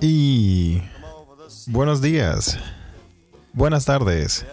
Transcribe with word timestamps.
Y 0.00 0.82
buenos 1.68 2.02
días, 2.02 2.58
buenas 3.52 3.84
tardes, 3.84 4.44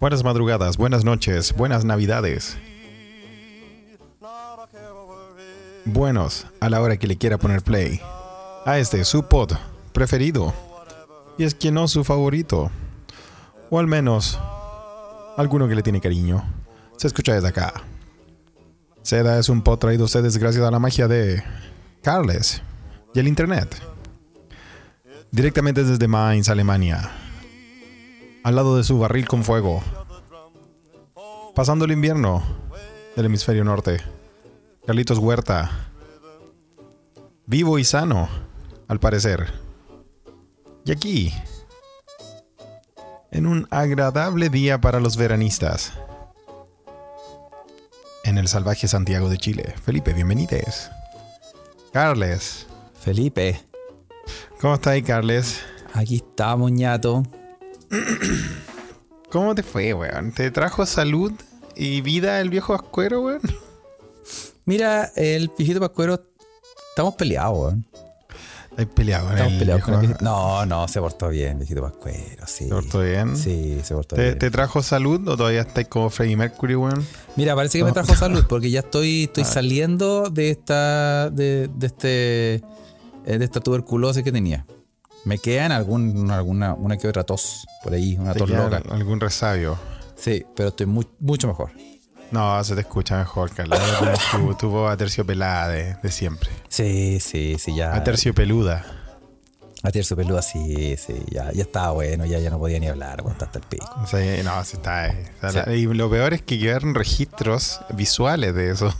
buenas 0.00 0.22
madrugadas, 0.22 0.76
buenas 0.76 1.04
noches, 1.04 1.54
buenas 1.54 1.84
navidades. 1.84 2.58
Buenos 5.84 6.46
a 6.60 6.70
la 6.70 6.80
hora 6.80 6.96
que 6.96 7.06
le 7.06 7.16
quiera 7.16 7.38
poner 7.38 7.62
play 7.62 8.00
a 8.64 8.78
este 8.78 9.04
su 9.04 9.24
pod 9.24 9.52
preferido. 9.92 10.52
Y 11.38 11.44
es 11.44 11.54
que 11.54 11.72
no 11.72 11.88
su 11.88 12.04
favorito. 12.04 12.70
O 13.70 13.78
al 13.78 13.86
menos 13.86 14.38
alguno 15.36 15.68
que 15.68 15.74
le 15.74 15.82
tiene 15.82 16.00
cariño. 16.00 16.42
Se 16.96 17.06
escucha 17.06 17.34
desde 17.34 17.48
acá. 17.48 17.72
Seda 19.02 19.38
es 19.38 19.48
un 19.48 19.62
pod 19.62 19.78
traído 19.78 20.04
a 20.04 20.06
ustedes 20.06 20.36
gracias 20.38 20.64
a 20.64 20.70
la 20.70 20.78
magia 20.78 21.08
de 21.08 21.42
Carles 22.02 22.62
y 23.14 23.20
el 23.20 23.28
internet. 23.28 23.80
Directamente 25.30 25.82
desde 25.82 26.08
Mainz, 26.08 26.48
Alemania. 26.48 27.10
Al 28.44 28.54
lado 28.54 28.76
de 28.76 28.84
su 28.84 28.98
barril 28.98 29.26
con 29.26 29.44
fuego. 29.44 29.82
Pasando 31.54 31.84
el 31.84 31.92
invierno 31.92 32.42
del 33.16 33.26
hemisferio 33.26 33.64
norte. 33.64 34.00
Carlitos 34.86 35.18
Huerta. 35.18 35.88
Vivo 37.46 37.78
y 37.78 37.84
sano, 37.84 38.28
al 38.88 39.00
parecer. 39.00 39.52
Y 40.84 40.92
aquí, 40.92 41.32
en 43.32 43.46
un 43.46 43.66
agradable 43.70 44.50
día 44.50 44.80
para 44.80 45.00
los 45.00 45.16
veranistas, 45.16 45.92
en 48.24 48.38
el 48.38 48.46
salvaje 48.46 48.86
Santiago 48.86 49.28
de 49.28 49.38
Chile. 49.38 49.74
Felipe, 49.84 50.12
bienvenides. 50.12 50.90
Carles. 51.92 52.66
Felipe, 53.00 53.60
¿Cómo 54.60 54.74
estás 54.74 54.92
ahí, 54.92 55.02
Carles? 55.02 55.60
aquí 55.92 56.16
estamos, 56.16 56.70
ñato. 56.70 57.24
¿Cómo 59.30 59.54
te 59.54 59.62
fue, 59.64 59.92
weón? 59.92 60.30
¿Te 60.32 60.50
trajo 60.52 60.86
salud 60.86 61.32
y 61.74 62.00
vida 62.02 62.40
el 62.40 62.48
viejo 62.48 62.74
ascuero, 62.74 63.22
weón? 63.22 63.40
Mira, 64.64 65.10
el 65.16 65.50
viejito 65.58 65.80
Pascuero, 65.80 66.22
estamos 66.90 67.16
peleados, 67.16 67.58
weón. 67.58 67.86
Hay 68.76 68.86
peleado 68.86 69.24
con 69.26 69.32
Estamos 69.34 69.52
el 69.52 69.58
peleados 69.58 69.84
con 69.84 70.04
el. 70.04 70.16
No, 70.22 70.64
no, 70.66 70.88
se 70.88 70.98
portó 71.00 71.28
bien, 71.28 71.58
viejito 71.58 71.82
Pascuero, 71.82 72.46
sí. 72.46 72.64
¿Te 72.64 72.70
portó 72.70 73.00
bien? 73.00 73.36
Sí, 73.36 73.80
se 73.84 73.94
portó 73.94 74.16
¿Te, 74.16 74.22
bien. 74.22 74.38
te 74.38 74.50
trajo 74.50 74.82
salud 74.82 75.28
o 75.28 75.36
todavía 75.36 75.60
estás 75.60 75.86
como 75.88 76.08
Freddie 76.08 76.36
Mercury, 76.36 76.74
weón? 76.74 77.06
Mira, 77.36 77.54
parece 77.54 77.78
que 77.78 77.84
me 77.84 77.92
trajo 77.92 78.14
salud 78.14 78.44
porque 78.48 78.70
ya 78.70 78.80
estoy, 78.80 79.24
estoy 79.24 79.42
Ah. 79.46 79.46
saliendo 79.46 80.30
de 80.30 80.50
esta, 80.50 81.28
de, 81.30 81.68
de 81.74 81.86
este, 81.86 82.54
eh, 82.54 83.38
de 83.38 83.44
esta 83.44 83.60
tuberculosis 83.60 84.22
que 84.22 84.32
tenía. 84.32 84.64
Me 85.24 85.38
quedan 85.38 85.70
algún, 85.70 86.30
alguna, 86.30 86.74
una 86.74 86.96
que 86.96 87.06
otra 87.08 87.24
tos 87.24 87.66
por 87.84 87.92
ahí, 87.92 88.16
una 88.16 88.32
¿Te 88.32 88.38
tos 88.40 88.50
loca. 88.50 88.82
algún 88.90 89.20
resabio? 89.20 89.78
Sí, 90.16 90.44
pero 90.56 90.70
estoy 90.70 90.86
mu- 90.86 91.04
mucho 91.20 91.46
mejor. 91.46 91.70
No, 92.32 92.62
se 92.64 92.74
te 92.74 92.80
escucha 92.80 93.18
mejor, 93.18 93.50
Carles. 93.54 93.78
tu, 94.32 94.54
tu 94.54 94.68
voz 94.70 94.90
aterciopelada 94.92 95.68
de, 95.68 95.96
de 96.02 96.10
siempre. 96.10 96.48
Sí, 96.68 97.20
sí, 97.20 97.56
sí, 97.58 97.74
ya. 97.76 97.94
Aterciopeluda. 97.94 98.84
Atercio 99.84 100.16
peluda, 100.16 100.42
sí, 100.42 100.96
sí, 100.96 101.12
ya, 101.28 101.50
ya 101.50 101.62
estaba 101.62 101.90
bueno, 101.90 102.24
ya, 102.24 102.38
ya 102.38 102.50
no 102.50 102.58
podía 102.60 102.78
ni 102.78 102.86
hablar, 102.86 103.18
aguanta 103.18 103.46
hasta 103.46 103.58
el 103.58 103.64
pico. 103.66 103.84
No, 103.96 104.06
sí 104.64 104.76
está. 104.76 105.08
eh. 105.08 105.32
O 105.42 105.50
sea, 105.50 105.64
Sí. 105.64 105.70
la- 105.70 105.74
Y 105.76 105.82
lo 105.86 106.08
peor 106.08 106.34
es 106.34 106.42
que 106.42 106.56
quedaron 106.56 106.94
registros 106.94 107.80
visuales 107.92 108.54
de 108.54 108.70
eso. 108.70 108.94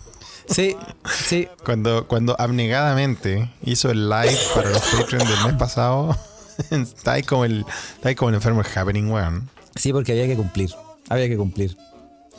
Sí, 0.48 0.76
sí, 1.24 1.48
Cuando, 1.64 2.08
cuando 2.08 2.34
abnegadamente 2.36 3.48
hizo 3.62 3.92
el 3.92 4.08
live 4.10 4.36
para 4.56 4.70
los 4.70 4.80
Patreon 4.80 5.24
del 5.28 5.44
mes 5.46 5.54
pasado, 5.54 6.18
está 6.70 7.12
ahí 7.12 7.22
como 7.22 7.44
el, 7.44 7.64
está 7.94 8.08
ahí 8.08 8.16
como 8.16 8.30
el 8.30 8.34
enfermo 8.34 8.62
happening, 8.74 9.08
weón. 9.08 9.48
sí, 9.76 9.92
porque 9.92 10.10
había 10.10 10.26
que 10.26 10.34
cumplir, 10.36 10.74
había 11.08 11.28
que 11.28 11.36
cumplir. 11.36 11.76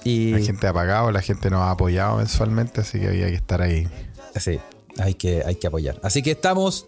Y 0.04 0.32
La 0.32 0.40
gente 0.40 0.68
ha 0.68 0.74
pagado, 0.74 1.12
la 1.12 1.22
gente 1.22 1.50
nos 1.50 1.62
ha 1.62 1.72
apoyado 1.72 2.18
mensualmente, 2.18 2.82
así 2.82 3.00
que 3.00 3.08
había 3.08 3.28
que 3.28 3.36
estar 3.36 3.62
ahí. 3.62 3.88
sí, 4.36 4.60
hay 5.00 5.14
que, 5.16 5.44
hay 5.46 5.56
que 5.56 5.68
apoyar. 5.68 6.00
Así 6.04 6.22
que 6.22 6.32
estamos. 6.32 6.88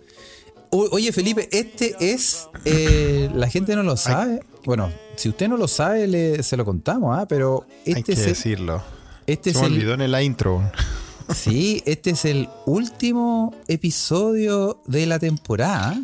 O- 0.71 0.89
Oye, 0.91 1.11
Felipe, 1.13 1.47
este 1.51 1.95
es. 1.99 2.47
eh, 2.65 3.29
la 3.33 3.49
gente 3.49 3.75
no 3.75 3.83
lo 3.83 3.95
sabe. 3.97 4.41
Bueno, 4.65 4.91
si 5.15 5.29
usted 5.29 5.47
no 5.47 5.57
lo 5.57 5.67
sabe, 5.67 6.07
le- 6.07 6.43
se 6.43 6.57
lo 6.57 6.65
contamos, 6.65 7.17
¿ah? 7.17 7.25
Pero 7.27 7.65
Hay 7.85 7.93
este 7.93 8.03
que 8.03 8.11
es, 8.13 8.19
el, 8.19 8.25
decirlo. 8.25 8.83
este 9.27 9.51
Se 9.53 9.57
es 9.57 9.61
me 9.61 9.67
el. 9.67 9.73
olvidó 9.75 9.93
en 9.93 10.11
la 10.11 10.21
intro. 10.21 10.61
Sí, 11.33 11.81
este 11.85 12.11
es 12.11 12.25
el 12.25 12.49
último 12.65 13.55
episodio 13.67 14.81
de 14.85 15.05
la 15.05 15.17
temporada. 15.19 15.97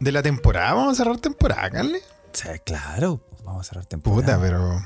De 0.00 0.12
la 0.12 0.22
temporada, 0.22 0.74
vamos 0.74 0.92
a 0.92 0.96
cerrar 0.96 1.18
temporada, 1.18 1.68
Carly. 1.70 1.98
O 1.98 2.36
sea, 2.36 2.58
claro, 2.58 3.20
vamos 3.44 3.66
a 3.66 3.68
cerrar 3.68 3.86
temporada. 3.86 4.22
Puta, 4.22 4.40
pero 4.40 4.80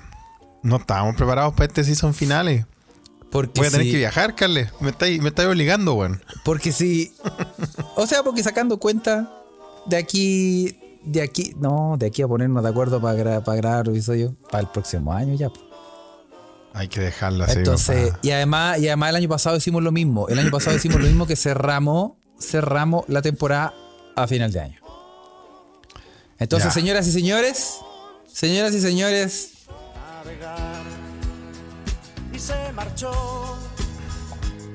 no 0.62 0.76
estábamos 0.76 1.16
preparados 1.16 1.54
para 1.54 1.66
este 1.66 1.84
season 1.84 2.14
finales. 2.14 2.66
Porque 3.30 3.60
Voy 3.60 3.68
a 3.68 3.70
tener 3.70 3.86
si- 3.86 3.92
que 3.92 3.98
viajar, 3.98 4.34
Carles. 4.34 4.70
Me 4.80 4.90
estáis, 4.90 5.20
me 5.22 5.28
estáis 5.28 5.48
obligando, 5.48 5.94
weón. 5.94 6.20
Porque 6.44 6.72
si. 6.72 7.12
O 7.94 8.06
sea, 8.06 8.22
porque 8.24 8.42
sacando 8.42 8.78
cuenta 8.78 9.30
de 9.86 9.96
aquí. 9.96 10.76
De 11.04 11.22
aquí. 11.22 11.54
No, 11.58 11.94
de 11.98 12.06
aquí 12.06 12.22
a 12.22 12.28
ponernos 12.28 12.62
de 12.62 12.68
acuerdo 12.68 13.00
para, 13.00 13.42
para 13.44 13.56
grabar 13.56 13.88
episodio 13.88 14.34
para 14.50 14.62
el 14.62 14.68
próximo 14.68 15.12
año 15.12 15.34
ya. 15.36 15.48
Hay 16.74 16.88
que 16.88 17.00
dejarlo 17.00 17.44
así. 17.44 17.58
Entonces, 17.58 18.12
y 18.22 18.30
además, 18.32 18.78
y 18.80 18.88
además 18.88 19.10
el 19.10 19.16
año 19.16 19.28
pasado 19.28 19.56
hicimos 19.56 19.82
lo 19.82 19.92
mismo. 19.92 20.28
El 20.28 20.38
año 20.40 20.50
pasado 20.50 20.76
hicimos 20.76 21.00
lo 21.00 21.06
mismo 21.06 21.26
que 21.26 21.36
cerramos, 21.36 22.12
cerramos 22.40 23.04
la 23.08 23.22
temporada 23.22 23.74
a 24.16 24.26
final 24.26 24.52
de 24.52 24.60
año. 24.60 24.80
Entonces, 26.38 26.68
Ya. 26.68 26.74
señoras 26.74 27.06
y 27.06 27.12
señores, 27.12 27.76
señoras 28.26 28.74
y 28.74 28.80
señores, 28.80 29.50
y 32.32 32.38
se 32.38 32.54
marchó. 32.74 33.10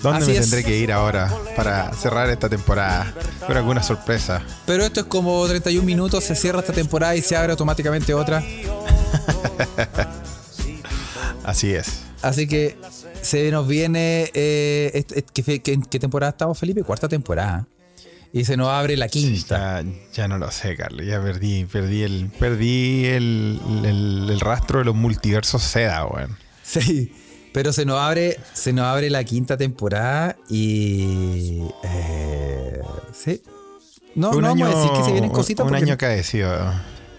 ¿Dónde 0.01 0.23
así 0.23 0.31
me 0.31 0.38
es. 0.38 0.41
tendré 0.49 0.63
que 0.63 0.77
ir 0.77 0.91
ahora 0.91 1.31
para 1.55 1.91
cerrar 1.93 2.29
esta 2.29 2.47
temporada? 2.49 3.11
Con 3.47 3.57
alguna 3.57 3.81
sorpresa. 3.81 4.41
pero 4.67 4.83
esto 4.85 4.99
es 5.01 5.05
como 5.07 5.45
31 5.47 5.83
minutos, 5.85 6.23
se 6.23 6.35
cierra 6.35 6.59
esta 6.59 6.73
temporada 6.73 7.15
y 7.15 7.21
se 7.21 7.35
abre 7.35 7.51
automáticamente 7.51 8.13
otra. 8.13 8.44
Así 11.44 11.73
es. 11.73 12.01
Así 12.21 12.47
que 12.47 12.77
se 13.21 13.51
nos 13.51 13.67
viene. 13.67 14.31
Eh, 14.33 14.91
est- 14.94 15.11
est- 15.11 15.29
¿qué, 15.31 15.44
fe- 15.44 15.61
qué- 15.61 15.79
qué 15.89 15.99
temporada 15.99 16.31
estamos, 16.31 16.57
Felipe? 16.57 16.83
Cuarta 16.83 17.07
temporada. 17.07 17.67
Y 18.38 18.44
se 18.44 18.57
nos 18.57 18.68
abre 18.68 18.97
la 18.97 19.07
quinta. 19.07 19.81
Ya, 19.81 19.90
ya 20.13 20.28
no 20.28 20.38
lo 20.38 20.51
sé, 20.51 20.75
Carlos. 20.75 21.06
Ya 21.07 21.22
perdí, 21.22 21.63
perdí 21.66 22.03
el, 22.03 22.29
perdí 22.38 23.06
el, 23.06 23.62
el- 23.85 24.28
el 24.29 24.40
rastro 24.41 24.79
de 24.79 24.85
los 24.85 24.94
multiversos 24.94 25.63
seda, 25.63 26.06
weón. 26.06 26.38
Sí. 26.62 27.13
Pero 27.53 27.72
se 27.72 27.85
nos 27.85 27.97
abre, 27.97 28.38
se 28.51 28.74
nos 28.74 28.84
abre 28.88 29.09
la 29.09 29.24
quinta 29.24 29.56
temporada 29.56 30.35
y. 30.50 31.62
eh, 31.85 32.81
sí. 33.13 33.41
No, 34.16 34.31
un 34.31 34.41
no 34.41 34.50
año, 34.50 34.66
vamos 34.66 34.75
a 34.75 34.81
decir 34.81 34.97
que 34.97 35.06
se 35.06 35.12
vienen 35.13 35.29
cositas. 35.31 35.63
Un 35.63 35.69
porque- 35.72 35.84
año 35.85 35.94
acaecido. 35.94 36.74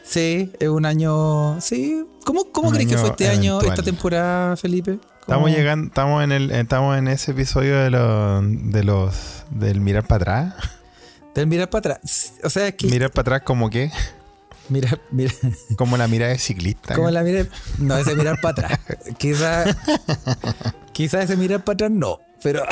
Sí, 0.04 0.52
es 0.60 0.68
un 0.68 0.84
año. 0.84 1.58
Sí. 1.62 2.04
¿Cómo, 2.26 2.44
cómo 2.52 2.68
Un 2.68 2.74
crees 2.74 2.90
que 2.90 2.98
fue 2.98 3.08
este 3.08 3.28
año, 3.28 3.60
esta 3.62 3.82
temporada, 3.82 4.54
Felipe? 4.58 4.98
¿Cómo- 4.98 5.08
Estamos 5.22 5.50
llegando, 5.50 5.86
estamos 5.88 6.22
en 6.24 6.32
el, 6.32 6.50
estamos 6.50 6.98
en 6.98 7.08
ese 7.08 7.30
episodio 7.30 7.78
de 7.78 7.88
los, 7.90 8.44
de 8.70 8.84
los, 8.84 9.14
del 9.50 9.80
mirar 9.80 10.06
para 10.06 10.50
atrás. 10.50 10.70
Del 11.36 11.46
mirar 11.46 11.70
para 11.70 11.94
atrás. 11.94 12.32
O 12.42 12.50
sea, 12.50 12.72
que. 12.72 12.88
Mirar 12.88 13.10
para 13.12 13.20
atrás 13.22 13.42
como 13.42 13.70
que, 13.70 13.92
Mira, 14.68 14.98
mira. 15.12 15.32
como 15.76 15.96
la 15.96 16.08
mirada 16.08 16.32
de 16.32 16.38
ciclista. 16.38 16.94
¿Cómo 16.96 17.08
la 17.10 17.22
mira? 17.22 17.46
No, 17.78 17.96
ese 17.96 18.16
mirar 18.16 18.40
para 18.40 18.64
atrás. 18.66 18.80
Quizá, 19.18 19.64
quizá 20.92 21.22
ese 21.22 21.36
mirar 21.36 21.62
para 21.62 21.74
atrás 21.74 21.90
no, 21.92 22.18
pero 22.42 22.64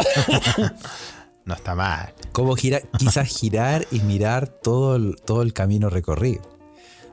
No 1.44 1.54
está 1.54 1.74
mal. 1.74 2.12
como 2.32 2.56
girar, 2.56 2.82
quizás 2.98 3.28
girar 3.28 3.86
y 3.90 4.00
mirar 4.00 4.48
todo 4.48 4.96
el, 4.96 5.16
todo 5.24 5.42
el 5.42 5.52
camino 5.52 5.90
recorrido. 5.90 6.42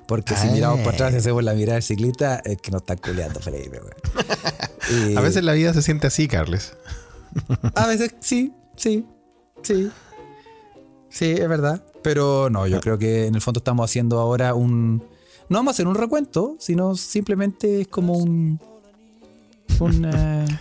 Porque 0.08 0.36
si 0.36 0.48
Ah. 0.48 0.52
miramos 0.52 0.80
para 0.80 0.92
atrás 0.96 1.14
y 1.14 1.18
hacemos 1.18 1.44
la 1.44 1.54
mirada 1.54 1.76
del 1.76 1.84
ciclista, 1.84 2.42
es 2.44 2.58
que 2.58 2.72
nos 2.72 2.82
está 2.82 2.96
culeando, 2.96 3.40
Felipe. 3.40 3.80
Y 4.90 5.16
A 5.16 5.22
veces 5.22 5.44
la 5.44 5.54
vida 5.54 5.74
se 5.74 5.82
siente 5.82 6.08
así, 6.08 6.28
Carles. 6.28 6.74
a 7.76 7.86
veces 7.88 8.16
sí, 8.20 8.54
sí, 8.76 9.06
sí. 9.64 9.90
Sí, 11.12 11.32
es 11.32 11.48
verdad. 11.48 11.84
Pero 12.02 12.50
no, 12.50 12.66
yo 12.66 12.80
creo 12.82 12.98
que 12.98 13.28
en 13.28 13.36
el 13.36 13.42
fondo 13.42 13.60
estamos 13.60 13.90
haciendo 13.90 14.20
ahora 14.20 14.54
un. 14.56 15.04
No 15.50 15.58
vamos 15.60 15.72
a 15.72 15.76
hacer 15.76 15.88
un 15.88 15.96
recuento, 15.96 16.56
sino 16.60 16.96
simplemente 16.96 17.82
es 17.82 17.88
como 17.88 18.14
un. 18.14 18.60
Un. 19.80 20.06
eh, 20.06 20.46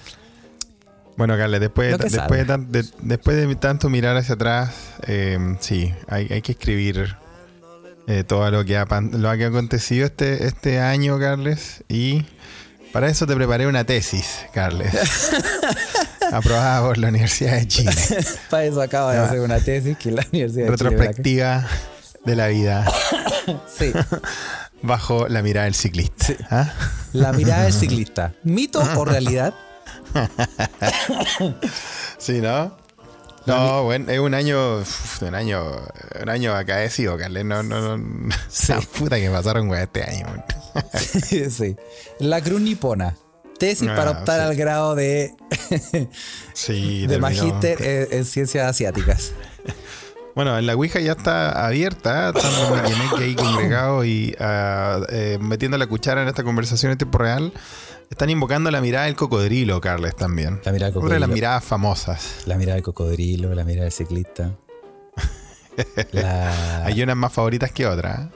Bueno, 1.17 1.37
Carles, 1.37 1.61
después, 1.61 1.99
de, 1.99 2.09
después, 2.09 2.47
de, 2.47 2.57
de- 2.83 2.89
después 3.03 3.37
de 3.37 3.55
tanto 3.57 3.91
mirar 3.91 4.17
hacia 4.17 4.37
atrás, 4.37 4.73
eh, 5.07 5.57
sí, 5.61 5.93
hay, 6.09 6.27
hay 6.31 6.41
que 6.41 6.53
escribir 6.53 7.15
eh, 8.07 8.25
todo 8.25 8.51
lo 8.51 8.65
que, 8.65 8.79
ha, 8.79 8.87
lo 8.87 9.37
que 9.37 9.45
ha 9.45 9.49
acontecido 9.49 10.07
este, 10.07 10.47
este 10.47 10.81
año, 10.81 11.19
Carles, 11.19 11.85
y 11.91 12.25
Para 12.93 13.09
eso 13.11 13.27
te 13.27 13.37
preparé 13.37 13.67
una 13.67 13.85
tesis, 13.85 14.47
Carles. 14.55 14.95
Aprobada 16.37 16.83
por 16.83 16.99
la 16.99 17.09
Universidad 17.09 17.55
de 17.59 17.69
Chile. 17.69 17.93
Para 18.51 18.65
eso 18.65 18.81
acabo 18.83 19.11
de 19.11 19.19
Ah. 19.19 19.25
hacer 19.25 19.41
una 19.41 19.59
tesis 19.61 19.97
que 19.97 20.11
la 20.11 20.25
Universidad 20.33 20.67
de 20.71 20.77
Chile 20.77 20.91
Retrospectiva 20.91 21.67
de 22.25 22.37
la 22.37 22.47
vida 22.49 22.85
Sí. 23.79 23.93
bajo 24.83 25.29
la 25.29 25.43
mirada 25.43 25.65
del 25.65 25.75
ciclista. 25.75 26.25
Sí. 26.27 26.37
¿Ah? 26.51 26.73
La 27.13 27.33
mirada 27.33 27.65
del 27.65 27.73
ciclista. 27.73 28.35
¿Mito 28.45 28.81
o 28.97 29.05
realidad? 29.05 29.55
Sí, 32.19 32.41
¿no? 32.41 32.79
No, 33.47 33.85
bueno, 33.85 34.13
es 34.13 34.19
un 34.19 34.35
año, 34.35 34.83
un 35.23 35.35
año, 35.35 35.63
un 36.23 36.29
año 36.29 36.55
acaecido, 36.55 37.17
Carles. 37.17 37.45
No, 37.45 37.63
no, 37.63 37.97
no. 37.97 38.35
Sí. 38.49 38.73
La 38.73 38.81
puta 38.81 39.17
que 39.17 39.31
pasaron, 39.31 39.67
güey, 39.69 39.83
este 39.83 40.05
año. 40.05 40.27
güey. 40.29 41.51
sí. 41.51 41.75
La 42.19 42.41
cruz 42.43 42.61
nipona. 42.61 43.17
Tesis 43.61 43.89
Ah, 43.89 43.95
para 43.95 44.11
optar 44.11 44.41
sí. 44.41 44.47
al 44.49 44.57
grado 44.57 44.95
de, 44.97 45.33
Sí, 46.55 47.07
de 47.07 47.19
magíster 47.19 47.81
en, 47.81 48.19
en 48.19 48.25
ciencias 48.25 48.67
asiáticas. 48.69 49.33
Bueno, 50.33 50.59
la 50.61 50.75
Ouija 50.75 51.01
ya 51.01 51.13
está 51.13 51.67
abierta, 51.67 52.29
están 52.35 52.53
los 52.55 52.71
maquineques 52.71 53.21
ahí 53.21 53.35
congregados 53.35 54.07
y 54.07 54.35
ah, 54.39 55.01
eh, 55.11 55.39
metiendo 55.41 55.77
la 55.77 55.89
cuchara 55.89 56.23
en 56.23 56.29
esta 56.29 56.45
conversación 56.45 56.93
en 56.93 56.99
tiempo 56.99 57.19
real. 57.19 57.53
Están 58.11 58.31
invocando 58.31 58.71
la 58.71 58.81
mirada 58.81 59.07
del 59.07 59.17
cocodrilo, 59.17 59.81
Carles, 59.81 60.15
también. 60.15 60.61
La 60.65 60.71
mirada 60.73 60.93
del 60.93 60.99
Otra 60.99 61.15
de 61.15 61.21
las 61.21 61.27
cocodrilo. 61.27 61.35
miradas 61.35 61.65
famosas. 61.65 62.43
La 62.47 62.57
mirada 62.57 62.77
del 62.77 62.85
cocodrilo, 62.85 63.53
la 63.55 63.65
mirada 63.65 63.85
del 63.85 63.93
ciclista. 63.93 64.53
La, 66.13 66.85
Hay 66.85 67.03
unas 67.03 67.17
más 67.17 67.33
favoritas 67.33 67.73
que 67.73 67.87
otras. 67.87 68.29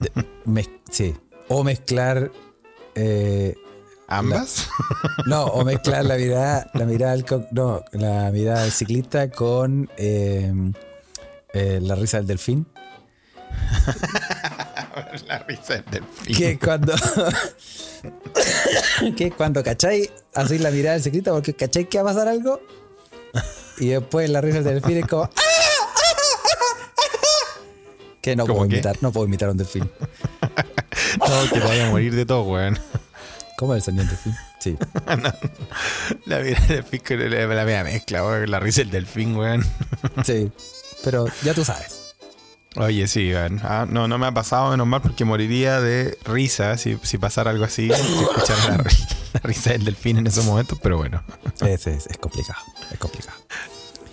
¿eh? 0.00 0.64
sí. 0.90 1.14
O 1.48 1.64
mezclar. 1.64 2.30
eh, 2.94 3.56
¿Ambas? 4.08 4.68
no, 5.26 5.44
o 5.46 5.64
mezclar 5.64 6.04
la 6.04 6.16
mirada, 6.16 6.70
la 6.74 6.84
mirada 6.84 7.12
del 7.16 7.24
no, 7.50 7.82
la 7.92 8.30
mirada 8.30 8.62
del 8.62 8.70
ciclista 8.72 9.30
con 9.30 9.90
eh, 9.96 10.52
eh, 11.52 11.80
la 11.82 11.94
risa 11.96 12.18
del 12.18 12.26
delfín. 12.28 12.66
la 15.26 15.38
risa 15.40 15.74
del 15.74 15.84
delfín. 15.90 16.36
Que 16.36 16.58
cuando. 16.58 16.94
que 19.16 19.30
cuando 19.32 19.62
cachai, 19.64 20.08
así 20.34 20.58
la 20.58 20.70
mirada 20.70 20.94
del 20.94 21.02
ciclista, 21.02 21.32
porque 21.32 21.54
cachai 21.54 21.88
que 21.88 22.00
va 22.00 22.10
a 22.10 22.14
pasar 22.14 22.28
algo. 22.28 22.60
Y 23.78 23.88
después 23.88 24.30
la 24.30 24.40
risa 24.40 24.62
del 24.62 24.80
delfín 24.80 24.98
es 24.98 25.06
como. 25.06 25.24
"Ah, 25.24 25.30
Que 28.22 28.36
no 28.36 28.44
¿Cómo 28.44 28.56
puedo 28.58 28.68
qué? 28.68 28.76
imitar, 28.76 28.96
no 29.00 29.10
puedo 29.12 29.26
imitar 29.26 29.48
a 29.48 29.52
un 29.52 29.58
delfín. 29.58 29.90
No, 31.18 31.50
que 31.52 31.60
te 31.60 31.66
vaya 31.66 31.88
a 31.88 31.90
morir 31.90 32.14
de 32.14 32.24
todo, 32.26 32.42
weón. 32.44 32.78
¿Cómo 33.56 33.74
es 33.74 33.88
el 33.88 33.96
sonido 33.96 34.04
del 34.04 34.10
delfín? 34.10 34.34
Sí. 34.58 34.76
La 36.26 36.40
mirada 36.40 36.66
del 36.66 36.84
con 37.02 37.30
la, 37.30 37.46
la 37.54 37.64
media 37.64 37.84
mezcla, 37.84 38.22
weón. 38.24 38.50
La 38.50 38.60
risa 38.60 38.80
del 38.82 38.90
delfín, 38.90 39.36
weón. 39.36 39.64
Sí. 40.24 40.50
Pero 41.04 41.26
ya 41.42 41.54
tú 41.54 41.64
sabes. 41.64 42.02
Oye, 42.76 43.06
sí, 43.08 43.32
weón. 43.32 43.60
Ah, 43.64 43.86
no, 43.88 44.06
no 44.08 44.18
me 44.18 44.26
ha 44.26 44.32
pasado 44.32 44.70
menos 44.70 44.86
mal 44.86 45.00
porque 45.00 45.24
moriría 45.24 45.80
de 45.80 46.18
risa 46.24 46.76
si, 46.76 46.98
si 47.02 47.16
pasara 47.18 47.50
algo 47.50 47.64
así. 47.64 47.88
si 47.90 48.18
escuchara 48.22 48.76
la, 48.78 48.84
la 49.32 49.40
risa 49.42 49.70
del 49.70 49.84
delfín 49.84 50.18
en 50.18 50.26
esos 50.26 50.44
momentos, 50.44 50.78
pero 50.82 50.98
bueno. 50.98 51.22
Es, 51.62 51.86
es, 51.86 52.06
es 52.06 52.18
complicado. 52.18 52.60
Es 52.92 52.98
complicado. 52.98 53.38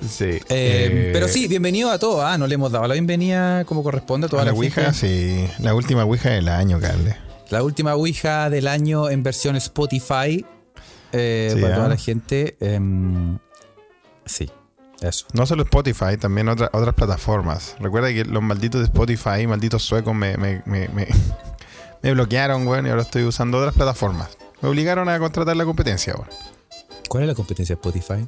Sí. 0.09 0.25
Eh, 0.25 0.39
Eh, 0.49 1.09
pero 1.13 1.27
sí, 1.27 1.47
bienvenido 1.47 1.89
a 1.91 1.99
todos. 1.99 2.23
Ah, 2.23 2.37
no 2.37 2.47
le 2.47 2.55
hemos 2.55 2.71
dado 2.71 2.87
la 2.87 2.93
bienvenida 2.93 3.65
como 3.65 3.83
corresponde 3.83 4.27
a 4.27 4.29
toda 4.29 4.43
a 4.43 4.45
la, 4.45 4.51
la 4.51 4.57
Ouija, 4.57 4.91
gente. 4.93 5.47
sí. 5.47 5.47
La 5.63 5.73
última 5.73 6.03
Ouija 6.05 6.29
del 6.29 6.47
año, 6.49 6.79
Carles. 6.79 7.15
La 7.53 7.61
última 7.63 7.93
Ouija 7.95 8.49
del 8.49 8.67
año 8.67 9.09
en 9.09 9.21
versión 9.21 9.55
Spotify. 9.55 10.43
eh, 11.11 11.51
Sí, 11.53 11.61
para 11.61 11.75
toda 11.75 11.89
la 11.89 11.97
gente. 11.97 12.57
em, 12.59 13.37
sí, 14.25 14.49
eso. 15.01 15.27
No 15.33 15.45
solo 15.45 15.61
Spotify, 15.61 16.17
también 16.19 16.49
otra- 16.49 16.71
otras 16.73 16.95
plataformas. 16.95 17.75
Recuerda 17.79 18.09
que 18.09 18.25
los 18.25 18.41
malditos 18.41 18.81
de 18.81 18.85
Spotify, 18.85 19.45
malditos 19.45 19.83
suecos, 19.83 20.15
me, 20.15 20.35
me, 20.37 20.63
me, 20.65 20.87
me, 20.89 21.07
me 22.01 22.13
bloquearon, 22.13 22.67
weón, 22.67 22.87
y 22.87 22.89
ahora 22.89 23.03
estoy 23.03 23.23
usando 23.23 23.59
otras 23.59 23.75
plataformas. 23.75 24.29
Me 24.61 24.69
obligaron 24.69 25.07
a 25.07 25.19
contratar 25.19 25.55
la 25.55 25.65
competencia, 25.65 26.15
weón. 26.15 26.29
¿Cuál 27.07 27.23
es 27.25 27.29
la 27.29 27.35
competencia 27.35 27.75
de 27.75 27.79
Spotify? 27.79 28.27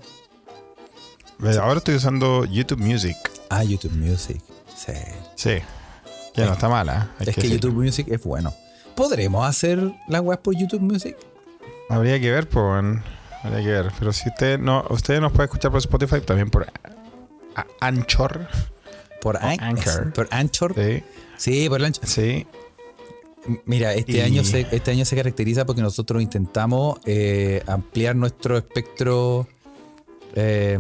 Eh, 1.44 1.58
Ahora 1.60 1.80
estoy 1.80 1.96
usando 1.96 2.46
YouTube 2.46 2.80
Music. 2.80 3.18
Ah, 3.50 3.64
YouTube 3.64 3.94
Music. 3.94 4.40
Sí. 4.76 4.94
Sí. 5.36 5.58
Que 6.36 6.46
no 6.46 6.54
está 6.54 6.70
mala. 6.70 7.12
¿eh? 7.20 7.24
Es 7.30 7.36
que. 7.36 7.50
YouTube 7.50 7.74
Music 7.74 8.08
es 8.12 8.22
bueno. 8.24 8.54
¿Podremos 8.96 9.46
hacer 9.48 9.94
las 10.08 10.22
webs 10.22 10.42
por 10.42 10.56
YouTube 10.56 10.82
Music? 10.82 11.16
Habría 11.90 12.20
que 12.20 12.32
ver, 12.32 12.48
pues. 12.48 12.86
Habría 13.44 13.62
que 13.64 13.72
ver. 13.72 13.92
Pero 14.00 14.14
si 14.14 14.30
usted 14.30 14.58
no, 14.60 14.86
usted 14.90 15.20
nos 15.20 15.32
puede 15.32 15.46
escuchar 15.46 15.72
por 15.72 15.80
Spotify, 15.80 16.22
también 16.22 16.50
por 16.50 16.64
a- 17.56 17.66
Anchor. 17.82 18.48
Por, 19.22 19.38
An- 19.38 19.60
Anchor. 19.62 20.14
por 20.14 20.28
Anchor. 20.32 20.74
Sí. 20.76 21.04
Sí, 21.38 21.70
por 21.70 21.84
Anchor. 21.84 22.08
Sí. 22.08 22.48
Mira, 23.66 23.94
este, 23.94 24.14
Y- 24.14 24.22
año 24.22 24.44
se, 24.44 24.68
este 24.72 24.92
año 24.92 25.06
se 25.06 25.16
caracteriza 25.16 25.66
porque 25.66 25.82
nosotros 25.82 26.22
intentamos 26.24 27.00
eh, 27.06 27.62
ampliar 27.68 28.16
nuestro 28.16 28.58
espectro. 28.58 29.48
eh, 30.36 30.80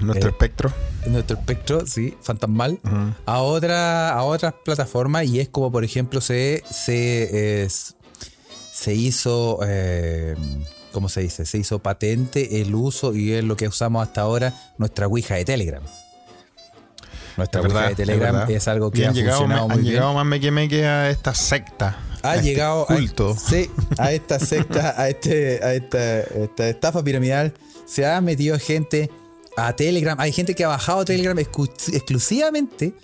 Nuestro 0.00 0.28
Eh, 0.28 0.32
espectro. 0.32 0.72
nuestro 1.06 1.36
espectro, 1.38 1.86
sí, 1.86 2.16
fantasmal. 2.22 2.78
A, 3.24 3.40
otra, 3.40 4.10
a 4.10 4.22
otras 4.24 4.54
plataformas 4.64 5.24
y 5.26 5.40
es 5.40 5.48
como 5.48 5.70
por 5.72 5.84
ejemplo 5.84 6.20
se, 6.20 6.62
se, 6.70 7.62
es- 7.64 7.94
se 8.72 8.94
hizo, 8.94 9.60
eh, 9.66 10.34
¿cómo 10.92 11.08
se 11.08 11.22
dice? 11.22 11.46
Se 11.46 11.56
hizo 11.58 11.78
patente 11.78 12.60
el 12.60 12.74
uso 12.74 13.14
y 13.14 13.32
es 13.32 13.42
lo 13.44 13.56
que 13.56 13.68
usamos 13.68 14.06
hasta 14.06 14.20
ahora, 14.20 14.52
nuestra 14.78 15.06
Ouija 15.06 15.34
de 15.36 15.44
Telegram. 15.46 15.82
Nuestra 17.38 17.60
Es 17.60 17.64
Ouija 17.66 17.78
verdad, 17.80 17.88
de 17.90 17.94
Telegram 17.96 18.32
verdad. 18.34 18.50
es, 18.50 18.68
algo 18.68 18.90
que 18.90 19.06
ha 19.06 19.12
llegado, 19.12 19.38
funcionado 19.38 19.68
me- 19.68 19.74
muy 19.74 19.78
han 19.78 19.82
bien. 19.82 19.92
llegado 19.94 20.14
más 20.14 20.26
me 20.26 20.40
que 20.40 20.50
me 20.50 20.68
que 20.68 20.86
a 20.86 21.10
esta 21.10 21.34
secta. 21.34 21.98
ha 22.22 22.30
a 22.30 22.34
este 22.36 22.48
llegado 22.48 22.82
a- 22.82 22.86
culto. 22.86 23.34
sí, 23.36 23.70
a 23.98 24.12
esta 24.12 24.38
secta, 24.38 24.94
a, 25.00 25.08
este, 25.08 25.62
a 25.62 25.74
esta, 25.74 26.20
esta 26.20 26.68
estafa 26.68 27.02
piramidal. 27.04 27.52
Se 27.86 28.04
ha 28.06 28.20
metido 28.20 28.58
gente 28.58 29.10
a 29.56 29.74
Telegram. 29.74 30.18
Hay 30.20 30.32
gente 30.32 30.54
que 30.54 30.64
ha 30.64 30.68
bajado 30.68 31.04
Telegram 31.04 31.38
exclusivamente 31.38 32.94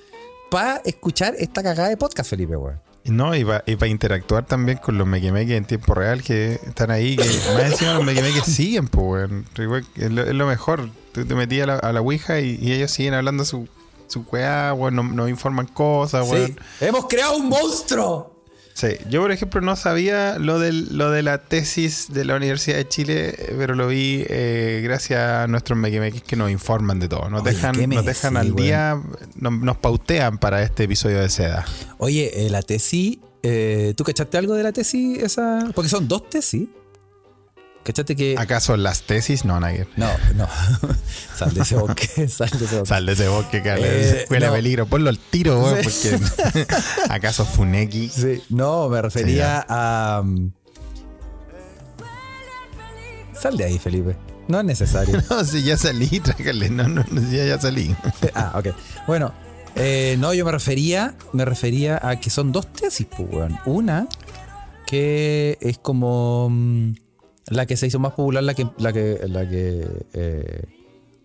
para 0.50 0.82
escuchar 0.84 1.34
esta 1.38 1.62
cagada 1.62 1.88
de 1.88 1.96
podcast, 1.96 2.31
Felipe, 2.31 2.56
weón. 2.56 2.81
No, 3.04 3.34
y 3.34 3.44
para 3.44 3.88
interactuar 3.88 4.46
también 4.46 4.78
con 4.78 4.96
los 4.96 5.08
mequemeques 5.08 5.56
en 5.56 5.64
tiempo 5.64 5.93
real 5.94 6.22
que 6.22 6.60
están 6.64 6.93
ahí, 6.93 7.16
que 7.16 7.25
más 7.25 7.73
encima 7.73 7.94
los 7.94 8.04
mequemeques 8.04 8.44
siguen, 8.44 8.87
pues, 8.87 9.28
weón. 9.28 9.47
Es 9.97 10.11
lo, 10.11 10.23
es 10.23 10.35
lo 10.35 10.47
mejor. 10.47 10.88
Tú 11.12 11.25
te 11.25 11.35
metías 11.35 11.64
a 11.64 11.66
la, 11.66 11.76
a 11.78 11.92
la 11.92 12.00
Ouija 12.00 12.38
y, 12.38 12.59
y 12.62 12.73
ellos 12.73 12.92
siguen 12.92 13.14
hablando 13.14 13.44
su, 13.44 13.66
su 14.06 14.25
weá, 14.30 14.73
weón, 14.73 14.94
nos, 14.94 15.06
nos 15.06 15.28
informan 15.28 15.66
cosas, 15.66 16.28
weón. 16.30 16.47
Sí, 16.78 16.87
hemos 16.87 17.06
creado 17.06 17.37
un 17.37 17.49
monstruo. 17.49 18.32
Sí, 18.75 18.88
yo 19.11 19.21
por 19.21 19.33
ejemplo 19.33 19.61
no 19.61 19.76
sabía 19.76 20.38
lo, 20.38 20.59
del, 20.59 20.97
lo 20.97 21.11
de 21.11 21.23
la 21.23 21.38
tesis 21.38 22.09
de 22.12 22.25
la 22.25 22.37
Universidad 22.37 22.76
de 22.76 22.88
Chile, 22.88 23.29
eh, 23.29 23.55
pero 23.57 23.75
lo 23.75 23.88
vi 23.88 24.25
eh, 24.29 24.81
gracias 24.83 25.21
a 25.21 25.47
nuestros 25.47 25.79
mequemeques 25.79 26.23
que 26.23 26.37
nos 26.37 26.50
informan 26.50 26.99
de 26.99 27.09
todo. 27.09 27.29
Nos 27.29 27.43
Oye, 27.43 27.52
dejan, 27.52 27.75
¿qué 27.75 27.87
me 27.87 27.97
nos 27.97 28.05
dejan 28.05 28.37
al 28.37 28.55
día, 28.55 29.00
nos, 29.37 29.52
nos 29.52 29.76
pautean 29.76 30.38
para 30.38 30.62
este 30.62 30.85
episodio 30.85 31.21
de 31.21 31.29
Seda. 31.29 31.64
Oye, 31.99 32.47
eh, 32.47 32.50
la 32.50 32.62
tesis, 32.62 33.19
eh, 33.43 33.95
¿tú 33.97 34.05
cachaste 34.05 34.38
algo 34.38 34.55
de 34.55 34.62
la 34.62 34.73
tesis 34.73 35.19
esa? 35.23 35.71
Porque 35.75 35.88
son 35.88 36.09
dos 36.09 36.29
tesis. 36.31 36.69
¿Cachaste 37.85 38.15
que... 38.15 38.37
¿Acaso 38.39 38.77
las 38.77 39.03
tesis? 39.03 39.45
No, 39.45 39.59
nadie. 39.59 39.89
No, 39.97 40.09
no. 40.35 40.47
sal 41.37 41.53
de 41.53 41.62
ese 41.62 41.77
bosque, 41.77 42.07
sal 42.29 42.49
de 42.51 42.65
ese 42.65 42.75
bosque. 42.79 42.87
Sal 42.87 43.07
de 43.07 43.12
ese 43.12 43.29
bosque, 43.29 43.62
Carlos. 43.62 43.89
Eh, 43.89 44.27
Huele 44.31 44.47
no. 44.47 44.53
peligro. 44.53 44.87
Ponlo 44.87 45.11
al 45.11 45.19
tiro, 45.19 45.75
Sí. 45.91 46.11
porque 46.12 46.67
¿acaso 47.11 47.45
Funeki? 47.45 48.09
Sí, 48.09 48.43
no, 48.51 48.89
me 48.89 49.03
refería 49.03 49.65
a... 49.69 50.21
um, 50.23 50.53
Sal 53.41 53.57
de 53.57 53.65
ahí, 53.65 53.79
Felipe. 53.79 54.17
No 54.47 54.61
es 54.61 54.65
necesario. 54.65 55.21
No, 55.31 55.45
si 55.45 55.62
ya 55.62 55.77
salí, 55.77 56.21
trágale. 56.21 56.69
No, 56.71 56.87
no, 56.89 57.05
no, 57.11 57.31
ya, 57.31 57.45
ya 57.45 57.61
salí. 57.61 57.95
ah, 58.35 58.53
ok. 58.55 58.69
Bueno, 59.07 59.33
eh, 59.75 60.17
no, 60.19 60.33
yo 60.35 60.45
me 60.45 60.53
refería, 60.53 61.17
me 61.33 61.45
refería 61.45 61.99
a 62.07 62.21
que 62.21 62.31
son 62.31 62.53
dos 62.53 62.73
tesis, 62.73 63.07
pues, 63.17 63.29
weón. 63.31 63.59
Una 63.67 64.07
que 64.87 65.59
es 65.61 65.79
como 65.79 66.49
mm, 66.51 66.93
la 67.49 67.66
que 67.66 67.76
se 67.76 67.87
hizo 67.87 67.99
más 67.99 68.12
popular, 68.12 68.42
la 68.42 68.54
que, 68.54 68.66
la 68.78 68.92
que, 68.92 69.20
la 69.28 69.49
que 69.49 69.87
eh, 70.14 70.64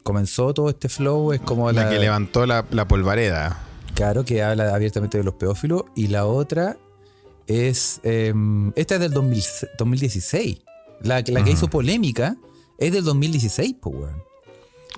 comenzó 0.03 0.53
todo 0.53 0.69
este 0.69 0.89
flow, 0.89 1.33
es 1.33 1.41
como 1.41 1.71
la, 1.71 1.83
La 1.83 1.89
que 1.89 1.99
levantó 1.99 2.45
la, 2.45 2.65
la 2.71 2.87
polvareda. 2.87 3.59
Claro, 3.93 4.23
que 4.25 4.43
habla 4.43 4.73
abiertamente 4.75 5.17
de 5.17 5.23
los 5.23 5.33
pedófilos. 5.35 5.83
Y 5.95 6.07
la 6.07 6.25
otra 6.25 6.77
es. 7.47 7.99
eh, 8.03 8.33
esta 8.75 8.95
es 8.95 9.01
del 9.01 9.11
2000 9.11 9.43
2016. 9.77 10.59
La, 11.01 11.23
la 11.27 11.43
que 11.43 11.51
hizo 11.51 11.67
polémica 11.67 12.35
es 12.77 12.91
del 12.91 13.03
2016, 13.03 13.75
pues, 13.81 13.95
weón. 13.95 14.23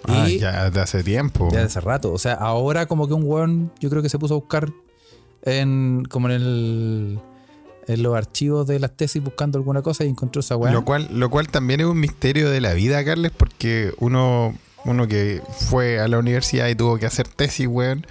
Ah, 0.06 0.28
ya 0.30 0.70
de 0.70 0.80
hace 0.80 1.04
tiempo. 1.04 1.50
ya 1.52 1.60
de 1.60 1.66
hace 1.66 1.82
rato. 1.82 2.14
O 2.14 2.18
sea, 2.18 2.34
ahora 2.36 2.86
como 2.86 3.08
que 3.08 3.14
un 3.14 3.24
weón, 3.26 3.72
yo 3.80 3.90
creo 3.90 4.02
que 4.02 4.10
se 4.10 4.18
puso 4.18 4.36
a 4.36 4.38
buscar 4.38 4.70
en 5.44 6.06
como 6.10 6.30
en 6.30 6.36
el 6.36 7.20
en 7.90 8.04
los 8.04 8.16
archivos 8.16 8.68
de 8.68 8.78
las 8.80 8.92
tesis 8.96 9.22
buscando 9.24 9.58
alguna 9.58 9.82
cosa 9.82 10.06
y 10.06 10.10
encontró 10.10 10.42
esa 10.42 10.56
weá. 10.56 10.72
Lo 10.72 10.86
cual, 10.86 11.10
lo 11.12 11.30
cual 11.30 11.48
también 11.48 11.80
es 11.80 11.88
un 11.88 12.00
misterio 12.00 12.50
de 12.50 12.62
la 12.62 12.74
vida, 12.74 13.04
Carles, 13.04 13.32
porque 13.36 13.94
uno, 13.98 14.56
uno 14.86 15.08
que 15.08 15.42
fue 15.70 16.00
a 16.00 16.08
la 16.08 16.20
universidad 16.20 16.68
y 16.68 16.76
tuvo 16.76 16.98
que 17.00 17.06
hacer 17.08 17.28
tesis, 17.28 17.68
weón. 17.68 18.06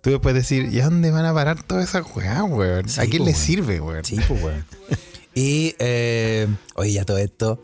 Tú 0.00 0.18
puedes 0.20 0.42
decir, 0.48 0.72
¿y 0.72 0.80
a 0.80 0.84
dónde 0.84 1.10
van 1.10 1.26
a 1.26 1.34
parar 1.34 1.62
todas 1.62 1.88
esas 1.88 2.04
weas, 2.16 2.42
weón? 2.48 2.88
Sí, 2.88 3.00
¿A 3.00 3.06
quién 3.06 3.24
le 3.24 3.34
sirve, 3.34 3.80
weón? 3.80 4.04
Sí, 4.04 4.16
pues, 4.26 4.42
weón. 4.42 4.64
Y, 5.34 5.74
eh, 5.78 6.46
oye, 6.76 6.92
ya 6.92 7.04
todo 7.04 7.18
esto. 7.18 7.62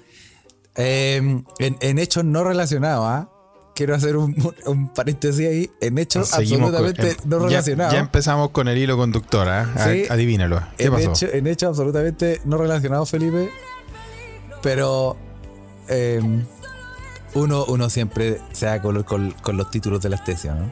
eh, 0.75 1.17
en, 1.59 1.76
en 1.81 1.99
hechos 1.99 2.25
no 2.25 2.45
relacionados, 2.45 3.07
¿ah? 3.07 3.31
Quiero 3.76 3.95
hacer 3.95 4.16
un, 4.16 4.35
un 4.66 4.88
paréntesis 4.92 5.47
ahí. 5.47 5.71
En 5.80 5.99
hechos 5.99 6.28
Seguimos 6.28 6.71
absolutamente 6.75 7.11
em, 7.23 7.28
no 7.28 7.38
relacionados. 7.40 7.92
Ya, 7.92 8.00
empezamos 8.00 8.50
con 8.50 8.66
el 8.68 8.78
hilo 8.78 8.97
conductor. 8.97 9.47
A- 9.49 9.66
Sí. 9.92 10.04
Adivínalo. 10.09 10.61
¿Qué 10.78 10.85
en, 10.87 10.92
pasó? 10.92 11.11
hecho- 11.12 11.28
en 11.33 11.47
hechos 11.47 11.68
absolutamente 11.68 12.40
no 12.47 12.56
relacionados, 12.56 13.11
Felipe. 13.11 13.50
Pero 14.62 15.16
eh, 15.88 16.21
uno, 17.35 17.64
uno 17.68 17.90
siempre 17.90 18.40
se 18.52 18.66
da 18.66 18.80
color 18.80 19.04
con, 19.04 19.30
con 19.42 19.56
los 19.56 19.71
títulos 19.71 20.00
de 20.02 20.09
las 20.09 20.25
tesis, 20.25 20.50
¿no? 20.50 20.71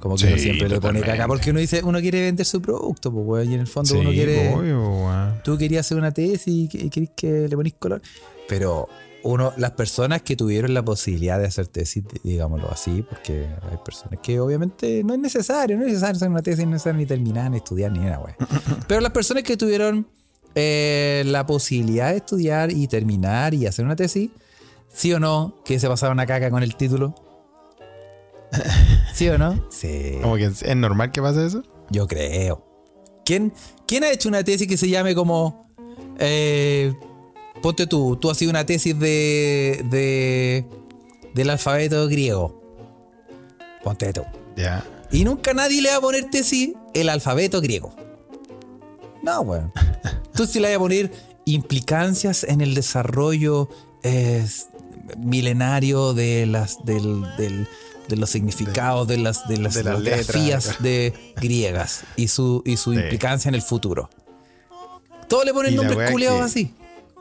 Como 0.00 0.16
que 0.16 0.22
Sí, 0.22 0.26
uno 0.32 0.38
siempre 0.38 0.68
le 0.68 0.80
pone 0.80 1.00
caca. 1.00 1.26
Porque 1.26 1.50
uno 1.50 1.60
dice, 1.60 1.80
uno 1.82 1.98
quiere 2.00 2.20
vender 2.22 2.44
su 2.44 2.60
producto, 2.60 3.10
pues, 3.10 3.48
Y 3.48 3.54
en 3.54 3.60
el 3.60 3.66
fondo 3.66 3.98
uno 3.98 4.10
quiere. 4.10 4.52
obvio, 4.52 5.32
tú 5.44 5.56
querías 5.56 5.86
hacer 5.86 5.96
una 5.96 6.10
tesis 6.12 6.46
y 6.46 6.68
y 6.86 6.90
querés 6.90 7.10
que 7.16 7.48
le 7.48 7.56
ponís 7.56 7.74
color. 7.78 8.02
Pero 8.48 8.88
uno, 9.24 9.52
las 9.56 9.72
personas 9.72 10.22
que 10.22 10.36
tuvieron 10.36 10.74
la 10.74 10.84
posibilidad 10.84 11.38
de 11.38 11.46
hacer 11.46 11.66
tesis, 11.66 12.04
digámoslo 12.22 12.70
así, 12.70 13.02
porque 13.08 13.46
hay 13.70 13.78
personas 13.84 14.20
que 14.22 14.38
obviamente 14.38 15.02
no 15.02 15.14
es 15.14 15.18
necesario, 15.20 15.76
no 15.76 15.82
es 15.84 15.88
necesario 15.88 16.16
hacer 16.16 16.28
una 16.28 16.42
tesis, 16.42 16.58
no 16.58 16.64
es 16.64 16.72
necesario 16.72 16.98
ni 16.98 17.06
terminar, 17.06 17.50
ni 17.50 17.56
estudiar, 17.56 17.90
ni 17.90 18.00
nada, 18.00 18.18
güey. 18.18 18.34
Pero 18.88 19.00
las 19.00 19.12
personas 19.12 19.42
que 19.42 19.56
tuvieron 19.56 20.06
eh, 20.54 21.22
la 21.26 21.46
posibilidad 21.46 22.10
de 22.10 22.18
estudiar 22.18 22.70
y 22.70 22.86
terminar 22.86 23.54
y 23.54 23.66
hacer 23.66 23.84
una 23.84 23.96
tesis, 23.96 24.30
¿sí 24.92 25.12
o 25.14 25.18
no? 25.18 25.56
Que 25.64 25.80
se 25.80 25.88
pasaron 25.88 26.20
a 26.20 26.26
caca 26.26 26.50
con 26.50 26.62
el 26.62 26.76
título. 26.76 27.14
¿Sí 29.14 29.28
o 29.30 29.38
no? 29.38 29.64
Sí. 29.70 30.18
Como 30.22 30.36
que 30.36 30.44
es 30.44 30.62
es 30.62 30.76
normal 30.76 31.10
que 31.10 31.22
pase 31.22 31.46
eso. 31.46 31.62
Yo 31.90 32.06
creo. 32.06 32.64
¿Quién, 33.24 33.52
quién 33.86 34.04
ha 34.04 34.10
hecho 34.10 34.28
una 34.28 34.44
tesis 34.44 34.68
que 34.68 34.76
se 34.76 34.88
llame 34.88 35.14
como. 35.14 35.70
eh, 36.18 36.94
ponte 37.64 37.86
tú, 37.86 38.16
tú 38.16 38.30
has 38.30 38.36
sido 38.36 38.50
una 38.50 38.66
tesis 38.66 38.96
de, 38.98 39.82
de. 39.90 40.66
del 41.34 41.48
alfabeto 41.48 42.06
griego. 42.08 42.60
Ponte 43.82 44.12
tú. 44.12 44.22
Ya. 44.54 44.84
Y 45.10 45.24
nunca 45.24 45.54
nadie 45.54 45.80
le 45.80 45.88
va 45.90 45.96
a 45.96 46.00
poner 46.00 46.28
tesis 46.30 46.74
el 46.92 47.08
alfabeto 47.08 47.60
griego. 47.62 47.94
No, 49.22 49.40
weón. 49.40 49.72
Tú 50.34 50.46
sí 50.46 50.60
le 50.60 50.68
vas 50.68 50.76
a 50.76 50.78
poner 50.80 51.10
implicancias 51.46 52.44
en 52.44 52.60
el 52.60 52.74
desarrollo 52.74 53.70
eh, 54.02 54.44
milenario 55.16 56.12
de 56.12 56.44
las 56.46 56.84
del, 56.84 57.22
del- 57.38 57.66
de 58.08 58.16
los 58.16 58.28
significados 58.28 59.08
de 59.08 59.16
las 59.16 59.48
de 59.48 59.56
las, 59.56 59.72
de 59.72 59.82
las 59.84 59.94
geografías 59.96 60.64
letras. 60.66 60.82
de 60.82 61.14
griegas 61.36 62.04
y 62.16 62.28
su 62.28 62.62
y 62.66 62.76
su 62.76 62.92
Sí. 62.92 62.98
implicancia 62.98 63.48
en 63.48 63.54
el 63.54 63.62
futuro. 63.62 64.10
Todos 65.26 65.46
le 65.46 65.54
ponen 65.54 65.74
nombres 65.74 66.10
culeados 66.10 66.42
así. 66.42 66.74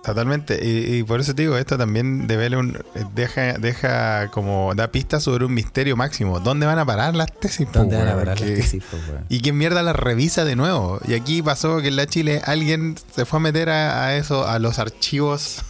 Totalmente. 0.04 0.60
Y, 0.62 0.98
y 0.98 1.04
por 1.04 1.22
eso 1.22 1.34
te 1.34 1.44
digo, 1.44 1.58
esto 1.58 1.78
también 1.78 2.28
devela 2.28 2.58
un, 2.58 2.78
deja, 3.16 3.54
deja 3.54 4.30
como 4.32 4.74
da 4.76 4.90
pistas 4.90 5.24
sobre 5.24 5.46
un 5.46 5.54
misterio 5.54 5.96
máximo. 5.96 6.42
¿Dónde 6.42 6.66
van 6.66 6.78
a 6.78 6.86
parar 6.86 7.16
las 7.16 7.32
tesis? 7.32 7.68
¿Dónde 7.72 7.96
van 7.96 8.10
a 8.10 8.16
parar 8.16 8.40
las 8.40 8.50
tesis? 8.50 8.84
¿Y 9.30 9.40
quién 9.40 9.58
mierda 9.58 9.82
las 9.82 9.96
revisa 9.96 10.44
de 10.44 10.58
nuevo? 10.58 11.00
Y 11.08 11.14
aquí 11.14 11.42
pasó 11.42 11.82
que 11.82 11.88
en 11.88 11.96
la 11.96 12.06
Chile 12.06 12.42
alguien 12.44 12.96
se 13.16 13.26
fue 13.26 13.38
a 13.38 13.42
meter 13.42 13.70
a, 13.70 14.06
a 14.06 14.18
eso, 14.18 14.46
a 14.46 14.60
los 14.60 14.78
archivos 14.78 15.62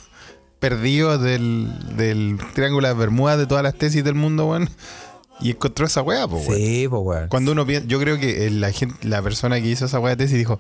perdidos 0.60 1.22
del, 1.22 1.72
del 1.96 2.40
Triángulo 2.54 2.88
de 2.88 2.94
Bermuda 2.94 3.38
de 3.38 3.46
todas 3.46 3.64
las 3.64 3.76
tesis 3.76 4.04
del 4.04 4.16
mundo, 4.16 4.48
weón. 4.48 4.70
Y 5.42 5.52
encontró 5.52 5.86
esa 5.86 6.02
weá, 6.02 6.28
pues. 6.28 6.46
Sí, 6.46 6.88
pues, 6.90 7.02
weón. 7.04 7.28
Cuando 7.28 7.52
uno 7.52 7.66
piensa, 7.66 7.86
yo 7.88 8.00
creo 8.00 8.18
que 8.18 8.50
la 8.50 8.72
gente, 8.72 8.96
la 9.08 9.22
persona 9.22 9.60
que 9.60 9.68
hizo 9.68 9.86
esa 9.86 10.00
weá 10.00 10.16
de 10.16 10.24
tesis 10.24 10.38
dijo, 10.38 10.58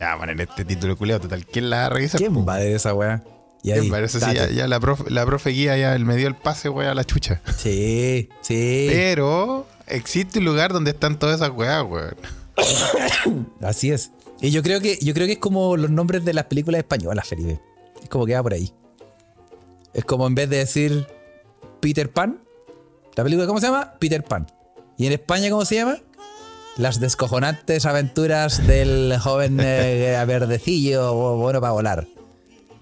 ya, 0.00 0.16
poner 0.16 0.40
este 0.40 0.64
título 0.64 0.96
culiado, 0.96 1.20
total, 1.20 1.44
¿quién 1.46 1.70
la 1.70 1.78
va 1.78 1.86
a 1.86 1.88
revisar? 1.90 2.20
¿Quién 2.20 2.46
va 2.46 2.56
de 2.56 2.74
esa 2.74 2.94
weá? 2.94 3.24
Y. 3.62 3.70
Eso 3.70 4.20
sí, 4.20 4.34
ya, 4.34 4.48
ya 4.48 4.68
la, 4.68 4.78
profe, 4.78 5.10
la 5.10 5.26
profe 5.26 5.50
guía 5.50 5.76
ya 5.76 5.98
me 5.98 6.16
dio 6.16 6.28
el 6.28 6.36
pase, 6.36 6.68
weá, 6.68 6.92
a 6.92 6.94
la 6.94 7.04
chucha. 7.04 7.42
Sí, 7.56 8.28
sí. 8.40 8.86
Pero 8.88 9.66
existe 9.86 10.38
un 10.38 10.44
lugar 10.44 10.72
donde 10.72 10.92
están 10.92 11.18
todas 11.18 11.36
esas 11.36 11.50
weas, 11.50 11.82
weón. 11.82 12.14
Así 13.60 13.90
es. 13.90 14.12
Y 14.40 14.50
yo 14.50 14.62
creo 14.62 14.80
que, 14.80 14.98
yo 15.02 15.14
creo 15.14 15.26
que 15.26 15.34
es 15.34 15.38
como 15.38 15.76
los 15.76 15.90
nombres 15.90 16.24
de 16.24 16.32
las 16.32 16.44
películas 16.44 16.78
españolas, 16.78 17.26
Felipe. 17.26 17.60
Es 18.02 18.08
como 18.08 18.24
que 18.26 18.34
va 18.34 18.42
por 18.42 18.54
ahí. 18.54 18.72
Es 19.92 20.04
como 20.04 20.26
en 20.26 20.34
vez 20.34 20.48
de 20.48 20.58
decir 20.58 21.06
Peter 21.80 22.10
Pan, 22.10 22.40
la 23.16 23.24
película 23.24 23.48
¿cómo 23.48 23.60
se 23.60 23.66
llama? 23.66 23.94
Peter 23.98 24.22
Pan. 24.22 24.46
Y 24.96 25.06
en 25.06 25.12
España, 25.12 25.50
¿cómo 25.50 25.64
se 25.64 25.74
llama? 25.76 25.98
Las 26.78 27.00
descojonantes 27.00 27.86
aventuras 27.86 28.64
del 28.64 29.18
joven 29.20 29.58
eh, 29.60 30.24
verdecillo 30.26 31.36
bueno 31.36 31.60
para 31.60 31.72
volar. 31.72 32.06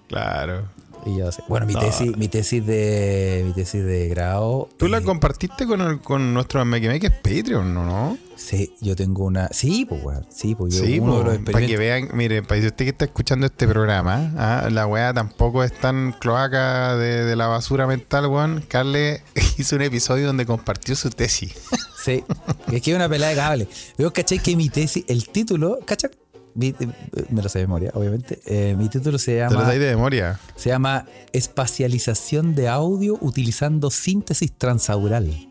Claro. 0.07 0.65
Y 1.03 1.17
yo 1.17 1.31
sé. 1.31 1.41
Bueno, 1.47 1.65
mi 1.65 1.73
tesis, 1.73 2.15
mi 2.15 2.27
tesis 2.27 2.63
de. 2.63 3.43
Mi 3.47 3.53
tesis 3.53 3.83
de 3.83 4.07
grado. 4.09 4.69
Tú 4.77 4.87
la 4.87 4.99
eh, 4.99 5.03
compartiste 5.03 5.65
con, 5.65 5.81
el, 5.81 5.99
con 5.99 6.31
nuestro 6.31 6.63
Mequemeque 6.63 7.09
Patreon, 7.09 7.73
¿no? 7.73 7.85
no? 7.85 8.17
Sí, 8.35 8.71
yo 8.81 8.95
tengo 8.95 9.25
una. 9.25 9.47
Sí, 9.47 9.85
pues, 9.85 10.03
weón. 10.03 10.27
Sí, 10.29 10.53
pues 10.53 10.75
yo 10.75 10.85
Sí, 10.85 10.99
uno 10.99 11.19
de 11.19 11.23
los 11.23 11.37
para 11.39 11.65
que 11.65 11.77
vean, 11.77 12.09
mire, 12.13 12.43
para 12.43 12.61
usted 12.61 12.85
que 12.85 12.89
está 12.89 13.05
escuchando 13.05 13.47
este 13.47 13.67
programa, 13.67 14.31
ah, 14.37 14.69
la 14.69 14.85
weá 14.85 15.11
tampoco 15.11 15.63
es 15.63 15.73
tan 15.73 16.11
cloaca 16.11 16.95
de, 16.97 17.23
de 17.23 17.35
la 17.35 17.47
basura 17.47 17.87
mental, 17.87 18.27
weón. 18.27 18.63
Carle 18.67 19.23
hizo 19.57 19.75
un 19.75 19.81
episodio 19.81 20.27
donde 20.27 20.45
compartió 20.45 20.95
su 20.95 21.09
tesis. 21.09 21.55
Sí, 22.03 22.23
es 22.71 22.81
que 22.81 22.91
es 22.91 22.95
una 22.95 23.09
pelada 23.09 23.31
de 23.31 23.35
cable. 23.37 23.67
Veo, 23.97 24.13
¿cachai? 24.13 24.39
Que 24.39 24.55
mi 24.55 24.69
tesis, 24.69 25.03
el 25.07 25.27
título, 25.29 25.79
¿cachai? 25.85 26.11
Mi- 26.53 26.69
eh, 26.79 26.87
me 27.29 27.41
lo 27.41 27.49
sé 27.49 27.59
de 27.59 27.65
memoria, 27.67 27.91
obviamente. 27.93 28.39
Eh, 28.45 28.75
mi 28.77 28.87
título 28.89 29.17
se 29.19 29.33
Te 29.33 29.43
lo 29.43 29.49
llama, 29.51 29.63
dais 29.63 29.79
de 29.79 29.87
memoria. 29.95 30.39
se 30.55 30.69
llama 30.69 31.05
Espacialización 31.33 32.55
de 32.55 32.67
audio 32.67 33.17
utilizando 33.21 33.91
síntesis 33.91 34.51
transaural. 34.57 35.49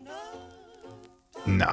No. 1.45 1.67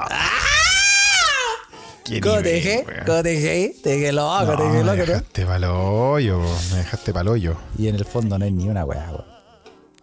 ¿Qué 2.05 2.21
¿Cómo 2.21 2.37
te 2.37 2.43
dejé? 2.51 2.85
¿Cómo 3.07 3.23
te 3.23 3.29
dejé? 3.31 3.75
Te 3.83 3.91
dejé 3.91 4.13
loco, 4.13 4.45
No, 4.45 4.57
te 4.57 4.63
dejé 4.65 4.77
me 4.77 4.85
loco, 4.85 4.97
¿no? 4.99 5.03
dejaste 5.07 5.47
paloyo, 5.47 6.41
me 6.71 6.77
dejaste 6.79 7.13
paloyo. 7.15 7.57
Y 7.79 7.89
en 7.89 7.95
el 7.95 8.05
fondo 8.05 8.39
no 8.39 8.45
es 8.45 8.53
ni 8.53 8.69
una 8.69 8.85
weá, 8.85 9.11
weón. 9.11 9.34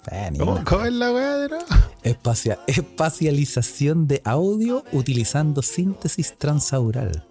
Eh, 0.09 0.29
ni 0.31 0.39
¿Cómo, 0.39 0.63
cómo 0.65 0.85
es 0.85 0.93
la 0.93 1.11
weá 1.11 1.37
de 1.37 1.49
nuevo? 1.49 1.65
Espacia- 2.03 2.59
espacialización 2.67 4.07
de 4.07 4.21
audio 4.25 4.83
utilizando 4.91 5.61
síntesis 5.61 6.37
transaural. 6.37 7.25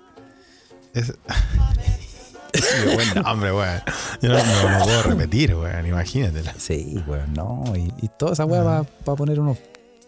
Es... 0.95 1.13
Qué 2.53 2.95
buen 2.95 3.15
nombre, 3.23 3.53
weón. 3.53 3.81
Yo 4.23 4.29
no, 4.31 4.39
no 4.45 4.79
lo 4.79 4.85
puedo 4.85 5.03
repetir, 5.05 5.55
weón. 5.55 5.87
Imagínatela. 5.87 6.55
Sí, 6.59 7.03
weón, 7.07 7.33
no. 7.35 7.65
Y, 7.77 7.93
y 8.03 8.09
toda 8.19 8.33
esa 8.33 8.45
weá 8.45 8.63
va, 8.63 8.83
va 8.83 9.13
a 9.13 9.17
poner 9.17 9.39
unos, 9.41 9.59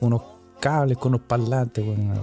unos 0.00 0.22
cables 0.60 0.98
con 0.98 1.14
unos 1.14 1.26
parlantes, 1.26 1.84
weón. 1.84 2.08
No. 2.08 2.22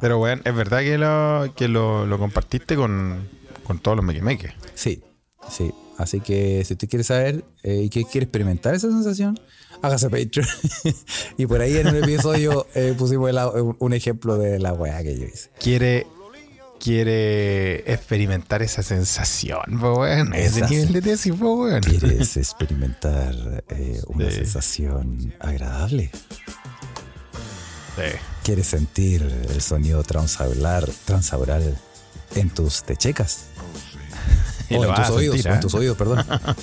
Pero, 0.00 0.18
weón, 0.20 0.42
es 0.44 0.54
verdad 0.54 0.80
que 0.80 0.98
lo, 0.98 1.54
que 1.56 1.68
lo, 1.68 2.06
lo 2.06 2.18
compartiste 2.18 2.76
con, 2.76 3.28
con 3.64 3.78
todos 3.78 3.96
los 3.96 4.04
mequemeques. 4.04 4.52
Sí, 4.74 5.02
sí. 5.50 5.72
Así 5.96 6.20
que 6.20 6.64
si 6.64 6.72
usted 6.74 6.88
quiere 6.88 7.04
saber 7.04 7.44
eh, 7.62 7.82
y 7.84 7.88
que 7.88 8.04
quiere 8.04 8.24
experimentar 8.24 8.74
esa 8.74 8.88
sensación, 8.88 9.38
hágase 9.80 10.10
Patreon. 10.10 10.46
y 11.38 11.46
por 11.46 11.60
ahí 11.60 11.76
en 11.76 11.86
un 11.86 11.96
episodio 11.96 12.66
eh, 12.74 12.94
pusimos 12.98 13.30
el 13.30 13.38
un, 13.78 13.92
ejemplo 13.92 14.36
de 14.36 14.58
la 14.58 14.72
weá 14.72 15.02
que 15.04 15.16
yo 15.16 15.24
hice. 15.24 15.50
Quiere, 15.60 16.08
quiere 16.80 17.90
experimentar 17.92 18.60
esa 18.62 18.82
sensación, 18.82 19.78
po, 19.80 20.00
weón. 20.00 20.34
Ese 20.34 20.62
nivel 20.68 20.92
de 20.92 21.02
tesis, 21.02 21.32
po, 21.32 21.62
weón. 21.62 21.80
¿Quieres 21.82 22.36
experimentar 22.36 23.62
eh, 23.68 24.02
una 24.08 24.30
Sí. 24.30 24.36
sensación 24.38 25.32
agradable? 25.38 26.10
Sí. 27.96 28.02
¿Quieres 28.42 28.66
sentir 28.66 29.22
el 29.22 29.60
sonido 29.62 30.02
transaural, 30.02 30.92
transaural 31.04 31.78
en 32.34 32.50
tus 32.50 32.82
techecas? 32.82 33.46
Y 34.74 34.82
en 34.82 34.94
tus 34.94 34.98
a 34.98 35.12
oídos, 35.12 35.34
sentir, 35.36 35.52
en 35.52 35.58
¿eh? 35.58 35.60
tus 35.60 35.74
oídos, 35.74 35.96
perdón. 35.96 36.24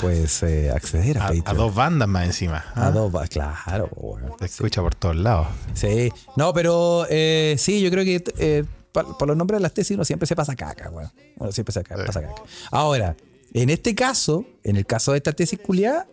Pues 0.00 0.44
eh, 0.44 0.70
acceder 0.70 1.18
a, 1.18 1.26
A, 1.26 1.32
a 1.44 1.54
dos 1.54 1.74
bandas 1.74 2.06
más 2.06 2.24
encima. 2.24 2.64
A 2.76 2.86
¿ah? 2.86 2.90
dos, 2.92 3.12
va- 3.12 3.26
claro, 3.26 3.88
weón. 3.96 4.32
Se 4.38 4.44
escucha 4.44 4.80
por 4.80 4.94
todos 4.94 5.16
lados. 5.16 5.48
Sí, 5.74 6.12
no, 6.36 6.52
pero 6.52 7.04
eh, 7.10 7.56
sí, 7.58 7.80
yo 7.80 7.90
creo 7.90 8.04
que 8.04 8.64
por 8.92 9.26
los 9.26 9.36
nombres 9.36 9.58
de 9.58 9.62
las 9.62 9.74
tesis 9.74 9.96
uno 9.96 10.04
siempre 10.04 10.28
se 10.28 10.36
pasa 10.36 10.54
caca. 10.54 10.90
Uno 11.36 11.50
siempre 11.50 11.72
se 11.72 11.82
pasa 11.82 12.22
caca. 12.22 12.34
Ahora, 12.70 13.16
en 13.52 13.70
este 13.70 13.96
caso, 13.96 14.44
en 14.62 14.76
el 14.76 14.86
caso 14.86 15.12
de 15.12 15.18
esta 15.18 15.32
tesis 15.32 15.58
culiada, 15.58 16.06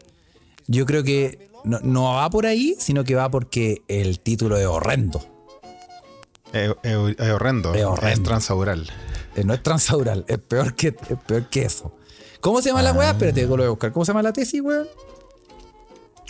yo 0.68 0.88
creo 0.88 1.04
que 1.04 1.50
no, 1.64 1.80
no 1.82 2.16
va 2.16 2.28
por 2.32 2.48
ahí, 2.48 2.76
sino 2.80 3.04
que 3.04 3.14
va 3.14 3.30
porque 3.30 3.84
el 3.88 4.20
título 4.20 4.58
es 4.58 4.66
horrendo. 4.66 5.24
Es, 6.54 6.72
horrendo. 7.32 7.74
Es 7.74 8.24
transaural. 8.24 8.90
Eh, 9.36 9.44
no 9.44 9.54
es 9.54 9.62
transaural, 9.64 10.26
es 10.28 10.38
peor 10.40 10.74
que, 10.76 10.88
es 10.90 11.18
peor 11.28 11.50
que 11.50 11.64
eso. 11.64 11.96
¿Cómo 12.42 12.62
se 12.62 12.70
llama 12.70 12.82
la 12.84 12.94
weá? 12.94 13.12
Espérate, 13.12 13.42
lo 13.44 13.56
voy 13.58 13.66
a 13.66 13.70
buscar. 13.70 13.92
¿Cómo 13.92 14.06
se 14.06 14.12
llama 14.12 14.22
la 14.24 14.34
tesis, 14.34 14.62
weón? 14.62 14.88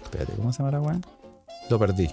Espérate, 0.04 0.34
¿cómo 0.34 0.52
se 0.54 0.60
llama 0.60 0.72
la 0.72 0.82
weá? 0.82 1.00
Lo 1.70 1.80
perdí. 1.80 2.10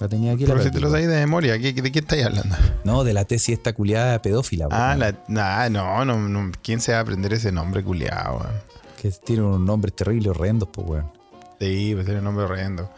La 0.00 0.08
tenía 0.08 0.32
aquí. 0.32 0.42
La 0.46 0.54
Pero 0.54 0.58
si 0.60 0.64
perdí, 0.70 0.74
te 0.76 0.80
lo 0.80 0.90
sabes 0.90 1.08
de 1.08 1.16
memoria, 1.16 1.58
¿qué- 1.58 1.72
¿de 1.72 1.92
qué 1.92 1.98
estáis 2.00 2.24
hablando? 2.26 2.56
No, 2.84 3.04
de 3.04 3.12
la 3.12 3.24
tesis 3.24 3.56
esta 3.58 3.72
culiada 3.72 4.20
pedófila, 4.22 4.68
weón. 4.68 4.80
Ah, 4.80 4.96
la, 4.96 5.14
nah, 5.28 5.68
no, 5.68 6.04
no, 6.04 6.28
no, 6.28 6.52
¿quién 6.62 6.80
se 6.80 6.92
va 6.92 6.98
a 6.98 7.00
aprender 7.02 7.32
ese 7.32 7.52
nombre 7.52 7.82
culiado, 7.84 8.38
weón? 8.38 8.52
Que 9.00 9.10
tiene 9.10 9.42
unos 9.42 9.60
nombres 9.60 9.94
terribles, 9.94 10.28
horrendos, 10.30 10.68
pues, 10.72 10.86
weón. 10.88 11.12
Sí, 11.60 11.92
pues 11.94 12.04
tiene 12.06 12.18
un 12.20 12.24
nombre 12.24 12.44
horrendo. 12.44 12.90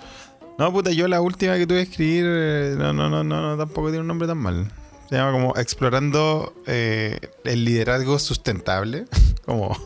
No, 0.59 0.71
puta, 0.73 0.91
yo 0.91 1.09
la 1.09 1.21
última 1.23 1.57
que 1.57 1.67
tuve 1.67 1.79
que 1.85 1.91
escribir, 1.91 2.25
eh, 2.27 2.75
no, 2.77 2.93
no, 2.93 3.09
no, 3.09 3.25
no, 3.25 3.41
no, 3.41 3.57
tampoco 3.57 3.89
tiene 3.89 4.01
un 4.01 4.07
nombre 4.07 4.29
tan 4.29 4.37
mal. 4.39 4.71
Se 5.11 5.17
llama 5.17 5.33
como 5.33 5.57
Explorando 5.57 6.55
eh, 6.67 7.19
el 7.45 7.65
liderazgo 7.65 8.19
sustentable. 8.19 9.07
como 9.45 9.77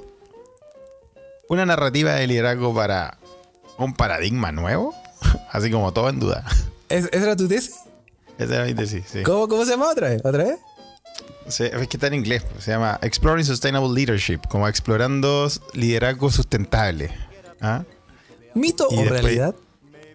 una 1.49 1.67
narrativa 1.67 2.13
de 2.13 2.27
liderazgo 2.27 2.75
para 2.75 3.19
un 3.79 3.95
paradigma 3.95 4.53
nuevo. 4.53 4.95
Así 5.51 5.71
como 5.71 5.93
todo 5.93 6.09
en 6.11 6.21
duda. 6.21 6.45
¿Es- 6.89 7.07
¿Esa 7.13 7.25
era 7.25 7.37
tu 7.37 7.49
tesis? 7.49 7.77
Esa 8.39 8.57
era 8.57 8.65
mi 8.65 8.75
tesis, 8.75 9.05
sí. 9.11 9.23
¿Cómo, 9.23 9.49
¿Cómo 9.49 9.65
se 9.65 9.71
llama 9.73 9.91
otra 9.91 10.11
vez? 10.11 10.21
¿Otra 10.25 10.45
vez? 10.45 10.59
Se- 11.49 11.67
es 11.75 11.89
que 11.89 11.97
está 11.97 12.09
en 12.09 12.15
inglés. 12.15 12.43
pues, 12.53 12.65
Se 12.65 12.73
llama 12.73 12.99
Exploring 13.03 13.45
Sustainable 13.47 13.93
Leadership. 13.95 14.41
Como 14.49 14.69
explorando 14.69 15.49
liderazgo 15.73 16.31
sustentable. 16.31 17.11
¿Ah? 17.61 17.85
¿Mito 18.55 18.89
Y 18.91 18.95
o 18.97 19.01
después- 19.01 19.23
realidad? 19.23 19.55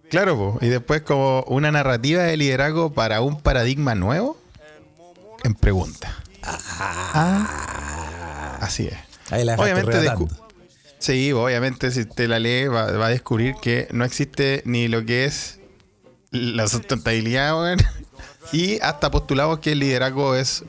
Claro, 0.10 0.36
po. 0.38 0.58
y 0.62 0.68
después 0.70 1.01
como 1.04 1.44
una 1.48 1.72
narrativa 1.72 2.24
de 2.24 2.36
liderazgo 2.36 2.92
para 2.94 3.22
un 3.22 3.39
paradigma 3.42 3.94
nuevo 3.94 4.38
en 5.43 5.53
pregunta. 5.53 6.15
Ah. 6.43 8.58
Así 8.62 8.88
es. 8.88 8.98
Ahí 9.31 9.43
la 9.43 9.55
Obviamente, 9.55 9.91
sí, 10.98 11.31
obviamente 11.31 11.91
si 11.91 12.05
te 12.05 12.27
la 12.27 12.39
lee 12.39 12.67
va, 12.67 12.91
va 12.91 13.08
a 13.08 13.10
descubrir 13.10 13.55
que 13.62 13.88
no 13.91 14.05
existe 14.05 14.63
ni 14.65 14.88
lo 14.88 15.05
que 15.05 15.25
es 15.25 15.60
la 16.31 16.67
sustentabilidad, 16.67 17.77
y 18.51 18.79
hasta 18.81 19.12
postulamos 19.12 19.60
que 19.60 19.74
el 19.74 19.79
liderazgo 19.79 20.36
es 20.36 20.63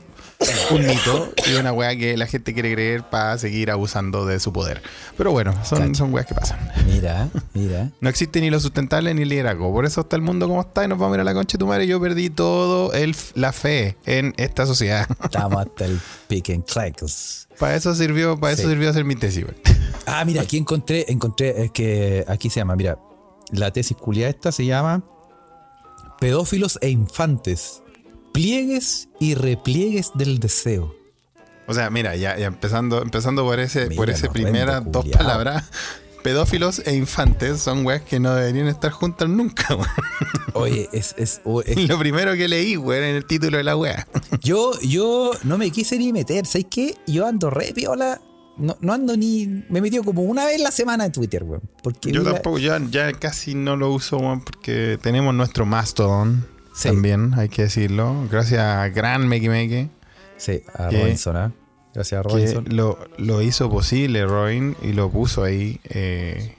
un 0.71 0.85
mito 0.85 1.33
y 1.47 1.55
una 1.55 1.71
weá 1.71 1.95
que 1.95 2.17
la 2.17 2.27
gente 2.27 2.53
quiere 2.53 2.73
creer 2.73 3.03
para 3.03 3.37
seguir 3.37 3.71
abusando 3.71 4.25
de 4.25 4.39
su 4.39 4.51
poder. 4.53 4.81
Pero 5.17 5.31
bueno, 5.31 5.53
son, 5.63 5.93
son 5.95 6.13
weas 6.13 6.25
que 6.25 6.35
pasan. 6.35 6.59
Mira, 6.87 7.29
mira. 7.53 7.91
No 7.99 8.09
existe 8.09 8.41
ni 8.41 8.49
lo 8.49 8.59
sustentable 8.59 9.13
ni 9.13 9.23
el 9.23 9.29
liderazgo. 9.29 9.71
Por 9.71 9.85
eso 9.85 10.01
está 10.01 10.15
el 10.15 10.21
mundo 10.21 10.47
como 10.47 10.61
está 10.61 10.83
y 10.83 10.87
nos 10.87 10.97
vamos 10.97 11.13
a 11.13 11.17
ir 11.17 11.21
a 11.21 11.23
la 11.23 11.33
concha 11.33 11.57
de 11.57 11.59
tu 11.59 11.67
madre. 11.67 11.87
Yo 11.87 11.99
perdí 12.01 12.29
todo 12.29 12.93
el, 12.93 13.15
la 13.35 13.51
fe 13.53 13.97
en 14.05 14.33
esta 14.37 14.65
sociedad. 14.65 15.07
Estamos 15.23 15.61
hasta 15.65 15.85
el 15.85 15.99
pick 16.27 16.49
and 16.49 16.65
clackles. 16.65 17.47
para 17.59 17.75
eso 17.75 17.93
sirvió, 17.93 18.39
para 18.39 18.53
eso 18.53 18.67
sirvió 18.67 18.89
hacer 18.89 19.05
mi 19.05 19.15
tesis, 19.15 19.43
weón. 19.43 19.57
Ah, 20.05 20.25
mira, 20.25 20.41
aquí 20.41 20.57
encontré, 20.57 21.05
encontré, 21.09 21.65
es 21.65 21.71
que 21.71 22.25
aquí 22.27 22.49
se 22.49 22.59
llama, 22.59 22.75
mira, 22.75 22.97
la 23.51 23.71
tesis 23.71 23.95
culia 23.97 24.29
esta 24.29 24.51
se 24.51 24.65
llama 24.65 25.03
Pedófilos 26.19 26.77
e 26.81 26.89
infantes, 26.89 27.81
pliegues 28.31 29.09
y 29.19 29.35
repliegues 29.35 30.11
del 30.15 30.39
deseo. 30.39 30.95
O 31.67 31.73
sea, 31.73 31.89
mira, 31.89 32.15
ya, 32.15 32.37
ya 32.37 32.47
empezando, 32.47 33.01
empezando 33.01 33.43
por 33.43 33.59
ese, 33.59 33.85
Mira, 33.87 33.95
por 33.95 34.09
ese 34.09 34.29
primeras 34.29 34.83
dos 34.91 35.03
culiao. 35.03 35.17
palabras. 35.19 35.65
Pedófilos 36.23 36.83
e 36.85 36.95
infantes 36.95 37.61
son 37.61 37.83
weas 37.85 38.01
que 38.03 38.19
no 38.19 38.35
deberían 38.35 38.67
estar 38.67 38.91
juntas 38.91 39.27
nunca, 39.27 39.73
weón. 39.75 39.87
Oye, 40.53 40.87
es, 40.93 41.15
es- 41.17 41.41
o- 41.45 41.61
es- 41.63 41.77
Lo 41.89 41.97
primero 41.97 42.33
que 42.35 42.47
leí, 42.47 42.77
weón, 42.77 43.03
en 43.03 43.15
el 43.15 43.25
título 43.25 43.57
de 43.57 43.63
la 43.63 43.75
wea. 43.75 44.07
yo, 44.41 44.71
yo 44.81 45.31
no 45.43 45.57
me 45.57 45.71
quise 45.71 45.97
ni 45.97 46.13
meter, 46.13 46.45
¿sabes 46.45 46.67
qué? 46.69 46.95
Yo 47.07 47.25
ando 47.25 47.49
re 47.49 47.71
piola, 47.73 48.21
no, 48.57 48.77
no 48.81 48.93
ando 48.93 49.17
ni, 49.17 49.47
me 49.69 49.79
he 49.79 49.81
metido 49.81 50.03
como 50.03 50.21
una 50.21 50.45
vez 50.45 50.61
la 50.61 50.69
semana 50.69 51.05
en 51.05 51.11
Twitter, 51.11 51.43
weón. 51.43 51.63
Porque 51.81 52.11
Yo 52.11 52.21
vi 52.21 52.27
la- 52.27 52.33
tampoco, 52.33 52.59
ya, 52.59 52.79
ya 52.91 53.13
casi 53.13 53.55
no 53.55 53.75
lo 53.75 53.91
uso, 53.91 54.17
weón, 54.17 54.41
porque 54.41 54.99
tenemos 55.01 55.33
nuestro 55.33 55.65
Mastodon 55.65 56.45
Sí. 56.73 56.89
también, 56.89 57.33
hay 57.37 57.49
que 57.49 57.63
decirlo. 57.63 58.27
Gracias 58.29 58.61
a 58.61 58.87
Gran 58.89 59.27
Meki 59.27 59.49
Meki. 59.49 59.89
Sí, 60.37 60.63
a 60.73 60.89
que- 60.89 61.01
Robinson, 61.01 61.37
¿ah? 61.37 61.51
Gracias 61.93 62.19
a 62.19 62.23
que 62.23 62.29
Robinson. 62.29 62.65
lo, 62.69 62.97
lo 63.17 63.41
hizo 63.41 63.69
posible 63.69 64.25
Robin 64.25 64.75
y 64.81 64.93
lo 64.93 65.09
puso 65.09 65.43
ahí 65.43 65.79
eh, 65.85 66.55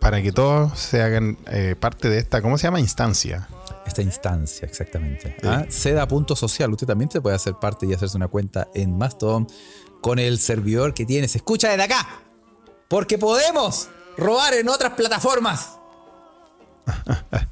para 0.00 0.22
que 0.22 0.30
todos 0.32 0.78
se 0.78 1.02
hagan 1.02 1.36
eh, 1.50 1.74
parte 1.78 2.08
de 2.08 2.18
esta, 2.18 2.40
¿cómo 2.40 2.56
se 2.56 2.68
llama? 2.68 2.78
Instancia. 2.80 3.48
Esta 3.86 4.02
instancia, 4.02 4.66
exactamente. 4.68 5.36
Sí. 5.40 5.48
Ah, 5.48 5.64
Seda.social. 5.68 6.70
Usted 6.72 6.86
también 6.86 7.10
se 7.10 7.20
puede 7.20 7.34
hacer 7.34 7.54
parte 7.54 7.86
y 7.86 7.92
hacerse 7.92 8.16
una 8.16 8.28
cuenta 8.28 8.68
en 8.74 8.96
Mastodon 8.96 9.48
con 10.00 10.18
el 10.20 10.38
servidor 10.38 10.94
que 10.94 11.04
tiene. 11.04 11.26
Se 11.28 11.38
escucha 11.38 11.68
desde 11.70 11.82
acá. 11.82 12.06
Porque 12.88 13.18
podemos 13.18 13.88
robar 14.16 14.54
en 14.54 14.68
otras 14.68 14.92
plataformas. 14.92 15.79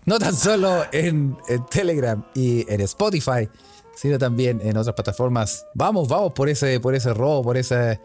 No 0.07 0.19
tan 0.19 0.35
solo 0.35 0.85
en, 0.93 1.37
en 1.49 1.67
Telegram 1.67 2.25
y 2.35 2.71
en 2.73 2.81
Spotify, 2.83 3.49
sino 3.95 4.19
también 4.19 4.61
en 4.63 4.77
otras 4.77 4.95
plataformas. 4.95 5.67
Vamos, 5.75 6.09
vamos 6.09 6.33
por 6.33 6.49
ese, 6.49 6.81
por 6.81 6.95
ese 6.95 7.13
robo, 7.15 7.43
por 7.43 7.57
esa, 7.57 8.01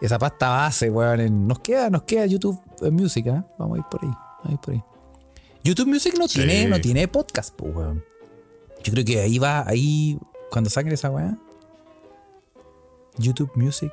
esa 0.00 0.18
pasta 0.18 0.48
base, 0.50 0.90
weón. 0.90 1.20
En- 1.20 1.46
nos 1.48 1.60
queda, 1.60 1.88
nos 1.90 2.02
queda 2.02 2.26
YouTube 2.26 2.60
eh, 2.82 2.90
Music, 2.90 3.26
¿ah? 3.28 3.44
Vamos 3.58 3.76
a 3.76 3.78
ir 3.80 3.86
por 3.90 4.04
ahí. 4.04 4.10
Vamos 4.10 4.46
a 4.46 4.52
ir 4.52 4.58
por 4.58 4.74
ahí. 4.74 4.84
YouTube 5.62 5.86
Music 5.88 6.14
no, 6.18 6.26
Sí. 6.28 6.38
tiene, 6.40 6.66
no 6.68 6.80
tiene 6.80 7.06
podcast, 7.08 7.54
pues, 7.54 7.74
weón. 7.74 8.04
Yo 8.82 8.92
creo 8.92 9.04
que 9.04 9.20
ahí 9.20 9.38
va, 9.38 9.62
ahí, 9.68 10.18
cuando 10.50 10.70
saquen 10.70 10.92
esa 10.92 11.10
weá. 11.10 11.36
YouTube 13.18 13.50
Music. 13.54 13.92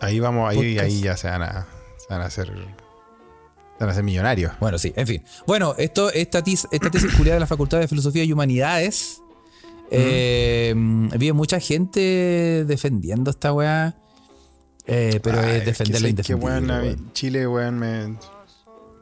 Ahí 0.00 0.20
vamos, 0.20 0.48
ahí, 0.50 0.56
Podcast. 0.56 0.80
ahí 0.84 1.00
ya 1.00 1.16
se 1.16 1.28
van 1.28 1.42
a, 1.42 1.66
se 1.96 2.06
van 2.10 2.20
a 2.22 2.26
hacer. 2.26 2.52
Van 3.78 3.88
a 3.88 3.92
hacer 3.92 4.02
millonarios. 4.04 4.52
Bueno, 4.60 4.76
sí, 4.78 4.92
en 4.96 5.06
fin. 5.06 5.22
Bueno, 5.46 5.74
esto, 5.78 6.10
esta, 6.12 6.42
tis- 6.42 6.66
esta 6.72 6.90
tesis 6.90 7.12
culiada 7.14 7.34
de 7.36 7.40
la 7.40 7.46
Facultad 7.46 7.78
de 7.78 7.86
Filosofía 7.88 8.24
y 8.24 8.32
Humanidades. 8.32 9.20
eh, 9.90 10.74
vi 11.18 11.32
mucha 11.32 11.60
gente 11.60 12.64
defendiendo 12.66 13.30
esta 13.30 13.52
weá. 13.52 13.96
eh, 14.86 15.20
pero 15.22 15.40
Ay, 15.40 15.56
es 15.58 15.64
defender 15.66 15.86
que 15.86 15.92
lo 15.92 15.98
sé 15.98 16.02
que, 16.04 16.10
indefendible. 16.10 16.44
weón, 16.52 16.70
a 16.70 16.80
mí 16.80 16.86
weón. 16.88 17.12
Chile, 17.12 17.46
weón, 17.46 17.78
me. 17.78 18.04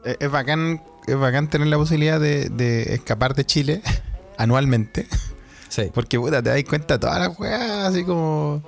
Es, 0.05 0.17
es 0.19 0.31
bacán, 0.31 0.83
es 1.07 1.17
bacán 1.17 1.49
tener 1.49 1.67
la 1.67 1.77
posibilidad 1.77 2.19
de, 2.19 2.49
de 2.49 2.93
escapar 2.93 3.33
de 3.35 3.45
Chile 3.45 3.81
anualmente. 4.37 5.07
Sí. 5.69 5.91
Porque, 5.93 6.19
puta, 6.19 6.41
te 6.43 6.49
das 6.49 6.63
cuenta 6.63 6.95
de 6.95 6.99
todas 6.99 7.19
las 7.19 7.39
weas, 7.39 7.61
así 7.87 8.03
como. 8.03 8.63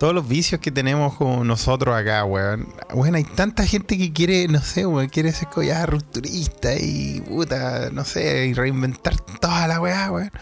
Todos 0.00 0.14
los 0.14 0.26
vicios 0.26 0.62
que 0.62 0.70
tenemos 0.70 1.14
como 1.16 1.44
nosotros 1.44 1.94
acá, 1.94 2.24
weón. 2.24 2.66
Bueno, 2.94 3.18
hay 3.18 3.24
tanta 3.24 3.66
gente 3.66 3.98
que 3.98 4.14
quiere, 4.14 4.48
no 4.48 4.62
sé, 4.62 4.86
weón, 4.86 5.10
quiere 5.10 5.30
ser 5.30 5.48
ya 5.62 5.84
rupturista 5.84 6.74
y, 6.74 7.20
puta, 7.20 7.90
no 7.92 8.06
sé, 8.06 8.46
y 8.46 8.54
reinventar 8.54 9.14
toda 9.40 9.68
la 9.68 9.78
weá, 9.78 10.10
weón. 10.10 10.32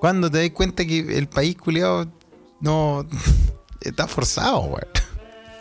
Cuando 0.00 0.28
te 0.28 0.38
das 0.42 0.50
cuenta 0.50 0.84
que 0.84 1.16
el 1.16 1.28
país 1.28 1.56
culiado 1.56 2.08
no. 2.58 3.06
está 3.80 4.08
forzado, 4.08 4.62
weón. 4.62 4.88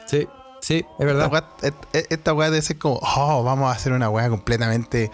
Sí, 0.08 0.28
sí, 0.60 0.84
es 0.98 1.06
verdad. 1.06 1.32
et- 1.62 2.08
esta 2.10 2.34
weá 2.34 2.50
debe 2.50 2.64
ser 2.64 2.80
como, 2.80 3.00
oh, 3.16 3.44
vamos 3.44 3.72
a 3.72 3.76
hacer 3.76 3.94
una 3.94 4.10
weá 4.10 4.28
completamente 4.30 5.12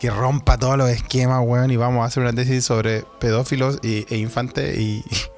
que 0.00 0.08
rompa 0.08 0.56
todos 0.56 0.78
los 0.78 0.88
esquemas, 0.88 1.42
weón, 1.44 1.70
y 1.70 1.76
vamos 1.76 2.02
a 2.02 2.06
hacer 2.06 2.22
una 2.22 2.32
tesis 2.32 2.64
sobre 2.64 3.04
pedófilos 3.20 3.78
y, 3.82 4.06
e 4.08 4.16
infantes 4.16 4.78
y 4.78 5.04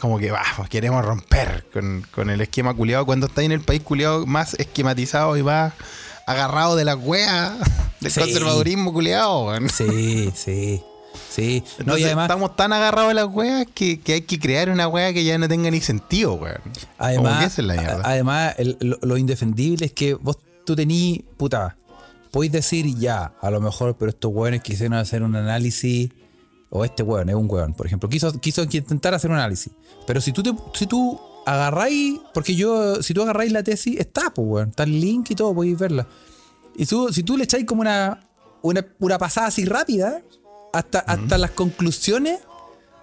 como 0.00 0.18
que, 0.18 0.30
va, 0.30 0.42
pues 0.56 0.68
queremos 0.68 1.04
romper 1.04 1.66
con, 1.72 2.06
con 2.12 2.30
el 2.30 2.40
esquema 2.40 2.74
culiado 2.74 3.04
cuando 3.06 3.26
está 3.26 3.42
en 3.42 3.52
el 3.52 3.60
país 3.60 3.82
culiado 3.82 4.26
más 4.26 4.54
esquematizado 4.54 5.36
y 5.36 5.42
más 5.42 5.72
agarrado 6.26 6.76
de 6.76 6.84
la 6.84 6.94
weá 6.96 7.56
del 8.00 8.10
Sí. 8.12 8.20
conservadurismo 8.20 8.92
culiado. 8.92 9.50
Sí, 9.72 10.30
sí. 10.34 10.82
Sí. 11.30 11.64
No, 11.84 11.98
y 11.98 12.04
además, 12.04 12.24
estamos 12.26 12.54
tan 12.56 12.72
agarrados 12.72 13.08
de 13.08 13.14
las 13.14 13.26
weas 13.26 13.66
que, 13.74 14.00
que 14.00 14.14
hay 14.14 14.20
que 14.22 14.38
crear 14.38 14.70
una 14.70 14.86
wea 14.88 15.12
que 15.12 15.24
ya 15.24 15.36
no 15.38 15.48
tenga 15.48 15.70
ni 15.70 15.80
sentido, 15.80 16.34
weón. 16.34 16.60
Además, 16.96 17.58
es 17.58 17.64
la 17.64 17.74
a- 17.74 18.00
además 18.04 18.54
el- 18.58 18.76
lo, 18.80 18.98
lo 19.02 19.16
indefendible 19.16 19.86
es 19.86 19.92
que 19.92 20.14
vos 20.14 20.38
tú 20.64 20.76
tení, 20.76 21.24
puta, 21.36 21.76
podéis 22.30 22.52
decir 22.52 22.86
ya, 22.98 23.32
a 23.40 23.50
lo 23.50 23.60
mejor, 23.60 23.96
pero 23.98 24.10
estos 24.10 24.30
hueones 24.32 24.62
quisieron 24.62 24.94
hacer 24.98 25.22
un 25.22 25.34
análisis, 25.34 26.10
o 26.70 26.84
este 26.84 27.02
hueón 27.02 27.28
es 27.28 27.34
un 27.34 27.50
hueón, 27.50 27.74
por 27.74 27.86
ejemplo, 27.86 28.08
quiso, 28.08 28.32
quiso 28.40 28.62
intentar 28.64 29.14
hacer 29.14 29.30
un 29.30 29.36
análisis. 29.36 29.72
Pero 30.06 30.20
si 30.20 30.32
tú 30.32 30.42
te, 30.42 30.52
si 30.74 30.86
tú 30.86 31.18
agarráis, 31.46 32.20
porque 32.34 32.54
yo, 32.54 33.02
si 33.02 33.14
tú 33.14 33.22
agarráis 33.22 33.52
la 33.52 33.62
tesis, 33.62 33.98
está, 33.98 34.30
pues 34.34 34.46
hueón, 34.48 34.68
está 34.70 34.82
el 34.82 35.00
link 35.00 35.30
y 35.30 35.34
todo, 35.34 35.54
podéis 35.54 35.78
verla. 35.78 36.06
Y 36.76 36.86
tú, 36.86 37.12
si 37.12 37.22
tú 37.22 37.36
le 37.36 37.44
echáis 37.44 37.64
como 37.64 37.80
una, 37.80 38.20
una, 38.62 38.86
una 38.98 39.18
pasada 39.18 39.46
así 39.48 39.64
rápida, 39.64 40.20
hasta, 40.72 40.98
hasta 41.00 41.38
las 41.38 41.50
conclusiones 41.52 42.40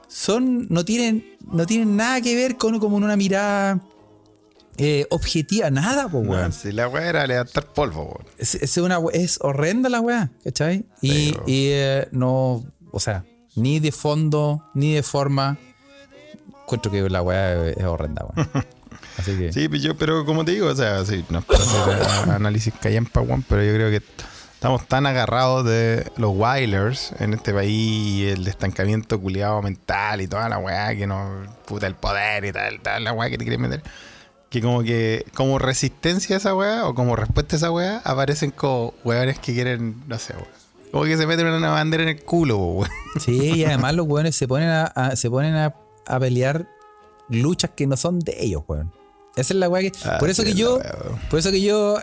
son 0.08 0.67
no 0.69 0.86
tienen 0.86 1.25
no 1.51 1.65
tienen 1.65 1.95
nada 1.95 2.21
que 2.21 2.36
ver 2.36 2.58
con 2.58 2.80
como 2.80 2.95
una 2.95 3.15
mirada 3.17 3.82
eh, 4.78 5.08
objetiva 5.10 5.71
nada 5.71 6.04
pues 6.04 6.28
Weón, 6.28 6.39
weón 6.41 6.54
si 6.54 6.71
la 6.71 6.88
wea 6.88 7.10
era 7.10 7.25
levantar 7.25 7.73
polvo, 7.73 8.04
weón. 8.04 8.28
es, 8.38 8.54
es 8.56 8.78
una 8.78 8.99
es 9.13 9.39
horrenda 9.41 9.89
la 9.89 9.99
weá 10.01 10.32
¿cachai? 10.43 10.86
y, 11.01 11.32
Pero- 11.32 11.43
y, 11.47 11.67
eh, 11.71 12.08
no 12.12 12.63
o 12.91 12.99
sea 12.99 13.25
ni 13.56 13.80
de 13.80 13.91
fondo 13.91 14.63
ni 14.74 14.94
de 14.94 15.04
forma 15.04 15.58
encuentro 16.65 16.91
que 16.91 17.10
la 17.10 17.22
weá 17.22 17.70
es 17.70 17.84
horrenda, 17.84 18.26
weón. 18.26 18.50
Así 19.18 19.38
que. 19.38 19.54
Sí, 19.54 19.70
pues 19.70 19.82
yo, 19.82 19.96
pero 19.96 20.26
como 20.26 20.44
te 20.44 20.52
digo, 20.52 20.68
o 20.68 20.76
sea, 20.76 21.06
sí, 21.06 21.24
no 21.30 21.44
hacer 21.48 22.32
análisis 22.32 22.74
callampa, 22.82 23.22
weón, 23.22 23.44
pero 23.48 23.63
yo 23.63 23.74
creo 23.74 23.89
que 23.89 24.02
estamos 24.54 24.86
tan 24.88 25.06
agarrados 25.06 25.65
de 25.65 26.12
los 26.18 26.32
Wilders 26.34 27.13
en 27.20 27.34
este 27.34 27.54
país 27.54 27.72
y 27.72 28.28
el 28.28 28.48
estancamiento 28.48 29.20
culiado 29.22 29.62
mental 29.62 30.22
y 30.22 30.28
toda 30.28 30.50
la 30.50 30.58
weá 30.58 30.96
que 30.96 31.08
no. 31.08 31.44
puta 31.65 31.88
el 31.88 31.96
poder 31.96 32.46
y 32.46 32.52
tal, 32.52 32.82
tal, 32.82 33.04
la 33.04 33.13
weá 33.13 33.30
que 33.30 33.38
te 33.38 33.46
quieren 33.46 33.62
meter. 33.62 33.84
Que 34.50 34.62
como 34.62 34.84
que, 34.84 35.26
como 35.34 35.60
resistencia 35.60 36.36
a 36.36 36.39
esa 36.39 36.56
weá 36.56 36.86
o 36.88 36.96
como 36.96 37.15
respuesta 37.15 37.56
a 37.56 37.58
esa 37.58 37.72
weá, 37.72 38.02
aparecen 38.04 38.52
como 38.52 38.94
weones 39.04 39.39
que 39.39 39.54
quieren, 39.54 40.04
no 40.08 40.18
sé, 40.20 40.34
weón. 40.34 40.64
Como 40.95 41.05
que 41.08 41.17
se 41.17 41.27
meten 41.27 41.45
una 41.47 41.71
bandera 41.71 42.03
en 42.03 42.10
el 42.10 42.23
culo, 42.23 42.58
weón. 42.58 42.89
Sí, 43.19 43.51
y 43.53 43.65
además 43.65 43.95
los 43.95 44.08
weones 44.08 44.34
se 44.34 44.47
ponen 44.47 44.69
a, 44.69 44.86
a- 44.86 45.15
se 45.17 45.29
ponen 45.29 45.53
a, 45.55 45.75
a 46.08 46.19
pelear 46.21 46.69
luchas 47.27 47.71
que 47.75 47.86
no 47.86 47.97
son 47.97 48.19
de 48.19 48.34
ellos, 48.39 48.63
weón. 48.65 48.93
Esa 49.36 49.53
es 49.53 49.60
la 49.60 49.67
weá 49.67 49.81
que. 49.81 49.91
Ah, 50.05 50.15
por 50.21 50.29
eso 50.29 50.41
sí, 50.43 50.45
que 50.45 50.51
es 50.53 50.58
yo. 50.58 50.79
Por 51.29 51.39
eso 51.39 51.51
que 51.51 51.60
yo. 51.62 51.97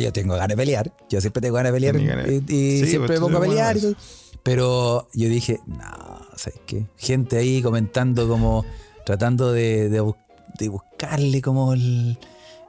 yo 0.00 0.12
tengo 0.12 0.34
ganas 0.34 0.48
de 0.50 0.56
pelear. 0.56 0.92
Yo 1.08 1.20
siempre 1.20 1.40
tengo 1.42 1.56
ganas 1.56 1.72
de 1.72 1.76
pelear. 1.80 1.98
Ganas- 2.00 2.28
Y, 2.30 2.36
y 2.54 2.80
Sí, 2.82 2.86
siempre 2.86 3.18
pues, 3.18 3.20
me 3.20 3.26
pongo 3.26 3.38
a 3.38 3.40
pelear 3.40 3.76
bueno. 3.76 3.96
Pero 4.44 5.08
yo 5.12 5.28
dije, 5.28 5.58
no, 5.66 6.20
¿sabes 6.36 6.60
qué? 6.64 6.86
Gente 6.96 7.38
ahí 7.38 7.60
comentando 7.60 8.28
como. 8.28 8.64
Tratando 9.04 9.50
de, 9.52 9.88
de, 9.88 10.12
de 10.60 10.68
buscarle 10.68 11.42
como 11.42 11.72
el. 11.72 12.16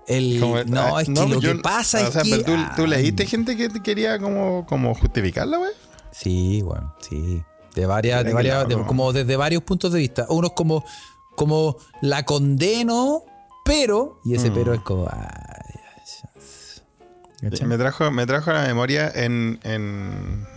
El 0.07 0.39
Como- 0.39 0.63
no, 0.63 0.97
ah, 0.97 1.01
es 1.01 1.07
que 1.07 1.13
no, 1.13 1.25
lo 1.27 1.39
yo- 1.41 1.53
que 1.53 1.59
pasa 1.59 1.99
o 1.99 2.07
es 2.07 2.13
sea, 2.13 2.23
que. 2.23 2.29
pero 2.31 2.43
tú, 2.43 2.51
tú 2.75 2.81
ay, 2.83 2.87
leíste 2.89 3.25
gente 3.25 3.55
que 3.57 3.69
quería 3.83 4.17
como, 4.19 4.65
como 4.65 4.93
justificarla, 4.95 5.59
weón. 5.59 5.73
Sí, 6.11 6.61
bueno, 6.61 6.95
sí. 7.07 7.43
De 7.75 7.85
varias, 7.85 8.23
de 8.23 8.33
varias, 8.33 8.67
de- 8.67 8.75
como 8.85 9.13
desde 9.13 9.35
varios 9.35 9.61
puntos 9.63 9.91
de 9.93 9.99
vista. 9.99 10.25
Unos 10.29 10.53
como, 10.53 10.83
como 11.35 11.77
la 12.01 12.23
condeno, 12.25 13.23
pero, 13.63 14.19
y 14.25 14.33
ese 14.35 14.49
Mm. 14.49 14.53
pero 14.53 14.73
es 14.73 14.81
como, 14.81 15.07
ay, 15.11 15.19
ay, 17.41 17.49
¿cachai? 17.49 17.67
Me 17.67 17.77
trajo, 17.77 18.09
me 18.11 18.25
trajo 18.25 18.49
a 18.51 18.53
la 18.53 18.61
memoria 18.67 19.11
en, 19.13 19.59
en 19.63 20.47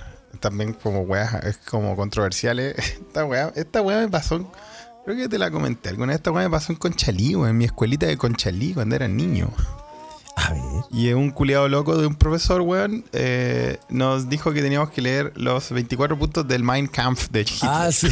también 0.41 0.73
como 0.73 1.01
weas, 1.03 1.35
es 1.45 1.59
como 1.59 1.95
controversiales. 1.97 2.75
Esta 3.09 3.25
wea, 3.27 3.53
esta 3.55 3.83
wea 3.83 3.99
me 3.99 4.09
pasó, 4.09 4.51
creo 5.05 5.17
que 5.17 5.29
te 5.29 5.39
la 5.39 5.51
comenté 5.51 5.89
alguna 5.89 6.09
vez, 6.09 6.17
esta 6.17 6.31
wea 6.31 6.45
me 6.45 6.51
pasó 6.51 6.73
en 6.73 6.79
Conchalí, 6.79 7.35
weón, 7.35 7.51
en 7.51 7.59
mi 7.59 7.65
escuelita 7.65 8.07
de 8.07 8.17
Conchalí 8.17 8.75
cuando 8.75 8.97
era 8.97 9.09
niño. 9.09 9.51
A 10.37 10.53
ver. 10.53 10.63
Y 10.91 11.13
un 11.13 11.31
culiado 11.31 11.69
loco 11.69 11.97
de 11.97 12.07
un 12.07 12.15
profesor, 12.15 12.61
weón, 12.63 13.05
eh, 13.13 13.79
nos 13.89 14.29
dijo 14.29 14.53
que 14.53 14.63
teníamos 14.63 14.91
que 14.91 15.03
leer 15.03 15.33
los 15.37 15.71
24 15.71 16.19
puntos 16.19 16.47
del 16.47 16.63
Mein 16.63 16.87
Kampf 16.87 17.29
de 17.31 17.41
Hitler. 17.41 17.71
Ah, 17.71 17.91
sí. 17.93 18.09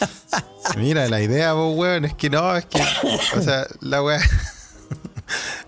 Mira, 0.76 1.08
la 1.08 1.20
idea, 1.20 1.52
vos, 1.52 1.76
weón, 1.76 2.04
es 2.04 2.14
que 2.14 2.30
no, 2.30 2.56
es 2.56 2.66
que. 2.66 2.80
O 3.36 3.42
sea, 3.42 3.66
la 3.80 4.02
weá. 4.02 4.20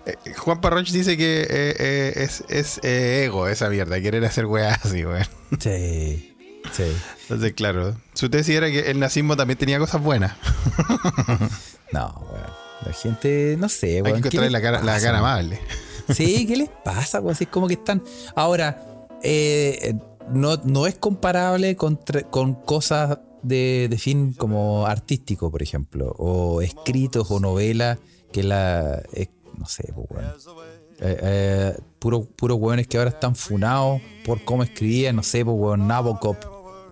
Eh, 0.05 0.33
Juan 0.35 0.61
Parroch 0.61 0.87
dice 0.91 1.17
que 1.17 1.41
eh, 1.41 1.47
eh, 1.79 2.13
es, 2.17 2.43
es 2.49 2.79
ego 2.83 3.47
esa 3.47 3.67
mierda, 3.67 3.99
querer 3.99 4.23
hacer 4.23 4.45
weá 4.45 4.75
así, 4.75 5.03
weón. 5.03 5.25
Sí. 5.59 6.34
Sí. 6.71 6.83
Entonces, 7.23 7.53
claro, 7.53 7.95
su 8.13 8.29
tesis 8.29 8.55
era 8.55 8.67
que 8.69 8.91
el 8.91 8.99
nazismo 8.99 9.35
también 9.35 9.57
tenía 9.57 9.79
cosas 9.79 10.01
buenas. 10.01 10.33
No. 11.91 12.25
La 12.85 12.91
gente, 12.93 13.55
no 13.57 13.69
sé, 13.69 13.97
Hay 13.97 14.01
weón. 14.01 14.21
que 14.21 14.29
¿qué 14.29 14.37
encontrarle 14.37 14.49
les 14.49 14.51
la 14.51 14.61
cara, 14.61 14.83
la 14.83 14.99
cara 14.99 15.19
amable. 15.19 15.59
Sí, 16.09 16.45
¿qué 16.45 16.57
les 16.57 16.69
pasa? 16.83 17.21
weón? 17.21 17.37
Es 17.39 17.47
como 17.47 17.67
que 17.67 17.75
están. 17.75 18.03
Ahora, 18.35 19.07
eh, 19.23 19.95
no, 20.31 20.57
no 20.65 20.87
es 20.87 20.95
comparable 20.95 21.75
con, 21.75 21.99
con 22.29 22.55
cosas 22.55 23.19
de, 23.43 23.87
de 23.89 23.97
fin 23.97 24.33
como 24.33 24.85
artístico, 24.87 25.49
por 25.51 25.61
ejemplo, 25.63 26.13
o 26.17 26.61
escritos 26.61 27.29
o 27.31 27.39
novelas 27.39 27.97
que 28.31 28.43
la. 28.43 29.01
eh, 29.13 29.27
no 29.57 29.65
sé, 29.67 29.93
pues. 29.93 30.25
Eh, 30.99 31.17
eh, 31.21 31.77
puro, 31.99 32.23
puros 32.25 32.57
weones 32.59 32.87
que 32.87 32.97
ahora 32.97 33.09
están 33.11 33.35
funados 33.35 34.01
por 34.25 34.43
cómo 34.43 34.63
escribían, 34.63 35.15
no 35.15 35.23
sé, 35.23 35.45
pues, 35.45 35.55
weón, 35.57 35.87
Nabokov 35.87 36.37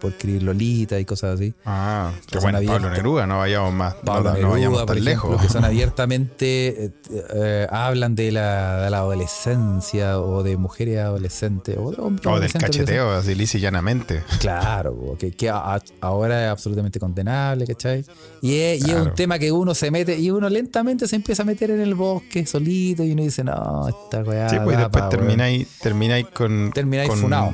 por 0.04 0.12
escribir 0.12 0.44
Lolita 0.44 1.00
y 1.00 1.06
cosas 1.06 1.36
así. 1.36 1.54
Ah, 1.66 2.12
Que 2.28 2.38
bueno, 2.40 2.60
Pablo. 2.66 2.90
Neruda, 2.90 3.26
no 3.26 3.38
vayamos 3.40 3.74
más, 3.74 3.96
Pablo 3.96 4.36
no, 4.40 4.50
vayamos 4.52 4.86
tan 4.86 4.98
ejemplo, 4.98 5.10
lejos. 5.12 5.42
que 5.42 5.48
son 5.50 5.64
abiertamente, 5.66 6.86
eh, 6.86 6.92
eh, 7.34 7.68
hablan 7.72 8.14
de 8.14 8.32
la, 8.34 8.82
de 8.82 8.90
la 8.90 8.98
adolescencia 8.98 10.20
o 10.20 10.44
de 10.44 10.58
mujeres 10.58 11.00
adolescentes 11.00 11.78
o 11.80 11.92
de 11.92 12.02
hombres 12.02 12.28
O 12.28 12.40
del 12.40 12.52
cacheteo, 12.52 13.12
así 13.12 13.34
lisa 13.34 13.58
y 13.58 13.62
llanamente. 13.62 14.24
Claro, 14.40 15.16
que, 15.18 15.32
que 15.32 15.50
a- 15.50 15.82
ahora 16.02 16.46
es 16.46 16.52
absolutamente 16.52 17.00
condenable, 17.00 17.66
¿cachai? 17.66 18.06
Y 18.42 18.56
es, 18.56 18.80
y 18.82 18.84
es 18.84 18.86
Claro. 18.88 19.04
un 19.06 19.14
tema 19.16 19.40
que 19.40 19.52
uno 19.52 19.74
se 19.74 19.90
mete 19.90 20.20
y 20.20 20.30
uno 20.32 20.50
lentamente 20.50 21.08
se 21.08 21.16
empieza 21.16 21.44
a 21.44 21.46
meter 21.46 21.72
en 21.72 21.80
el 21.80 21.96
bosque 21.96 22.46
solito 22.46 23.04
y 23.04 23.14
uno 23.14 23.24
dice, 23.24 23.44
no, 23.44 23.88
esta 23.88 24.22
weá. 24.22 24.50
Sí, 24.50 24.58
pues 24.64 24.76
y 24.78 24.80
después 24.82 25.10
termináis 25.10 25.68
termináis 25.82 26.28
con. 26.28 26.72
Termináis 26.74 27.10
con- 27.10 27.20
funado. 27.20 27.54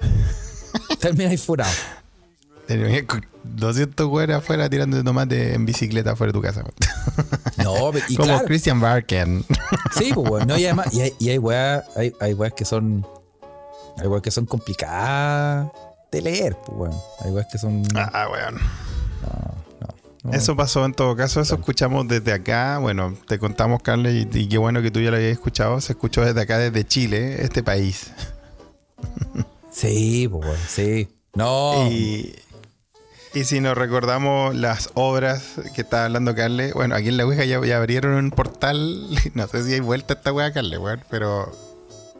Termináis 1.00 1.42
funado. 1.42 1.70
termináis 2.66 3.04
con 3.04 3.24
200 3.44 4.06
güeyes 4.06 4.36
afuera 4.36 4.68
tirando 4.70 4.96
de 4.96 5.02
tomate 5.04 5.54
en 5.54 5.66
bicicleta 5.66 6.12
afuera 6.12 6.32
de 6.32 6.38
tu 6.38 6.42
casa. 6.42 6.62
No, 7.58 7.90
pero- 7.92 8.04
y 8.08 8.16
Como 8.16 8.26
claro, 8.28 8.44
Christian 8.46 8.80
Barken. 8.80 9.44
Sí, 9.98 10.10
pues, 10.14 10.28
weón. 10.30 10.48
No, 10.48 10.58
y 10.58 10.64
además, 10.64 10.92
y 10.92 11.00
hay, 11.02 11.12
y 11.18 11.28
hay 11.30 11.38
weas, 11.38 11.84
hay, 11.96 12.12
hay 12.20 12.34
weas 12.34 12.52
que 12.52 12.64
son. 12.64 13.06
Hay 13.98 14.06
weas 14.08 14.22
que 14.22 14.30
son 14.32 14.44
complicadas 14.46 15.68
de 16.10 16.20
leer, 16.22 16.56
pues, 16.66 16.78
weón. 16.78 17.00
Hay 17.20 17.30
weas 17.30 17.46
que 17.50 17.58
son. 17.58 17.82
Ah, 17.94 18.28
weón. 18.30 18.60
no. 20.24 20.32
Eso 20.32 20.56
pasó 20.56 20.84
en 20.86 20.94
todo 20.94 21.14
caso, 21.16 21.40
eso 21.40 21.54
escuchamos 21.54 22.08
desde 22.08 22.32
acá. 22.32 22.78
Bueno, 22.78 23.14
te 23.28 23.38
contamos, 23.38 23.82
Carles, 23.82 24.26
y, 24.32 24.38
y 24.38 24.48
qué 24.48 24.58
bueno 24.58 24.80
que 24.82 24.90
tú 24.90 24.98
ya 25.00 25.10
lo 25.10 25.16
habías 25.16 25.32
escuchado. 25.32 25.80
Se 25.80 25.92
escuchó 25.92 26.22
desde 26.24 26.40
acá, 26.40 26.58
desde 26.58 26.84
Chile, 26.86 27.42
este 27.44 27.62
país. 27.62 28.10
Sí, 29.74 30.28
pues. 30.28 30.58
Sí. 30.68 31.08
No. 31.34 31.88
Y, 31.90 32.34
y 33.34 33.44
si 33.44 33.58
nos 33.58 33.76
recordamos 33.76 34.54
las 34.54 34.90
obras 34.94 35.42
que 35.74 35.80
estaba 35.80 36.04
hablando 36.04 36.36
Carles, 36.36 36.72
bueno, 36.72 36.94
aquí 36.94 37.08
en 37.08 37.16
la 37.16 37.26
Ouija 37.26 37.44
ya, 37.44 37.60
ya 37.64 37.78
abrieron 37.78 38.14
un 38.14 38.30
portal. 38.30 39.08
No 39.34 39.48
sé 39.48 39.64
si 39.64 39.74
hay 39.74 39.80
vuelta 39.80 40.14
a 40.14 40.16
esta 40.16 40.32
wea, 40.32 40.52
Carles, 40.52 40.78
weón, 40.78 41.02
pero. 41.10 41.52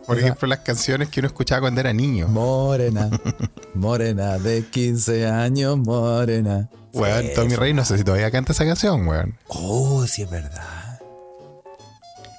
Por 0.07 0.19
ejemplo, 0.19 0.47
las 0.49 0.59
canciones 0.59 1.09
que 1.09 1.21
uno 1.21 1.29
escuchaba 1.29 1.63
cuando 1.63 1.81
era 1.81 1.95
niño. 1.95 2.29
Morena. 2.29 3.09
Morena 3.75 4.39
de 4.39 4.63
15 4.67 5.27
años, 5.27 5.79
morena. 5.79 6.69
Weón, 6.93 7.27
Tommy. 7.35 7.55
Rey, 7.55 7.73
no 7.73 7.87
sé 7.87 7.97
si 7.97 8.05
todavía 8.05 8.31
canta 8.31 8.53
esa 8.53 8.67
canción, 8.67 9.09
weón. 9.09 9.39
Oh, 9.49 10.07
sí, 10.07 10.23
es 10.23 10.31
verdad. 10.31 11.01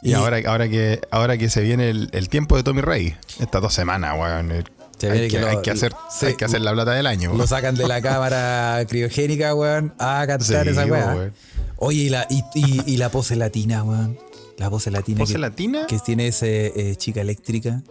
Y, 0.03 0.13
ahora, 0.13 0.37
ahora, 0.45 0.69
que, 0.69 1.01
ahora 1.09 1.39
que 1.39 1.49
se 1.49 1.61
viene 1.61 1.89
el, 1.89 2.09
el 2.11 2.29
tiempo 2.29 2.55
de 2.55 2.61
Tommy 2.61 2.81
Rey, 2.81 3.15
estas 3.39 3.63
dos 3.63 3.73
semanas, 3.73 4.13
weón. 4.19 4.51
Se 4.97 5.11
hay, 5.11 5.19
que, 5.21 5.27
que 5.35 5.39
lo- 5.41 5.47
hay 5.49 5.61
que 5.61 5.71
hacer, 5.71 5.93
sí, 6.09 6.25
hay 6.27 6.35
que 6.35 6.45
hacer 6.45 6.61
la 6.61 6.71
plata 6.73 6.91
del 6.91 7.05
año. 7.07 7.33
Lo 7.33 7.45
sacan 7.47 7.75
de 7.75 7.87
la 7.87 8.01
cámara 8.01 8.83
criogénica, 8.87 9.53
weón, 9.53 9.93
a 9.99 10.23
cantar 10.27 10.63
Sí, 10.65 10.69
esa 10.71 10.85
weá. 10.85 11.13
weón. 11.15 11.33
Oye, 11.77 12.01
y 12.03 12.09
la, 12.09 12.25
y, 12.29 12.43
y- 12.55 12.81
y 12.93 12.97
la 12.97 13.09
pose 13.09 13.35
latina, 13.35 13.83
weón. 13.83 14.17
La 14.57 14.69
pose 14.69 14.89
latina. 14.91 15.19
¿Pose 15.19 15.33
que, 15.33 15.39
latina? 15.39 15.85
que 15.87 15.99
tiene 15.99 16.27
ese 16.27 16.67
eh, 16.91 16.95
chica 16.95 17.19
eléctrica. 17.21 17.81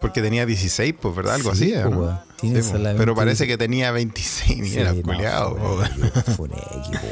Porque 0.00 0.22
tenía 0.22 0.46
16, 0.46 0.94
pues, 1.00 1.14
¿verdad? 1.14 1.34
Algo 1.34 1.54
Sí, 1.54 1.74
así, 1.74 1.82
pues, 1.84 1.94
¿no? 1.94 2.22
Sí, 2.40 2.62
solamente- 2.62 2.98
Pero 2.98 3.14
parece 3.14 3.46
que 3.46 3.58
tenía 3.58 3.92
26. 3.92 4.58
Mira, 4.58 4.92
Sí, 4.92 4.96
no, 4.98 5.02
culiao, 5.02 5.56
fue 5.56 6.46
un 6.46 6.52
weón. 6.52 6.82
equipo, 6.84 7.06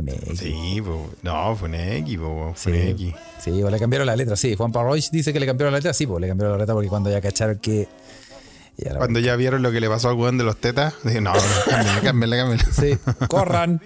Equipo. 0.00 0.36
Sí, 0.36 0.82
pues, 0.82 0.96
no, 1.22 1.76
equipo, 1.76 2.28
weón, 2.28 2.56
Sí, 2.56 3.14
sí, 3.40 3.50
le 3.50 3.78
cambiaron 3.78 4.06
la 4.06 4.16
letra, 4.16 4.36
sí. 4.36 4.54
Juan 4.54 4.72
Parroy 4.72 5.02
dice 5.12 5.32
que 5.32 5.40
le 5.40 5.46
cambiaron 5.46 5.72
la 5.72 5.78
letra, 5.78 5.92
sí, 5.92 6.06
pues 6.06 6.20
le 6.20 6.28
cambiaron 6.28 6.52
la 6.52 6.58
letra 6.58 6.74
porque 6.74 6.88
cuando 6.88 7.10
ya 7.10 7.20
cacharon 7.20 7.58
que. 7.58 7.88
ya 8.76 8.96
Cuando 8.96 9.20
ya 9.20 9.36
vieron 9.36 9.62
lo 9.62 9.70
que 9.70 9.80
le 9.80 9.88
pasó 9.88 10.08
al 10.08 10.16
weón 10.16 10.38
de 10.38 10.44
los 10.44 10.56
tetas, 10.56 10.94
dije, 11.04 11.20
no, 11.20 11.32
cámbiala, 12.02 12.36
cámbiala. 12.36 12.64
Sí, 12.72 12.98
corran. 13.28 13.80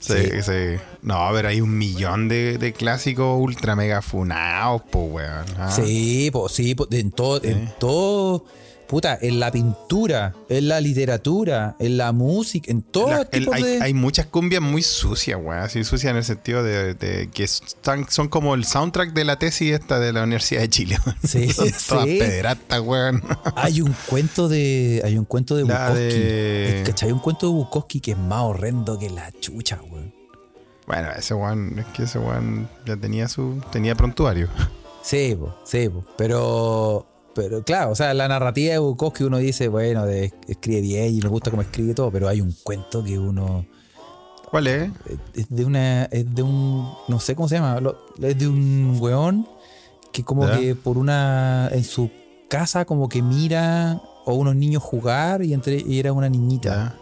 Sí, 0.00 0.42
sí. 0.42 0.80
No, 1.02 1.28
pero 1.32 1.48
hay 1.48 1.60
un 1.60 1.76
millón 1.76 2.28
de, 2.28 2.58
de 2.58 2.72
clásicos 2.72 3.38
ultra 3.38 3.76
mega 3.76 4.02
funados, 4.02 4.82
pues, 4.90 5.12
weón. 5.12 5.44
ah. 5.58 5.70
Sí, 5.70 6.30
pues 6.32 6.52
sí, 6.52 6.74
po, 6.74 6.88
en 6.90 7.10
todo, 7.10 7.42
en 7.44 7.72
todo. 7.78 8.44
Puta, 8.90 9.16
en 9.22 9.38
la 9.38 9.52
pintura, 9.52 10.34
en 10.48 10.66
la 10.66 10.80
literatura, 10.80 11.76
en 11.78 11.96
la 11.96 12.10
música, 12.10 12.72
en 12.72 12.82
todo 12.82 13.08
La- 13.08 13.24
tipo 13.24 13.54
hay, 13.54 13.62
de. 13.62 13.80
hay 13.80 13.94
muchas 13.94 14.26
cumbias 14.26 14.60
muy 14.60 14.82
sucias, 14.82 15.38
weón. 15.40 15.62
Así 15.62 15.84
sucias 15.84 16.10
en 16.10 16.16
el 16.16 16.24
sentido 16.24 16.64
de, 16.64 16.94
de 16.94 17.30
que 17.32 17.44
están, 17.44 18.10
son 18.10 18.28
como 18.28 18.54
el 18.56 18.64
soundtrack 18.64 19.12
de 19.12 19.24
la 19.24 19.38
tesis 19.38 19.72
esta 19.74 20.00
de 20.00 20.12
la 20.12 20.24
Universidad 20.24 20.62
de 20.62 20.70
Chile. 20.70 20.98
weón. 21.06 21.16
Sí, 21.22 21.52
son 21.52 21.70
todas 21.88 22.04
sí. 22.06 22.18
pederastas, 22.18 22.80
weón. 22.80 23.22
Hay 23.54 23.80
un 23.80 23.94
cuento 24.08 24.48
de. 24.48 25.00
Hay 25.04 25.16
un 25.16 25.24
cuento 25.24 25.54
de 25.54 25.64
La 25.66 25.86
Bukowski. 25.90 26.18
de- 26.18 26.82
¿Cachai? 26.84 27.12
Un 27.12 27.20
cuento 27.20 27.46
de 27.46 27.52
Bukowski 27.52 28.00
que 28.00 28.10
es 28.10 28.18
más 28.18 28.42
horrendo 28.42 28.98
que 28.98 29.08
la 29.08 29.30
chucha, 29.38 29.78
weón. 29.88 30.12
Bueno, 30.88 31.10
ese 31.16 31.34
weón, 31.34 31.78
es 31.78 31.86
que 31.94 32.02
ese 32.02 32.18
weón 32.18 32.68
ya 32.84 32.96
tenía 32.96 33.28
su. 33.28 33.62
tenía 33.70 33.94
prontuario. 33.94 34.48
Sí, 35.02 35.38
sí, 35.64 35.88
pero. 36.18 37.06
Pero 37.42 37.62
claro, 37.64 37.92
o 37.92 37.94
sea, 37.94 38.12
la 38.12 38.28
narrativa 38.28 38.72
de 38.72 38.78
Bukowski 38.78 39.24
uno 39.24 39.38
dice, 39.38 39.68
bueno, 39.68 40.04
de, 40.04 40.32
escribe 40.48 40.80
bien 40.82 41.14
y 41.14 41.20
me 41.20 41.28
gusta 41.28 41.50
cómo 41.50 41.62
escribe 41.62 41.94
todo, 41.94 42.10
pero 42.10 42.28
hay 42.28 42.40
un 42.40 42.54
cuento 42.62 43.02
que 43.02 43.18
uno 43.18 43.64
¿Cuál 44.50 44.66
es? 44.66 44.90
es 45.34 45.46
de 45.48 45.64
una 45.64 46.04
es 46.06 46.34
de 46.34 46.42
un 46.42 46.86
no 47.08 47.20
sé 47.20 47.34
cómo 47.34 47.48
se 47.48 47.54
llama, 47.56 47.80
lo- 47.80 47.96
es 48.20 48.36
de 48.38 48.48
un 48.48 48.96
weón 49.00 49.46
que 50.12 50.24
como 50.24 50.46
Ya. 50.46 50.58
que 50.58 50.74
por 50.74 50.98
una 50.98 51.68
en 51.72 51.84
su 51.84 52.10
casa 52.48 52.84
como 52.84 53.08
que 53.08 53.22
mira 53.22 53.92
a 54.26 54.32
unos 54.32 54.56
niños 54.56 54.82
jugar 54.82 55.42
y 55.44 55.54
entre 55.54 55.76
y 55.80 55.98
era 56.00 56.12
una 56.12 56.28
niñita. 56.28 56.68
Ya. 56.74 56.96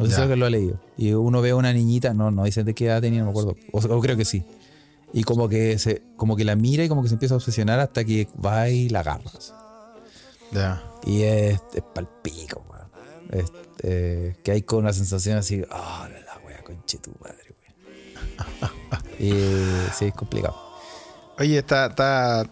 No 0.00 0.06
sé 0.06 0.16
si 0.16 0.20
alguien 0.20 0.40
lo 0.40 0.46
ha 0.46 0.50
leído. 0.50 0.80
Y 0.98 1.12
uno 1.12 1.40
ve 1.40 1.50
a 1.50 1.56
una 1.56 1.72
niñita, 1.72 2.12
no, 2.12 2.32
no 2.32 2.42
dicen 2.42 2.66
de 2.66 2.74
qué 2.74 2.86
edad 2.86 3.00
tenía, 3.00 3.20
no 3.20 3.26
me 3.26 3.30
acuerdo. 3.30 3.54
O, 3.72 3.78
o 3.78 4.00
creo 4.00 4.16
que 4.16 4.24
sí. 4.24 4.42
Y 5.16 5.22
como 5.22 5.48
que 5.48 5.78
se, 5.78 6.02
como 6.16 6.36
que 6.36 6.44
la 6.44 6.56
mira 6.56 6.82
y 6.84 6.88
como 6.88 7.00
que 7.02 7.08
se 7.08 7.14
empieza 7.14 7.34
a 7.34 7.36
obsesionar 7.36 7.78
hasta 7.78 8.04
que 8.04 8.28
va 8.44 8.68
y 8.68 8.88
la 8.88 9.00
agarras. 9.00 9.54
Ya. 10.50 10.82
Y 11.06 11.22
es, 11.22 11.60
es 11.72 11.82
palpico, 11.94 12.64
weón. 12.68 12.88
Es, 13.30 13.52
eh, 13.84 14.36
que 14.42 14.50
hay 14.50 14.62
con 14.62 14.80
una 14.80 14.92
sensación 14.92 15.38
así, 15.38 15.62
ah, 15.70 16.08
la 16.26 16.44
wea 16.44 16.62
conche 16.64 16.98
tu 16.98 17.12
madre, 17.20 17.54
weón. 17.60 18.72
Y 19.20 19.30
sí, 19.96 20.06
es 20.06 20.14
complicado. 20.14 20.60
Oye, 21.38 21.58
está, 21.58 21.86
está, 21.86 22.44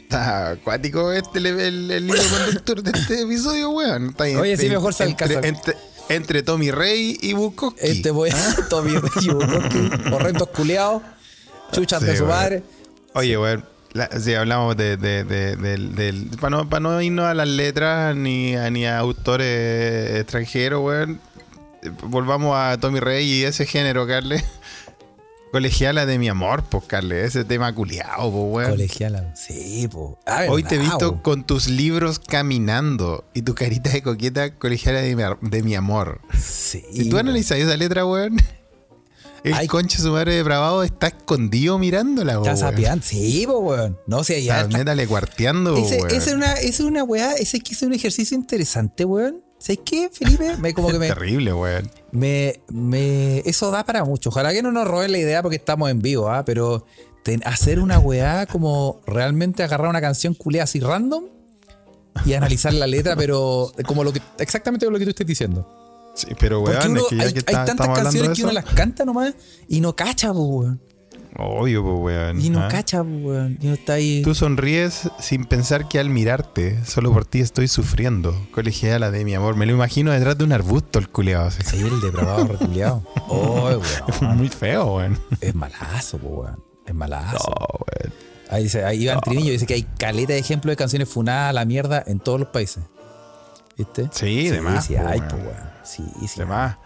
está 0.00 0.50
acuático 0.50 1.12
este 1.12 1.38
el, 1.38 2.06
libro 2.06 2.20
conductor 2.30 2.82
de 2.82 2.98
este 2.98 3.22
episodio, 3.22 3.70
weón. 3.70 4.14
Oye, 4.18 4.56
sí, 4.56 4.68
mejor 4.68 4.92
se 4.92 5.04
entre, 5.04 5.36
alcanza. 5.36 5.48
entre, 5.48 5.74
entre 6.08 6.42
Tommy 6.42 6.72
Rey 6.72 7.16
y 7.20 7.34
Bukowski. 7.34 7.78
Este 7.80 8.10
voy 8.10 8.30
a 8.30 8.56
Tommy 8.68 8.98
Rey 8.98 9.28
Bukowski, 9.28 10.12
horrendos 10.12 10.48
culeados, 10.48 11.02
chuchas 11.72 12.02
de 12.02 12.12
Sí, 12.12 12.16
su 12.18 12.24
weón. 12.24 12.36
madre. 12.36 12.62
Oye, 13.14 13.38
weón. 13.38 13.64
la- 13.92 14.08
Si 14.20 14.34
hablamos 14.34 14.76
de, 14.76 14.96
de, 14.96 15.24
de, 15.24 15.56
del- 15.56 16.30
para 16.40 16.50
no, 16.58 16.68
pa' 16.68 16.78
no 16.80 17.00
irnos 17.00 17.24
a 17.26 17.34
las 17.34 17.48
letras 17.48 18.14
ni 18.14 18.54
a, 18.54 18.70
ni 18.70 18.86
a 18.86 18.98
autores 18.98 20.20
extranjeros, 20.20 20.82
weón. 20.84 21.20
eh, 21.82 21.90
Volvamos 22.04 22.54
a 22.56 22.76
Tommy 22.78 23.00
Rey 23.00 23.26
y 23.26 23.44
ese 23.44 23.64
género, 23.66 24.06
Carle. 24.06 24.44
Colegiala 25.52 26.04
de 26.04 26.18
mi 26.18 26.28
amor, 26.28 26.64
pues, 26.64 26.84
Carle. 26.84 27.24
Ese 27.24 27.42
tema 27.42 27.74
culiado, 27.74 28.30
pues, 28.30 28.44
weón. 28.66 28.70
Colegiala. 28.72 29.34
Sí. 29.34 29.88
Ah, 30.26 30.44
Hoy 30.50 30.62
te 30.62 30.74
he 30.74 30.78
visto 30.78 31.16
po. 31.16 31.22
con 31.22 31.44
tus 31.44 31.68
libros 31.68 32.18
caminando 32.18 33.24
y 33.32 33.40
tu 33.40 33.54
carita 33.54 33.88
de 33.88 34.02
coqueta 34.02 34.54
colegiala 34.56 35.00
de 35.00 35.16
mi, 35.16 35.22
de 35.40 35.62
mi 35.62 35.74
amor. 35.74 36.20
Sí. 36.38 36.82
Si 36.92 37.08
tú 37.08 37.16
analizas 37.16 37.56
esa 37.58 37.78
letra, 37.78 38.04
weón, 38.04 38.36
el 39.44 39.54
Ay. 39.54 39.66
conche 39.66 39.98
su 39.98 40.10
madre 40.10 40.34
depravado 40.34 40.82
está 40.82 41.08
escondido 41.08 41.78
mirándola, 41.78 42.32
Está 42.32 42.42
weón. 42.44 42.56
sapeando. 42.56 43.04
Sí, 43.04 43.44
po, 43.46 43.58
weón. 43.58 43.98
No 44.06 44.24
sé, 44.24 44.42
ya. 44.42 44.62
Está 44.62 44.78
métale 44.78 45.06
cuarteando, 45.06 45.76
Ese, 45.76 45.96
weón. 45.98 46.08
ese 46.10 46.30
es 46.30 46.36
una, 46.36 46.52
ese 46.54 46.68
es 46.68 46.80
una 46.80 47.04
weá, 47.04 47.32
ese 47.34 47.58
es 47.58 47.62
que 47.62 47.72
es 47.74 47.82
un 47.82 47.92
ejercicio 47.94 48.36
interesante, 48.36 49.04
weón. 49.04 49.42
¿Sabes 49.58 49.80
qué, 49.84 50.08
Felipe? 50.12 50.56
Me, 50.58 50.72
como 50.72 50.88
que 50.92 50.98
me, 50.98 51.08
Terrible, 51.08 51.52
weón. 51.52 51.90
me, 52.12 52.60
me- 52.68 53.38
Eso 53.40 53.70
da 53.70 53.84
para 53.84 54.04
mucho. 54.04 54.28
Ojalá 54.30 54.52
que 54.52 54.62
no 54.62 54.70
nos 54.72 54.86
roben 54.86 55.10
la 55.12 55.18
idea 55.18 55.42
porque 55.42 55.56
estamos 55.56 55.90
en 55.90 56.00
vivo, 56.00 56.28
¿ah? 56.30 56.44
Pero 56.44 56.84
ten- 57.24 57.42
hacer 57.44 57.80
una 57.80 57.98
weá 57.98 58.46
como 58.46 59.00
realmente 59.06 59.62
agarrar 59.62 59.88
una 59.88 60.00
canción 60.00 60.34
culeada 60.34 60.64
así 60.64 60.78
random 60.80 61.24
y 62.24 62.32
analizar 62.34 62.72
la 62.74 62.86
letra, 62.86 63.14
pero 63.16 63.72
como 63.86 64.02
lo 64.02 64.12
que 64.12 64.20
exactamente 64.38 64.88
lo 64.90 64.98
que 64.98 65.04
tú 65.04 65.10
estás 65.10 65.26
diciendo. 65.26 65.68
Sí, 66.18 66.26
pero 66.38 66.60
Porque 66.64 66.78
weón, 66.78 66.90
uno- 66.92 67.00
es 67.02 67.06
que 67.08 67.16
ya 67.16 67.22
hay, 67.22 67.32
que 67.32 67.38
hay 67.38 67.38
está- 67.38 67.52
tantas 67.64 67.74
estamos 67.74 67.98
hablando 67.98 68.10
canciones 68.10 68.36
que 68.38 68.44
uno 68.44 68.52
las 68.52 68.64
canta 68.64 69.04
nomás 69.04 69.34
y 69.68 69.80
no 69.80 69.94
cacha, 69.94 70.32
po, 70.32 70.40
weón. 70.46 70.80
Obvio, 71.36 71.84
pues, 71.84 71.96
weón. 72.00 72.40
Y 72.40 72.50
no 72.50 72.60
¿ah? 72.60 72.68
cacha, 72.68 73.04
po, 73.04 73.10
weón. 73.10 73.56
Y 73.60 73.66
no 73.68 73.74
está 73.74 73.92
ahí. 73.92 74.22
Tú 74.22 74.34
sonríes 74.34 75.08
sin 75.20 75.44
pensar 75.44 75.86
que 75.86 76.00
al 76.00 76.10
mirarte, 76.10 76.84
solo 76.84 77.12
por 77.12 77.24
ti 77.24 77.38
estoy 77.40 77.68
sufriendo. 77.68 78.34
Colegiala 78.52 79.12
de 79.12 79.24
mi 79.24 79.34
amor. 79.34 79.54
Me 79.54 79.64
lo 79.66 79.72
imagino 79.72 80.10
detrás 80.10 80.36
de 80.36 80.42
un 80.44 80.52
arbusto 80.52 80.98
el 80.98 81.08
culeado. 81.08 81.46
así. 81.46 81.62
Sí, 81.62 81.76
el 81.78 82.00
depravado 82.00 82.46
reculeado. 82.48 83.02
Oh, 83.28 83.68
weón. 84.20 84.36
Muy 84.38 84.48
feo, 84.48 84.96
weón. 84.96 85.20
Es 85.40 85.54
malazo, 85.54 86.18
po, 86.18 86.28
weón. 86.28 86.64
Es 86.84 86.94
malazo. 86.94 87.48
No, 87.48 87.66
weón. 87.86 88.12
Ahí 88.50 88.62
dice, 88.64 88.82
ahí 88.84 89.04
Iván 89.04 89.20
Trinillo 89.20 89.52
dice 89.52 89.66
que 89.66 89.74
hay 89.74 89.82
caleta 89.98 90.32
de 90.32 90.38
ejemplos 90.40 90.72
de 90.72 90.76
canciones 90.76 91.08
funadas 91.08 91.50
a 91.50 91.52
la 91.52 91.64
mierda 91.66 92.02
en 92.06 92.18
todos 92.18 92.40
los 92.40 92.48
países. 92.48 92.82
¿Viste? 93.78 94.08
Sí, 94.12 94.48
de 94.50 94.60
más, 94.60 94.84
Sí. 94.86 94.96
Sí, 95.84 96.04
sí. 96.26 96.40
De 96.40 96.44
más. 96.46 96.76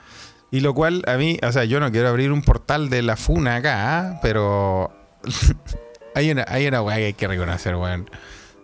Y 0.50 0.60
lo 0.60 0.74
cual 0.74 1.02
a 1.06 1.16
mí, 1.16 1.38
o 1.42 1.50
sea, 1.50 1.64
yo 1.64 1.80
no 1.80 1.90
quiero 1.90 2.08
abrir 2.08 2.30
un 2.30 2.42
portal 2.42 2.90
de 2.90 3.00
la 3.02 3.16
funa 3.16 3.56
acá, 3.56 3.98
¿ah? 3.98 4.20
pero 4.22 4.92
hay 6.14 6.30
una, 6.30 6.44
hay 6.46 6.66
una 6.68 6.82
weá 6.82 6.96
que 6.98 7.04
hay 7.06 7.12
que 7.14 7.26
reconocer, 7.26 7.74
weón. 7.76 8.10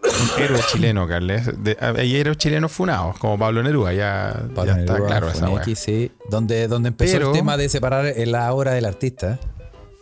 Un 0.05 0.43
héroe 0.43 0.61
chileno, 0.71 1.09
Carles. 1.09 1.51
De- 1.63 1.77
hay 1.81 2.15
héroes 2.17 2.37
chilenos 2.37 2.71
funados, 2.71 3.19
como 3.19 3.39
Pablo 3.39 3.63
Neruda, 3.63 3.93
ya, 3.95 4.33
Pablo 4.55 4.75
ya 4.75 4.81
está 4.81 4.93
Neruda, 4.93 5.09
claro 5.09 5.31
esa 5.31 5.49
weá. 5.49 5.65
Sí. 5.75 6.13
Donde, 6.31 6.69
donde 6.69 6.89
empezó 6.91 7.15
Pero- 7.15 7.29
el 7.29 7.33
tema 7.33 7.57
de 7.57 7.69
separar 7.71 8.07
en 8.07 8.33
la 8.33 8.53
obra 8.53 8.73
del 8.73 8.85
artista. 8.85 9.41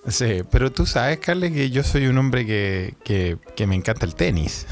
Sí, 0.08 0.42
pero 0.50 0.70
tú 0.70 0.86
sabes, 0.86 1.18
Carles, 1.18 1.52
que 1.52 1.70
yo 1.70 1.82
soy 1.82 2.06
un 2.08 2.18
hombre 2.18 2.44
que, 2.46 2.94
que, 3.04 3.38
que 3.56 3.66
me 3.66 3.74
encanta 3.76 4.04
el 4.06 4.14
tenis. 4.14 4.66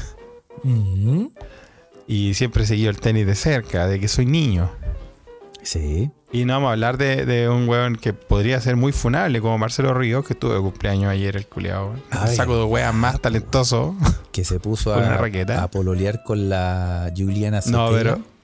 Y 2.07 2.33
siempre 2.35 2.63
he 2.63 2.67
seguido 2.67 2.89
el 2.89 2.99
tenis 2.99 3.25
de 3.25 3.35
cerca, 3.35 3.87
de 3.87 3.99
que 3.99 4.07
soy 4.07 4.25
niño. 4.25 4.69
Sí. 5.63 6.11
Y 6.31 6.45
no 6.45 6.53
vamos 6.53 6.69
a 6.69 6.71
hablar 6.73 6.97
de, 6.97 7.25
de 7.25 7.49
un 7.49 7.67
weón 7.67 7.95
que 7.95 8.13
podría 8.13 8.59
ser 8.61 8.75
muy 8.75 8.91
funable, 8.91 9.39
como 9.41 9.57
Marcelo 9.57 9.93
Ríos, 9.93 10.25
que 10.27 10.35
tuvo 10.35 10.53
de 10.53 10.59
cumpleaños 10.59 11.09
ayer 11.09 11.35
el 11.37 11.47
culiado. 11.47 11.95
Ay, 12.11 12.29
Un 12.31 12.35
saco 12.35 12.57
de 12.57 12.63
weas 12.65 12.93
más 12.93 13.19
talentoso. 13.21 13.95
Que 14.31 14.43
se 14.43 14.59
puso 14.59 14.93
a, 14.93 14.97
una 14.97 15.17
raqueta. 15.17 15.63
a 15.63 15.69
pololear 15.71 16.21
con 16.23 16.49
la 16.49 17.11
Juliana 17.15 17.61
No, 17.67 17.87
Sotelo. 17.87 17.93
pero. 17.97 18.35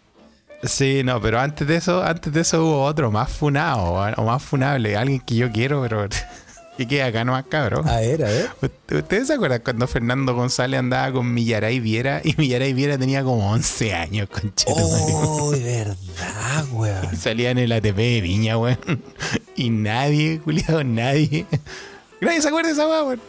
Sí, 0.63 1.01
no, 1.03 1.19
pero 1.21 1.39
antes 1.39 1.67
de 1.67 1.75
eso, 1.75 2.03
antes 2.03 2.31
de 2.31 2.41
eso 2.41 2.63
hubo 2.63 2.83
otro 2.83 3.11
más 3.11 3.31
funado 3.31 3.95
o 4.17 4.25
más 4.25 4.41
funable, 4.43 4.95
alguien 4.95 5.19
que 5.19 5.35
yo 5.35 5.51
quiero, 5.51 5.81
pero 5.81 6.07
que 6.81 6.95
queda 6.95 7.07
acá 7.07 7.23
nomás, 7.23 7.45
cabrón. 7.47 7.87
A 7.87 7.97
ver, 7.97 8.23
a 8.23 8.27
ver. 8.27 8.49
¿Ustedes 8.91 9.27
se 9.27 9.33
acuerdan 9.33 9.61
cuando 9.63 9.87
Fernando 9.87 10.33
González 10.33 10.79
andaba 10.79 11.11
con 11.11 11.33
Millaray 11.33 11.79
Viera 11.79 12.21
y 12.23 12.35
Millaray 12.37 12.73
Viera 12.73 12.97
tenía 12.97 13.23
como 13.23 13.51
11 13.51 13.93
años, 13.93 14.29
conchetumadre? 14.29 15.13
Oh, 15.13 15.51
verdad, 15.51 16.65
weón. 16.71 17.15
Salía 17.17 17.51
en 17.51 17.59
el 17.59 17.71
ATP 17.71 17.95
de 17.95 18.21
Viña, 18.21 18.57
weón. 18.57 19.03
Y 19.55 19.69
nadie, 19.69 20.39
culiado, 20.39 20.83
nadie. 20.83 21.45
Nadie 22.19 22.41
se 22.41 22.47
acuerda 22.47 22.69
de 22.69 22.73
esa 22.73 22.87
weón. 22.87 23.21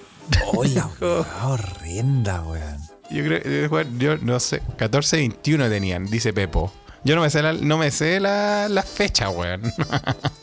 Oh, 0.52 0.64
la 0.64 0.86
weá 1.00 1.46
horrenda, 1.46 2.42
weón. 2.42 2.78
Yo 3.10 3.24
creo 3.24 3.68
weón, 3.68 3.98
yo 3.98 4.16
no 4.18 4.40
sé, 4.40 4.62
14, 4.76 5.16
21 5.18 5.68
tenían, 5.68 6.06
dice 6.06 6.32
Pepo. 6.32 6.72
Yo 7.04 7.14
no 7.16 7.22
me 7.22 7.30
sé 7.30 7.42
la, 7.42 7.52
no 7.52 7.78
me 7.78 7.90
sé 7.90 8.20
la, 8.20 8.68
la 8.68 8.82
fecha, 8.82 9.28
weón. 9.28 9.72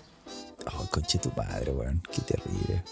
Conche 0.89 1.19
tu 1.19 1.29
padre, 1.29 1.71
weón. 1.71 2.01
Qué 2.11 2.21
terrible. 2.21 2.83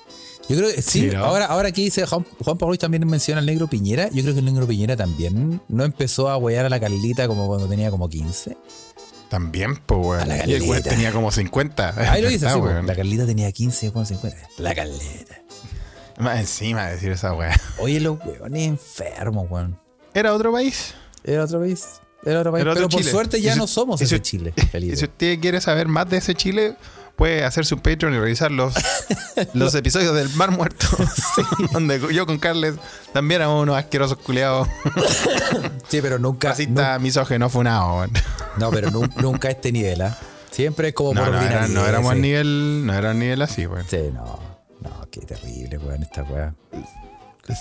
Yo 0.50 0.56
creo 0.58 0.70
que 0.74 0.82
sí, 0.82 1.02
Sí, 1.02 1.16
¿no? 1.16 1.26
ahora, 1.26 1.46
ahora 1.48 1.72
que 1.72 1.82
dice 1.82 2.06
Juan, 2.06 2.26
Juan 2.40 2.58
Pablo 2.58 2.78
también 2.78 3.06
menciona 3.08 3.40
al 3.40 3.46
negro 3.46 3.68
Piñera. 3.68 4.10
Yo 4.14 4.22
creo 4.24 4.34
que 4.34 4.40
el 4.40 4.46
negro 4.46 4.66
Piñera 4.68 4.96
también 4.96 5.60
no 5.68 5.84
empezó 5.84 6.30
a 6.30 6.38
huear 6.38 6.66
a 6.66 6.70
la 6.70 6.80
Carlita 6.80 7.28
como 7.28 7.48
cuando 7.48 7.68
tenía 7.68 7.90
como 7.92 8.08
15. 8.10 8.56
También, 9.30 9.76
pues, 9.86 10.00
A 10.00 10.02
weón. 10.26 10.28
la 10.30 10.48
Y 10.48 10.54
el 10.54 10.62
weón 10.64 10.84
tenía 10.84 11.12
como 11.12 11.32
50. 11.32 12.12
Ahí 12.12 12.22
lo 12.22 12.30
dice, 12.30 12.48
Ah, 12.48 12.54
sí. 12.54 12.86
La 12.86 12.96
Carlita 12.96 13.26
tenía 13.26 13.52
15 13.52 13.92
con 13.92 14.06
50. 14.06 14.38
La 14.60 14.74
Carlita. 14.74 15.36
Más 16.20 16.40
encima 16.40 16.86
de 16.88 16.94
decir 16.94 17.12
esa 17.12 17.34
weá. 17.34 17.60
Oye, 17.80 18.00
los 18.00 18.18
weones 18.26 18.68
enfermos, 18.68 19.48
weón. 19.52 19.78
¿Era 20.14 20.34
otro 20.34 20.52
país? 20.52 20.94
Era 21.24 21.44
otro 21.44 21.60
país. 21.60 21.86
Era 22.26 22.40
otro 22.40 22.52
país. 22.52 22.62
Era 22.62 22.72
otro 22.72 22.84
Pero 22.84 22.90
por 22.90 23.04
suerte 23.04 23.42
ya 23.42 23.54
si- 23.54 23.60
no 23.60 23.68
somos 23.68 24.00
si- 24.00 24.06
ese 24.06 24.22
Chile, 24.22 24.54
Y 24.56 24.62
Felipe. 24.62 24.96
si 24.96 25.06
usted 25.06 25.40
quiere 25.40 25.62
saber 25.62 25.88
más 25.88 26.10
de 26.10 26.18
ese 26.18 26.34
Chile, 26.34 26.76
puede 27.18 27.44
hacerse 27.44 27.76
un 27.76 27.82
Patreon 27.82 28.14
y 28.14 28.20
revisar 28.20 28.52
los, 28.52 28.74
los 29.54 29.76
episodios 29.76 30.16
del 30.16 30.30
Mar 30.36 30.52
Muerto. 30.52 30.88
Donde 31.74 32.00
yo 32.14 32.26
con 32.26 32.38
Carles 32.38 32.76
también 33.12 33.42
éramos 33.42 33.64
unos 33.64 33.76
asquerosos 33.78 34.18
culiados. 34.20 34.70
Sí, 35.90 36.00
pero 36.02 36.20
nunca. 36.20 36.50
Fascista, 36.50 36.98
misógeno, 37.00 37.50
funado. 37.50 38.06
no, 38.58 38.72
pero 38.72 38.92
nu- 38.92 39.10
nunca 39.18 39.50
este 39.50 39.72
nivel, 39.74 40.02
¿ah? 40.02 40.18
Siempre 40.52 40.90
es 40.90 40.94
como 40.94 41.14
No, 41.14 41.26
por 41.26 41.34
no, 41.34 41.42
era- 41.42 41.68
no 41.68 41.86
éramos 41.86 42.14
sí. 42.14 42.20
nivel, 42.22 42.86
no 42.86 42.94
era 42.94 43.14
nivel 43.14 43.42
así, 43.42 43.68
weón. 43.68 43.86
Sí, 43.90 44.10
no. 44.14 44.40
No, 44.82 45.08
qué 45.12 45.22
terrible, 45.22 45.78
weón, 45.80 46.04
esta 46.04 46.24
weá. 46.24 46.54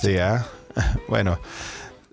Sí, 0.00 0.16
ah. 0.18 0.46
Bueno. 1.08 1.38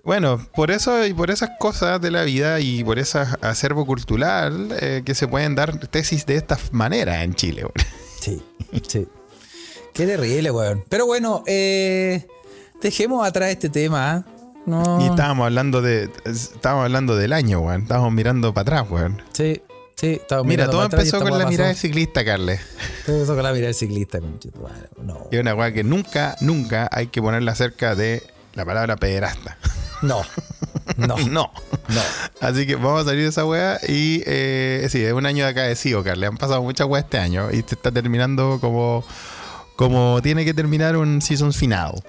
Bueno, 0.04 0.38
por 0.54 0.70
eso 0.70 1.06
y 1.06 1.14
por 1.14 1.30
esas 1.30 1.50
cosas 1.58 2.00
de 2.00 2.10
la 2.10 2.24
vida 2.24 2.60
y 2.60 2.84
por 2.84 2.98
ese 2.98 3.20
acervo 3.40 3.86
cultural 3.86 4.68
eh, 4.80 5.02
que 5.04 5.14
se 5.14 5.26
pueden 5.26 5.54
dar 5.54 5.78
tesis 5.78 6.26
de 6.26 6.36
esta 6.36 6.58
manera 6.72 7.22
en 7.22 7.34
Chile. 7.34 7.66
Sí, 8.20 8.42
sí. 8.86 9.06
Qué 9.94 10.06
terrible, 10.06 10.50
weón. 10.50 10.84
Pero 10.88 11.06
bueno, 11.06 11.42
eh, 11.46 12.26
dejemos 12.82 13.26
atrás 13.26 13.50
este 13.50 13.68
tema. 13.68 14.12
¿ah? 14.12 14.24
No. 14.66 15.00
Y 15.00 15.06
estábamos 15.06 15.46
hablando 15.46 15.82
de 15.82 16.10
estábamos 16.24 16.84
hablando 16.84 17.16
del 17.16 17.32
año, 17.32 17.60
weón. 17.60 17.82
Estábamos 17.82 18.12
mirando 18.12 18.52
para 18.52 18.78
atrás, 18.80 18.90
weón. 18.90 19.22
Sí, 19.32 19.62
sí. 19.94 20.20
Mira, 20.44 20.68
todo 20.68 20.84
empezó 20.84 21.20
con 21.20 21.38
la 21.38 21.46
mirada 21.46 21.68
de 21.68 21.76
ciclista, 21.76 22.24
Carles. 22.24 22.60
Todo 23.06 23.16
empezó 23.16 23.34
con 23.34 23.44
la 23.44 23.52
mirada 23.52 23.66
del 23.66 23.74
ciclista. 23.74 24.20
No. 25.02 25.28
Y 25.30 25.36
una 25.36 25.54
weá 25.54 25.72
que 25.72 25.84
nunca, 25.84 26.36
nunca 26.40 26.88
hay 26.90 27.06
que 27.06 27.22
ponerla 27.22 27.54
cerca 27.54 27.94
de 27.94 28.22
la 28.54 28.64
palabra 28.64 28.96
pederasta. 28.96 29.58
No. 30.04 30.22
No. 30.96 31.16
no. 31.30 31.50
No. 31.88 32.00
Así 32.40 32.66
que 32.66 32.76
vamos 32.76 33.02
a 33.02 33.04
salir 33.04 33.22
de 33.22 33.28
esa 33.28 33.44
weá 33.44 33.78
y 33.88 34.22
eh, 34.26 34.86
sí, 34.90 35.02
es 35.02 35.12
un 35.12 35.26
año 35.26 35.44
de 35.44 35.50
acadecido, 35.50 36.02
Carle. 36.04 36.26
Han 36.26 36.36
pasado 36.36 36.62
muchas 36.62 36.86
weas 36.86 37.04
este 37.04 37.18
año 37.18 37.50
y 37.50 37.56
se 37.56 37.74
está 37.74 37.90
terminando 37.90 38.58
como, 38.60 39.04
como 39.76 40.20
tiene 40.22 40.44
que 40.44 40.54
terminar 40.54 40.96
un 40.96 41.20
season 41.22 41.52
final. 41.52 42.02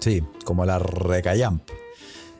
Sí, 0.00 0.22
como 0.44 0.64
la 0.64 0.78
recallamp. 0.78 1.62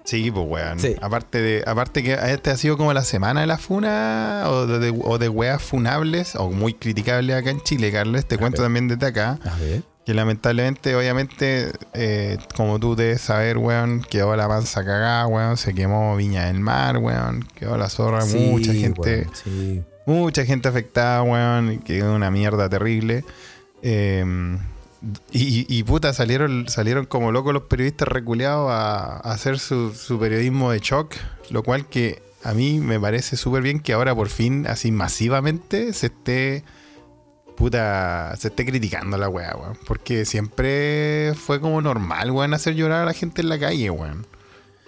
Sí, 0.05 0.31
pues 0.31 0.47
weón. 0.49 0.81
Sí. 0.81 0.97
Aparte 1.03 1.39
de, 1.39 1.65
aparte 1.67 2.03
que 2.03 2.15
este 2.15 2.51
ha 2.51 2.57
sido 2.57 2.79
como 2.79 2.95
la 2.95 3.05
semana 3.05 3.43
de 3.43 3.47
la 3.47 3.59
funa 3.59 4.45
o 4.47 4.67
de, 4.67 4.99
o 5.05 5.19
de 5.19 5.29
weas 5.29 5.63
funables 5.63 6.35
o 6.35 6.51
muy 6.51 6.73
criticables 6.73 7.37
acá 7.37 7.51
en 7.51 7.61
Chile, 7.61 7.93
Carles. 7.93 8.27
Te 8.27 8.39
cuento 8.39 8.63
ver. 8.63 8.67
también 8.67 8.89
desde 8.89 9.07
acá. 9.07 9.39
A 9.45 9.57
ver. 9.59 9.83
Que 10.09 10.15
lamentablemente, 10.15 10.97
obviamente, 10.97 11.71
eh, 11.93 12.39
como 12.57 12.81
tú 12.81 12.97
debes 12.97 13.21
saber, 13.21 13.59
weón, 13.59 14.01
quedó 14.01 14.35
la 14.37 14.49
panza 14.49 14.83
cagada, 14.83 15.27
weón, 15.27 15.59
se 15.59 15.75
quemó 15.75 16.17
Viña 16.17 16.47
del 16.47 16.61
Mar, 16.61 16.97
weón, 16.97 17.47
quedó 17.55 17.77
la 17.77 17.91
zorra, 17.91 18.23
Sí, 18.23 18.39
mucha 18.39 18.73
gente, 18.73 19.27
weón, 19.27 19.31
sí. 19.35 19.83
mucha 20.07 20.47
gente 20.47 20.67
afectada, 20.67 21.23
weón, 21.23 21.81
quedó 21.81 22.15
una 22.15 22.31
mierda 22.31 22.71
terrible. 22.71 23.23
Eh, 23.83 24.25
y, 25.31 25.67
y, 25.69 25.83
puta, 25.83 26.15
salieron, 26.15 26.71
salieron 26.71 27.05
como 27.05 27.31
locos 27.31 27.53
los 27.53 27.65
periodistas 27.65 28.09
reculeados 28.09 28.71
a, 28.73 29.17
a 29.17 29.33
hacer 29.33 29.59
su, 29.59 29.93
su 29.93 30.19
periodismo 30.19 30.71
de 30.71 30.79
shock, 30.79 31.17
lo 31.51 31.63
cual 31.63 31.85
que 31.85 32.23
a 32.45 32.55
mí 32.55 32.81
me 32.81 32.99
parece 32.99 33.37
súper 33.37 33.61
bien 33.63 33.79
que 33.79 33.93
ahora 33.93 34.15
por 34.15 34.31
fin, 34.31 34.67
así 34.69 34.91
masivamente, 34.91 35.93
se 35.93 36.07
esté 36.07 36.65
puta, 37.59 38.35
se 38.39 38.49
esté 38.49 38.65
criticando 38.65 39.19
la 39.19 39.29
weá, 39.29 39.55
weón. 39.57 39.77
Porque 39.87 40.25
siempre 40.25 41.35
fue 41.35 41.61
como 41.61 41.83
normal, 41.83 42.31
weón, 42.31 42.55
hacer 42.55 42.75
llorar 42.75 43.03
a 43.03 43.05
la 43.07 43.13
gente 43.13 43.43
en 43.43 43.49
la 43.49 43.59
calle, 43.59 43.91
weón. 43.91 44.27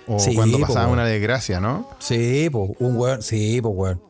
O 0.06 0.18
Sí, 0.18 0.35
cuando 0.35 0.59
pasaba 0.61 0.87
una 0.88 1.04
desgracia, 1.04 1.61
¿no? 1.61 1.88
Sí, 1.98 2.48
pues, 2.50 2.70
un 2.78 2.96
weón, 2.96 3.22
sí, 3.22 3.61
pues, 3.61 3.74
weón. 3.76 4.02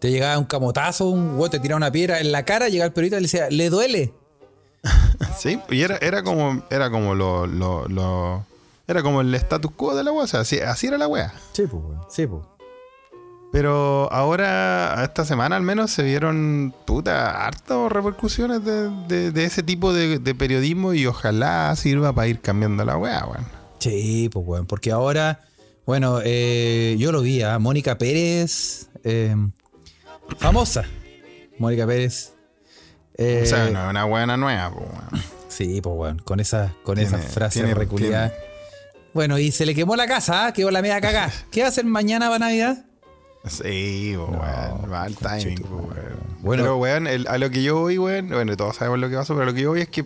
Te 0.00 0.10
llegaba 0.10 0.38
un 0.38 0.44
camotazo, 0.44 1.08
un 1.08 1.36
weón 1.38 1.50
te 1.50 1.58
tiraba 1.58 1.76
una 1.76 1.90
piedra 1.92 2.20
en 2.20 2.30
la 2.32 2.44
cara, 2.44 2.68
llegaba 2.68 2.86
el 2.86 2.92
periodista 2.92 3.16
y 3.18 3.20
le 3.20 3.26
decía, 3.26 3.50
¿le 3.50 3.68
duele? 3.70 4.12
Sí, 5.38 5.58
y 5.70 5.82
era, 5.82 5.96
era 5.96 6.22
como, 6.22 6.62
era 6.70 6.90
como 6.90 7.14
lo, 7.14 7.46
lo, 7.46 7.86
lo- 7.88 8.44
era 8.86 9.02
como 9.02 9.20
el 9.22 9.34
status 9.34 9.72
quo 9.72 9.94
de 9.94 10.04
la 10.04 10.12
weá, 10.12 10.24
o 10.24 10.26
sea, 10.26 10.40
así, 10.40 10.60
así 10.60 10.86
era 10.86 10.98
la 10.98 11.08
weá. 11.08 11.32
Sí, 11.52 11.62
pues, 11.66 11.82
weón. 11.82 12.00
Sí, 12.10 12.26
pues. 12.26 12.42
Pero 13.54 14.12
ahora, 14.12 15.00
esta 15.04 15.24
semana 15.24 15.54
al 15.54 15.62
menos, 15.62 15.92
se 15.92 16.02
vieron, 16.02 16.74
puta, 16.86 17.46
hartas 17.46 17.92
repercusiones 17.92 18.64
de, 18.64 18.90
de- 19.06 19.30
de 19.30 19.44
ese 19.44 19.62
tipo 19.62 19.92
de, 19.92 20.18
de 20.18 20.34
periodismo 20.34 20.92
y 20.92 21.06
ojalá 21.06 21.72
sirva 21.76 22.12
para 22.12 22.26
ir 22.26 22.40
cambiando 22.40 22.84
la 22.84 22.96
weá, 22.96 23.24
weón. 23.26 23.46
Sí, 23.78 24.28
pues, 24.32 24.44
weón. 24.44 24.66
Porque 24.66 24.90
ahora, 24.90 25.38
bueno, 25.86 26.18
eh, 26.24 26.96
yo 26.98 27.12
lo 27.12 27.20
vi 27.22 27.42
a 27.42 27.56
Mónica 27.60 27.96
Pérez, 27.96 28.88
eh, 29.04 29.36
famosa. 30.38 30.82
Mónica 31.60 31.86
Pérez. 31.86 32.32
Eh, 33.16 33.42
o 33.44 33.46
sea, 33.46 33.70
no 33.70 33.84
es 33.84 33.90
una 33.90 34.02
buena 34.04 34.36
nueva, 34.36 34.70
po, 34.74 34.80
weón. 34.80 35.24
Sí, 35.46 35.80
pues, 35.80 35.94
weón. 35.96 36.18
Con 36.18 36.40
esa, 36.40 36.72
con 36.82 36.96
Tiene- 36.96 37.16
esa 37.16 37.18
frase. 37.28 37.60
Bueno, 39.12 39.38
y 39.38 39.52
se 39.52 39.64
le 39.64 39.76
quemó 39.76 39.94
la 39.94 40.08
casa, 40.08 40.46
¿ah? 40.46 40.52
quedó 40.52 40.72
la 40.72 40.82
media 40.82 41.00
cagada. 41.00 41.32
¿Qué 41.52 41.62
hacer 41.62 41.84
mañana 41.84 42.26
para 42.26 42.40
Navidad? 42.40 42.84
Sí, 43.46 44.14
po, 44.16 44.28
No, 44.32 44.38
weón. 44.38 44.92
Va 44.92 45.02
al 45.02 45.14
conche 45.14 45.54
timing, 45.54 45.64
weón. 45.70 45.84
weón. 45.88 46.36
Bueno. 46.40 46.62
pero, 46.62 46.76
weón, 46.78 47.06
el- 47.06 47.26
a 47.28 47.38
lo 47.38 47.50
que 47.50 47.62
yo 47.62 47.78
voy, 47.80 47.98
weón, 47.98 48.28
bueno, 48.28 48.56
todos 48.56 48.76
sabemos 48.76 48.98
lo 49.00 49.08
que 49.10 49.16
pasó, 49.16 49.34
pero 49.34 49.42
a 49.42 49.46
lo 49.46 49.54
que 49.54 49.62
yo 49.62 49.70
voy 49.70 49.82
es 49.82 49.88
que 49.88 50.04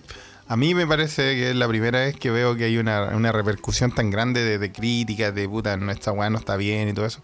a 0.49 0.57
mí 0.57 0.75
me 0.75 0.87
parece 0.87 1.23
que 1.35 1.51
es 1.51 1.57
la 1.57 1.69
primera 1.69 2.01
vez 2.01 2.17
que 2.17 2.31
veo 2.31 2.57
que 2.57 2.65
hay 2.65 2.79
una, 2.79 3.05
una 3.15 3.33
repercusión 3.33 3.95
tan 3.95 4.11
grande 4.11 4.43
de, 4.43 4.59
de 4.59 4.73
críticas, 4.73 5.35
de 5.35 5.49
puta, 5.49 5.77
no, 5.77 5.93
esta 5.93 6.11
weón 6.13 6.33
no 6.33 6.39
está 6.39 6.57
bien 6.57 6.89
y 6.89 6.93
todo 6.95 7.07
eso. 7.07 7.21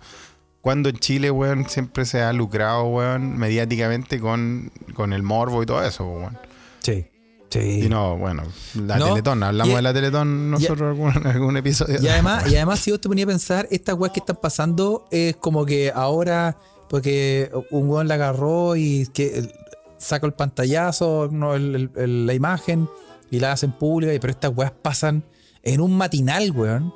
Cuando 0.61 0.88
en 0.88 0.96
Chile, 0.98 1.31
weón, 1.31 1.68
siempre 1.68 2.05
se 2.07 2.22
ha 2.22 2.33
lucrado, 2.33 2.85
weón, 2.85 3.37
mediáticamente 3.38 4.18
con, 4.20 4.70
con 4.94 5.12
el 5.12 5.22
morbo 5.22 5.62
y 5.62 5.66
todo 5.66 5.85
eso, 5.85 6.07
weón. 6.07 6.38
Sí. 6.81 7.07
Sí. 7.61 7.83
Y 7.85 7.88
no, 7.88 8.17
bueno, 8.17 8.43
la 8.75 8.97
No, 8.99 9.11
Teletón, 9.11 9.43
hablamos 9.43 9.73
y- 9.73 9.77
de 9.77 9.83
la 9.83 9.93
Teletón 9.95 10.51
nosotros 10.51 10.81
algún, 10.88 11.27
algún 11.27 11.57
episodio. 11.57 11.99
Y 12.03 12.09
además, 12.09 12.51
y 12.51 12.57
además, 12.57 12.81
si 12.81 12.90
vos 12.90 13.01
te 13.01 13.09
ponías 13.09 13.27
a 13.27 13.31
pensar, 13.31 13.69
estas 13.71 13.95
weas 13.97 14.12
que 14.12 14.21
están 14.21 14.37
pasando 14.43 15.07
es 15.12 15.37
como 15.37 15.64
que 15.64 15.93
ahora, 15.95 16.59
porque 16.88 17.51
un 17.71 17.88
weón 17.88 18.09
la 18.09 18.14
agarró 18.14 18.75
y 18.77 19.07
que 19.14 19.38
el- 19.38 19.53
saca 19.99 20.27
el 20.27 20.33
pantallazo, 20.33 21.29
no, 21.31 21.55
el- 21.55 21.75
el- 21.77 21.90
el- 21.97 22.27
la 22.27 22.35
imagen 22.35 22.88
y 23.31 23.38
la 23.38 23.53
hacen 23.53 23.73
pública, 23.73 24.12
y- 24.12 24.19
pero 24.19 24.33
estas 24.33 24.51
weas 24.55 24.73
pasan 24.73 25.23
en 25.62 25.81
un 25.81 25.97
matinal, 25.97 26.51
weón. 26.51 26.93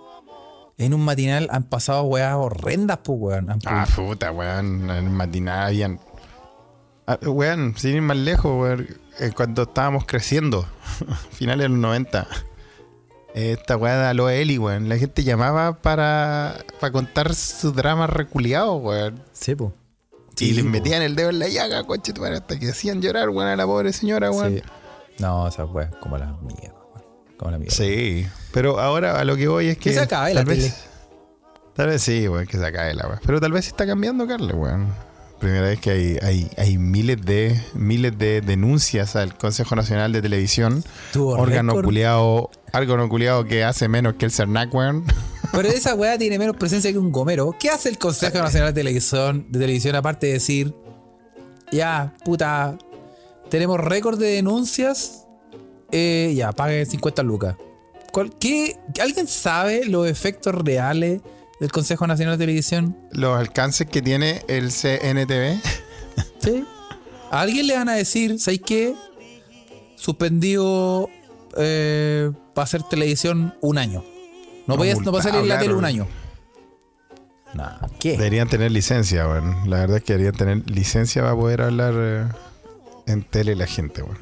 En 0.77 0.93
un 0.95 1.01
matinal 1.05 1.49
han 1.51 1.65
pasado 1.65 2.03
weas 2.03 2.35
horrendas, 2.35 2.99
pues, 3.05 3.19
weón. 3.21 3.49
Ah, 3.67 3.87
puta, 3.97 4.31
weón. 4.33 4.83
En 4.85 4.91
el 4.91 5.11
matinal 5.11 5.69
habían. 5.69 6.01
Ah, 7.07 7.19
weón, 7.23 7.75
sin 7.77 7.95
ir 7.97 8.03
más 8.03 8.17
lejos, 8.17 8.61
weón. 8.61 8.87
Eh, 9.19 9.33
cuando 9.35 9.63
estábamos 9.63 10.05
creciendo, 10.07 10.67
finales 11.31 11.65
de 11.65 11.69
los 11.71 11.79
90. 11.79 12.27
Esta 13.35 13.77
weá 13.77 13.97
de 13.97 14.07
Aloe 14.07 14.41
Eli, 14.41 14.59
weón. 14.59 14.89
La 14.89 14.97
gente 14.97 15.23
llamaba 15.23 15.75
para, 15.81 16.57
para 16.81 16.93
contar 16.93 17.35
sus 17.35 17.75
dramas 17.75 18.11
reculiados, 18.11 18.83
weón. 18.83 19.23
Sí, 19.33 19.55
pues. 19.55 19.73
y 20.41 20.53
les 20.53 20.65
metían 20.65 21.03
el 21.03 21.15
dedo 21.15 21.31
en 21.31 21.39
la 21.39 21.49
llaga, 21.49 21.85
coche, 21.85 22.13
hasta 22.33 22.59
que 22.59 22.71
hacían 22.71 23.01
llorar, 23.03 23.29
weón, 23.29 23.49
a 23.49 23.57
la 23.57 23.67
pobre 23.67 23.93
señora, 23.93 24.31
weón. 24.31 24.57
Sí. 24.57 24.63
No, 25.19 25.47
esas 25.47 25.69
weas, 25.71 25.95
como 25.97 26.17
la 26.17 26.33
mierda, 26.33 26.81
weón. 26.95 27.05
Como 27.37 27.51
la 27.51 27.59
mierda. 27.59 27.75
Sí, 27.75 28.27
pero 28.53 28.81
ahora 28.81 29.21
a 29.21 29.25
lo 29.25 29.37
que 29.37 29.47
voy 29.49 29.69
es 29.69 29.77
que. 29.79 29.91
Que 29.91 29.95
se 29.95 30.01
acabe 30.01 30.35
la 30.35 30.41
tal 30.41 30.47
vez, 30.47 30.59
tele. 30.59 30.75
Tal 31.75 31.87
vez 31.89 32.03
sí, 32.03 32.29
weón, 32.29 32.47
que 32.47 32.57
se 32.57 32.67
acabe 32.67 32.95
la 32.95 33.07
weón. 33.07 33.21
Pero 33.25 33.41
tal 33.41 33.53
vez 33.53 33.67
sí 33.67 33.71
está 33.71 33.87
cambiando, 33.87 34.27
Carle, 34.27 34.55
weón. 34.55 34.89
Primera 35.41 35.69
vez 35.69 35.79
que 35.81 35.91
hay, 35.91 36.19
hay, 36.23 36.51
hay 36.57 36.79
miles 36.79 37.25
de 37.25 37.61
miles 37.75 38.19
de 38.19 38.41
denuncias 38.41 39.15
al 39.15 39.37
Consejo 39.37 39.77
Nacional 39.77 40.13
de 40.13 40.21
Televisión. 40.21 40.83
Órgano 41.17 41.75
culiado, 41.85 42.51
órgano 42.73 43.09
culiado 43.09 43.45
que 43.45 43.63
hace 43.63 43.87
menos 43.89 44.15
que 44.15 44.25
el 44.25 44.33
CERNAC, 44.33 44.75
weón. 44.75 45.05
Pero 45.53 45.69
esa 45.69 45.95
weá 45.95 46.19
tiene 46.19 46.39
menos 46.39 46.57
presencia 46.57 46.91
que 46.93 46.99
un 46.99 47.13
gomero. 47.13 47.55
¿Qué 47.59 47.71
hace 47.71 47.89
el 47.89 47.99
Consejo 47.99 48.39
Nacional 48.39 48.75
de 48.75 48.81
Televisión, 48.81 49.47
de 49.49 49.61
televisión 49.61 49.95
aparte 49.97 50.27
de 50.27 50.33
decir, 50.35 50.75
ya, 51.73 52.15
puta, 52.25 52.77
tenemos 53.49 53.81
récord 53.81 54.19
de 54.19 54.27
denuncias, 54.27 55.25
eh, 55.93 56.35
ya, 56.37 56.53
paguen 56.53 56.85
50 56.85 57.23
lucas? 57.23 57.57
¿Cuál- 58.13 58.37
¿Qué, 58.39 58.77
¿Alguien 59.01 59.27
sabe 59.29 59.85
los 59.87 60.07
efectos 60.09 60.55
reales 60.55 61.21
del 61.61 61.73
Consejo 61.73 62.07
Nacional 62.07 62.39
de 62.39 62.43
Televisión? 62.45 62.97
Los 63.13 63.39
alcances 63.39 63.87
que 63.89 64.03
tiene 64.03 64.43
el 64.49 64.71
CNTV. 64.71 65.61
¿Sí? 66.41 66.65
¿A 67.31 67.41
alguien 67.41 67.67
le 67.67 67.75
van 67.77 67.89
a 67.89 67.95
decir, 67.95 68.39
¿sabes 68.39 68.61
qué? 68.65 68.95
Suspendido 69.97 71.09
eh, 71.57 72.31
para 72.55 72.65
hacer 72.65 72.83
televisión 72.85 73.55
un 73.61 73.79
año. 73.79 74.05
No, 74.67 74.75
No, 74.75 74.77
voy 74.77 74.91
a, 74.91 74.95
no 74.95 75.13
va 75.13 75.21
a 75.21 75.23
salir 75.23 75.41
en 75.41 75.49
la 75.49 75.59
tele 75.59 75.75
un 75.75 75.85
año. 75.85 76.07
Nah, 77.55 77.79
¿qué? 77.99 78.13
Deberían 78.13 78.49
tener 78.49 78.71
licencia, 78.71 79.27
weón. 79.27 79.69
La 79.71 79.79
verdad 79.79 79.97
es 79.99 80.05
que 80.05 80.13
deberían 80.13 80.35
tener 80.37 80.71
licencia 80.71 81.23
para 81.23 81.35
poder 81.35 81.63
hablar 81.63 81.95
eh, 81.97 82.29
en 83.07 83.23
tele 83.25 83.57
la 83.57 83.67
gente, 83.67 84.03
weón. 84.03 84.19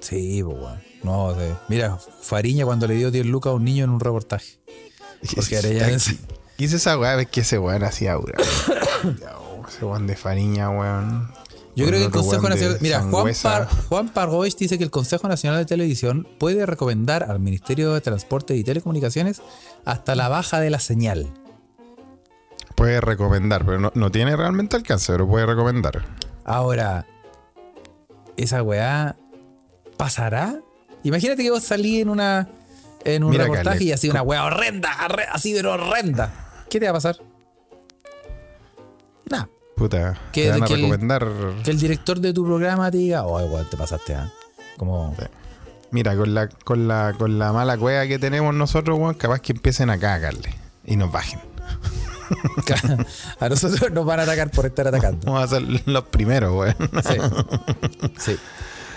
Sí, 0.00 0.42
pues, 0.44 0.56
weón. 0.58 0.80
No, 1.02 1.32
de- 1.32 1.54
mira, 1.68 1.96
Fariña 2.22 2.64
cuando 2.66 2.86
le 2.86 2.94
dio 2.94 3.10
10 3.10 3.26
lucas 3.26 3.52
a 3.52 3.54
un 3.54 3.64
niño 3.64 3.84
en 3.84 3.90
un 3.90 4.00
reportaje. 4.00 4.58
Porque 5.34 5.56
Arellano 5.58 5.96
es- 6.64 6.70
Hice 6.70 6.76
esa 6.76 6.98
weá, 6.98 7.16
ves 7.16 7.28
que 7.28 7.40
ese 7.40 7.58
weón 7.58 7.82
hacía 7.84 8.12
aura. 8.12 8.34
ese 9.68 9.84
weón 9.84 10.06
de 10.06 10.16
Fariña, 10.16 10.70
weón. 10.70 11.30
Yo 11.76 11.86
creo 11.86 11.98
que 12.00 12.04
el 12.06 12.10
Consejo 12.10 12.48
Nacional. 12.48 12.78
Mira, 12.80 13.00
Juan. 13.00 13.32
Par, 13.42 13.68
Juan 13.88 14.08
Pargois 14.08 14.56
dice 14.56 14.76
que 14.76 14.84
el 14.84 14.90
Consejo 14.90 15.28
Nacional 15.28 15.60
de 15.60 15.66
Televisión 15.66 16.26
puede 16.38 16.66
recomendar 16.66 17.24
al 17.30 17.38
Ministerio 17.40 17.94
de 17.94 18.00
Transporte 18.00 18.56
y 18.56 18.64
Telecomunicaciones 18.64 19.40
hasta 19.84 20.14
la 20.14 20.28
baja 20.28 20.60
de 20.60 20.70
la 20.70 20.80
señal. 20.80 21.32
Puede 22.74 23.00
recomendar, 23.00 23.64
pero 23.64 23.78
no, 23.78 23.92
no 23.94 24.10
tiene 24.10 24.36
realmente 24.36 24.76
alcance, 24.76 25.12
pero 25.12 25.28
puede 25.28 25.46
recomendar. 25.46 26.04
Ahora, 26.44 27.06
¿esa 28.36 28.62
weá 28.62 29.16
pasará? 29.96 30.56
Imagínate 31.04 31.42
que 31.42 31.50
vos 31.50 31.62
salís 31.62 32.02
en 32.02 32.08
una 32.08 32.48
en 33.04 33.24
un 33.24 33.30
Mira, 33.30 33.44
reportaje 33.44 33.84
y 33.84 33.92
así 33.92 34.10
una 34.10 34.22
weá 34.22 34.44
horrenda, 34.44 34.90
así 35.32 35.54
pero 35.54 35.72
horrenda. 35.74 36.49
¿Qué 36.70 36.78
te 36.80 36.86
va 36.86 36.90
a 36.90 36.94
pasar? 36.94 37.16
Nada. 39.28 39.48
Puta, 39.76 40.18
Que- 40.32 40.44
te 40.44 40.50
van 40.50 40.62
a 40.62 40.66
que 40.66 40.74
el- 40.74 40.80
recomendar. 40.82 41.26
Que 41.64 41.70
el 41.70 41.78
director 41.80 42.20
de 42.20 42.32
tu 42.32 42.44
programa 42.44 42.90
te 42.90 42.98
diga, 42.98 43.24
oh, 43.24 43.44
igual 43.44 43.68
te 43.68 43.76
pasaste, 43.76 44.14
¿ah? 44.14 44.32
Como. 44.76 45.14
Mira, 45.90 46.16
con 46.16 46.32
la, 46.34 46.48
con 46.48 46.86
la, 46.86 47.14
con 47.18 47.38
la 47.38 47.52
mala 47.52 47.76
cueva 47.76 48.06
que 48.06 48.18
tenemos 48.18 48.54
nosotros, 48.54 48.98
weón, 48.98 49.14
capaz 49.14 49.40
que 49.40 49.52
empiecen 49.52 49.90
a 49.90 49.98
cagarle 49.98 50.54
y 50.84 50.96
nos 50.96 51.10
bajen. 51.10 51.40
a 53.40 53.48
nosotros 53.48 53.90
nos 53.90 54.04
van 54.06 54.20
a 54.20 54.22
atacar 54.22 54.50
por 54.52 54.66
estar 54.66 54.86
atacando. 54.86 55.26
Vamos 55.26 55.42
a 55.42 55.48
ser 55.48 55.62
los 55.86 56.04
primeros, 56.04 56.54
weón. 56.54 56.76
Sí. 57.02 57.16
Sí. 58.18 58.38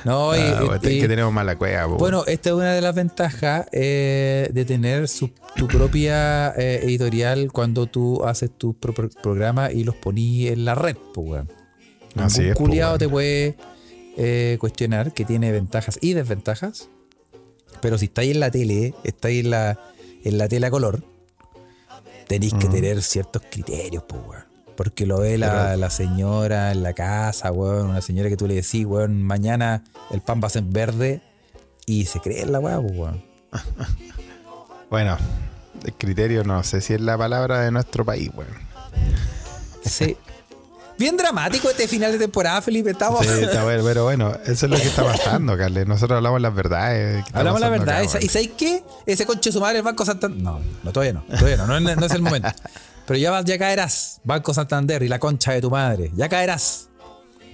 No, 0.06 0.32
Ah, 0.32 0.38
y- 0.38 0.66
bueno, 0.66 0.80
y- 0.90 1.00
que 1.00 1.08
tenemos 1.08 1.32
mala 1.32 1.58
cueva, 1.58 1.88
po. 1.88 1.96
Bueno, 1.98 2.24
esta 2.28 2.50
es 2.50 2.56
una 2.56 2.74
de 2.74 2.82
las 2.82 2.94
ventajas 2.94 3.68
eh, 3.72 4.50
de 4.52 4.66
tener 4.66 5.08
su- 5.08 5.32
tu 5.56 5.68
propia 5.68 6.50
eh, 6.58 6.82
editorial 6.84 7.52
cuando 7.52 7.88
tú 7.88 8.24
haces 8.26 8.52
tus 8.58 8.76
pro- 8.76 8.94
pro- 8.94 9.10
programas 9.22 9.74
y 9.74 9.84
los 9.84 9.96
ponís 9.96 10.52
en 10.52 10.66
la 10.66 10.76
red, 10.76 10.98
pues, 11.14 11.28
weón. 11.30 11.52
Así 12.16 12.44
es, 12.44 12.56
po, 12.56 12.64
culiado 12.66 12.98
te 12.98 13.08
puede 13.10 13.56
eh, 14.18 14.58
cuestionar 14.60 15.14
que 15.14 15.26
tiene 15.26 15.52
ventajas 15.52 15.98
y 16.02 16.14
desventajas. 16.14 16.90
Pero 17.82 17.98
si 17.98 18.06
estáis 18.06 18.32
en 18.32 18.40
la 18.40 18.52
tele, 18.52 18.94
estáis 19.04 19.44
en 19.44 19.50
la, 19.52 19.80
en 20.24 20.38
la 20.38 20.48
tele 20.48 20.68
a 20.68 20.70
color, 20.72 21.04
tenéis 22.28 22.54
que 22.54 22.68
tener 22.68 23.02
ciertos 23.02 23.42
criterios, 23.50 24.04
pues, 24.08 24.22
weón. 24.28 24.44
Porque 24.76 25.06
lo 25.06 25.20
ve 25.20 25.38
la, 25.38 25.78
la 25.78 25.90
señora 25.90 26.72
en 26.72 26.82
la 26.84 26.94
casa, 26.94 27.52
weón. 27.52 27.90
Una 27.92 28.02
señora 28.02 28.30
que 28.30 28.38
tú 28.38 28.48
le 28.48 28.56
decís, 28.56 28.86
weón, 28.86 29.22
mañana 29.24 29.84
el 30.12 30.22
pan 30.22 30.42
va 30.44 30.48
a 30.48 30.50
ser 30.50 30.64
verde. 30.64 31.22
Y 31.86 32.06
se 32.06 32.20
cree 32.22 32.42
en 32.42 32.52
la 32.52 32.60
weá, 32.60 32.80
pues, 32.82 32.94
weón. 32.98 33.24
Bueno, 34.90 35.18
el 35.86 35.94
criterio 35.94 36.44
no 36.44 36.64
sé 36.64 36.80
si 36.82 36.94
es 36.94 37.02
la 37.02 37.18
palabra 37.18 37.62
de 37.62 37.72
nuestro 37.72 38.06
país, 38.06 38.30
weón. 38.36 38.52
Sí. 39.84 40.16
Bien 41.00 41.18
dramático 41.18 41.70
este 41.72 41.88
final 41.88 42.12
de 42.12 42.20
temporada, 42.20 42.62
Felipe. 42.62 42.92
Estamos. 42.92 43.26
Sí, 43.26 43.44
está 43.44 43.64
bueno, 43.64 43.84
pero 43.84 44.04
bueno, 44.04 44.32
eso 44.46 44.68
es 44.68 44.72
lo 44.72 44.78
que 44.78 44.84
está 44.84 45.04
pasando, 45.04 45.58
Carles. 45.58 45.88
Nosotros 45.88 46.18
hablamos 46.18 46.40
las 46.42 46.54
verdades. 46.54 47.24
¿Qué 47.24 47.28
está 47.28 47.40
Hablamos 47.40 47.60
la 47.62 47.68
pasando 47.70 47.86
verdad. 47.86 47.96
acá, 48.02 48.06
esa- 48.06 48.18
weón? 48.20 48.26
¿Y 48.26 48.30
sabéis 48.30 48.52
qué? 48.56 48.84
Ese 49.08 49.26
conche 49.26 49.52
su 49.52 49.60
madre, 49.60 49.80
el 49.80 49.84
Banco 49.84 50.06
Santander. 50.06 50.40
No, 50.42 50.60
no, 50.84 50.92
todavía 50.94 51.14
no. 51.14 51.24
Todavía 51.24 51.58
no. 51.58 51.80
No 51.80 52.06
es 52.06 52.12
el 52.12 52.22
momento. 52.22 52.50
Pero 53.06 53.20
ya, 53.20 53.32
vas- 53.32 53.46
ya 53.46 53.58
caerás, 53.58 54.22
Banco 54.24 54.54
Santander 54.54 55.04
y 55.04 55.08
la 55.08 55.20
concha 55.20 55.52
de 55.54 55.62
tu 55.62 55.70
madre. 55.70 56.12
Ya 56.16 56.30
caerás. 56.30 56.90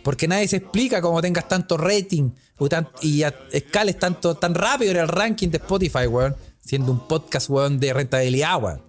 Porque 0.04 0.28
nadie 0.28 0.48
se 0.48 0.58
explica 0.58 1.02
cómo 1.02 1.22
tengas 1.22 1.48
tanto 1.48 1.76
rating 1.78 2.32
tan- 2.70 2.88
y 3.02 3.24
a- 3.24 3.34
escales 3.52 3.98
tanto, 3.98 4.36
tan 4.36 4.54
rápido 4.54 4.92
en 4.92 4.98
el 4.98 5.08
ranking 5.08 5.50
de 5.50 5.58
Spotify, 5.58 6.08
weón. 6.08 6.36
Siendo 6.64 6.92
un 6.92 7.08
podcast, 7.08 7.50
weón, 7.50 7.80
de 7.80 7.94
rentabilidad, 7.94 8.62
weón. 8.62 8.82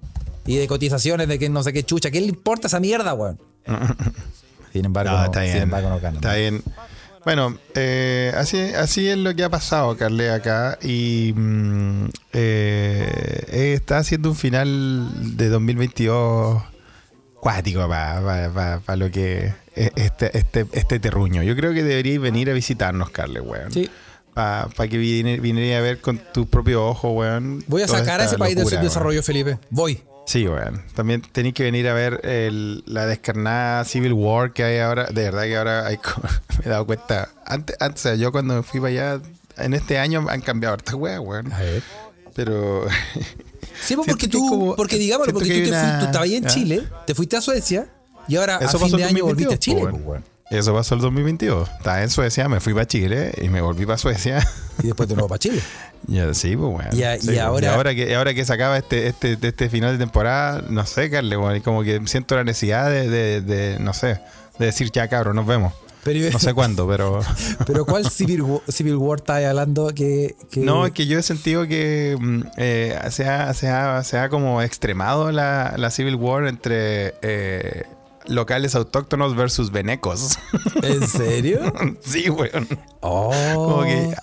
Y 0.46 0.56
de 0.56 0.66
cotizaciones 0.66 1.28
de 1.28 1.38
que 1.38 1.48
no 1.48 1.62
sé 1.62 1.72
qué 1.72 1.82
chucha. 1.84 2.10
¿Qué 2.10 2.20
le 2.20 2.26
importa 2.26 2.66
esa 2.66 2.80
mierda, 2.80 3.14
weón? 3.14 3.38
Sin 4.72 4.84
embargo, 4.84 5.12
No, 5.12 5.18
no, 5.18 5.24
está 5.24 5.40
sin 5.42 5.52
bien. 5.52 5.62
embargo, 5.64 5.88
no 5.88 5.96
ganan. 6.00 6.16
Está 6.16 6.34
bien. 6.34 6.62
Bueno, 7.24 7.58
eh, 7.74 8.32
así, 8.36 8.58
así 8.58 9.06
es 9.08 9.18
lo 9.18 9.34
que 9.34 9.44
ha 9.44 9.50
pasado, 9.50 9.96
Carle, 9.96 10.30
acá. 10.30 10.78
Y 10.82 11.32
mm, 11.36 12.06
eh, 12.32 13.72
está 13.74 13.98
haciendo 13.98 14.30
un 14.30 14.36
final 14.36 15.36
de 15.36 15.48
2022 15.48 16.62
cuático 17.40 17.86
para 17.88 18.96
lo 18.96 19.10
que 19.10 19.52
es 19.74 19.90
este, 19.96 20.36
este, 20.38 20.66
este 20.72 20.98
terruño. 20.98 21.42
Yo 21.42 21.54
creo 21.56 21.72
que 21.74 21.82
deberíais 21.82 22.20
venir 22.20 22.50
a 22.50 22.52
visitarnos, 22.54 23.10
Carle, 23.10 23.40
weón. 23.40 23.70
Sí. 23.72 23.90
Para 24.34 24.68
que 24.88 24.96
vine- 24.96 25.40
viniera 25.40 25.78
a 25.78 25.82
ver 25.82 26.00
con 26.00 26.18
tus 26.32 26.46
propios 26.46 26.80
ojos, 26.80 27.12
weón. 27.14 27.62
Voy 27.66 27.82
a 27.82 27.88
sacar 27.88 28.20
a 28.20 28.24
ese 28.24 28.38
país 28.38 28.54
de 28.54 28.62
locura, 28.62 28.76
su 28.76 28.80
weón. 28.80 28.88
desarrollo, 28.88 29.22
Felipe. 29.22 29.58
Voy. 29.68 30.02
Sí, 30.30 30.46
weón. 30.46 30.80
También 30.94 31.22
tenéis 31.22 31.54
que 31.54 31.64
venir 31.64 31.88
a 31.88 31.92
ver 31.92 32.20
el- 32.22 32.84
la 32.86 33.04
descarnada 33.06 33.84
Civil 33.84 34.12
War 34.12 34.52
que 34.52 34.62
hay 34.62 34.78
ahora. 34.78 35.06
De 35.06 35.24
verdad 35.24 35.42
que 35.42 35.56
ahora 35.56 35.86
hay 35.88 35.98
me 36.60 36.66
he 36.66 36.68
dado 36.68 36.86
cuenta. 36.86 37.30
Antes, 37.44 37.76
antes, 37.80 38.00
o 38.00 38.08
sea, 38.10 38.14
yo 38.14 38.30
cuando 38.30 38.54
me 38.54 38.62
fui 38.62 38.78
para 38.78 38.90
allá, 38.92 39.20
en 39.56 39.74
este 39.74 39.98
año 39.98 40.24
han 40.28 40.40
cambiado 40.40 40.74
hartas 40.74 40.94
weas, 40.94 41.18
weón. 41.18 41.52
A 41.52 41.58
ver. 41.58 41.82
Pero 42.36 42.86
Sí, 43.82 43.96
pues 43.96 44.06
porque 44.06 44.26
que 44.26 44.28
tú, 44.28 44.48
como- 44.48 44.76
porque 44.76 44.98
digámoslo, 44.98 45.32
siento 45.32 45.40
porque 45.40 45.52
que 45.52 45.64
tú, 45.64 45.70
te 45.70 45.76
hay 45.76 45.80
fuiste, 45.80 45.90
una- 45.90 45.98
tú 45.98 46.04
estabas 46.06 46.24
ahí 46.28 46.34
en 46.36 46.44
¿Ah? 46.46 46.48
Chile, 46.48 46.82
te 47.08 47.14
fuiste 47.16 47.36
a 47.36 47.40
Suecia 47.40 47.88
y 48.28 48.36
ahora 48.36 48.58
Eso 48.60 48.76
a 48.76 48.80
fin 48.86 48.96
de 48.96 49.02
año 49.04 49.24
volviste 49.24 49.54
a 49.54 49.56
2022, 49.56 49.58
Chile, 49.58 49.80
pues, 49.80 49.92
pues, 49.94 50.04
weón. 50.06 50.24
eso 50.50 50.74
pasó 50.74 50.94
el 50.94 51.00
2022. 51.00 51.68
Estaba 51.76 52.02
en 52.04 52.10
Suecia, 52.10 52.48
me 52.48 52.60
fui 52.60 52.72
para 52.72 52.86
Chile 52.86 53.32
y 53.42 53.48
me 53.48 53.60
volví 53.60 53.84
para 53.84 53.98
Suecia. 53.98 54.46
Y 54.80 54.86
después 54.86 55.08
de 55.08 55.16
nuevo 55.16 55.28
para 55.28 55.40
Chile. 55.40 55.60
Ya, 56.06 56.32
sí, 56.34 56.56
pues, 56.56 56.68
weón. 56.74 56.88
Y 56.98 57.02
a- 57.02 57.16
Sí, 57.18 57.24
y 57.24 57.26
pues. 57.28 57.38
ahora- 57.40 57.74
ahora 57.74 57.94
que, 57.94 58.14
ahora 58.14 58.34
que 58.34 58.44
se 58.44 58.52
acaba 58.52 58.78
este, 58.78 59.06
este, 59.08 59.36
este 59.40 59.68
final 59.68 59.92
de 59.92 59.98
temporada, 59.98 60.62
no 60.68 60.84
sé, 60.86 61.10
Carle, 61.10 61.36
y 61.56 61.60
Como 61.60 61.82
que 61.82 62.00
siento 62.06 62.36
la 62.36 62.44
necesidad 62.44 62.88
de, 62.90 63.08
de, 63.08 63.40
de, 63.42 63.78
no 63.78 63.92
sé, 63.92 64.20
de 64.58 64.66
decir 64.66 64.90
ya, 64.92 65.08
cabrón, 65.08 65.36
nos 65.36 65.46
vemos. 65.46 65.72
Pero, 66.02 66.30
No 66.32 66.38
sé 66.38 66.54
cuándo, 66.54 66.88
pero. 66.88 67.20
pero 67.66 67.84
¿cuál 67.84 68.10
Civil 68.10 68.40
War, 68.40 68.62
Civil 68.68 68.96
War 68.96 69.18
estás 69.18 69.44
hablando 69.44 69.88
que, 69.94 70.34
que- 70.50 70.60
No, 70.60 70.86
es 70.86 70.92
que 70.92 71.06
yo 71.06 71.18
he 71.18 71.22
sentido 71.22 71.66
que 71.66 72.16
mm, 72.18 72.40
eh, 72.56 72.98
se, 73.10 73.28
ha, 73.28 73.52
se, 73.52 73.68
ha, 73.68 74.02
se 74.02 74.16
ha 74.18 74.30
como 74.30 74.62
extremado 74.62 75.30
la, 75.30 75.74
la 75.76 75.90
Civil 75.90 76.14
War 76.14 76.46
entre 76.46 77.14
eh, 77.20 77.84
locales 78.26 78.74
autóctonos 78.74 79.36
versus 79.36 79.70
venecos. 79.72 80.38
¿En 80.82 81.06
serio? 81.06 81.70
sí, 82.00 82.30
weón. 82.30 82.66
Oh. 83.00 83.30
Como 83.54 83.82
que, 83.82 84.14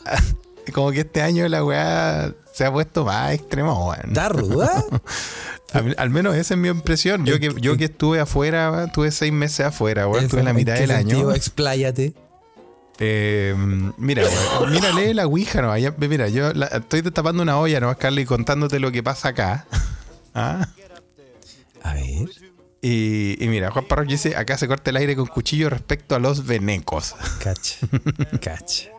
como 0.73 0.91
que 0.91 1.01
este 1.01 1.21
año 1.21 1.47
la 1.47 1.63
weá 1.63 2.31
se 2.53 2.65
ha 2.65 2.71
puesto 2.71 3.05
más 3.05 3.33
extrema, 3.33 3.73
weón. 3.73 4.09
¿Está 4.09 4.29
ruda? 4.29 4.83
Al, 5.73 5.95
al 5.97 6.09
menos 6.09 6.33
esa 6.35 6.53
es 6.53 6.59
mi 6.59 6.69
impresión. 6.69 7.25
Yo 7.25 7.39
que, 7.39 7.53
yo 7.59 7.75
que 7.75 7.85
estuve 7.85 8.19
afuera, 8.21 8.71
weón, 8.71 8.85
estuve 8.87 9.11
seis 9.11 9.33
meses 9.33 9.65
afuera, 9.65 10.07
weón, 10.07 10.23
estuve 10.23 10.39
en 10.39 10.45
la 10.45 10.53
mitad 10.53 10.75
del 10.75 10.91
año. 10.91 11.33
Expláyate. 11.33 12.13
Eh, 12.99 13.53
mira, 13.97 14.23
mira, 14.71 14.91
lee 14.93 15.13
la 15.13 15.27
Ouija, 15.27 15.61
no. 15.61 15.71
Allá- 15.71 15.93
mira, 15.97 16.29
yo 16.29 16.53
la- 16.53 16.67
estoy 16.67 17.01
destapando 17.01 17.43
una 17.43 17.59
olla, 17.59 17.79
¿no, 17.79 17.95
Carly? 17.97 18.25
Contándote 18.25 18.79
lo 18.79 18.91
que 18.91 19.03
pasa 19.03 19.29
acá. 19.29 19.65
¿Ah? 20.33 20.67
A 21.83 21.93
ver. 21.93 22.29
Y, 22.81 23.43
y 23.43 23.47
mira, 23.49 23.69
Juan 23.71 23.85
Parros 23.87 24.07
dice, 24.07 24.35
acá 24.35 24.57
se 24.57 24.67
corta 24.67 24.89
el 24.91 24.95
aire 24.97 25.15
con 25.15 25.25
cuchillo 25.27 25.69
respecto 25.69 26.15
a 26.15 26.19
los 26.19 26.45
venecos. 26.45 27.15
Cacha. 27.43 27.77
Cacha. 28.41 28.89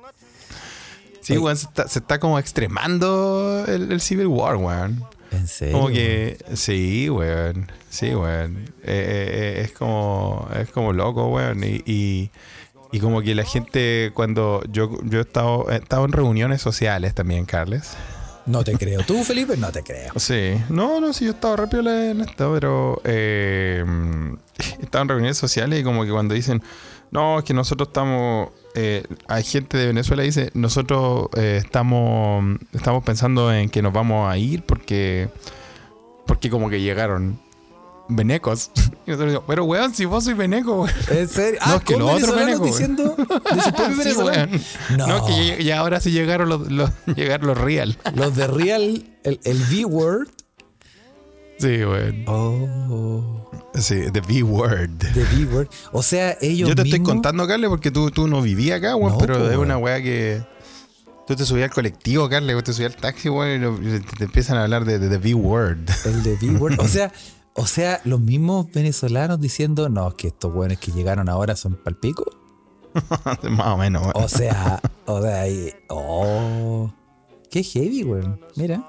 Sí, 1.35 1.39
weón, 1.39 1.57
se 1.57 1.67
está, 1.67 1.89
se 1.89 1.99
está 1.99 2.19
como 2.19 2.39
extremando 2.39 3.65
el, 3.67 3.93
el 3.93 4.01
Civil 4.01 4.27
War, 4.27 4.57
weón. 4.57 5.05
¿En 5.31 5.47
serio? 5.47 5.75
Como 5.75 5.89
que, 5.89 6.39
sí, 6.55 7.11
weón. 7.11 7.71
Sí, 7.91 8.15
weón. 8.15 8.57
Eh, 8.59 8.71
eh, 8.85 9.29
eh, 9.33 9.63
es 9.65 9.73
como, 9.73 10.49
es 10.59 10.71
como 10.71 10.93
loco, 10.93 11.29
weón. 11.29 11.63
Y, 11.63 11.83
y, 11.87 12.31
y 12.93 13.01
como 13.01 13.21
que 13.23 13.35
la 13.35 13.45
gente, 13.45 14.11
cuando 14.15 14.63
yo, 14.71 14.91
yo 15.05 15.19
he 15.19 15.23
estado, 15.23 15.71
he 15.71 15.77
estado 15.77 16.05
en 16.05 16.13
reuniones 16.13 16.63
sociales 16.63 17.15
también, 17.15 17.45
Carles. 17.45 17.91
No 18.47 18.65
te 18.65 18.73
creo. 18.79 19.03
¿Tú, 19.03 19.23
Felipe? 19.25 19.59
No 19.59 19.71
te 19.71 19.83
creo. 19.83 20.15
Sí, 20.17 20.55
no, 20.71 21.01
no, 21.01 21.13
sí, 21.13 21.27
yo 21.27 21.33
he 21.33 21.35
estado 21.35 21.57
rápido 21.57 21.83
en 21.83 22.23
esto, 22.23 22.51
pero 22.55 23.03
eh, 23.05 23.85
he 24.81 24.85
estado 24.85 25.03
en 25.03 25.09
reuniones 25.11 25.37
sociales 25.37 25.79
y 25.79 25.85
como 25.85 26.05
que 26.07 26.11
cuando 26.11 26.33
dicen, 26.33 26.63
no, 27.11 27.39
es 27.39 27.45
que 27.45 27.55
nosotros 27.55 27.89
estamos, 27.89 28.49
eh, 28.75 29.05
hay 29.27 29.43
gente 29.45 29.77
de 29.77 29.87
Venezuela 29.87 30.23
dice, 30.23 30.51
nosotros 30.55 31.29
eh, 31.37 31.61
estamos, 31.65 32.59
estamos 32.73 33.03
pensando 33.05 33.53
en 33.53 33.69
que 33.71 33.83
nos 33.83 33.93
vamos 33.93 34.31
a 34.31 34.37
ir 34.39 34.63
porque, 34.65 35.29
porque 36.27 36.51
como 36.51 36.69
que 36.71 36.81
llegaron 36.81 37.41
venecos. 38.09 38.71
Y 39.07 39.11
nosotros 39.13 39.31
digo, 39.33 39.45
pero 39.47 39.65
weón, 39.65 39.95
si 39.95 40.05
vos 40.05 40.25
soy 40.25 40.35
veneco, 40.35 40.83
weón. 40.83 40.95
¿En 41.11 41.29
serio? 41.29 41.59
No, 41.67 41.77
es 41.77 41.83
que 41.83 41.95
¿con 41.95 42.03
los 42.03 42.23
otros 42.23 42.37
venecos, 42.37 42.67
diciendo 42.67 43.17
Sí, 44.03 44.13
weón. 44.19 44.51
No. 44.99 45.07
No, 45.07 45.27
que 45.27 45.47
ya, 45.47 45.59
ya 45.61 45.79
ahora 45.79 45.99
sí 46.01 46.11
llegaron 46.11 46.51
los, 46.51 46.71
los- 46.71 46.91
llegaron 47.17 47.47
los 47.47 47.57
real. 47.57 47.97
Los 48.15 48.37
de 48.37 48.47
Real, 48.47 49.05
el, 49.25 49.41
el 49.45 49.57
V-Word. 49.63 50.29
Sí, 51.59 51.85
weón. 51.85 52.25
Oh. 52.27 53.51
Sí, 53.75 54.05
the 54.13 54.21
V-word. 54.21 54.91
De 54.91 55.23
V-Word. 55.25 55.69
O 55.93 56.03
sea, 56.03 56.37
ellos 56.41 56.69
Yo 56.69 56.75
te 56.75 56.83
estoy 56.83 57.03
contando, 57.03 57.47
Carle, 57.47 57.69
porque 57.69 57.91
tú, 57.91 58.11
tú 58.11 58.27
no 58.27 58.43
vivías 58.43 58.79
acá, 58.79 58.97
weón, 58.97 59.13
No, 59.13 59.19
pero 59.19 59.51
es 59.51 59.57
una 59.57 59.77
weá 59.79 60.03
que. 60.03 60.43
Tú 61.27 61.37
te 61.37 61.45
subías 61.45 61.69
al 61.69 61.75
colectivo, 61.75 62.29
Carle, 62.29 62.55
o 62.55 62.63
te 62.63 62.73
subías 62.73 62.95
al 62.95 63.01
taxi, 63.01 63.29
weón, 63.29 63.85
y 63.85 64.01
te, 64.01 64.17
te 64.17 64.25
empiezan 64.25 64.57
a 64.57 64.63
hablar 64.65 64.85
de, 64.85 64.99
de, 64.99 65.09
The 65.11 65.19
V-Word. 65.19 65.91
El 66.07 66.23
de 66.23 66.35
V-Word. 66.35 66.81
O 66.81 66.89
sea, 66.89 67.13
o 67.55 67.67
sea, 67.67 68.01
los 68.05 68.21
mismos 68.21 68.71
venezolanos 68.73 69.41
diciendo, 69.41 69.89
no, 69.89 70.17
que 70.17 70.29
estos 70.29 70.53
buenos 70.53 70.79
que 70.79 70.91
llegaron 70.93 71.29
ahora 71.29 71.55
son 71.55 71.77
palpico. 71.77 72.25
Más 73.51 73.67
o 73.67 73.77
menos, 73.77 74.03
weón. 74.03 74.25
O 74.25 74.29
sea, 74.29 74.81
o 75.07 75.21
sea, 75.21 75.43
ahí- 75.43 75.73
oh. 75.89 76.91
Qué 77.51 77.63
heavy, 77.63 78.05
weón. 78.05 78.41
Mira. 78.57 78.83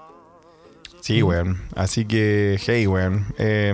Sí, 1.10 1.24
weón. 1.24 1.60
Así 1.76 2.06
que, 2.06 2.60
hey, 2.64 2.86
weón. 2.86 3.34
Eh, 3.40 3.74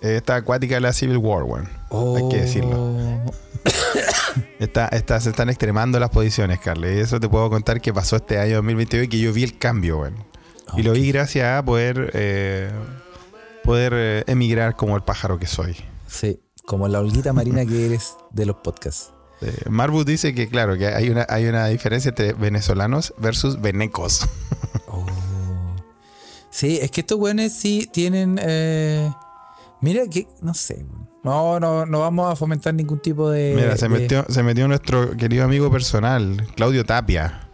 está 0.00 0.36
acuática 0.36 0.78
la 0.78 0.92
Civil 0.92 1.16
War, 1.16 1.42
weón. 1.42 1.68
Hay 1.90 2.28
que 2.28 2.42
decirlo. 2.42 2.76
Oh. 2.78 3.34
Está, 4.58 4.88
está, 4.88 5.20
se 5.20 5.30
están 5.30 5.48
extremando 5.50 5.98
las 5.98 6.10
posiciones, 6.10 6.60
Carle. 6.60 6.96
Y 6.96 7.00
eso 7.00 7.20
te 7.20 7.28
puedo 7.28 7.50
contar 7.50 7.80
que 7.80 7.92
pasó 7.92 8.16
este 8.16 8.38
año 8.38 8.56
2022 8.56 9.04
y 9.04 9.08
que 9.08 9.18
yo 9.18 9.32
vi 9.32 9.42
el 9.42 9.58
cambio, 9.58 9.98
weón. 9.98 10.24
Y 10.76 10.82
lo 10.82 10.92
vi 10.92 11.10
gracias 11.10 11.58
a 11.58 11.64
poder, 11.64 12.10
eh, 12.14 12.70
poder 13.64 13.92
eh, 13.94 14.24
emigrar 14.26 14.76
como 14.76 14.96
el 14.96 15.02
pájaro 15.02 15.38
que 15.38 15.46
soy. 15.46 15.76
Sí, 16.06 16.40
como 16.64 16.88
la 16.88 17.00
holguita 17.00 17.32
marina 17.32 17.66
que 17.66 17.86
eres 17.86 18.14
de 18.30 18.46
los 18.46 18.56
podcasts. 18.56 19.12
Eh, 19.42 19.52
Marbu 19.68 20.04
dice 20.04 20.34
que, 20.34 20.48
claro, 20.48 20.78
que 20.78 20.86
hay 20.86 21.10
una, 21.10 21.26
hay 21.28 21.46
una 21.46 21.66
diferencia 21.66 22.10
entre 22.10 22.32
venezolanos 22.32 23.14
versus 23.18 23.60
venecos. 23.60 24.26
Oh. 24.88 25.04
Sí, 26.56 26.78
es 26.80 26.90
que 26.90 27.02
estos 27.02 27.18
weones 27.18 27.52
sí 27.52 27.86
tienen. 27.92 28.38
eh, 28.42 29.12
Mira 29.82 30.06
que, 30.08 30.26
no 30.40 30.54
sé, 30.54 30.86
no, 31.22 31.60
no, 31.60 31.84
no 31.84 32.00
vamos 32.00 32.32
a 32.32 32.34
fomentar 32.34 32.72
ningún 32.72 32.98
tipo 32.98 33.28
de. 33.30 33.52
Mira, 33.54 33.76
se 33.76 33.88
de- 33.90 33.98
metió, 33.98 34.24
se 34.26 34.42
metió 34.42 34.66
nuestro 34.66 35.14
querido 35.18 35.44
amigo 35.44 35.70
personal, 35.70 36.46
Claudio 36.56 36.82
Tapia. 36.86 37.50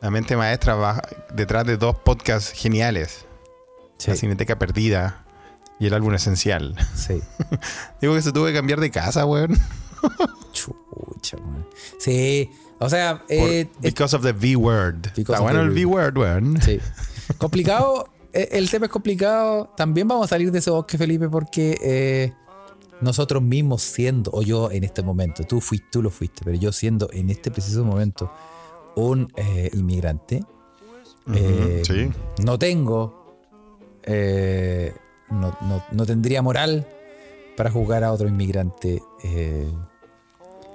La 0.00 0.10
mente 0.10 0.36
maestra 0.36 0.76
va 0.76 1.02
detrás 1.34 1.66
de 1.66 1.76
dos 1.76 1.96
podcasts 1.96 2.52
geniales. 2.52 3.24
Sí, 3.98 4.12
La 4.12 4.16
Cineteca 4.16 4.58
Perdida 4.60 5.24
y 5.80 5.86
el 5.86 5.94
álbum 5.94 6.14
esencial. 6.14 6.76
sí. 6.94 7.20
Digo 8.00 8.14
que 8.14 8.22
se 8.22 8.30
tuvo 8.30 8.46
que 8.46 8.54
cambiar 8.54 8.78
de 8.78 8.92
casa, 8.92 9.26
weón. 9.26 9.58
Chucha, 10.52 11.36
weón. 11.38 11.66
Sí, 11.98 12.48
o 12.78 12.88
sea, 12.88 13.18
Por- 13.22 13.30
eh, 13.30 13.60
es- 13.82 13.92
because 13.92 14.14
of 14.14 14.22
the 14.22 14.32
V-word. 14.32 15.06
Está 15.16 15.40
bueno 15.40 15.60
el 15.62 15.70
V- 15.70 15.84
V-word, 15.86 16.16
weón. 16.18 16.60
Sí. 16.62 16.78
Complicado, 17.38 18.08
eh, 18.32 18.48
el 18.52 18.70
tema 18.70 18.86
es 18.86 18.92
complicado. 18.92 19.70
También 19.76 20.08
vamos 20.08 20.24
a 20.26 20.28
salir 20.28 20.50
de 20.52 20.58
ese 20.58 20.70
bosque, 20.70 20.98
Felipe, 20.98 21.28
porque 21.28 21.76
eh, 21.82 22.32
nosotros 23.00 23.42
mismos 23.42 23.82
siendo, 23.82 24.30
o 24.32 24.42
yo 24.42 24.70
en 24.70 24.84
este 24.84 25.02
momento, 25.02 25.44
tú 25.44 25.60
fuiste, 25.60 25.86
tú 25.90 26.02
lo 26.02 26.10
fuiste, 26.10 26.42
pero 26.44 26.56
yo 26.56 26.72
siendo 26.72 27.08
en 27.12 27.30
este 27.30 27.50
preciso 27.50 27.84
momento 27.84 28.30
un 28.96 29.32
eh, 29.36 29.70
inmigrante, 29.74 30.44
eh, 31.34 31.82
sí. 31.86 32.10
no 32.44 32.58
tengo, 32.58 33.36
no, 35.30 35.56
no- 35.62 35.84
no 35.90 36.06
tendría 36.06 36.42
moral 36.42 36.86
para 37.56 37.70
juzgar 37.70 38.04
a 38.04 38.12
otro 38.12 38.28
inmigrante. 38.28 39.02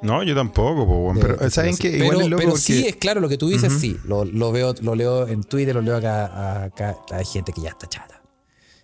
Eh, 0.02 0.06
No, 0.06 0.24
yo 0.24 0.36
tampoco, 0.36 0.86
po, 0.86 1.14
Pero, 1.20 1.36
de 1.38 1.50
¿saben 1.52 1.76
qué? 1.78 1.90
Igual 1.98 2.10
Pero, 2.10 2.22
es 2.22 2.28
loco 2.30 2.40
pero 2.40 2.50
porque... 2.52 2.62
sí, 2.64 2.86
es 2.88 2.96
claro 2.96 3.20
lo 3.22 3.30
que 3.30 3.38
tú 3.38 3.50
dices, 3.50 3.74
sí. 3.80 3.98
Lo, 4.06 4.26
lo 4.26 4.52
veo, 4.52 4.74
lo 4.82 4.96
leo 4.96 5.28
en 5.28 5.44
Twitter, 5.44 5.76
lo 5.76 5.82
leo 5.82 5.98
acá, 5.98 6.64
acá. 6.66 6.96
Hay 7.12 7.26
gente 7.26 7.52
que 7.54 7.62
ya 7.62 7.70
está 7.70 7.88
chata. 7.88 8.16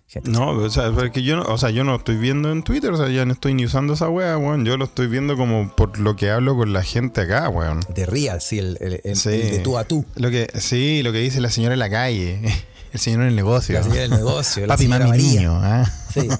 Gente 0.08 0.30
No, 0.30 0.50
o 0.50 0.70
sea, 0.70 0.92
porque 0.92 1.22
yo 1.24 1.36
no, 1.36 1.42
o 1.42 1.58
sea, 1.58 1.70
yo 1.70 1.82
no 1.82 1.96
estoy 1.96 2.16
viendo 2.16 2.52
en 2.52 2.62
Twitter, 2.62 2.92
o 2.92 2.96
sea, 2.96 3.08
ya 3.08 3.24
no 3.26 3.32
estoy 3.32 3.54
ni 3.54 3.64
usando 3.64 3.94
esa 3.94 4.08
wea, 4.08 4.38
weón. 4.38 4.64
Yo 4.64 4.76
lo 4.76 4.84
estoy 4.84 5.08
viendo 5.08 5.36
como 5.36 5.74
por 5.74 5.98
lo 5.98 6.14
que 6.14 6.30
hablo 6.30 6.54
con 6.56 6.72
la 6.72 6.82
gente 6.84 7.22
acá, 7.22 7.48
weón. 7.48 7.80
De 7.92 8.06
real, 8.06 8.40
sí, 8.40 8.60
el, 8.60 8.78
el- 8.80 9.00
el- 9.02 9.16
Sí. 9.16 9.30
el 9.30 9.50
de 9.50 9.58
tú 9.60 9.76
a 9.78 9.84
tú. 9.84 10.04
Lo 10.14 10.30
que, 10.30 10.46
sí, 10.60 11.02
lo 11.02 11.10
que 11.12 11.18
dice 11.18 11.40
la 11.40 11.50
señora 11.50 11.72
en 11.74 11.80
la 11.80 11.90
calle, 11.90 12.40
el 12.92 13.00
señor 13.00 13.22
en 13.22 13.28
el 13.28 13.36
negocio. 13.36 13.74
La 13.74 13.82
señora 13.82 14.02
del 14.02 14.10
negocio, 14.12 14.64
la 14.66 14.74
Papi, 14.74 14.86
mami, 14.86 15.08
María. 15.08 15.24
niño, 15.40 15.52
¿ah? 15.60 15.84
Sí. 16.14 16.28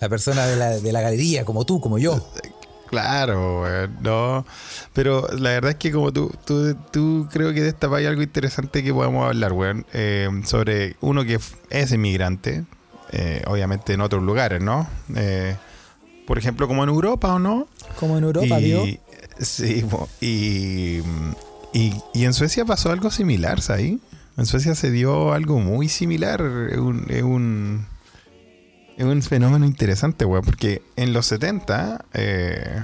La 0.00 0.08
persona 0.08 0.46
de 0.46 0.54
la, 0.54 0.78
de 0.78 0.92
la 0.92 1.00
galería, 1.00 1.44
como 1.44 1.64
tú, 1.66 1.80
como 1.80 1.98
yo. 1.98 2.24
Claro, 2.90 3.64
no. 4.00 4.46
Pero 4.92 5.26
la 5.38 5.50
verdad 5.50 5.72
es 5.72 5.76
que 5.76 5.92
como 5.92 6.12
tú, 6.12 6.32
tú, 6.44 6.74
tú 6.90 7.28
creo 7.32 7.52
que 7.52 7.62
destapas 7.62 8.04
algo 8.04 8.22
interesante 8.22 8.82
que 8.82 8.92
podemos 8.92 9.26
hablar, 9.26 9.52
weón. 9.52 9.86
eh, 9.92 10.28
sobre 10.44 10.96
uno 11.00 11.24
que 11.24 11.38
es 11.70 11.92
inmigrante, 11.92 12.64
eh, 13.12 13.42
obviamente 13.46 13.92
en 13.92 14.00
otros 14.00 14.22
lugares, 14.22 14.62
¿no? 14.62 14.88
Eh, 15.14 15.56
por 16.26 16.38
ejemplo, 16.38 16.68
como 16.68 16.82
en 16.82 16.90
Europa, 16.90 17.34
¿o 17.34 17.38
no? 17.38 17.68
Como 17.98 18.18
en 18.18 18.24
Europa, 18.24 18.60
y, 18.60 18.64
¿vio? 18.64 18.84
Sí, 19.40 19.84
y, 20.20 21.00
y, 21.72 21.94
y 22.12 22.24
en 22.24 22.34
Suecia 22.34 22.64
pasó 22.64 22.90
algo 22.90 23.10
similar, 23.10 23.60
¿sabes? 23.60 23.94
En 24.36 24.46
Suecia 24.46 24.74
se 24.74 24.90
dio 24.90 25.32
algo 25.32 25.58
muy 25.58 25.88
similar. 25.88 26.40
Es 26.70 26.78
un, 26.78 27.06
es 27.08 27.22
un, 27.22 27.86
es 28.98 29.04
un 29.04 29.22
fenómeno 29.22 29.64
interesante, 29.64 30.24
weón, 30.26 30.44
porque 30.44 30.82
en 30.96 31.12
los 31.14 31.24
70, 31.26 32.04
eh, 32.14 32.82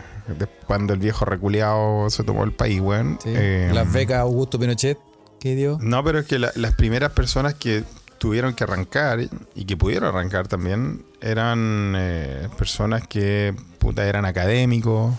cuando 0.67 0.93
el 0.95 0.99
viejo 1.01 1.25
reculeado 1.27 2.09
se 2.09 2.23
tomó 2.25 2.45
el 2.45 2.53
país, 2.53 2.81
weón. 2.81 3.19
Sí. 3.23 3.31
eh, 3.35 3.71
Las 3.75 3.93
becas 3.93 4.21
Augusto 4.21 4.59
Pinochet, 4.59 4.99
¿qué 5.41 5.55
dio? 5.55 5.79
no, 5.83 6.03
pero 6.05 6.21
es 6.21 6.27
que 6.27 6.39
la- 6.39 6.53
las 6.55 6.75
primeras 6.75 7.12
personas 7.12 7.55
que 7.55 7.85
tuvieron 8.19 8.55
que 8.55 8.65
arrancar 8.65 9.19
y 9.55 9.65
que 9.67 9.77
pudieron 9.77 10.09
arrancar 10.09 10.49
también 10.49 11.05
eran 11.21 11.95
eh, 11.97 12.49
personas 12.57 13.07
que 13.07 13.55
puta, 13.79 14.07
eran 14.07 14.25
académicos, 14.25 15.15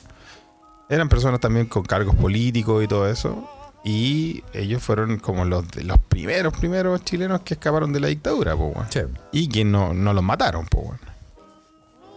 eran 0.90 1.08
personas 1.10 1.40
también 1.40 1.66
con 1.68 1.84
cargos 1.84 2.16
políticos 2.16 2.84
y 2.84 2.88
todo 2.88 3.08
eso. 3.10 3.48
Y 3.86 4.44
ellos 4.54 4.82
fueron 4.82 5.20
como 5.20 5.46
los, 5.46 5.70
de 5.70 5.84
los 5.84 6.00
primeros, 6.00 6.58
primeros 6.58 7.06
chilenos 7.06 7.42
que 7.42 7.54
escaparon 7.54 7.94
de 7.94 8.00
la 8.00 8.08
dictadura, 8.08 8.56
po. 8.56 8.74
Sí, 8.90 9.02
Y 9.32 9.48
que 9.48 9.64
no, 9.64 9.94
no 9.94 10.12
los 10.12 10.24
mataron, 10.24 10.66
po, 10.66 10.96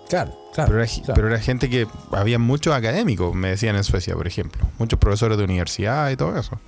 claro, 0.08 0.34
claro. 0.54 0.70
Pero 0.70 0.82
era, 0.82 0.90
claro. 0.90 1.12
pero 1.14 1.28
era 1.28 1.38
gente 1.38 1.68
que 1.68 1.86
había 2.12 2.38
muchos 2.38 2.74
académicos, 2.74 3.34
me 3.34 3.50
decían 3.50 3.76
en 3.76 3.84
Suecia, 3.84 4.14
por 4.14 4.26
ejemplo. 4.26 4.66
Muchos 4.78 4.98
profesores 4.98 5.36
de 5.36 5.44
universidad 5.44 6.10
y 6.10 6.16
todo 6.16 6.38
eso. 6.38 6.58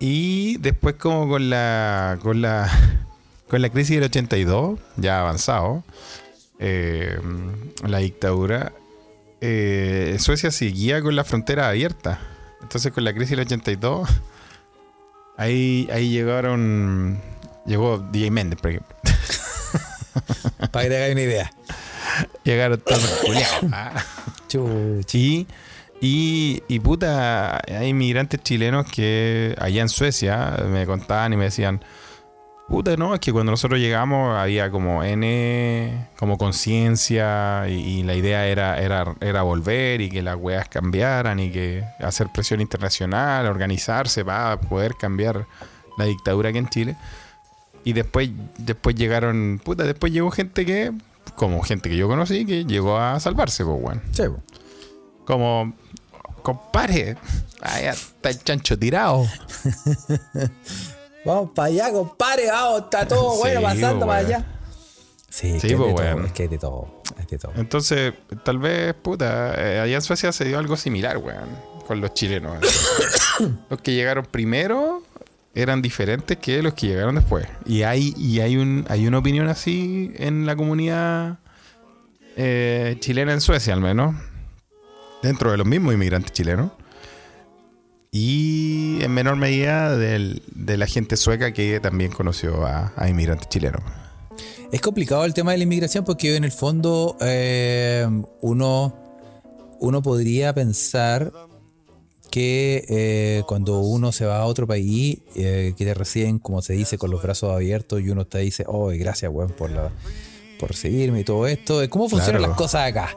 Y 0.00 0.56
después 0.56 0.96
como 0.96 1.28
con 1.28 1.48
la 1.48 2.18
con 2.20 2.42
la 2.42 2.68
con 3.48 3.62
la 3.62 3.70
crisis 3.70 3.94
del 3.94 4.04
82, 4.06 4.80
ya 4.96 5.20
avanzado, 5.20 5.84
eh, 6.58 7.16
la 7.86 7.98
dictadura, 7.98 8.72
eh, 9.40 10.16
Suecia 10.18 10.50
seguía 10.50 11.00
con 11.00 11.14
la 11.14 11.22
frontera 11.22 11.68
abierta. 11.68 12.18
Entonces 12.62 12.92
con 12.92 13.04
la 13.04 13.12
crisis 13.12 13.30
del 13.30 13.40
82, 13.40 14.08
ahí, 15.36 15.88
ahí 15.92 16.10
llegaron, 16.10 17.20
llegó 17.66 17.98
DJ 17.98 18.30
Méndez, 18.30 18.60
por 18.60 18.70
ejemplo. 18.70 18.96
Para 20.70 20.84
que 20.84 20.88
te 20.90 20.96
hagas 20.96 21.12
una 21.12 21.22
idea. 21.22 21.52
Llegaron 22.44 22.80
todos 22.80 23.02
los 23.02 23.10
culiados. 23.20 23.64
Ah. 23.72 24.04
Y, 25.14 25.46
y, 26.02 26.62
y 26.68 26.78
puta, 26.80 27.62
hay 27.66 27.88
inmigrantes 27.88 28.42
chilenos 28.42 28.84
que 28.86 29.56
allá 29.58 29.80
en 29.80 29.88
Suecia 29.88 30.58
me 30.68 30.84
contaban 30.84 31.32
y 31.32 31.38
me 31.38 31.44
decían, 31.44 31.82
puta, 32.68 32.96
no, 32.96 33.14
es 33.14 33.20
que 33.20 33.32
cuando 33.32 33.52
nosotros 33.52 33.78
llegamos 33.80 34.36
había 34.36 34.70
como 34.70 35.04
N, 35.04 36.08
como 36.18 36.38
conciencia 36.38 37.68
y, 37.68 37.72
y 37.72 38.02
la 38.02 38.14
idea 38.14 38.46
era, 38.46 38.80
era, 38.80 39.14
era 39.20 39.42
volver 39.42 40.00
y 40.00 40.08
que 40.08 40.22
las 40.22 40.36
weas 40.36 40.68
cambiaran 40.68 41.38
y 41.40 41.50
que 41.50 41.84
hacer 42.00 42.28
presión 42.32 42.60
internacional, 42.60 43.46
organizarse 43.46 44.24
para 44.24 44.60
poder 44.60 44.94
cambiar 44.94 45.46
la 45.98 46.04
dictadura 46.04 46.48
aquí 46.50 46.58
en 46.58 46.68
Chile. 46.68 46.96
Y 47.84 47.92
después, 47.92 48.30
después 48.58 48.94
llegaron, 48.94 49.60
puta, 49.62 49.84
después 49.84 50.12
llegó 50.12 50.30
gente 50.30 50.64
que, 50.64 50.92
como 51.36 51.62
gente 51.62 51.88
que 51.88 51.96
yo 51.96 52.08
conocí, 52.08 52.46
que 52.46 52.64
llegó 52.64 52.98
a 52.98 53.18
salvarse, 53.18 53.64
pues, 53.64 53.76
weón. 53.80 54.02
Sí, 54.12 54.22
po. 54.22 54.40
Como, 55.24 55.74
compadre, 56.42 57.16
ahí 57.60 57.86
está 57.86 58.30
el 58.30 58.42
chancho 58.42 58.78
tirado. 58.78 59.26
Vamos 61.24 61.50
para 61.54 61.68
allá, 61.68 61.92
compadre. 61.92 62.46
Vamos, 62.50 62.82
está 62.82 63.06
todo 63.06 63.32
Sí, 63.34 63.38
bueno 63.40 63.62
pasando 63.62 64.06
para 64.06 64.20
weón. 64.22 64.26
allá. 64.34 64.46
Sí, 65.28 65.58
Sí, 65.60 65.68
que 65.68 65.76
po, 65.76 65.88
es 65.88 65.94
todo, 65.94 66.32
que 66.34 66.44
es 66.44 66.50
de 66.50 66.58
todo. 66.58 67.02
Es 67.18 67.26
de 67.26 67.38
todo. 67.38 67.52
Entonces, 67.56 68.12
tal 68.44 68.58
vez, 68.58 68.92
puta, 68.94 69.54
eh, 69.56 69.80
allá 69.80 69.94
en 69.96 70.02
Suecia 70.02 70.30
se 70.32 70.44
dio 70.44 70.58
algo 70.58 70.76
similar, 70.76 71.16
weón, 71.18 71.48
con 71.86 72.00
los 72.00 72.12
chilenos. 72.12 72.58
los 73.70 73.80
que 73.80 73.94
llegaron 73.94 74.26
primero 74.26 75.02
eran 75.54 75.80
diferentes 75.80 76.36
que 76.38 76.62
los 76.62 76.74
que 76.74 76.88
llegaron 76.88 77.14
después. 77.14 77.46
Y 77.64 77.82
hay, 77.82 78.14
y 78.18 78.40
hay, 78.40 78.56
un, 78.56 78.84
hay 78.88 79.06
una 79.06 79.18
opinión 79.18 79.48
así 79.48 80.12
en 80.16 80.44
la 80.44 80.54
comunidad 80.56 81.38
eh, 82.36 82.96
chilena 83.00 83.32
en 83.32 83.40
Suecia, 83.40 83.72
al 83.74 83.80
menos. 83.80 84.14
Dentro 85.22 85.50
de 85.50 85.56
los 85.56 85.66
mismos 85.66 85.94
inmigrantes 85.94 86.32
chilenos. 86.32 86.72
Y 88.14 89.02
en 89.02 89.10
menor 89.10 89.36
medida 89.36 89.96
del- 89.96 90.42
de 90.54 90.76
la 90.76 90.86
gente 90.86 91.16
sueca 91.16 91.52
que 91.54 91.80
también 91.80 92.12
conoció 92.12 92.66
a, 92.66 92.92
a 92.94 93.08
inmigrantes 93.08 93.48
chilenos. 93.48 93.80
Es 94.70 94.82
complicado 94.82 95.24
el 95.24 95.32
tema 95.32 95.52
de 95.52 95.56
la 95.58 95.64
inmigración 95.64 96.04
porque 96.04 96.36
en 96.36 96.44
el 96.44 96.52
fondo 96.52 97.16
eh, 97.22 98.06
uno, 98.42 98.94
uno 99.80 100.02
podría 100.02 100.52
pensar 100.54 101.32
que 102.30 102.84
eh, 102.88 103.42
cuando 103.46 103.80
uno 103.80 104.12
se 104.12 104.26
va 104.26 104.40
a 104.40 104.44
otro 104.44 104.66
país, 104.66 105.18
eh, 105.34 105.72
que 105.76 105.84
te 105.86 105.94
reciben, 105.94 106.38
como 106.38 106.60
se 106.60 106.74
dice, 106.74 106.98
con 106.98 107.10
los 107.10 107.22
brazos 107.22 107.50
abiertos 107.54 108.02
y 108.02 108.10
uno 108.10 108.26
te 108.26 108.38
dice, 108.38 108.64
oh, 108.66 108.88
gracias, 108.88 109.30
weón, 109.32 109.52
por, 109.52 109.70
la, 109.70 109.90
por 110.58 110.70
recibirme 110.70 111.20
y 111.20 111.24
todo 111.24 111.46
esto. 111.46 111.80
¿Cómo 111.88 112.10
funcionan 112.10 112.40
Claro. 112.40 112.50
las 112.52 112.58
cosas 112.58 112.88
acá? 112.90 113.16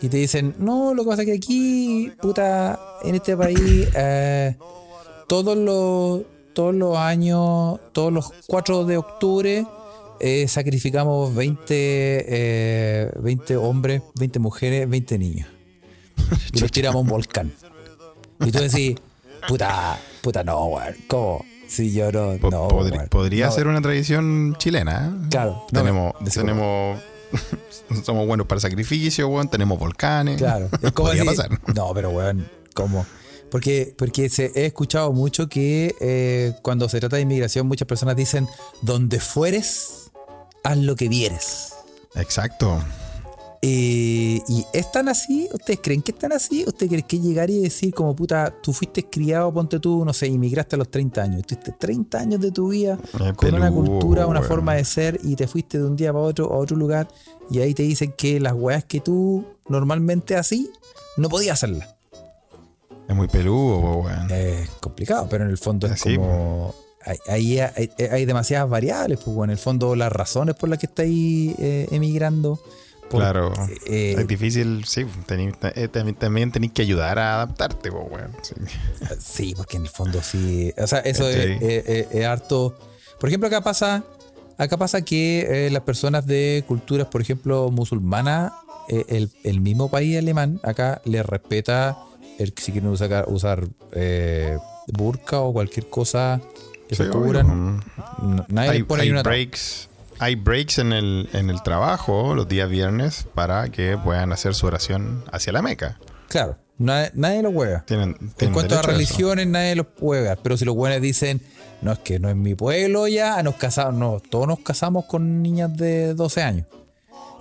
Y 0.00 0.08
te 0.08 0.18
dicen, 0.18 0.54
no, 0.58 0.94
lo 0.94 1.04
que 1.04 1.10
pasa 1.10 1.22
es 1.22 1.26
que 1.26 1.34
aquí, 1.34 2.12
puta, 2.20 2.78
en 3.02 3.14
este 3.14 3.36
país, 3.36 3.88
eh, 3.94 4.56
todos 5.26 5.56
los, 5.56 6.22
todos 6.52 6.74
los 6.74 6.96
años, 6.96 7.80
todos 7.92 8.12
los 8.12 8.32
4 8.46 8.84
de 8.84 8.96
octubre, 8.98 9.66
eh, 10.20 10.48
sacrificamos 10.48 11.34
20, 11.34 11.64
eh, 11.70 13.10
20 13.20 13.56
hombres, 13.56 14.02
20 14.14 14.38
mujeres, 14.38 14.88
20 14.88 15.18
niños. 15.18 15.48
Y 16.52 16.60
los 16.60 16.70
tiramos 16.70 16.96
a 16.96 17.02
un 17.02 17.08
volcán. 17.08 17.52
Y 18.40 18.50
tú 18.50 18.58
decís, 18.60 18.96
puta, 19.48 19.98
puta, 20.22 20.44
no, 20.44 20.66
weón, 20.66 20.94
¿cómo? 21.08 21.44
Si 21.66 21.92
yo 21.92 22.12
no, 22.12 22.34
no, 22.34 22.68
podría 23.10 23.46
no, 23.46 23.52
ser 23.52 23.66
una 23.66 23.80
tradición 23.80 24.54
chilena. 24.58 25.06
¿eh? 25.06 25.28
Claro, 25.30 25.66
tenemos, 25.70 26.14
tenemos, 26.32 27.00
somos 28.04 28.26
buenos 28.26 28.46
para 28.46 28.60
sacrificio, 28.60 29.28
weón, 29.28 29.48
tenemos 29.48 29.78
volcanes. 29.78 30.38
Claro, 30.38 30.68
es 30.82 30.92
como 30.92 31.08
Podría 31.08 31.24
pasar. 31.24 31.50
No, 31.74 31.92
pero 31.94 32.10
weón, 32.10 32.48
¿cómo? 32.74 33.06
Porque, 33.50 33.94
porque 33.96 34.28
se, 34.28 34.50
he 34.54 34.66
escuchado 34.66 35.12
mucho 35.12 35.48
que 35.48 35.94
eh, 36.00 36.54
cuando 36.62 36.88
se 36.88 36.98
trata 37.00 37.16
de 37.16 37.22
inmigración, 37.22 37.66
muchas 37.66 37.86
personas 37.86 38.16
dicen: 38.16 38.48
donde 38.82 39.20
fueres, 39.20 40.10
haz 40.64 40.76
lo 40.78 40.96
que 40.96 41.08
vieres. 41.08 41.74
Exacto. 42.14 42.82
Eh, 43.62 44.40
¿Y 44.48 44.64
es 44.72 44.90
tan 44.92 45.08
así? 45.08 45.48
¿Ustedes 45.52 45.80
creen 45.82 46.02
que 46.02 46.12
es 46.12 46.18
tan 46.18 46.32
así? 46.32 46.64
¿Ustedes 46.66 46.88
creen 46.90 47.06
que 47.06 47.18
llegar 47.20 47.50
y 47.50 47.60
decir 47.60 47.92
como 47.94 48.14
puta, 48.14 48.54
tú 48.62 48.72
fuiste 48.72 49.04
criado, 49.04 49.52
ponte 49.52 49.80
tú, 49.80 50.04
no 50.04 50.12
sé, 50.12 50.26
inmigraste 50.26 50.76
a 50.76 50.78
los 50.78 50.90
30 50.90 51.22
años, 51.22 51.42
tuviste 51.46 51.72
30 51.72 52.18
años 52.18 52.40
de 52.40 52.50
tu 52.52 52.68
vida 52.68 52.98
Es 53.14 53.32
con 53.34 53.54
una 53.54 53.70
cultura, 53.70 54.26
una 54.26 54.42
forma 54.42 54.74
de 54.74 54.84
ser 54.84 55.20
y 55.22 55.36
te 55.36 55.46
fuiste 55.46 55.78
de 55.78 55.84
un 55.84 55.96
día 55.96 56.12
para 56.12 56.24
otro 56.24 56.52
a 56.52 56.56
otro 56.56 56.76
lugar 56.76 57.08
y 57.50 57.60
ahí 57.60 57.74
te 57.74 57.82
dicen 57.82 58.12
que 58.16 58.38
las 58.40 58.52
weas 58.54 58.84
que 58.84 59.00
tú 59.00 59.44
normalmente 59.68 60.36
así 60.36 60.70
no 61.16 61.28
podías 61.28 61.54
hacerlas? 61.54 61.94
Es 63.08 63.14
muy 63.14 63.28
peludo, 63.28 63.78
weón. 64.00 64.30
Es 64.30 64.68
complicado, 64.80 65.26
pero 65.30 65.44
en 65.44 65.50
el 65.50 65.58
fondo 65.58 65.86
es 65.86 65.92
Así, 65.94 66.16
como... 66.16 66.74
Hay, 67.04 67.18
hay, 67.28 67.60
hay- 67.60 67.90
hay 68.10 68.24
demasiadas 68.24 68.68
variables, 68.68 69.20
pues, 69.24 69.36
en 69.44 69.50
el 69.50 69.58
fondo 69.58 69.94
las 69.94 70.10
razones 70.12 70.56
por 70.56 70.68
las 70.68 70.80
que 70.80 70.86
estáis 70.86 71.54
eh, 71.58 71.86
emigrando. 71.92 72.58
Claro. 73.10 73.52
eh, 73.86 74.16
es 74.18 74.26
difícil, 74.26 74.84
sí. 74.84 75.04
tení- 75.26 75.54
eh, 75.74 75.88
también, 75.88 76.16
también 76.16 76.52
tenés 76.52 76.72
que 76.72 76.82
ayudar 76.82 77.18
a 77.18 77.34
adaptarte, 77.36 77.90
po, 77.92 78.00
weón. 78.10 78.32
Sí. 78.42 78.54
Sí, 79.20 79.54
porque 79.56 79.76
en 79.76 79.84
el 79.84 79.88
fondo 79.88 80.20
sí. 80.22 80.72
O 80.76 80.86
sea, 80.86 80.98
eso 81.00 81.28
es, 81.28 81.36
Sí. 81.58 81.64
es- 81.64 81.88
es- 81.88 82.06
es 82.12 82.24
harto. 82.26 82.76
Por 83.20 83.28
ejemplo, 83.28 83.46
acá 83.46 83.60
pasa, 83.62 84.04
acá 84.58 84.76
pasa 84.76 85.02
que 85.02 85.66
eh, 85.66 85.70
las 85.70 85.82
personas 85.82 86.26
de 86.26 86.64
culturas, 86.66 87.06
por 87.06 87.20
ejemplo, 87.20 87.70
musulmanas, 87.70 88.52
el, 88.88 89.30
el 89.42 89.60
mismo 89.60 89.90
país 89.90 90.16
alemán 90.16 90.60
acá 90.62 91.00
le 91.04 91.20
respeta 91.24 91.98
el 92.38 92.52
que 92.52 92.62
si 92.62 92.70
quieren 92.72 92.88
usar, 92.90 93.24
usar 93.28 93.66
burka 94.88 95.40
o 95.40 95.52
cualquier 95.52 95.88
cosa 95.88 96.40
que 96.88 96.94
Sí, 96.94 97.02
se 97.02 97.08
cubran. 97.10 97.82
Nadie 98.48 98.70
Hay, 98.70 98.78
les 98.78 98.86
pone 98.86 99.02
hay 99.02 99.10
una 99.10 99.22
breaks. 99.22 99.88
Hay 100.18 100.34
breaks 100.34 100.78
en 100.78 100.92
el, 100.92 101.28
en 101.32 101.50
el 101.50 101.62
trabajo 101.62 102.34
los 102.34 102.48
días 102.48 102.68
viernes 102.68 103.26
para 103.34 103.68
que 103.68 103.98
puedan 103.98 104.32
hacer 104.32 104.54
su 104.54 104.66
oración 104.66 105.24
hacia 105.30 105.52
la 105.52 105.62
Meca. 105.62 105.98
Claro, 106.28 106.58
nadie, 106.78 107.10
nadie 107.14 107.42
lo 107.42 107.50
hueva. 107.50 107.84
Tienen, 107.86 108.16
En 108.20 108.30
tienen 108.30 108.54
cuanto 108.54 108.78
a 108.78 108.82
religiones, 108.82 109.46
nadie 109.46 109.76
los 109.76 109.86
hueva. 110.00 110.36
Pero 110.36 110.56
si 110.56 110.64
los 110.64 110.74
buenos 110.74 111.00
dicen, 111.00 111.40
no 111.82 111.92
es 111.92 111.98
que 111.98 112.18
no 112.18 112.28
es 112.30 112.36
mi 112.36 112.54
pueblo 112.54 113.06
ya, 113.08 113.42
nos 113.42 113.56
casamos, 113.56 113.94
no, 113.94 114.20
todos 114.30 114.46
nos 114.46 114.60
casamos 114.60 115.04
con 115.04 115.42
niñas 115.42 115.76
de 115.76 116.14
12 116.14 116.42
años. 116.42 116.66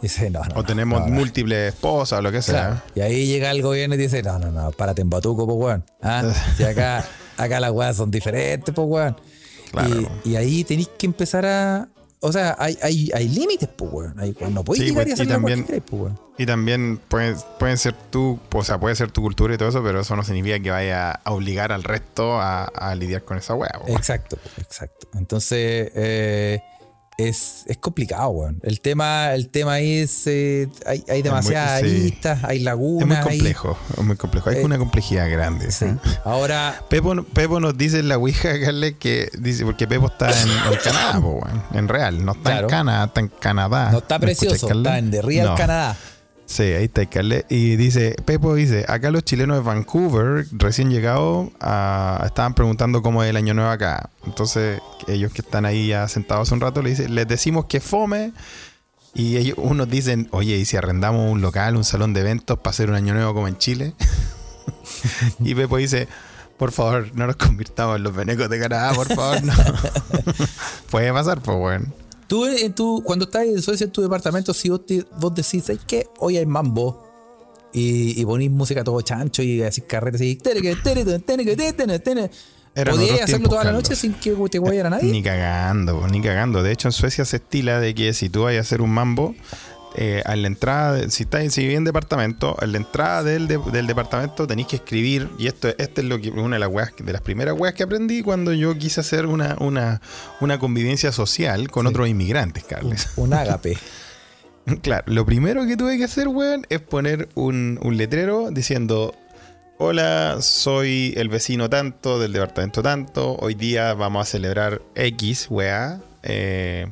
Dice, 0.02 0.30
no, 0.30 0.44
no. 0.44 0.54
O 0.54 0.58
no, 0.58 0.64
tenemos 0.64 1.08
múltiples 1.08 1.74
esposas 1.74 2.20
o 2.20 2.22
lo 2.22 2.32
que 2.32 2.42
sea. 2.42 2.54
Claro. 2.54 2.82
Y 2.96 3.02
ahí 3.02 3.28
llega 3.28 3.50
el 3.52 3.62
gobierno 3.62 3.96
y 3.96 3.98
dice, 3.98 4.22
no, 4.22 4.38
no, 4.38 4.52
no, 4.52 4.72
párate 4.72 5.02
en 5.02 5.10
Batuco, 5.10 5.46
pues 5.46 5.58
weón. 5.58 5.86
¿Ah? 6.02 6.24
Si 6.58 6.64
acá, 6.64 7.06
acá 7.38 7.60
las 7.60 7.72
weas 7.72 7.96
son 7.96 8.12
diferentes, 8.12 8.76
pues 8.76 8.88
weón. 8.88 9.18
Claro. 9.72 10.10
Y, 10.24 10.32
y 10.32 10.36
ahí 10.36 10.64
tenéis 10.64 10.90
que 10.98 11.06
empezar 11.06 11.46
a. 11.46 11.88
O 12.26 12.32
sea, 12.32 12.56
hay, 12.60 12.78
hay, 12.82 13.10
hay 13.14 13.28
límites, 13.30 13.70
pues 13.76 13.92
weón. 13.92 14.20
Hay- 14.20 14.36
no 14.52 14.64
podéis 14.64 14.84
Sí, 14.84 14.90
llegar 14.90 15.06
pues, 15.08 15.20
y 15.20 15.28
también- 15.28 15.64
pues 15.66 15.84
weón. 15.92 16.20
Y 16.38 16.46
también 16.46 17.00
pueden, 17.08 17.38
pueden 17.60 17.78
ser 17.78 17.94
tú, 18.10 18.40
o 18.54 18.64
sea, 18.64 18.78
puede 18.78 18.94
ser 18.96 19.10
tu 19.12 19.22
cultura 19.22 19.54
y 19.54 19.58
todo 19.58 19.70
eso, 19.70 19.82
pero 19.84 20.02
eso 20.02 20.16
no 20.18 20.24
significa 20.24 20.60
que 20.60 20.70
vaya 20.70 21.12
a 21.12 21.32
obligar 21.32 21.72
al 21.72 21.84
resto 21.84 22.42
a, 22.42 22.66
a 22.66 22.94
lidiar 22.96 23.24
con 23.24 23.38
esa 23.38 23.54
weá. 23.56 23.70
po. 23.86 23.92
Exacto, 23.96 24.38
exacto. 24.58 25.08
Entonces, 25.18 25.92
eh, 25.96 26.60
es, 27.18 27.64
es 27.68 27.78
complicado, 27.78 28.30
weón. 28.30 28.60
El 28.64 28.82
tema, 28.82 29.34
el 29.34 29.48
tema 29.50 29.80
es, 29.80 30.28
eh, 30.28 30.68
hay, 30.86 31.04
hay 31.08 31.22
demasiadas 31.22 31.80
sí. 31.82 31.86
aristas, 31.88 32.44
hay 32.44 32.58
Es 32.58 32.64
lagunas. 32.64 33.08
muy 33.08 33.16
hay- 33.18 33.24
complejo, 33.38 33.78
es 33.98 34.04
muy 34.04 34.16
complejo. 34.18 34.50
Hay 34.50 34.58
Eh, 34.58 34.66
una 34.66 34.78
complejidad 34.78 35.30
grande. 35.30 35.72
sí. 35.72 35.86
¿eh? 35.86 35.96
Ahora, 36.26 36.82
Pepo, 36.90 37.16
Pepo 37.24 37.60
nos 37.60 37.78
dice 37.78 38.00
en 38.00 38.10
la 38.10 38.18
Ouija, 38.18 38.60
Carle, 38.60 38.98
que 38.98 39.30
dice, 39.40 39.64
porque 39.66 39.88
Pepo 39.88 40.08
está 40.08 40.30
en, 40.30 40.50
en 40.50 40.80
Canadá, 40.84 41.22
po, 41.22 41.40
weón, 41.42 41.64
en 41.74 41.88
real, 41.88 42.26
no 42.26 42.34
está 42.34 42.52
Claro. 42.52 42.68
en 42.68 42.70
Canadá, 42.72 43.06
está 43.06 43.20
en 43.22 43.28
Canadá. 43.30 43.92
no 43.92 43.98
está 44.00 44.20
¿Me 44.20 44.32
escuchas, 44.32 44.50
precioso, 44.52 44.68
Carle? 44.68 44.82
está 44.90 44.98
en 45.00 45.12
The 45.12 45.22
Real 45.22 45.46
No. 45.48 45.56
Canadá. 45.56 45.98
Sí, 46.46 46.64
ahí 46.64 46.86
está. 46.86 47.02
Y 47.50 47.76
dice, 47.76 48.16
Pepo 48.24 48.54
dice, 48.54 48.86
acá 48.88 49.10
los 49.10 49.24
chilenos 49.24 49.58
de 49.58 49.64
Vancouver, 49.64 50.46
recién 50.52 50.92
llegados, 50.92 51.50
ah, 51.60 52.22
estaban 52.26 52.54
preguntando 52.54 53.02
cómo 53.02 53.24
es 53.24 53.30
el 53.30 53.38
año 53.38 53.54
nuevo 53.54 53.72
acá. 53.72 54.10
Entonces, 54.26 54.80
ellos 55.08 55.32
que 55.34 55.42
están 55.42 55.66
ahí 55.66 55.88
ya 55.88 56.08
sentados 56.08 56.52
un 56.52 56.62
rato, 56.62 56.82
le 56.82 56.92
dicen, 56.92 57.16
les 57.16 57.28
decimos 57.28 57.66
que 57.66 57.80
fome. 57.80 58.32
Y 59.16 59.38
ellos, 59.38 59.58
unos 59.58 59.90
dicen, 59.90 60.28
oye, 60.32 60.58
¿y 60.58 60.66
si 60.66 60.78
arrendamos 60.78 61.32
un 61.32 61.42
local, 61.42 61.78
un 61.78 61.84
salón 61.84 62.14
de 62.14 62.22
eventos 62.22 62.60
para 62.60 62.72
hacer 62.72 62.90
un 62.90 62.96
año 62.96 63.14
nuevo 63.14 63.34
como 63.34 63.48
en 63.48 63.58
Chile? 63.58 63.94
y 65.40 65.56
Pepo 65.56 65.78
dice, 65.78 66.08
por 66.58 66.72
favor, 66.72 67.10
no 67.16 67.26
nos 67.26 67.38
convirtamos 67.38 67.96
en 67.96 68.04
los 68.04 68.14
venecos 68.14 68.50
de 68.50 68.60
Canadá, 68.60 68.94
por 68.94 69.08
favor, 69.08 69.44
no. 69.44 69.54
Puede 70.92 71.12
pasar, 71.12 71.42
pues, 71.42 71.58
bueno. 71.58 72.05
Tú, 72.28 72.46
en 72.46 72.74
tu, 72.74 73.02
cuando 73.04 73.26
estás 73.26 73.46
en 73.46 73.62
Suecia 73.62 73.86
en 73.86 73.92
tu 73.92 74.02
departamento, 74.02 74.54
si 74.54 74.70
vos, 74.70 74.86
te- 74.86 75.06
vos 75.20 75.34
decís, 75.36 75.66
¿sabes 75.66 75.82
qué? 75.88 76.08
Hoy 76.20 76.38
hay 76.38 76.46
mambo. 76.46 77.04
Y, 77.74 78.20
y 78.20 78.26
ponís 78.26 78.50
música 78.50 78.84
todo 78.86 79.02
chancho 79.02 79.44
y 79.44 79.62
así 79.62 79.82
carretes 79.82 80.22
así. 80.22 80.36
"Tereke, 80.38 80.76
tereke, 80.78 81.20
tereke, 81.20 81.56
tereke, 81.58 82.00
tereke". 82.00 82.32
Eran 82.74 82.96
¿Podías 82.96 83.22
hacerlo 83.22 83.48
toda 83.50 83.64
la 83.64 83.72
noche 83.72 83.96
sin 83.96 84.14
que 84.14 84.32
te 84.50 84.60
guayara 84.60 84.90
nadie? 84.90 85.10
Ni 85.12 85.24
cagando, 85.24 86.06
ni 86.08 86.22
cagando. 86.22 86.62
De 86.62 86.72
hecho, 86.74 86.90
en 86.90 86.92
Suecia 86.92 87.24
se 87.24 87.38
estila 87.38 87.80
de 87.80 87.96
que 87.96 88.14
si 88.14 88.28
tú 88.30 88.44
vas 88.44 88.56
a 88.56 88.60
hacer 88.60 88.82
un 88.82 88.90
mambo, 88.92 89.34
eh, 89.98 90.22
a 90.26 90.36
la 90.36 90.48
entrada, 90.48 91.10
si 91.10 91.24
estás 91.24 91.54
si 91.54 91.74
en 91.74 91.84
departamento, 91.84 92.56
a 92.60 92.66
la 92.66 92.78
entrada 92.78 93.24
del, 93.24 93.48
de- 93.48 93.58
del 93.72 93.88
departamento 93.88 94.46
tenéis 94.48 94.68
que 94.68 94.76
escribir, 94.78 95.30
y 95.40 95.48
esto, 95.48 95.70
esto 95.78 96.02
es 96.02 96.08
lo 96.08 96.20
que 96.20 96.30
una 96.32 96.56
de 96.58 96.60
las 96.60 96.70
weas, 96.70 96.92
de 96.98 97.14
las 97.14 97.22
primeras 97.22 97.56
weas 97.58 97.74
que 97.74 97.84
aprendí 97.84 98.22
cuando 98.22 98.54
yo 98.54 98.78
quise 98.78 99.00
hacer 99.02 99.26
una, 99.26 99.56
una, 99.60 100.02
una 100.42 100.60
convivencia 100.60 101.12
social 101.12 101.70
con 101.72 101.86
Sí. 101.86 101.90
otros 101.90 102.08
inmigrantes, 102.10 102.64
Carles. 102.66 103.10
Un 103.16 103.34
ágape. 103.34 103.78
Claro, 104.82 105.04
lo 105.06 105.28
primero 105.28 105.68
que 105.68 105.78
tuve 105.78 105.96
que 106.00 106.06
hacer, 106.06 106.28
weón, 106.28 106.66
es 106.70 106.80
poner 106.80 107.30
un, 107.36 107.78
un 107.84 107.98
letrero 107.98 108.50
diciendo: 108.50 109.14
Hola, 109.78 110.38
soy 110.42 111.14
el 111.18 111.30
vecino 111.30 111.70
tanto 111.70 112.18
del 112.18 112.34
departamento 112.34 112.82
tanto. 112.82 113.36
Hoy 113.36 113.54
día 113.54 113.94
vamos 113.94 114.28
a 114.28 114.32
celebrar 114.32 114.82
X, 114.96 115.46
weá. 115.52 116.00
eh, 116.24 116.88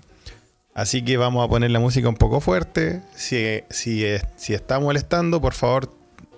así 0.74 1.04
que 1.04 1.18
vamos 1.18 1.46
a 1.46 1.50
poner 1.50 1.72
la 1.72 1.80
música 1.80 2.10
un 2.10 2.16
poco 2.16 2.40
fuerte. 2.40 3.02
Si, 3.16 3.62
si, 3.70 4.04
si 4.36 4.54
está 4.54 4.80
molestando, 4.80 5.42
por 5.42 5.54
favor, 5.54 5.90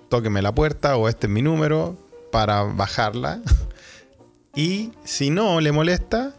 tóqueme 0.10 0.42
la 0.42 0.54
puerta 0.54 0.98
o 0.98 1.08
este 1.10 1.28
es 1.28 1.32
mi 1.34 1.42
número 1.42 1.98
para 2.32 2.64
bajarla. 2.64 3.42
Y 4.58 4.92
si 5.04 5.32
no 5.32 5.60
le 5.60 5.74
molesta, 5.74 6.34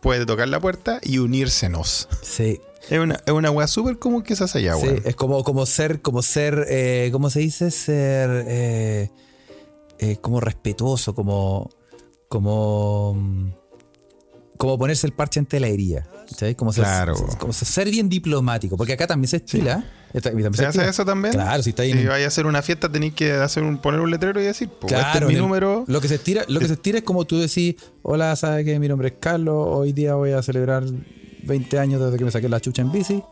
puede 0.00 0.24
tocar 0.24 0.48
la 0.48 0.58
puerta 0.58 1.00
y 1.02 1.18
unírsenos. 1.18 2.08
Sí. 2.22 2.60
Es 2.88 2.98
una, 2.98 3.20
es 3.26 3.32
una 3.34 3.50
weá 3.50 3.66
súper 3.66 3.98
común 3.98 4.22
que 4.22 4.34
se 4.34 4.44
hace 4.44 4.60
allá, 4.60 4.74
Sí, 4.76 4.86
weón. 4.86 5.02
es 5.04 5.16
como, 5.16 5.44
como 5.44 5.66
ser, 5.66 6.00
como 6.00 6.22
ser, 6.22 6.64
eh, 6.70 7.10
¿cómo 7.12 7.28
se 7.28 7.40
dice? 7.40 7.70
Ser 7.70 8.30
eh, 8.48 9.10
eh, 9.98 10.16
como 10.22 10.40
respetuoso, 10.40 11.14
como, 11.14 11.68
como, 12.30 13.12
mm, 13.16 13.50
como 14.56 14.78
ponerse 14.78 15.06
el 15.06 15.12
parche 15.12 15.40
ante 15.40 15.60
la 15.60 15.68
herida. 15.68 16.08
¿Sabes? 16.36 16.54
Como, 16.56 16.72
ser- 16.72 16.84
Claro. 16.84 17.14
como 17.38 17.52
ser 17.52 17.90
bien 17.90 18.08
diplomático, 18.08 18.76
porque 18.76 18.92
acá 18.94 19.06
también 19.06 19.28
se 19.28 19.36
estila. 19.38 19.84
esta- 20.12 20.30
también 20.30 20.52
¿Se 20.54 20.66
hace 20.66 20.88
eso 20.88 21.04
también? 21.04 21.34
Claro, 21.34 21.62
si 21.62 21.70
está 21.70 21.82
ahí 21.84 21.92
Si 21.92 21.98
en- 21.98 22.08
vaya 22.08 22.24
a 22.24 22.28
hacer 22.28 22.46
una 22.46 22.62
fiesta, 22.62 22.90
tenéis 22.90 23.14
que 23.14 23.32
hacer 23.32 23.62
un, 23.62 23.78
poner 23.78 24.00
un 24.00 24.10
letrero 24.10 24.40
y 24.40 24.44
decir, 24.44 24.68
pues, 24.68 24.92
este 24.92 25.04
es 25.04 25.10
Claro, 25.12 25.28
mi 25.28 25.34
el- 25.34 25.40
número. 25.40 25.84
Lo 25.86 26.00
que 26.00 26.08
se 26.08 26.16
estira, 26.16 26.44
lo 26.48 26.58
que 26.58 26.66
se 26.66 26.72
estira 26.74 26.98
es 26.98 27.04
como 27.04 27.24
tú 27.26 27.38
decís, 27.38 27.76
hola, 28.02 28.34
sabes 28.36 28.64
que 28.64 28.78
mi 28.80 28.88
nombre 28.88 29.08
es 29.08 29.14
Carlos, 29.20 29.66
hoy 29.68 29.92
día 29.92 30.14
voy 30.16 30.32
a 30.32 30.42
celebrar 30.42 30.84
20 31.44 31.78
años 31.78 32.00
desde 32.00 32.18
que 32.18 32.24
me 32.24 32.30
saqué 32.30 32.48
la 32.48 32.60
chucha 32.60 32.82
en 32.82 32.90
bici 32.92 33.22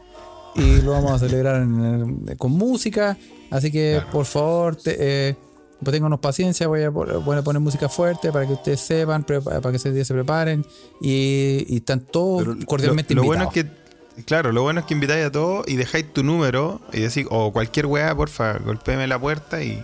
y 0.54 0.80
lo 0.82 0.92
vamos 0.92 1.12
a 1.12 1.18
celebrar 1.18 1.62
en- 1.62 1.80
en- 2.28 2.36
con 2.36 2.52
música, 2.52 3.16
así 3.50 3.70
que 3.72 4.00
por 4.12 4.24
favor, 4.24 4.76
te, 4.76 4.96
eh, 5.30 5.36
pues 5.82 5.92
ténganos 5.94 6.18
paciencia, 6.20 6.66
voy 6.68 6.82
a, 6.82 6.90
pon- 6.90 7.24
voy 7.24 7.36
a 7.36 7.42
poner 7.42 7.60
música 7.60 7.88
fuerte 7.88 8.32
para 8.32 8.46
que 8.46 8.54
ustedes 8.54 8.80
sepan, 8.80 9.24
para 9.24 9.70
que 9.70 9.76
ese 9.76 9.92
día 9.92 10.04
se 10.04 10.12
preparen 10.14 10.64
y, 11.00 11.64
y 11.68 11.76
están 11.76 12.00
todos 12.00 12.44
Pero 12.44 12.66
cordialmente 12.66 13.14
lo, 13.14 13.22
lo 13.22 13.26
bueno 13.26 13.44
invitados. 13.44 13.70
es 13.76 14.14
que, 14.16 14.22
claro, 14.24 14.50
lo 14.52 14.62
bueno 14.62 14.80
es 14.80 14.86
que 14.86 14.94
invitáis 14.94 15.24
a 15.26 15.30
todos 15.32 15.68
y 15.68 15.76
dejáis 15.76 16.12
tu 16.12 16.24
número 16.24 16.80
y 16.92 17.00
decís, 17.00 17.26
o 17.30 17.52
cualquier 17.52 17.86
weá, 17.86 18.14
porfa, 18.14 18.54
golpéeme 18.58 19.06
la 19.06 19.18
puerta 19.20 19.62
y. 19.62 19.82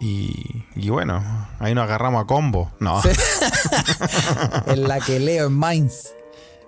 Y, 0.00 0.64
y 0.74 0.90
bueno, 0.90 1.22
ahí 1.60 1.74
nos 1.74 1.84
agarramos 1.84 2.24
a 2.24 2.26
combo. 2.26 2.70
No, 2.80 3.00
Sí. 3.00 3.08
en 4.66 4.82
la 4.88 5.00
que 5.00 5.18
leo 5.20 5.46
en 5.46 5.52
Mainz. 5.52 6.12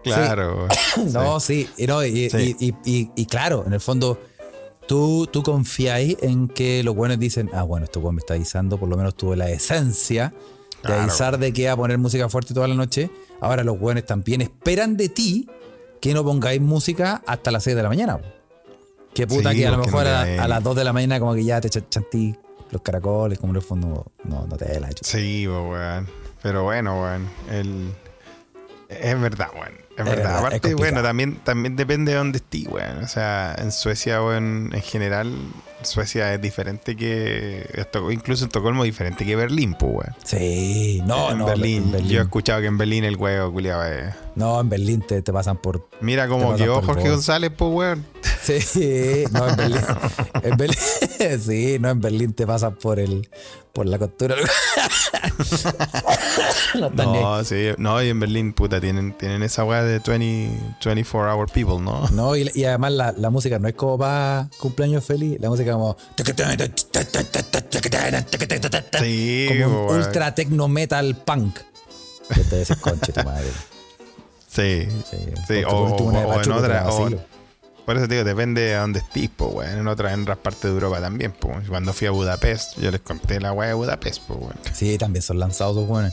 claro. 0.02 0.68
No, 1.12 1.40
sí, 1.40 1.68
y, 1.76 1.86
no, 1.86 2.02
y, 2.04 2.30
Sí. 2.30 2.56
y- 2.58 2.68
y- 2.68 2.74
y- 2.84 3.10
y 3.16 3.26
claro, 3.26 3.64
en 3.66 3.72
el 3.74 3.80
fondo, 3.80 4.18
tú, 4.86 5.28
tú 5.30 5.42
confías 5.42 6.00
en 6.22 6.48
que 6.48 6.82
los 6.82 6.94
buenos 6.94 7.18
dicen, 7.18 7.50
ah, 7.52 7.62
bueno, 7.62 7.84
este 7.84 7.98
weón 7.98 8.14
me 8.16 8.20
está 8.20 8.34
avisando, 8.34 8.78
por 8.78 8.88
lo 8.88 8.96
menos 8.96 9.14
tuve 9.16 9.36
la 9.36 9.50
esencia 9.50 10.32
de 10.82 10.82
Claro. 10.82 11.02
avisar 11.02 11.38
de 11.38 11.52
que 11.52 11.68
a 11.68 11.76
poner 11.76 11.98
música 11.98 12.28
fuerte 12.28 12.54
toda 12.54 12.68
la 12.68 12.74
noche. 12.74 13.10
Ahora 13.40 13.64
los 13.64 13.78
buenos 13.78 14.04
también 14.04 14.40
esperan 14.40 14.96
de 14.96 15.08
ti 15.08 15.48
que 16.00 16.14
no 16.14 16.22
pongáis 16.24 16.60
música 16.60 17.22
hasta 17.26 17.50
las 17.50 17.64
6 17.64 17.74
de 17.76 17.82
la 17.82 17.88
mañana. 17.88 18.20
Que 19.14 19.26
puta 19.26 19.50
Sí, 19.52 19.58
que 19.58 19.66
a 19.66 19.70
lo 19.72 19.78
mejor 19.78 20.04
no 20.04 20.42
a, 20.42 20.46
las 20.48 20.62
2 20.62 20.76
de 20.76 20.84
la 20.84 20.92
mañana 20.92 21.18
como 21.18 21.34
que 21.34 21.42
ya 21.44 21.60
te 21.60 21.68
ch- 21.68 21.86
chantí 21.88 22.36
los 22.70 22.82
caracoles, 22.82 23.38
como 23.38 23.52
en 23.52 23.56
el 23.56 23.62
fondo 23.62 24.12
no, 24.24 24.46
no 24.46 24.56
te 24.56 24.78
la 24.78 24.90
hecho. 24.90 25.02
Sí, 25.04 25.48
weón. 25.48 26.06
Pero 26.42 26.64
bueno, 26.64 27.00
weón. 27.02 27.26
El, 27.50 27.90
Es 28.88 29.20
verdad, 29.20 29.48
weón. 29.54 29.86
Es, 29.96 30.04
verdad, 30.04 30.38
Aparte, 30.38 30.74
bueno, 30.74 31.02
también, 31.02 31.36
también 31.36 31.74
depende 31.74 32.12
de 32.12 32.18
dónde 32.18 32.38
estés, 32.38 32.66
weón. 32.68 33.02
O 33.02 33.08
sea, 33.08 33.54
en 33.58 33.72
Suecia 33.72 34.22
o 34.22 34.34
en, 34.34 34.70
en 34.72 34.82
general, 34.82 35.34
Suecia 35.82 36.34
es 36.34 36.40
diferente 36.40 36.96
que. 36.96 37.66
Incluso 38.10 38.44
en 38.44 38.48
Estocolmo 38.48 38.84
es 38.84 38.88
diferente 38.88 39.24
que 39.24 39.34
Berlín, 39.34 39.74
pues, 39.74 39.92
weón. 39.92 40.14
Sí, 40.24 41.02
no, 41.06 41.32
en 41.32 41.38
no, 41.38 41.46
Berlín. 41.46 41.84
en 41.84 41.92
Berlín. 41.92 42.10
Yo 42.10 42.20
he 42.20 42.24
escuchado 42.24 42.60
que 42.60 42.66
en 42.66 42.78
Berlín 42.78 43.04
el 43.04 43.16
huevo, 43.16 43.52
culiado, 43.52 43.84
es. 43.84 44.14
No, 44.34 44.60
en 44.60 44.68
Berlín 44.68 45.00
te, 45.00 45.22
te 45.22 45.32
pasan 45.32 45.56
por. 45.56 45.88
Mira 46.00 46.28
como 46.28 46.54
Te 46.54 46.64
quedó 46.64 46.82
Jorge. 46.82 47.08
González, 47.08 47.50
pues, 47.56 47.72
weón. 47.72 48.06
Sí, 48.42 49.24
no, 49.32 49.48
en 49.48 49.56
Berlín. 49.56 49.80
En 50.42 50.56
Berlín 50.56 50.78
sí, 51.40 51.78
no, 51.80 51.90
en 51.90 52.00
Berlín 52.00 52.32
te 52.32 52.46
pasan 52.46 52.74
por 52.76 52.98
el. 52.98 53.28
por 53.72 53.86
la 53.86 53.98
costura. 53.98 54.36
no, 56.96 57.44
sí. 57.44 57.68
No, 57.78 58.02
y 58.02 58.08
en 58.08 58.20
Berlín, 58.20 58.52
puta, 58.52 58.80
tienen, 58.80 59.12
tienen 59.12 59.42
esa 59.42 59.64
weá 59.64 59.82
de 59.82 59.98
20, 59.98 60.76
24 60.84 61.34
hour 61.34 61.50
people, 61.50 61.78
¿no? 61.80 62.08
No, 62.10 62.36
y, 62.36 62.50
y 62.54 62.64
además 62.64 62.92
la, 62.92 63.12
la 63.12 63.30
música 63.30 63.58
no 63.58 63.68
es 63.68 63.74
como 63.74 63.98
para 63.98 64.48
cumpleaños 64.58 65.04
feliz, 65.04 65.38
la 65.40 65.48
música 65.48 65.72
como. 65.72 65.96
Sí, 68.98 69.48
como 69.62 69.86
un 69.86 69.96
ultra 69.96 70.34
techno 70.34 70.68
metal 70.68 71.16
punk. 71.24 71.58
Que 72.34 72.40
te 72.42 72.56
decís, 72.56 72.76
conche 72.76 73.12
tu 73.12 73.22
madre. 73.22 73.46
Sí. 74.48 74.88
Sí, 75.10 75.16
Sí, 75.46 75.62
o, 75.68 76.10
de 76.10 76.24
o 76.24 76.42
en 76.42 76.52
otra. 76.52 76.90
o-. 76.90 77.10
por 77.86 77.96
eso 77.96 78.06
te 78.08 78.14
digo, 78.14 78.24
depende 78.24 78.60
de 78.62 78.74
dónde 78.74 78.98
estés, 78.98 79.30
pues, 79.34 79.50
weón. 79.54 79.78
En 79.78 79.86
otras, 79.88 80.12
en 80.12 80.22
otras 80.22 80.38
partes 80.38 80.62
de 80.64 80.68
Europa 80.70 81.00
también, 81.00 81.32
pues. 81.32 81.68
Cuando 81.68 81.92
fui 81.92 82.06
a 82.06 82.10
Budapest, 82.10 82.78
yo 82.78 82.90
les 82.90 83.00
conté 83.00 83.40
la 83.40 83.52
weá 83.52 83.68
de 83.68 83.74
Budapest, 83.74 84.22
pues, 84.26 84.38
weón. 84.40 84.56
Sí, 84.74 84.98
también 84.98 85.22
son 85.22 85.38
lanzados 85.38 85.86
buenos. 85.86 86.12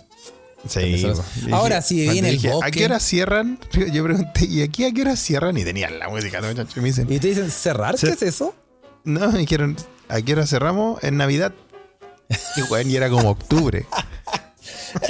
Sí. 0.69 1.01
Son- 1.01 1.21
Ahora, 1.51 1.81
dije- 1.81 1.87
si 2.11 2.17
en 2.19 2.25
el 2.25 2.33
dije, 2.39 2.53
¿A 2.63 2.71
qué 2.71 2.85
hora 2.85 2.99
cierran? 3.01 3.59
Yo 3.91 4.03
pregunté, 4.05 4.45
¿y 4.45 4.61
aquí 4.61 4.85
a 4.85 4.93
qué 4.93 5.01
hora 5.01 5.17
cierran? 5.17 5.57
Y 5.57 5.65
tenían 5.65 5.99
la 5.99 6.07
música, 6.07 6.39
¿no? 6.39 6.49
Y 6.51 6.55
me 6.79 6.83
dicen, 6.85 7.11
Y 7.11 7.19
te 7.19 7.27
dicen, 7.27 7.51
¿cerrar? 7.51 7.97
Sí. 7.97 8.07
¿Qué 8.07 8.13
es 8.13 8.21
eso? 8.21 8.55
no, 9.03 9.29
me 9.33 9.39
dijeron, 9.39 9.75
¿a 10.07 10.21
qué 10.21 10.31
hora 10.31 10.47
cerramos? 10.47 11.03
En 11.03 11.17
Navidad. 11.17 11.51
Y, 12.55 12.61
weón, 12.71 12.89
y 12.89 12.95
era 12.95 13.09
como 13.09 13.29
octubre. 13.31 13.85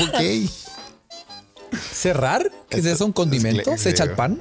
ok. 0.00 0.50
¿Cerrar? 1.92 2.50
¿Qué 2.68 2.78
es 2.80 2.86
eso? 2.86 3.04
¿Un 3.04 3.12
condimento? 3.12 3.72
Sí, 3.72 3.78
¿Se 3.78 3.90
echa 3.90 4.04
sí, 4.04 4.10
el 4.10 4.16
pan? 4.16 4.40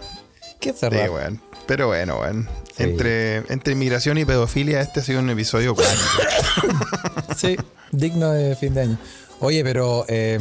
¿Qué 0.60 0.70
es 0.72 0.80
Sí, 0.80 0.86
weón. 0.88 1.42
Pero 1.66 1.88
bueno, 1.88 2.20
weón. 2.20 2.48
Sí. 2.76 2.84
Entre, 2.84 3.38
entre 3.52 3.74
inmigración 3.74 4.18
y 4.18 4.26
pedofilia, 4.26 4.82
este 4.82 5.00
ha 5.00 5.04
sido 5.04 5.20
un 5.20 5.30
episodio. 5.30 5.76
Sí, 7.38 7.56
digno 7.92 8.32
de 8.32 8.56
fin 8.56 8.74
de 8.74 8.82
año. 8.82 8.98
Oye, 9.40 9.64
pero. 9.64 10.06
eh, 10.10 10.40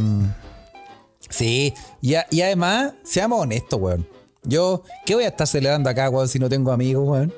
sí, 1.29 1.75
y, 2.01 2.14
a- 2.14 2.27
y 2.31 2.41
además, 2.43 2.93
seamos 3.05 3.41
honestos, 3.43 3.79
weón. 3.81 4.09
Yo, 4.43 4.83
¿qué 5.05 5.14
voy 5.14 5.25
a 5.25 5.29
estar 5.29 5.47
celebrando 5.47 5.91
acá, 5.91 6.09
weón, 6.11 6.29
si 6.29 6.39
no 6.39 6.49
tengo 6.49 6.73
amigos, 6.73 7.07
weón? 7.07 7.33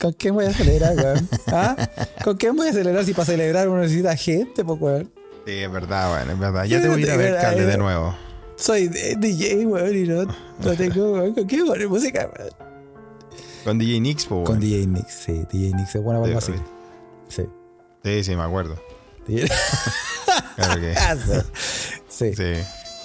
¿Con 0.00 0.12
quién 0.12 0.34
voy 0.34 0.44
a 0.46 0.52
celebrar, 0.52 0.94
weón? 0.96 1.28
¿Ah? 1.48 1.76
¿Con 2.22 2.36
quién 2.36 2.54
voy 2.56 2.68
a 2.68 2.72
celebrar 2.72 3.04
si 3.04 3.12
para 3.12 3.24
celebrar 3.26 3.68
uno 3.68 3.80
necesita 3.82 4.16
gente, 4.16 4.64
pues, 4.64 4.80
weón? 4.80 5.12
Sí, 5.46 5.52
es 5.52 5.72
verdad, 5.72 6.12
weón, 6.12 6.30
es 6.30 6.38
verdad. 6.38 6.64
Ya 6.64 6.80
te 6.80 6.88
voy 6.88 7.02
a 7.02 7.06
ir 7.06 7.10
a 7.10 7.16
ver, 7.16 7.36
Calde, 7.40 7.66
de 7.66 7.78
nuevo. 7.78 8.14
Soy 8.60 8.88
DJ, 8.88 9.66
weón, 9.66 9.96
y 9.96 10.02
no, 10.06 10.24
no 10.24 10.76
tengo, 10.76 11.12
weón. 11.12 11.34
¿Con 11.34 11.44
quién 11.46 11.66
poner 11.66 11.88
música, 11.88 12.30
weón? 12.38 12.50
Con 13.64 13.78
DJ 13.78 14.00
Nix, 14.00 14.26
Con 14.26 14.42
weón. 14.44 14.60
DJ 14.60 14.86
Nix, 14.86 15.12
sí, 15.12 15.32
DJ 15.50 15.74
Nix 15.76 15.94
es 15.94 16.02
buena 16.02 16.20
para 16.20 16.38
así. 16.38 16.52
Sí. 17.28 17.42
Sí, 18.04 18.24
sí, 18.24 18.36
me 18.36 18.42
acuerdo. 18.42 18.76
DJ- 19.26 19.48
Claro 20.56 20.80
que 20.80 20.94
sí. 22.08 22.32
sí. 22.36 22.52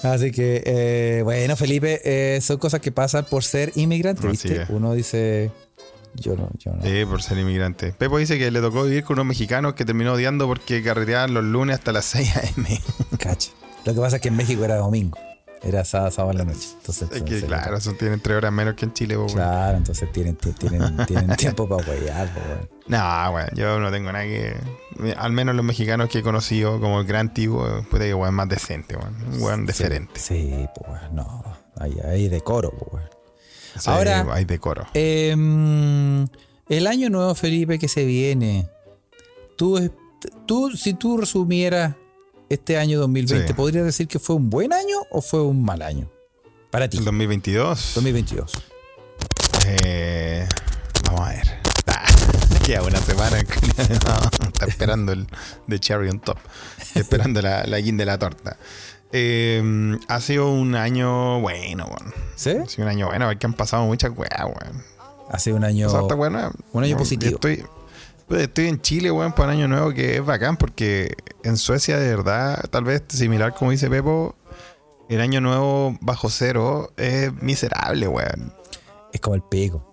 Así 0.03 0.32
que, 0.32 0.62
eh, 0.66 1.22
bueno, 1.24 1.56
Felipe, 1.56 2.01
eh, 2.03 2.39
son 2.41 2.58
cosas 2.58 2.82
que 2.82 2.91
pasan 2.91 3.26
por 3.26 3.43
ser 3.43 3.72
inmigrante, 3.76 4.28
¿viste? 4.28 4.66
Uno 4.70 4.93
dice, 4.93 5.51
yo 6.16 6.36
no, 6.36 6.49
yo 6.60 6.74
no. 6.74 6.84
Sí, 6.84 7.06
por 7.06 7.24
ser 7.24 7.38
inmigrante. 7.38 7.93
Pepo 7.93 8.18
dice 8.18 8.38
que 8.38 8.51
le 8.51 8.60
tocó 8.62 8.84
vivir 8.84 9.03
con 9.03 9.14
unos 9.16 9.26
mexicanos 9.28 9.74
que 9.74 9.86
terminó 9.86 10.14
odiando 10.14 10.47
porque 10.47 10.84
carreteaban 10.84 11.34
los 11.34 11.43
lunes 11.45 11.78
hasta 11.78 11.91
las 11.93 12.06
6 12.06 12.36
a.m. 12.38 12.82
Cacha. 13.18 13.51
Lo 13.86 13.93
que 13.95 14.01
pasa 14.01 14.18
es 14.18 14.22
que 14.22 14.28
en 14.28 14.36
México 14.36 14.64
era 14.66 14.76
domingo, 14.76 15.18
era 15.64 15.84
sábado, 15.86 16.12
sábado 16.12 16.32
en 16.32 16.38
la 16.47 16.53
noche. 16.53 16.68
Entonces, 16.78 17.43
claro, 17.43 17.78
eso 17.78 17.93
tienen 17.93 18.20
tres 18.20 18.38
horas 18.38 18.51
menos 18.51 18.76
que 18.76 18.86
en 18.86 18.93
Chile, 18.93 19.16
pues, 19.16 19.34
weón. 19.34 19.47
Claro, 19.47 19.78
entonces 19.78 20.12
tienen, 20.12 20.36
ti- 20.36 20.51
tienen, 20.53 20.97
tienen 21.08 21.36
tiempo 21.36 21.68
para 21.68 21.84
pues, 21.86 22.01
weón. 22.01 22.70
No, 22.88 23.32
weón, 23.32 23.49
yo 23.56 23.80
no 23.80 23.91
tengo 23.91 24.12
nada 24.12 24.26
que. 24.26 24.56
Al 25.18 25.32
menos 25.32 25.56
los 25.56 25.66
mexicanos 25.66 26.10
que 26.10 26.20
he 26.20 26.24
conocido, 26.24 26.80
como 26.80 26.99
el 27.01 27.08
gran 27.08 27.34
tipo, 27.34 27.66
puede 27.89 28.08
que 28.08 28.14
weón 28.14 28.34
más 28.36 28.47
decente, 28.49 28.95
weón. 28.95 29.16
Un 29.34 29.41
weón 29.41 29.66
diferente. 29.66 30.20
Sí, 30.20 30.68
pues, 30.76 30.89
weón, 31.01 31.16
no. 31.16 31.43
Hay, 31.78 31.97
hay 32.08 32.30
decoro, 32.30 32.72
pues. 32.72 33.03
Sí, 33.80 33.89
Ahora- 33.89 34.26
hay 34.32 34.45
decoro. 34.45 34.86
Em, 34.93 36.28
el 36.70 36.88
año 36.88 37.10
nuevo, 37.10 37.36
Felipe, 37.36 37.78
que 37.80 37.88
se 37.88 38.06
viene. 38.06 38.70
Tú, 39.58 39.91
tú 40.45 40.72
si 40.72 40.93
tú 40.93 41.18
resumieras 41.18 41.95
este 42.49 42.77
año 42.77 42.99
2020, 42.99 43.47
Sí. 43.47 43.53
¿podrías 43.53 43.85
decir 43.85 44.07
que 44.07 44.19
fue 44.19 44.35
un 44.35 44.49
buen 44.49 44.73
año 44.73 44.97
o 45.11 45.21
fue 45.21 45.41
un 45.41 45.63
mal 45.63 45.81
año? 45.81 46.09
Para 46.71 46.89
ti, 46.89 46.97
El 46.97 47.05
2022. 47.05 47.91
2022. 47.95 48.51
Eh, 49.67 50.47
vamos 51.05 51.21
a 51.21 51.29
ver. 51.29 51.47
Ah, 51.87 52.05
queda 52.65 52.83
una 52.83 52.99
semana. 52.99 53.37
No, 54.05 54.47
está 54.47 54.65
esperando 54.65 55.11
el 55.11 55.27
de 55.67 55.79
Cherry 55.79 56.09
on 56.09 56.19
Top. 56.19 56.37
Esperando 56.95 57.41
la, 57.41 57.63
la 57.65 57.79
guinda 57.79 58.01
de 58.03 58.05
la 58.05 58.17
torta. 58.17 58.57
Eh, 59.11 59.97
ha 60.07 60.19
sido 60.21 60.49
un 60.49 60.75
año 60.75 61.39
bueno, 61.41 61.85
weón. 61.85 62.13
¿Sí? 62.35 62.51
Ha 62.51 62.67
sido 62.67 62.85
un 62.85 62.89
año 62.91 63.07
bueno, 63.07 63.27
porque 63.27 63.45
han 63.45 63.53
pasado 63.53 63.85
muchas 63.85 64.11
weas, 64.15 64.43
weón. 64.43 64.83
Hace 65.29 65.53
un 65.53 65.63
año. 65.63 65.87
Está 65.87 66.15
bueno. 66.15 66.51
un 66.73 66.83
año 66.83 66.97
positivo. 66.97 67.35
Estoy, 67.35 67.63
estoy 68.30 68.67
en 68.67 68.82
Chile, 68.82 69.11
weón, 69.11 69.34
para 69.34 69.49
un 69.49 69.59
año 69.59 69.67
nuevo 69.67 69.93
que 69.93 70.15
es 70.17 70.26
bacán 70.26 70.57
porque 70.57 71.15
en 71.43 71.57
Suecia, 71.57 71.97
de 71.99 72.07
verdad, 72.15 72.63
tal 72.69 72.84
vez 72.84 73.03
similar 73.09 73.53
como 73.53 73.71
dice 73.71 73.89
Pepo, 73.89 74.36
el 75.09 75.21
año 75.21 75.41
nuevo 75.41 75.95
bajo 76.01 76.30
cero 76.30 76.91
es 76.97 77.32
miserable, 77.41 78.07
weón. 78.07 78.53
Es 79.13 79.21
como 79.21 79.36
el 79.36 79.43
pico. 79.43 79.91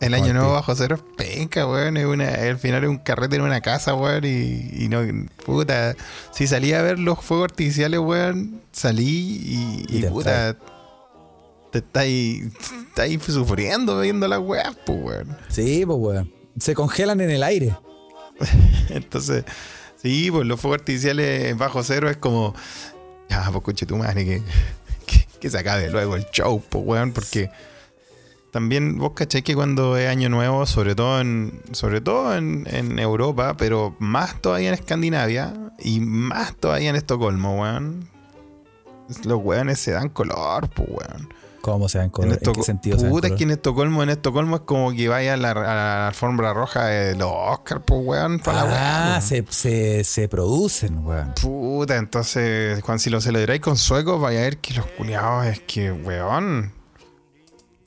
El 0.00 0.12
Como 0.12 0.22
año 0.22 0.32
el 0.32 0.34
nuevo 0.34 0.48
pico. 0.48 0.54
bajo 0.54 0.74
cero 0.74 0.96
es 0.96 1.02
penca, 1.16 1.66
weón. 1.66 1.96
Es 1.96 2.06
una, 2.06 2.28
al 2.28 2.58
final 2.58 2.84
es 2.84 2.90
un 2.90 2.98
carrete 2.98 3.36
en 3.36 3.42
una 3.42 3.60
casa, 3.60 3.94
weón. 3.94 4.24
Y, 4.24 4.84
y 4.84 4.88
no, 4.88 5.00
puta. 5.44 5.94
Si 6.32 6.46
salí 6.46 6.72
a 6.72 6.82
ver 6.82 6.98
los 6.98 7.20
fuegos 7.20 7.50
artificiales, 7.50 8.00
weón, 8.00 8.62
salí 8.72 9.04
y, 9.06 9.84
Y 9.88 9.98
y, 9.98 10.00
te 10.00 10.08
puta. 10.08 10.56
Te 11.70 11.78
estáis 11.78 12.44
estáis 12.88 13.22
sufriendo 13.24 14.00
viendo 14.00 14.26
las 14.28 14.38
weas, 14.38 14.76
pues, 14.86 14.98
weón. 15.02 15.36
Sí, 15.48 15.84
pues, 15.86 15.98
weón. 15.98 16.32
Se 16.58 16.74
congelan 16.74 17.20
en 17.20 17.30
el 17.30 17.42
aire. 17.42 17.76
Entonces, 18.90 19.44
sí, 19.96 20.30
pues 20.30 20.46
los 20.46 20.60
fuegos 20.60 20.80
artificiales 20.80 21.56
bajo 21.56 21.82
cero 21.82 22.08
es 22.08 22.16
como. 22.16 22.54
Ya, 23.28 23.48
pues 23.50 23.64
coche 23.64 23.86
tu 23.86 23.96
madre, 23.96 24.24
que, 24.24 24.42
que, 25.06 25.26
que 25.40 25.50
se 25.50 25.58
acabe 25.58 25.90
luego 25.90 26.16
el 26.16 26.26
show, 26.30 26.62
pues, 26.68 26.84
weón, 26.86 27.12
porque. 27.12 27.50
También 28.50 28.98
vos 28.98 29.14
cacháis 29.16 29.42
que 29.42 29.56
cuando 29.56 29.96
es 29.96 30.08
año 30.08 30.28
nuevo, 30.28 30.64
sobre 30.64 30.94
todo 30.94 31.20
en, 31.20 31.60
sobre 31.72 32.00
todo 32.00 32.36
en, 32.36 32.68
en 32.70 33.00
Europa, 33.00 33.56
pero 33.56 33.96
más 33.98 34.40
todavía 34.40 34.68
en 34.68 34.74
Escandinavia 34.74 35.52
y 35.80 35.98
más 35.98 36.54
todavía 36.54 36.90
en 36.90 36.94
Estocolmo, 36.94 37.62
weón. 37.62 38.08
Los 39.24 39.40
weones 39.42 39.80
se 39.80 39.90
dan 39.90 40.08
color, 40.08 40.70
pues, 40.70 40.88
weón. 40.88 41.34
¿Cómo 41.72 41.88
se 41.88 41.98
dan 41.98 42.04
En, 42.06 42.10
color? 42.10 42.28
¿En, 42.28 42.34
Estoco- 42.38 42.60
qué 42.60 42.62
sentido 42.62 42.98
se 42.98 43.08
Puta, 43.08 43.28
es 43.28 43.32
que 43.34 43.44
en 43.44 43.50
Estocolmo, 43.52 44.02
en 44.02 44.10
Estocolmo 44.10 44.56
es 44.56 44.62
como 44.62 44.92
que 44.92 45.08
vaya 45.08 45.32
a 45.34 45.36
la, 45.38 45.50
a 45.52 45.54
la 45.54 46.08
alfombra 46.08 46.52
roja 46.52 46.84
de 46.86 47.14
los 47.16 47.30
Oscar, 47.32 47.80
pues, 47.82 48.00
weón, 48.04 48.38
para 48.40 48.64
la 48.64 48.70
Ah, 48.70 49.10
weá. 49.14 49.20
se, 49.20 49.44
se, 49.48 50.04
se 50.04 50.28
producen, 50.28 51.06
weón. 51.06 51.32
Puta, 51.40 51.96
entonces, 51.96 52.82
cuando 52.84 52.98
si 53.02 53.08
lo 53.10 53.20
celebráis 53.20 53.60
con 53.62 53.76
suecos, 53.78 54.20
vaya 54.20 54.40
a 54.40 54.42
ver 54.42 54.58
que 54.58 54.74
los 54.74 54.86
culiados 54.86 55.46
es 55.46 55.60
que, 55.60 55.90
weón. 55.90 56.72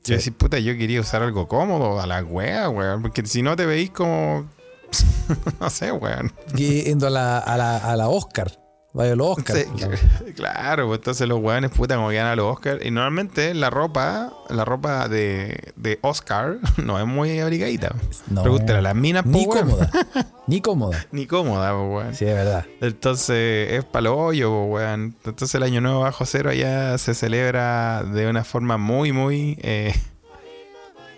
Sí. 0.04 0.14
Yo 0.14 0.18
decís, 0.18 0.34
puta, 0.38 0.58
yo 0.60 0.76
quería 0.78 1.02
usar 1.02 1.22
algo 1.22 1.48
cómodo 1.48 2.00
a 2.02 2.08
la 2.08 2.24
wea, 2.24 2.70
weón. 2.70 3.02
Porque 3.02 3.26
si 3.26 3.42
no 3.42 3.56
te 3.56 3.66
veis 3.66 3.90
como. 3.92 4.50
no 5.60 5.70
sé, 5.70 5.92
weón. 5.92 6.32
Yendo 6.56 7.08
a 7.08 7.10
la, 7.10 7.38
a 7.40 7.58
la, 7.58 7.78
a 7.78 7.96
la 7.98 8.08
Oscar. 8.08 8.58
Vaya 8.98 9.16
los 9.16 9.38
Oscar. 9.38 9.58
Sí, 9.58 10.34
claro, 10.36 10.88
pues 10.88 10.98
entonces 10.98 11.28
los 11.28 11.40
weones, 11.40 11.70
puta, 11.70 11.98
como 11.98 12.10
que 12.10 12.20
a 12.20 12.36
los 12.36 12.52
Oscar. 12.52 12.80
Y 12.84 12.90
normalmente 12.90 13.54
la 13.54 13.70
ropa, 13.70 14.34
la 14.50 14.66
ropa 14.66 15.08
de, 15.08 15.72
de 15.76 16.00
Oscar 16.02 16.58
no 16.84 16.98
es 17.00 17.06
muy 17.06 17.38
abrigadita. 17.40 17.94
No. 18.28 18.42
Pregúntale 18.42 18.80
a 18.80 18.82
las 18.82 18.96
minas, 18.96 19.24
Ni 19.24 19.46
weón. 19.46 19.70
cómoda. 19.70 19.92
Ni 20.48 20.62
cómoda. 20.62 21.06
Ni 21.12 21.28
cómoda, 21.28 21.74
po, 21.74 21.96
weón. 21.98 22.16
Sí, 22.16 22.26
es 22.26 22.34
verdad. 22.34 22.66
Entonces 22.82 23.74
es 23.74 23.86
palo 23.86 24.18
hoyo, 24.18 24.50
po, 24.50 24.64
weón. 24.66 25.16
Entonces 25.26 25.54
el 25.54 25.62
año 25.62 25.80
nuevo 25.80 26.00
bajo 26.00 26.26
cero 26.26 26.50
allá 26.50 26.98
se 26.98 27.14
celebra 27.14 28.02
de 28.04 28.28
una 28.28 28.44
forma 28.44 28.80
muy, 28.80 29.12
muy, 29.12 29.60
eh, 29.62 29.94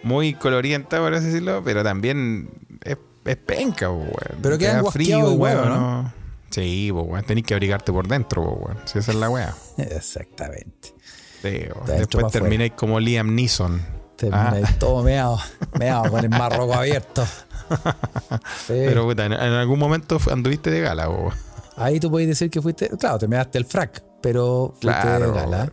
muy 0.03 0.33
colorienta, 0.33 0.99
por 0.99 1.13
así 1.13 1.27
decirlo, 1.27 1.61
pero 1.63 1.81
también 1.81 2.49
es, 2.83 2.97
es 3.23 3.37
penca, 3.37 3.87
po, 3.87 3.99
weón. 3.99 4.41
Pero 4.41 4.57
quedan 4.57 4.73
Queda 4.73 4.81
guasqueados 4.81 5.33
igual, 5.33 5.57
¿o 5.59 5.65
no? 5.65 6.18
Sí, 6.51 6.89
pues, 6.91 7.05
weón. 7.07 7.23
Tenés 7.25 7.43
que 7.43 7.53
abrigarte 7.53 7.91
por 7.91 8.07
dentro, 8.07 8.43
pues, 8.43 8.57
weón. 8.75 8.87
Si 8.87 8.99
esa 8.99 9.11
es 9.11 9.17
la 9.17 9.29
weá. 9.29 9.55
Exactamente. 9.77 10.93
Sí, 11.41 11.61
Después 11.87 12.31
termináis 12.31 12.73
como 12.73 12.99
Liam 12.99 13.33
Neeson. 13.33 13.81
Termina 14.17 14.61
Ah. 14.63 14.75
todo 14.79 15.01
meado, 15.03 15.39
meado 15.79 16.11
con 16.11 16.23
el 16.23 16.29
marroco 16.29 16.73
abierto. 16.73 17.25
Sí. 17.25 18.73
Pero, 18.73 19.05
puta, 19.05 19.25
en, 19.25 19.33
en 19.33 19.39
algún 19.39 19.79
momento 19.79 20.19
anduviste 20.31 20.69
de 20.71 20.81
gala, 20.81 21.09
weón. 21.09 21.33
Ahí 21.77 21.99
tú 21.99 22.09
puedes 22.11 22.27
decir 22.27 22.49
que 22.49 22.61
fuiste, 22.61 22.89
claro, 22.97 23.17
te 23.17 23.27
measte 23.27 23.57
el 23.57 23.63
frac, 23.65 24.03
pero 24.21 24.73
fuiste 24.81 25.01
Claro, 25.01 25.31
de 25.31 25.39
gala. 25.39 25.71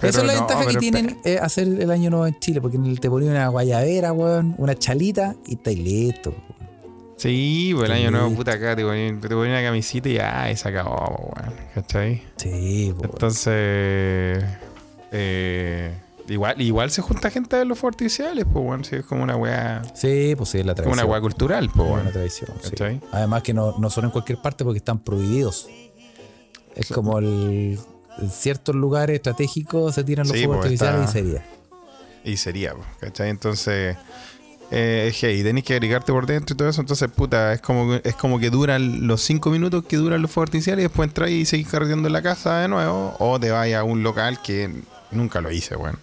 Pero 0.00 0.08
Esa 0.08 0.20
es 0.22 0.26
la 0.26 0.32
no, 0.34 0.38
ventaja 0.40 0.66
que 0.66 0.76
tienen 0.78 1.20
eh, 1.24 1.38
hacer 1.40 1.68
el 1.68 1.90
año 1.90 2.08
nuevo 2.10 2.26
en 2.26 2.38
Chile, 2.40 2.60
porque 2.62 2.78
te 2.98 3.10
ponen 3.10 3.28
una 3.28 3.48
guayabera, 3.48 4.12
weón, 4.12 4.54
una 4.58 4.74
chalita 4.74 5.36
y 5.46 5.54
estáis 5.56 5.78
listo. 5.78 6.34
Weón. 7.14 7.20
Sí, 7.20 7.72
pues 7.76 7.90
el 7.90 7.96
Sí. 7.96 8.02
año 8.02 8.10
nuevo, 8.10 8.34
puta, 8.34 8.52
acá 8.52 8.74
te 8.76 8.84
ponían, 8.84 9.20
te 9.20 9.28
ponían 9.28 9.50
una 9.50 9.62
camisita 9.62 10.08
y 10.08 10.14
ya, 10.14 10.50
y 10.50 10.56
se 10.56 10.68
acabó, 10.68 11.30
pues, 11.34 11.46
weón. 11.46 11.58
¿Cachai? 11.74 12.22
Sí, 12.36 12.92
weón. 12.96 13.10
Entonces, 13.12 14.44
eh, 15.12 15.92
igual, 16.28 16.60
igual 16.60 16.90
se 16.90 17.02
junta 17.02 17.30
gente 17.30 17.56
a 17.56 17.58
ver 17.60 17.66
los 17.68 17.78
fuegos 17.78 17.94
artificiales, 17.94 18.44
pues, 18.50 18.64
bueno, 18.64 18.84
sí, 18.84 18.96
es 18.96 19.04
como 19.04 19.22
una 19.22 19.36
weá, 19.36 19.82
sí, 19.94 20.34
pues 20.36 20.48
sí, 20.50 20.58
es 20.58 20.66
la 20.66 20.72
como 20.74 20.82
tradición. 20.84 21.04
una 21.04 21.12
weá 21.12 21.20
cultural, 21.20 21.66
pues, 21.74 21.84
Es 21.86 21.88
bueno. 21.90 22.02
una 22.02 22.12
tradición, 22.12 22.50
sí. 22.62 22.70
¿Cachai? 22.70 23.00
Además 23.12 23.42
que 23.42 23.54
no, 23.54 23.76
no 23.78 23.90
son 23.90 24.04
en 24.06 24.10
cualquier 24.10 24.40
parte 24.40 24.64
porque 24.64 24.78
están 24.78 24.98
prohibidos. 24.98 25.68
Es 26.74 26.88
como 26.88 27.18
el, 27.20 27.78
en 28.18 28.30
ciertos 28.30 28.74
lugares 28.74 29.14
estratégicos 29.16 29.94
se 29.94 30.02
tiran 30.02 30.26
los 30.26 30.36
fuegos 30.36 30.56
pues, 30.56 30.66
artificiales 30.82 31.06
está- 31.08 31.18
y 31.20 31.22
sería. 31.22 31.46
Y 32.24 32.36
sería, 32.38 32.74
pues, 32.74 32.86
¿cachai? 33.00 33.28
Entonces, 33.30 33.96
eh, 34.76 35.12
hey, 35.14 35.42
tenés 35.44 35.62
que 35.62 35.74
agregarte 35.74 36.10
por 36.12 36.26
dentro 36.26 36.54
y 36.54 36.56
todo 36.56 36.68
eso, 36.68 36.80
entonces, 36.80 37.08
puta, 37.10 37.52
es 37.52 37.60
como, 37.60 37.90
que- 38.00 38.08
es 38.08 38.16
como 38.16 38.40
que 38.40 38.50
duran 38.50 39.06
los 39.06 39.20
cinco 39.22 39.50
minutos 39.50 39.84
que 39.84 39.96
duran 39.96 40.20
los 40.20 40.30
fuegos 40.32 40.48
artificiales 40.48 40.82
y 40.82 40.88
después 40.88 41.08
entras 41.08 41.30
y 41.30 41.44
seguís 41.44 41.68
carreteando 41.68 42.08
en 42.08 42.12
la 42.12 42.22
casa 42.22 42.58
de 42.58 42.68
nuevo, 42.68 43.14
o 43.20 43.38
te 43.38 43.50
vas 43.50 43.72
a 43.72 43.84
un 43.84 44.02
local 44.02 44.40
que 44.42 44.70
nunca 45.12 45.40
lo 45.40 45.52
hice, 45.52 45.76
bueno. 45.76 45.98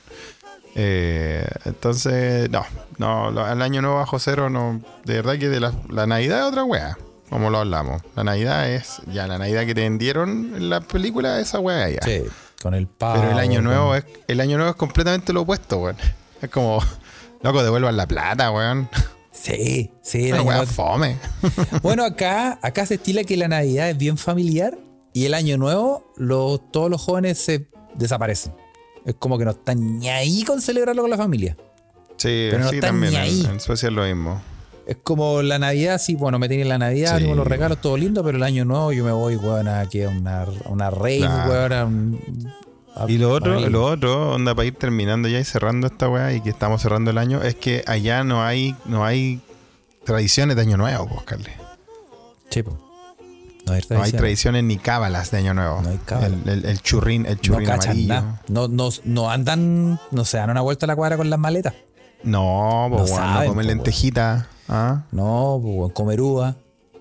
Eh, 0.76 1.46
entonces, 1.66 2.50
no, 2.50 2.66
no, 2.98 3.28
al 3.44 3.62
año 3.62 3.82
nuevo 3.82 3.98
bajo 3.98 4.20
cero, 4.20 4.50
no, 4.50 4.82
de 5.04 5.16
verdad 5.16 5.38
que 5.38 5.50
de 5.50 5.60
la, 5.60 5.74
la 5.90 6.08
Navidad 6.08 6.40
es 6.40 6.46
otra 6.46 6.64
wea, 6.64 6.98
como 7.30 7.50
lo 7.50 7.58
hablamos. 7.60 8.02
La 8.16 8.24
Navidad 8.24 8.70
es, 8.72 9.02
ya 9.12 9.28
la 9.28 9.38
Navidad 9.38 9.66
que 9.66 9.76
te 9.76 9.82
vendieron 9.82 10.54
en 10.56 10.70
la 10.70 10.80
película, 10.82 11.40
esa 11.42 11.60
wea 11.60 11.90
ya. 11.90 12.00
Sí, 12.04 12.22
con 12.62 12.74
el 12.74 12.88
pavo. 12.88 13.20
Pero 13.20 13.32
el 13.34 13.40
año 13.40 13.56
con- 13.56 13.66
nuevo 13.66 13.96
es, 13.96 14.06
el 14.28 14.40
año 14.40 14.56
nuevo 14.58 14.72
es 14.72 14.78
completamente 14.78 15.34
lo 15.34 15.42
opuesto, 15.42 15.78
weón. 15.80 15.98
Es 16.42 16.50
como, 16.50 16.82
loco, 17.44 17.64
devuelvan 17.64 17.98
la 17.98 18.08
plata, 18.08 18.52
weón. 18.52 18.89
Sí, 19.32 19.92
sí. 20.04 20.32
weá 20.32 20.44
nuevo- 20.44 20.66
fome. 20.66 21.18
Bueno, 21.82 22.04
acá, 22.06 22.60
acá 22.62 22.86
se 22.86 22.96
estila 22.96 23.24
que 23.24 23.38
la 23.38 23.48
Navidad 23.48 23.89
es 23.89 23.98
bien 23.98 24.18
familiar 24.18 24.78
y 25.14 25.26
el 25.26 25.34
año 25.34 25.58
nuevo 25.58 26.12
los, 26.18 26.72
todos 26.72 26.89
los 26.89 27.02
jóvenes 27.02 27.38
se 27.38 27.68
desaparecen. 27.96 28.54
Es 29.06 29.16
como 29.16 29.38
que 29.38 29.46
no 29.46 29.52
están 29.52 30.00
ni 30.00 30.10
ahí 30.10 30.44
con 30.44 30.62
celebrarlo 30.62 31.02
con 31.02 31.10
la 31.12 31.18
familia. 31.18 31.58
Sí, 32.18 32.48
Pero 32.52 32.60
no 32.60 32.70
sí, 32.70 32.76
están 32.76 32.92
también. 32.92 33.14
ni 33.14 33.18
ahí. 33.20 33.42
En, 33.46 33.52
en 33.52 33.60
Suecia 33.60 33.88
es 33.89 33.94
lo 33.96 34.04
mismo. 34.04 34.39
Es 34.86 34.98
como 35.02 35.42
la 35.42 35.58
Navidad, 35.58 36.00
sí, 36.00 36.16
bueno, 36.16 36.38
me 36.38 36.48
tienen 36.50 36.68
la 36.70 36.78
Navidad, 36.78 37.16
Sí. 37.18 37.24
tengo 37.24 37.36
los 37.36 37.48
regalos, 37.48 37.80
todo 37.82 37.98
lindo, 37.98 38.24
pero 38.24 38.38
el 38.38 38.44
año 38.44 38.66
nuevo 38.66 38.92
yo 38.92 39.04
me 39.04 39.12
voy, 39.12 39.38
weón, 39.38 39.68
aquí 39.68 40.04
a 40.04 40.10
una, 40.10 40.42
a 40.44 40.48
una 40.70 40.89
rave, 40.89 41.20
Claro. 41.20 41.50
weón, 41.52 41.74
a 41.74 41.86
un- 41.86 42.54
Y 43.08 43.18
lo 43.18 43.32
otro, 43.32 43.60
lo 43.70 43.86
otro, 43.86 44.34
onda 44.34 44.54
para 44.54 44.66
ir 44.68 44.76
terminando 44.76 45.28
ya 45.30 45.39
y 45.39 45.44
cerrando 45.46 45.88
esta 45.88 46.10
weá 46.10 46.34
y 46.34 46.42
que 46.42 46.50
estamos 46.50 46.82
cerrando 46.82 47.12
el 47.12 47.18
año, 47.18 47.42
es 47.42 47.56
que 47.56 47.84
allá 47.88 48.24
no 48.24 48.44
hay, 48.44 48.76
no 48.86 49.06
hay 49.06 49.39
tradiciones 50.04 50.56
de 50.58 50.62
año 50.64 50.78
nuevo, 50.78 51.08
pues, 51.08 51.24
Carly. 51.24 51.52
Sí, 52.50 52.64
po. 52.64 52.72
No 53.66 53.74
hay 53.74 53.82
No 53.89 53.96
hay 53.96 54.12
tradición. 54.12 54.18
tradiciones 54.20 54.64
ni 54.66 54.78
cábalas 54.78 55.32
de 55.32 55.38
año 55.38 55.54
nuevo. 55.54 55.82
No 55.82 55.89
hay. 55.89 56.00
El, 56.26 56.50
el- 56.50 56.66
el 56.66 56.82
churrín, 56.82 57.26
el 57.26 57.36
No 57.36 57.42
churrín 57.42 57.68
cachan 57.68 57.92
amarillo. 57.92 58.14
nada. 58.14 58.42
No, 58.50 58.68
no, 58.68 58.89
no 59.06 59.30
andan, 59.30 60.00
no 60.12 60.26
se 60.26 60.38
dan 60.38 60.50
una 60.50 60.62
vuelta 60.62 60.86
a 60.86 60.88
la 60.88 60.96
cuadra 60.96 61.16
con 61.18 61.30
las 61.30 61.39
maletas. 61.39 61.74
No, 62.24 62.88
pues, 62.92 63.10
no 63.10 63.16
saben, 63.16 63.50
comen 63.50 63.66
po, 63.66 63.70
lentejita. 63.74 64.48
¿ah? 64.68 65.04
No, 65.12 65.60
pues, 65.64 65.94
comer 65.94 66.20
uva, 66.22 66.56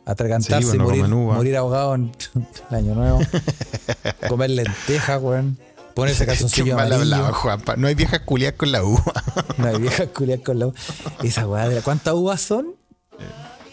atragantarse 0.06 0.70
Sí, 0.70 0.76
y 0.76 0.78
bueno, 0.78 0.84
morir, 0.84 1.02
comen 1.02 1.12
uva. 1.18 1.34
morir 1.34 1.56
ahogado 1.56 1.94
en 1.96 2.12
el 2.70 2.76
año 2.76 2.94
nuevo. 2.94 3.18
comer 4.28 4.50
lentejas, 4.50 5.20
weón. 5.20 5.58
Ponerse 5.94 6.20
Qué 6.24 6.28
calzoncillo 6.28 6.76
mal 6.76 6.92
amarillo. 6.92 7.14
hablado, 7.16 7.34
Juanpa. 7.34 7.76
No 7.76 7.86
hay 7.88 7.94
viejas 7.94 8.20
culiadas 8.20 8.56
con 8.56 8.72
la 8.72 8.82
uva. 8.84 9.02
No 9.58 9.66
hay 9.68 9.78
viejas 9.78 10.08
culiadas 10.14 10.44
con 10.44 10.58
la 10.58 10.66
uva. 10.68 10.74
Esa 11.22 11.46
weá, 11.46 11.82
¿cuántas 11.82 12.14
uvas 12.14 12.40
son? 12.40 12.66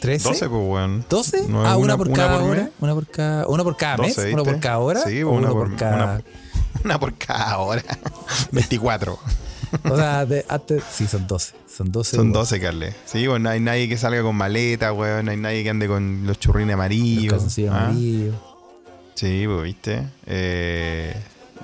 ¿13? 0.01 0.21
12, 0.21 0.49
pues, 0.49 0.61
weón. 0.63 1.05
¿12? 1.09 1.47
No, 1.47 1.65
ah, 1.65 1.75
una, 1.77 1.95
una- 1.95 1.97
por 1.97 2.07
una 2.09 2.15
cada 2.17 2.39
por 2.39 2.49
hora. 2.49 2.61
mes. 2.63 2.71
Una 2.79 2.93
por 2.93 3.07
cada, 3.07 3.47
una 3.47 3.63
por 3.63 3.77
cada 3.77 3.97
mes. 3.97 4.15
12, 4.15 4.33
Una 4.33 4.43
por 4.43 4.53
¿viste? 4.53 4.59
cada 4.67 4.77
hora. 4.79 5.01
Sí, 5.01 5.23
o 5.23 5.29
una 5.29 5.39
una 5.39 5.49
por- 5.49 5.67
por 5.69 5.75
cada. 5.77 5.95
una- 5.95 6.21
Una 6.83 6.99
por 6.99 7.17
cada 7.17 7.57
hora. 7.57 7.83
24. 8.51 9.19
O 9.89 9.95
sea, 9.97 10.25
de, 10.25 10.45
antes, 10.47 10.83
sí, 10.91 11.07
son 11.07 11.25
12. 11.27 11.53
Son 11.67 11.91
12. 11.91 12.15
Son 12.15 12.27
uvas. 12.29 12.49
12, 12.51 12.59
Carle. 12.61 12.93
Sí, 13.05 13.25
bueno, 13.27 13.43
no 13.45 13.49
hay 13.49 13.59
nadie 13.59 13.89
que 13.89 13.97
salga 13.97 14.21
con 14.21 14.35
maleta, 14.35 14.93
weón. 14.93 15.25
No 15.25 15.31
hay 15.31 15.37
nadie 15.37 15.63
que 15.63 15.69
ande 15.71 15.87
con 15.87 16.25
los 16.27 16.39
churrines 16.39 16.67
Los 16.69 16.73
amarillos. 16.75 17.33
calzoncillos 17.33 17.73
¿ah? 17.73 17.85
amarillos. 17.87 18.35
Sí, 19.15 19.43
pues, 19.47 19.63
viste. 19.63 20.03
Eh, 20.27 21.15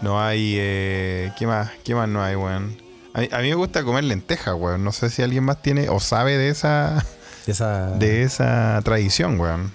no 0.01 0.21
hay. 0.21 0.55
Eh, 0.57 1.31
¿Qué 1.37 1.47
más? 1.47 1.71
¿Qué 1.83 1.95
más 1.95 2.07
no 2.09 2.21
hay, 2.23 2.35
weón? 2.35 2.81
A 3.13 3.21
mí, 3.21 3.29
a 3.31 3.39
mí 3.39 3.49
me 3.49 3.55
gusta 3.55 3.83
comer 3.83 4.03
lentejas, 4.03 4.55
weón. 4.55 4.83
No 4.83 4.91
sé 4.91 5.09
si 5.09 5.21
alguien 5.21 5.43
más 5.43 5.61
tiene 5.61 5.89
o 5.89 5.99
sabe 5.99 6.37
de 6.37 6.49
esa, 6.49 7.05
De 7.45 7.51
esa. 7.51 7.87
de 7.91 8.23
esa 8.23 8.81
tradición, 8.83 9.39
weón. 9.39 9.71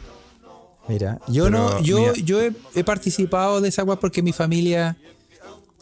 Mira, 0.89 1.19
yo 1.29 1.45
Pero, 1.45 1.59
no, 1.59 1.81
yo, 1.83 1.99
mira. 1.99 2.12
yo 2.25 2.41
he, 2.41 2.53
he 2.75 2.83
participado 2.85 3.61
de 3.61 3.69
esa 3.69 3.85
weá 3.85 3.97
porque 3.97 4.23
mi 4.23 4.33
familia 4.33 4.97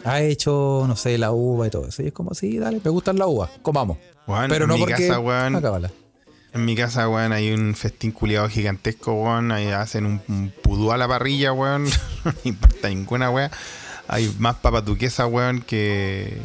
ha 0.05 0.21
hecho, 0.21 0.85
no 0.87 0.97
sé, 0.97 1.17
la 1.17 1.31
uva 1.33 1.67
y 1.69 1.71
todo 1.71 1.87
eso. 1.89 2.03
Y 2.03 2.09
es 2.09 2.13
como, 2.13 2.35
sí, 2.35 2.59
dale, 2.59 2.81
me 2.83 2.91
gustan 2.91 3.17
la 3.19 3.27
uva, 3.27 3.49
comamos. 3.63 3.99
Weón, 4.27 4.49
Pero 4.49 4.65
en 4.65 4.69
no 4.69 4.75
mi 4.75 4.81
porque. 4.81 5.07
casa, 5.07 5.21
weón, 5.21 5.55
Acábala. 5.57 5.91
En 6.53 6.65
mi 6.65 6.75
casa, 6.75 7.09
weón, 7.09 7.33
hay 7.33 7.53
un 7.53 7.75
festín 7.75 8.11
culiado 8.13 8.49
gigantesco, 8.49 9.13
weón. 9.15 9.53
Ahí 9.53 9.69
hacen 9.69 10.07
un, 10.07 10.23
un 10.29 10.53
pudú 10.63 10.91
a 10.91 10.97
la 10.97 11.07
parrilla, 11.07 11.53
weón. 11.53 11.85
no 12.25 12.33
importa 12.45 12.89
ninguna, 12.89 13.31
weón. 13.31 13.51
Hay 14.09 14.35
más 14.39 14.57
papas 14.57 14.85
duquesas, 14.85 15.29
weón, 15.31 15.61
que, 15.63 16.39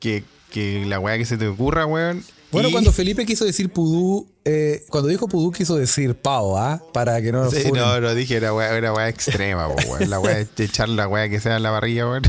que, 0.00 0.24
que 0.50 0.84
la 0.86 0.98
weá 0.98 1.18
que 1.18 1.24
se 1.26 1.36
te 1.36 1.46
ocurra, 1.48 1.84
weón. 1.86 2.24
Bueno, 2.52 2.68
Y- 2.68 2.72
cuando 2.72 2.92
Felipe 2.92 3.26
quiso 3.26 3.44
decir 3.44 3.70
pudú, 3.70 4.28
eh, 4.44 4.84
cuando 4.88 5.08
dijo 5.08 5.28
pudú 5.28 5.50
quiso 5.52 5.76
decir 5.76 6.14
pavo, 6.14 6.56
¿ah? 6.58 6.80
Para 6.94 7.20
que 7.20 7.32
no 7.32 7.44
nos 7.44 7.52
Sí, 7.52 7.70
no, 7.72 8.00
no 8.00 8.14
dije, 8.14 8.36
era 8.36 8.54
weá, 8.54 8.74
era 8.76 8.92
weá 8.92 9.08
extrema, 9.08 9.66
weón. 9.68 10.08
La 10.08 10.20
weá 10.20 10.36
de 10.36 10.64
echar 10.64 10.88
la 10.88 11.06
weá 11.08 11.28
que 11.28 11.40
sea 11.40 11.56
en 11.56 11.62
la 11.64 11.70
parrilla, 11.70 12.06
weón. 12.08 12.22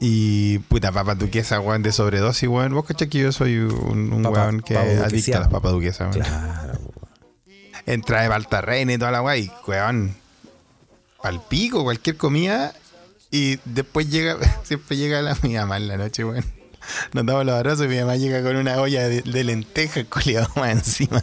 Y 0.00 0.58
puta, 0.60 0.90
papas 0.92 1.18
duquesas, 1.18 1.60
weón, 1.62 1.82
de 1.82 1.92
sobredosis, 1.92 2.48
weón. 2.48 2.72
Vos 2.74 2.86
cachai 2.86 3.08
que 3.08 3.18
yo 3.18 3.30
soy 3.32 3.58
un, 3.58 4.12
un 4.12 4.22
Papa- 4.22 4.44
weón 4.46 4.60
que 4.62 4.76
adicto 4.76 5.36
a 5.36 5.40
las 5.40 5.48
papas 5.48 5.72
duquesas, 5.72 6.16
weón. 6.16 6.26
Claro. 6.26 6.78
Entra 7.86 8.22
de 8.22 8.28
Baltarreina 8.28 8.92
y 8.94 8.98
toda 8.98 9.10
la 9.10 9.22
weá 9.22 9.36
y, 9.36 9.50
weón, 9.68 10.14
al 11.22 11.42
pico, 11.46 11.84
cualquier 11.84 12.16
comida. 12.16 12.74
Y 13.30 13.58
después 13.64 14.10
llega, 14.10 14.36
siempre 14.64 14.96
llega 14.96 15.22
la 15.22 15.36
mi 15.42 15.54
mamá 15.54 15.76
en 15.76 15.88
la 15.88 15.96
noche, 15.96 16.24
weón. 16.24 16.44
Nos 17.12 17.26
damos 17.26 17.44
los 17.44 17.54
abrazos 17.54 17.86
y 17.86 17.88
mi 17.88 17.98
mamá 17.98 18.16
llega 18.16 18.42
con 18.42 18.56
una 18.56 18.80
olla 18.80 19.06
de, 19.06 19.22
de 19.22 19.44
lentejas 19.44 20.06
más 20.56 20.70
encima. 20.70 21.22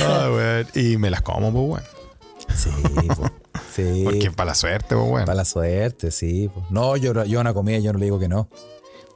Ah, 0.00 0.30
weón. 0.30 0.66
Y 0.74 0.96
me 0.98 1.10
las 1.10 1.22
como, 1.22 1.52
pues, 1.52 1.82
weón. 1.82 1.96
Sí, 2.54 2.70
po. 3.08 3.30
sí. 3.74 4.02
Porque 4.04 4.30
para 4.30 4.50
la 4.50 4.54
suerte, 4.54 4.94
pues, 4.94 5.08
weón. 5.08 5.24
Para 5.24 5.36
la 5.36 5.44
suerte, 5.44 6.10
sí. 6.10 6.48
po. 6.52 6.66
No, 6.70 6.96
yo, 6.96 7.24
yo 7.24 7.40
una 7.40 7.54
comida 7.54 7.78
yo 7.78 7.92
no 7.92 7.98
le 7.98 8.04
digo 8.04 8.18
que 8.18 8.28
no. 8.28 8.48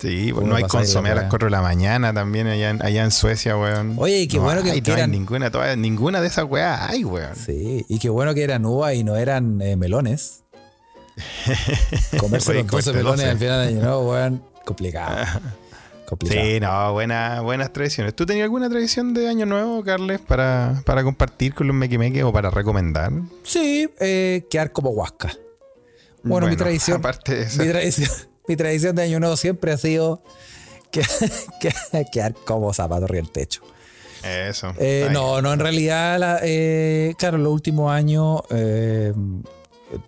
Sí, 0.01 0.30
pues 0.32 0.34
¿Cómo 0.40 0.46
no 0.46 0.57
hay 0.57 0.62
consomé 0.64 1.11
a 1.11 1.14
las 1.14 1.22
weá? 1.24 1.28
4 1.30 1.46
de 1.46 1.51
la 1.51 1.61
mañana 1.62 2.14
también 2.14 2.46
allá 2.46 2.70
en, 2.70 2.82
allá 2.82 3.05
en 3.05 3.11
Suecia, 3.11 3.57
weón. 3.57 3.96
Oye, 3.98 4.20
y 4.20 4.28
qué 4.28 4.38
No 4.38 4.44
bueno 4.44 4.62
que 4.62 4.70
hay, 4.70 4.80
no 4.80 4.86
hay 4.86 4.92
eran- 5.01 5.11
ninguna, 5.11 5.51
toda- 5.51 5.76
ninguna 5.76 6.20
de 6.22 6.28
esas 6.28 6.44
weas 6.46 6.88
hay, 6.90 7.05
weón. 7.05 7.36
Sí, 7.36 7.84
y 7.88 7.98
qué 7.98 8.09
bueno 8.09 8.32
que 8.34 8.42
eran 8.42 8.64
uvas 8.64 8.94
y 8.94 9.05
no 9.05 9.16
eran 9.16 9.61
eh, 9.61 9.76
melones. 9.76 10.44
Comerse 12.18 12.55
los 12.55 12.66
12 12.66 12.92
comerte 12.92 12.92
melones 12.92 13.20
12. 13.26 13.30
al 13.30 13.38
final 13.38 13.66
del 13.66 13.76
año, 13.78 13.86
no, 13.86 14.01
weón, 14.01 14.42
complicado. 14.64 15.16
complicado. 16.09 16.40
Sí, 16.46 16.61
no, 16.61 16.92
buena, 16.92 17.40
buenas 17.42 17.72
tradiciones. 17.72 18.14
¿Tú 18.16 18.24
tenías 18.26 18.44
alguna 18.44 18.68
tradición 18.70 19.12
de 19.14 19.28
Año 19.28 19.44
Nuevo, 19.46 19.82
Carles, 19.84 20.20
para, 20.20 20.82
para 20.86 21.03
compartir 21.05 21.55
con 21.55 21.66
los 21.66 21.76
mequimeques 21.76 22.22
o 22.24 22.32
para 22.32 22.51
recomendar? 22.51 23.12
Sí, 23.42 23.88
eh, 24.01 24.46
quedar 24.51 24.72
como 24.72 24.90
huasca. 24.90 25.30
Bueno, 26.22 26.46
mi 26.48 26.57
tradición, 26.57 26.98
Aparte 26.98 27.34
de 27.34 27.42
eso. 27.42 27.62
mi 27.62 27.68
tradición, 27.68 28.11
mi 28.49 28.57
tradición 28.57 28.97
de 28.97 29.03
año 29.03 29.20
nuevo 29.20 29.36
siempre 29.36 29.72
ha 29.72 29.76
sido 29.76 30.22
que, 30.91 31.03
que- 31.61 32.07
quedar 32.12 32.34
como 32.34 32.72
zapato 32.72 33.05
arriba 33.05 33.22
del 33.22 33.30
techo. 33.32 33.62
Eso. 34.22 34.74
Eh, 34.78 35.09
no, 35.12 35.41
no, 35.41 35.53
en 35.53 35.61
realidad, 35.61 36.18
la- 36.18 36.41
eh, 36.43 37.14
claro, 37.18 37.38
los 37.38 37.53
últimos 37.53 37.91
años 37.91 38.41
eh, 38.51 39.14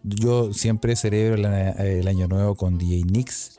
yo 0.02 0.52
siempre 0.52 0.96
celebro 0.96 1.36
la- 1.36 1.70
el 1.70 2.06
año 2.08 2.28
nuevo 2.28 2.54
con 2.56 2.78
DJ 2.78 3.04
Nix 3.04 3.58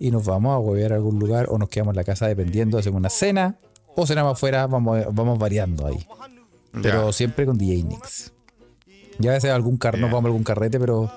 y 0.00 0.10
nos 0.10 0.24
vamos 0.24 0.54
a 0.54 0.58
huevear 0.58 0.92
a 0.92 0.96
algún 0.96 1.18
lugar 1.18 1.46
o 1.48 1.56
nos 1.58 1.68
quedamos 1.68 1.92
en 1.92 1.96
la 1.96 2.04
casa 2.04 2.26
dependiendo, 2.28 2.76
hacemos 2.78 2.98
una 2.98 3.10
cena 3.10 3.56
o 3.96 4.06
cenamos 4.06 4.32
afuera, 4.32 4.66
vamos, 4.66 5.04
vamos 5.12 5.38
variando 5.38 5.86
ahí. 5.86 6.06
Pero 6.82 7.12
siempre 7.12 7.46
con 7.46 7.56
DJ 7.56 7.84
Nix. 7.84 8.32
Ya 9.20 9.30
a 9.30 9.34
veces 9.34 9.52
algún 9.52 9.76
car 9.76 9.94
nos 9.94 10.00
Bien. 10.00 10.12
vamos 10.12 10.24
a 10.24 10.28
algún 10.30 10.42
carrete, 10.42 10.80
pero 10.80 11.08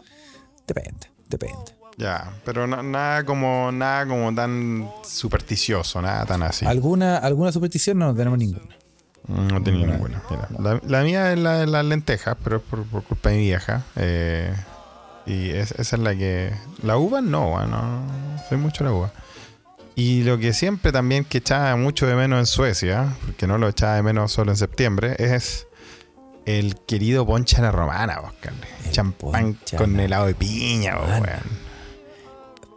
depende, 0.68 1.08
depende. 1.28 1.76
Ya, 1.98 2.32
pero 2.46 2.68
na- 2.68 2.84
nada 2.84 3.24
como 3.26 3.72
nada 3.72 4.06
como 4.06 4.34
tan 4.36 4.88
supersticioso, 5.04 6.00
nada 6.02 6.26
tan 6.26 6.44
así. 6.44 6.66
¿Alguna, 6.66 7.18
¿Alguna 7.18 7.52
superstición? 7.52 7.98
No, 7.98 8.08
no 8.08 8.16
tenemos 8.16 8.38
ninguna. 8.38 8.76
No 9.28 9.62
tenía 9.64 9.88
ninguna. 9.88 10.22
Mira, 10.30 10.48
la, 10.60 10.80
la 10.86 11.04
mía 11.04 11.34
es 11.34 11.40
la 11.40 11.54
de 11.58 11.68
las 11.68 11.84
lentejas, 11.84 12.38
pero 12.44 12.58
es 12.58 12.62
por, 12.64 12.84
por 12.86 13.04
culpa 13.04 13.30
de 13.30 13.38
mi 13.38 13.42
vieja. 13.44 13.84
Eh, 13.96 14.54
y 15.26 15.50
es- 15.50 15.72
esa 15.72 15.96
es 15.96 16.02
la 16.02 16.16
que. 16.16 16.54
La 16.84 16.98
uva 16.98 17.20
no, 17.22 17.50
bueno, 17.50 17.68
no 17.82 18.44
soy 18.48 18.58
mucho 18.60 18.84
la 18.84 18.92
uva. 18.94 19.12
Y 19.96 20.22
lo 20.24 20.38
que 20.38 20.54
siempre 20.54 20.92
también 20.92 21.26
que 21.26 21.40
echaba 21.40 21.76
mucho 21.76 22.06
de 22.06 22.14
menos 22.16 22.38
en 22.40 22.46
Suecia, 22.46 23.16
porque 23.26 23.48
no 23.48 23.58
lo 23.58 23.68
echaba 23.68 23.96
de 23.96 24.04
menos 24.04 24.32
solo 24.32 24.52
en 24.52 24.58
septiembre, 24.58 25.16
es 25.18 25.66
el 26.46 26.76
querido 26.86 27.26
ponche 27.26 27.58
a 27.58 27.62
la 27.64 27.72
romana. 27.72 28.20
El 28.86 28.92
Champán 28.92 29.58
con 29.78 29.98
la 29.98 30.04
helado 30.04 30.28
de 30.28 30.36
piña, 30.36 30.96
weón. 31.00 31.24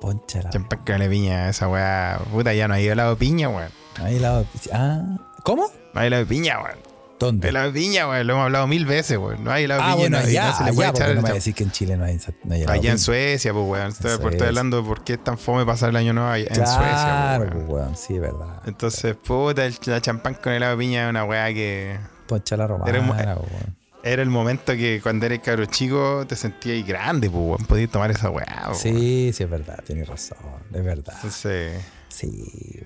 Poncha 0.00 0.42
la. 0.42 0.50
Champán 0.50 0.80
helado 0.86 1.10
piña, 1.10 1.48
esa 1.48 1.68
weá. 1.68 2.20
Puta, 2.32 2.54
ya 2.54 2.68
no 2.68 2.74
hay 2.74 2.86
helado 2.86 3.10
de 3.10 3.16
piña, 3.16 3.48
weón. 3.48 3.70
Ahí 4.02 4.18
la- 4.18 4.44
Ah, 4.72 5.02
¿cómo? 5.42 5.66
No 5.94 6.00
hay 6.00 6.06
helado 6.06 6.24
de 6.24 6.28
piña, 6.28 6.62
weón. 6.62 6.78
¿Dónde? 7.18 7.50
Helado 7.50 7.66
de 7.70 7.78
piña, 7.78 8.08
weón. 8.08 8.26
Lo 8.26 8.32
hemos 8.32 8.44
hablado 8.46 8.66
mil 8.66 8.86
veces, 8.86 9.18
weón. 9.18 9.44
No 9.44 9.52
hay 9.52 9.64
helado 9.64 9.82
de 9.82 9.86
ah, 9.86 9.90
piña. 9.94 10.00
bueno, 10.08 10.18
no, 10.18 10.24
allá, 10.26 10.42
no 10.60 10.66
allá, 10.66 11.14
no 11.14 11.22
me 11.22 11.32
decir 11.32 11.54
que 11.54 11.64
en 11.64 11.70
Chile 11.70 11.96
no 11.98 12.04
hay, 12.04 12.16
no 12.44 12.54
hay 12.54 12.62
helado 12.62 12.72
Allá 12.72 12.90
en 12.90 12.96
piña. 12.96 12.98
Suecia, 12.98 13.52
pues, 13.52 13.64
weón. 13.66 13.88
Estoy, 13.88 14.10
Suecia. 14.12 14.30
estoy 14.30 14.46
hablando 14.48 14.76
de 14.78 14.88
por 14.88 15.04
qué 15.04 15.12
es 15.14 15.22
tan 15.24 15.36
fome 15.36 15.66
pasar 15.66 15.90
el 15.90 15.96
año 15.96 16.14
nuevo 16.14 16.30
allá 16.30 16.46
en 16.48 16.54
Suecia, 16.54 17.34
pues, 17.36 17.50
pues, 17.50 17.64
weón. 17.64 17.70
weón, 17.82 17.96
sí, 17.96 18.14
es 18.14 18.20
verdad. 18.22 18.62
Entonces, 18.64 19.16
puta, 19.16 19.66
el, 19.66 19.76
la 19.84 20.00
champán 20.00 20.34
con 20.34 20.52
helado 20.54 20.72
de 20.76 20.78
piña 20.78 21.04
es 21.04 21.10
una 21.10 21.24
weá 21.24 21.48
que. 21.52 21.98
Poncha 22.26 22.56
la 22.56 22.66
romana, 22.66 22.90
Era 22.90 23.34
weón. 23.34 23.76
Era 24.02 24.22
el 24.22 24.30
momento 24.30 24.72
que 24.72 25.00
cuando 25.02 25.26
eres 25.26 25.40
cabro 25.40 25.66
chico 25.66 26.24
te 26.26 26.36
sentías 26.36 26.86
grande, 26.86 27.28
pues. 27.28 27.62
Podías 27.66 27.90
tomar 27.90 28.10
esa 28.10 28.30
weá. 28.30 28.70
Sí, 28.74 29.30
sí, 29.34 29.42
es 29.42 29.50
verdad, 29.50 29.82
tienes 29.86 30.08
razón, 30.08 30.38
es 30.72 30.84
verdad. 30.84 31.14
Entonces, 31.16 31.80
Sí. 32.08 32.82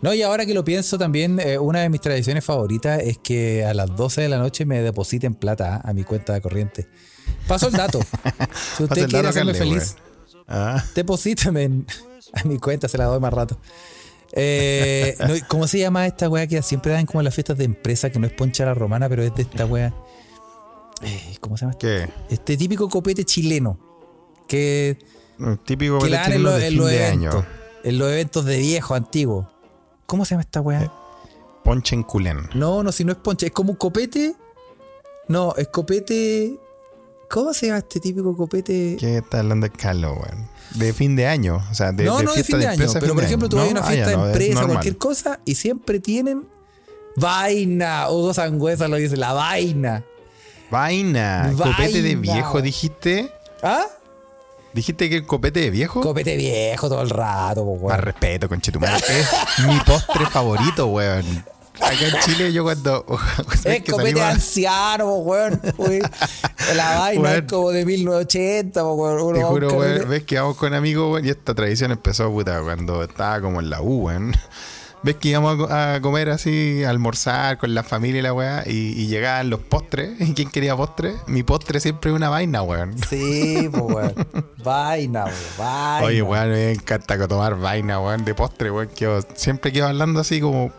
No, 0.00 0.14
y 0.14 0.22
ahora 0.22 0.46
que 0.46 0.54
lo 0.54 0.64
pienso 0.64 0.96
también, 0.96 1.40
eh, 1.40 1.58
una 1.58 1.80
de 1.80 1.88
mis 1.88 2.00
tradiciones 2.00 2.44
favoritas 2.44 3.00
es 3.02 3.18
que 3.18 3.64
a 3.64 3.74
las 3.74 3.94
12 3.96 4.22
de 4.22 4.28
la 4.28 4.38
noche 4.38 4.64
me 4.64 4.80
depositen 4.80 5.34
plata 5.34 5.80
a 5.82 5.92
mi 5.92 6.04
cuenta 6.04 6.34
de 6.34 6.40
corriente. 6.40 6.88
Paso 7.46 7.68
el 7.68 7.74
dato. 7.74 8.00
Si 8.76 8.84
usted 8.84 9.06
quiere 9.06 9.12
dato, 9.24 9.28
hacerme 9.28 9.52
Carly, 9.52 9.70
feliz. 9.70 9.96
Ah, 10.46 10.84
deposítame 10.94 11.84
a 12.32 12.44
mi 12.44 12.58
cuenta, 12.58 12.88
se 12.88 12.96
la 12.96 13.06
doy 13.06 13.18
más 13.18 13.32
rato. 13.32 13.58
Eh, 14.32 15.16
no, 15.20 15.34
¿Cómo 15.48 15.66
se 15.66 15.78
llama 15.78 16.06
esta 16.06 16.28
weá 16.28 16.46
que 16.46 16.62
siempre 16.62 16.92
dan 16.92 17.06
como 17.06 17.20
en 17.20 17.24
las 17.24 17.34
fiestas 17.34 17.58
de 17.58 17.64
empresa, 17.64 18.10
que 18.10 18.18
no 18.18 18.26
es 18.26 18.32
poncha 18.32 18.64
la 18.64 18.74
romana, 18.74 19.08
pero 19.08 19.22
es 19.22 19.34
de 19.34 19.42
esta 19.42 19.66
weá? 19.66 19.92
Eh, 21.02 21.36
¿Cómo 21.40 21.56
se 21.56 21.64
llama? 21.64 21.78
¿qué? 21.78 22.08
Este 22.30 22.56
típico 22.56 22.88
copete 22.88 23.24
chileno. 23.24 23.78
Que 24.46 24.98
típico 25.64 25.98
que 25.98 26.08
la 26.10 26.22
dan 26.22 26.32
en, 26.32 26.44
de 26.44 26.50
en 26.50 26.68
fin 26.70 26.78
los 26.78 26.90
de 26.90 27.06
eventos. 27.06 27.34
año. 27.34 27.46
En 27.84 27.98
los 27.98 28.08
eventos 28.10 28.44
de 28.44 28.58
viejo, 28.58 28.94
antiguo. 28.94 29.50
¿Cómo 30.06 30.24
se 30.24 30.30
llama 30.30 30.42
esta 30.42 30.60
weá? 30.60 30.92
Ponche 31.62 31.94
en 31.94 32.02
culén. 32.02 32.48
No, 32.54 32.82
no, 32.82 32.92
si 32.92 33.04
no 33.04 33.12
es 33.12 33.18
ponche, 33.18 33.46
es 33.46 33.52
como 33.52 33.72
un 33.72 33.76
copete. 33.76 34.34
No, 35.28 35.54
es 35.56 35.68
copete. 35.68 36.58
¿Cómo 37.30 37.52
se 37.52 37.66
llama 37.66 37.78
este 37.78 38.00
típico 38.00 38.34
copete? 38.34 38.96
¿Qué 38.98 39.18
está 39.18 39.40
hablando 39.40 39.66
de 39.66 39.72
Carlos, 39.72 40.16
weón? 40.16 40.48
De 40.74 40.92
fin 40.94 41.14
de 41.14 41.26
año. 41.26 41.62
O 41.70 41.74
sea, 41.74 41.92
de, 41.92 42.04
no, 42.04 42.18
de 42.18 42.24
no 42.24 42.30
de 42.30 42.36
fiesta 42.36 42.52
fin 42.52 42.60
de, 42.60 42.66
año, 42.66 42.74
empresa, 42.74 43.00
pero 43.00 43.12
por 43.12 43.20
de 43.20 43.26
ejemplo, 43.26 43.48
tú 43.48 43.56
vas 43.58 43.68
a 43.68 43.70
una 43.70 43.82
fiesta 43.82 44.12
no, 44.12 44.24
de 44.24 44.30
es 44.30 44.36
empresa, 44.36 44.66
cualquier 44.66 44.98
cosa, 44.98 45.40
y 45.44 45.54
siempre 45.54 46.00
tienen 46.00 46.48
vaina. 47.16 48.10
Hugo 48.10 48.32
Sangüesa 48.32 48.88
lo 48.88 48.96
dice, 48.96 49.16
la 49.16 49.34
vaina. 49.34 50.04
Vaina. 50.70 51.52
Copete 51.56 52.02
de 52.02 52.16
viejo, 52.16 52.60
dijiste. 52.62 53.32
¿Ah? 53.62 53.84
¿Dijiste 54.72 55.08
que 55.08 55.16
el 55.16 55.26
copete 55.26 55.60
de 55.60 55.70
viejo? 55.70 56.00
Copete 56.00 56.36
viejo 56.36 56.88
todo 56.88 57.00
el 57.02 57.10
rato, 57.10 57.64
po, 57.64 57.74
Más 57.74 57.82
weón. 57.82 57.98
respeto, 58.00 58.48
conchetumare. 58.48 58.96
Es 58.96 59.66
mi 59.66 59.78
postre 59.80 60.26
favorito, 60.26 60.86
weón. 60.88 61.44
Acá 61.80 61.92
en 62.06 62.20
Chile, 62.22 62.52
yo 62.52 62.64
cuando. 62.64 63.04
Es 63.54 63.60
¿sabes 63.60 63.82
que 63.82 63.92
copete 63.92 64.20
a- 64.20 64.30
anciano, 64.30 65.04
po, 65.06 65.16
weón. 65.20 65.60
Uy, 65.78 66.00
La 66.74 66.98
vaina 66.98 67.22
Weón. 67.22 67.36
es 67.44 67.50
como 67.50 67.70
de 67.70 67.84
1980, 67.86 68.80
po, 68.82 68.92
weón. 68.94 69.20
Uno 69.22 69.32
Te 69.34 69.42
va 69.42 69.48
a 69.48 69.52
un 69.52 69.54
juro, 69.54 69.72
weón, 69.78 70.08
ves 70.08 70.22
que 70.24 70.38
vamos 70.38 70.56
con 70.56 70.74
amigos, 70.74 71.12
weón, 71.12 71.24
y 71.24 71.30
esta 71.30 71.54
tradición 71.54 71.90
empezó, 71.92 72.30
puta, 72.30 72.60
cuando 72.62 73.02
estaba 73.02 73.40
como 73.40 73.60
en 73.60 73.70
la 73.70 73.80
U, 73.80 74.04
weón. 74.06 74.34
Ves 75.02 75.14
que 75.16 75.28
íbamos 75.28 75.54
a 75.54 75.56
co- 75.56 75.72
a, 75.72 76.00
comer 76.00 76.28
así, 76.30 76.82
a 76.82 76.90
almorzar 76.90 77.56
con 77.58 77.72
la 77.74 77.84
familia 77.84 78.18
y 78.18 78.22
la 78.22 78.32
weá, 78.32 78.64
y, 78.66 78.70
y 79.00 79.06
llegaban 79.06 79.48
los 79.48 79.60
postres. 79.60 80.20
¿Y 80.20 80.34
quién 80.34 80.50
quería 80.50 80.76
postre? 80.76 81.14
Mi 81.28 81.42
postre 81.44 81.78
siempre 81.80 82.10
es 82.10 82.16
una 82.16 82.28
vaina, 82.28 82.62
weón. 82.62 82.96
Sí, 83.08 83.68
pues, 83.70 83.82
weón. 83.84 84.14
Vaina, 84.64 85.24
weón. 85.26 85.36
Vaina. 85.56 86.06
Oye, 86.06 86.22
weón, 86.22 86.50
me 86.50 86.72
encanta 86.72 87.28
tomar 87.28 87.58
vaina, 87.58 88.00
weón, 88.00 88.24
de 88.24 88.34
postre, 88.34 88.70
weón. 88.70 88.88
Quedo- 88.88 89.24
siempre 89.34 89.72
quedo 89.72 89.86
hablando 89.86 90.20
así 90.20 90.40
como. 90.40 90.72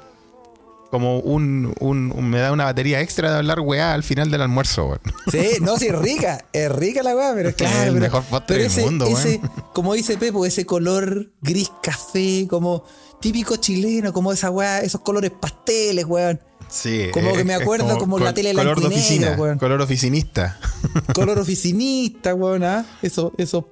Como 0.91 1.19
un, 1.19 1.71
un, 1.79 2.11
un- 2.15 2.29
Me 2.31 2.39
da 2.39 2.51
una 2.51 2.63
batería 2.65 2.99
extra 2.99 3.29
de 3.31 3.37
hablar 3.37 3.59
weá 3.59 3.93
al 3.93 4.01
final 4.01 4.31
del 4.31 4.41
almuerzo, 4.41 4.87
weón. 4.87 5.01
Sí, 5.31 5.59
no, 5.61 5.77
sí, 5.77 5.85
es 5.87 5.95
rica. 5.99 6.45
Es 6.51 6.71
rica 6.71 7.03
la 7.03 7.15
weá, 7.15 7.31
pero 7.35 7.53
claro. 7.53 7.77
el 7.83 7.89
pero- 7.89 7.99
mejor 8.01 8.23
postre 8.23 8.55
pero 8.57 8.63
del 8.63 8.71
ese, 8.71 8.81
mundo, 8.81 9.05
ese, 9.05 9.37
weón. 9.37 9.51
Como 9.73 9.93
dice 9.93 10.17
Pepo, 10.17 10.45
ese 10.47 10.65
color 10.65 11.27
gris 11.43 11.71
café, 11.83 12.47
como 12.49 12.83
típico 13.19 13.55
chileno, 13.57 14.13
como 14.13 14.31
esa 14.31 14.49
weá, 14.49 14.79
esos 14.81 15.01
colores 15.01 15.31
pasteles, 15.31 16.05
weón. 16.05 16.39
Sí. 16.69 17.07
Como 17.11 17.33
que 17.33 17.43
me 17.43 17.55
acuerdo 17.55 17.97
como 17.97 18.19
la 18.19 18.33
tele 18.33 18.53
color 18.53 18.79
de 18.79 18.87
oficina, 18.87 19.35
weón. 19.37 19.57
color 19.57 19.81
oficinista. 19.81 20.59
Color 21.13 21.39
oficinista, 21.39 22.33
weón, 22.35 22.63
¿ah? 22.63 22.85
Esos, 23.01 23.31
esos, 23.37 23.65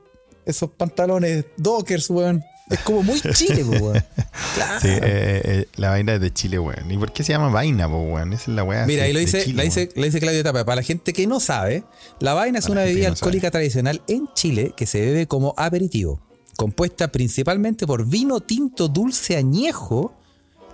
esos 0.45 0.69
pantalones 0.71 1.45
dockers, 1.57 2.09
weón. 2.09 2.43
Es 2.69 2.79
como 2.79 3.01
muy 3.03 3.21
chile, 3.33 3.63
weón. 3.63 4.03
Claro. 4.55 4.81
Sí, 4.81 4.87
eh, 4.89 5.01
eh, 5.01 5.65
la 5.75 5.89
vaina 5.91 6.15
es 6.15 6.21
de 6.21 6.33
Chile, 6.33 6.57
weón. 6.57 6.89
¿Y 6.89 6.97
por 6.97 7.11
qué 7.13 7.23
se 7.23 7.31
llama 7.31 7.49
vaina, 7.49 7.87
weón? 7.87 8.33
Esa 8.33 8.43
es 8.43 8.55
la 8.55 8.63
weá. 8.63 8.85
Mira, 8.85 9.03
ahí 9.03 9.13
lo 9.13 9.19
dice, 9.19 9.43
Chile, 9.43 9.55
la, 9.57 9.63
dice, 9.63 9.89
la 9.95 10.05
dice 10.05 10.19
Claudio 10.19 10.43
Tapa. 10.43 10.65
Para 10.65 10.77
la 10.77 10.81
gente 10.83 11.13
que 11.13 11.27
no 11.27 11.39
sabe, 11.39 11.83
la 12.19 12.33
vaina 12.33 12.59
es 12.59 12.65
Para 12.65 12.73
una 12.73 12.81
bebida 12.81 13.05
sabe. 13.05 13.15
alcohólica 13.15 13.51
tradicional 13.51 14.01
en 14.07 14.27
Chile 14.33 14.73
que 14.75 14.85
se 14.87 14.99
bebe 15.01 15.27
como 15.27 15.53
aperitivo, 15.57 16.19
compuesta 16.57 17.07
principalmente 17.09 17.87
por 17.87 18.05
vino 18.05 18.41
tinto 18.41 18.89
dulce 18.89 19.37
añejo, 19.37 20.13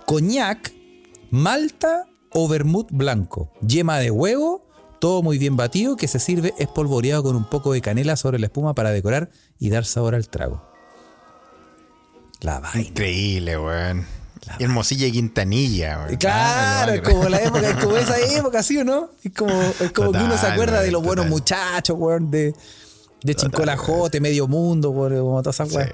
coñac, 0.06 0.72
malta 1.30 2.06
o 2.32 2.48
vermut 2.48 2.88
blanco, 2.90 3.52
yema 3.60 3.98
de 3.98 4.10
huevo, 4.10 4.66
todo 4.98 5.22
muy 5.22 5.38
bien 5.38 5.56
batido 5.56 5.96
que 5.96 6.08
se 6.08 6.18
sirve 6.18 6.54
espolvoreado 6.58 7.22
con 7.22 7.36
un 7.36 7.44
poco 7.44 7.72
de 7.72 7.82
canela 7.82 8.16
sobre 8.16 8.38
la 8.38 8.46
espuma 8.46 8.74
para 8.74 8.90
decorar 8.90 9.30
y 9.60 9.68
dar 9.68 9.84
sabor 9.84 10.14
al 10.14 10.28
trago. 10.28 10.62
La 12.40 12.60
vaina. 12.60 12.88
Increíble, 12.88 13.58
weón. 13.58 14.06
Y 14.58 14.64
Hermosilla 14.64 15.06
y 15.06 15.12
Quintanilla, 15.12 15.98
weón. 16.04 16.16
Claro, 16.16 16.92
Ah, 16.92 16.94
es 16.94 17.00
como 17.02 17.28
la 17.28 17.42
época, 17.42 17.68
es 17.68 17.76
como 17.76 17.96
esa 17.96 18.18
época, 18.20 18.62
¿sí 18.62 18.78
o 18.78 18.84
no? 18.84 19.10
Es 19.22 19.32
como, 19.32 19.52
es 19.80 19.92
como 19.92 20.12
que 20.12 20.18
uno 20.18 20.36
se 20.38 20.46
acuerda 20.46 20.80
de 20.80 20.90
los 20.90 21.02
buenos 21.02 21.26
total. 21.26 21.30
muchachos, 21.30 21.96
weón, 21.98 22.30
de, 22.30 22.54
de 23.24 23.34
Chincolajote, 23.34 24.20
Medio 24.20 24.46
Mundo, 24.46 24.92
como 24.94 25.42
todas 25.42 25.56
esas 25.56 25.70
Sí. 25.70 25.76
weas. 25.76 25.90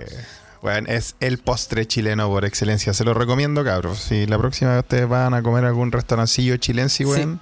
Weón, 0.63 0.87
es 0.91 1.15
el 1.21 1.39
postre 1.39 1.87
chileno 1.87 2.29
por 2.29 2.45
excelencia. 2.45 2.93
Se 2.93 3.03
lo 3.05 3.15
recomiendo, 3.15 3.65
cabros. 3.65 3.99
Si 3.99 4.27
la 4.27 4.37
próxima 4.37 4.73
vez 4.75 4.81
ustedes 4.83 5.09
van 5.09 5.33
a 5.33 5.43
comer 5.43 5.65
algún 5.65 5.91
restaurancillo 5.91 6.59
chilense, 6.59 7.07
weón, 7.07 7.41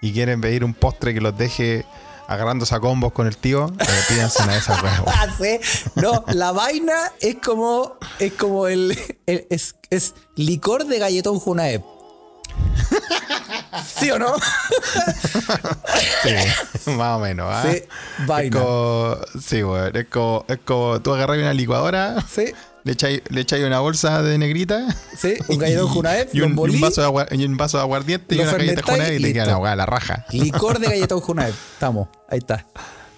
y 0.00 0.12
quieren 0.14 0.40
pedir 0.40 0.64
un 0.64 0.72
postre 0.72 1.12
que 1.12 1.20
los 1.20 1.36
deje 1.36 1.84
agarrándose 2.26 2.74
a 2.74 2.80
combos 2.80 3.12
con 3.12 3.26
el 3.26 3.36
tío, 3.36 3.66
eh, 3.78 3.84
pídanse 4.08 4.42
una 4.44 4.52
de 4.54 4.58
esas 4.60 4.82
weas. 4.82 5.02
Ah. 5.06 5.26
No, 5.96 6.24
la 6.28 6.52
vaina 6.52 7.12
es 7.20 7.36
como, 7.44 7.98
es 8.18 8.32
como 8.32 8.66
el, 8.66 8.96
el- 9.26 9.46
es, 9.50 9.74
es 9.90 10.14
licor 10.36 10.86
de 10.86 10.98
galletón 11.00 11.38
Junaep. 11.38 11.82
¿Sí 13.82 14.10
o 14.10 14.18
no? 14.18 14.34
Sí, 16.22 16.90
más 16.92 17.16
o 17.16 17.18
menos. 17.20 17.46
¿ah? 17.50 17.62
Sí, 17.70 17.76
Es 17.78 18.26
vaina. 18.26 18.60
como, 18.60 19.16
sí, 19.40 19.62
weón. 19.62 19.96
Es 19.96 20.06
como, 20.08 20.44
es 20.48 20.58
como 20.64 21.00
tú 21.00 21.14
agarras 21.14 21.38
una 21.38 21.52
licuadora, 21.54 22.16
Sí, 22.30 22.52
le 22.84 22.92
echáis 22.92 23.22
le 23.30 23.66
una 23.66 23.80
bolsa 23.80 24.22
de 24.22 24.38
negrita. 24.38 24.86
sí, 25.16 25.34
un 25.48 25.58
galletón 25.58 25.88
Junaep, 25.88 26.34
y 26.34 26.38
y 26.38 26.40
un 26.42 26.80
vaso 26.80 27.00
de 27.00 27.06
agua- 27.06 27.26
y 27.30 27.44
un 27.44 27.56
vaso 27.56 27.78
de 27.78 27.82
aguardiente 27.82 28.34
y 28.34 28.40
una 28.40 28.52
galleta 28.52 28.82
Junaed 28.82 29.12
y 29.12 29.16
y 29.16 29.22
te 29.22 29.32
queda 29.32 29.46
la 29.46 29.76
la 29.76 29.86
raja. 29.86 30.26
licor 30.30 30.78
de 30.78 30.88
galletón 30.88 31.20
Junaep. 31.20 31.54
Estamos, 31.74 32.08
ahí 32.28 32.38
está. 32.38 32.66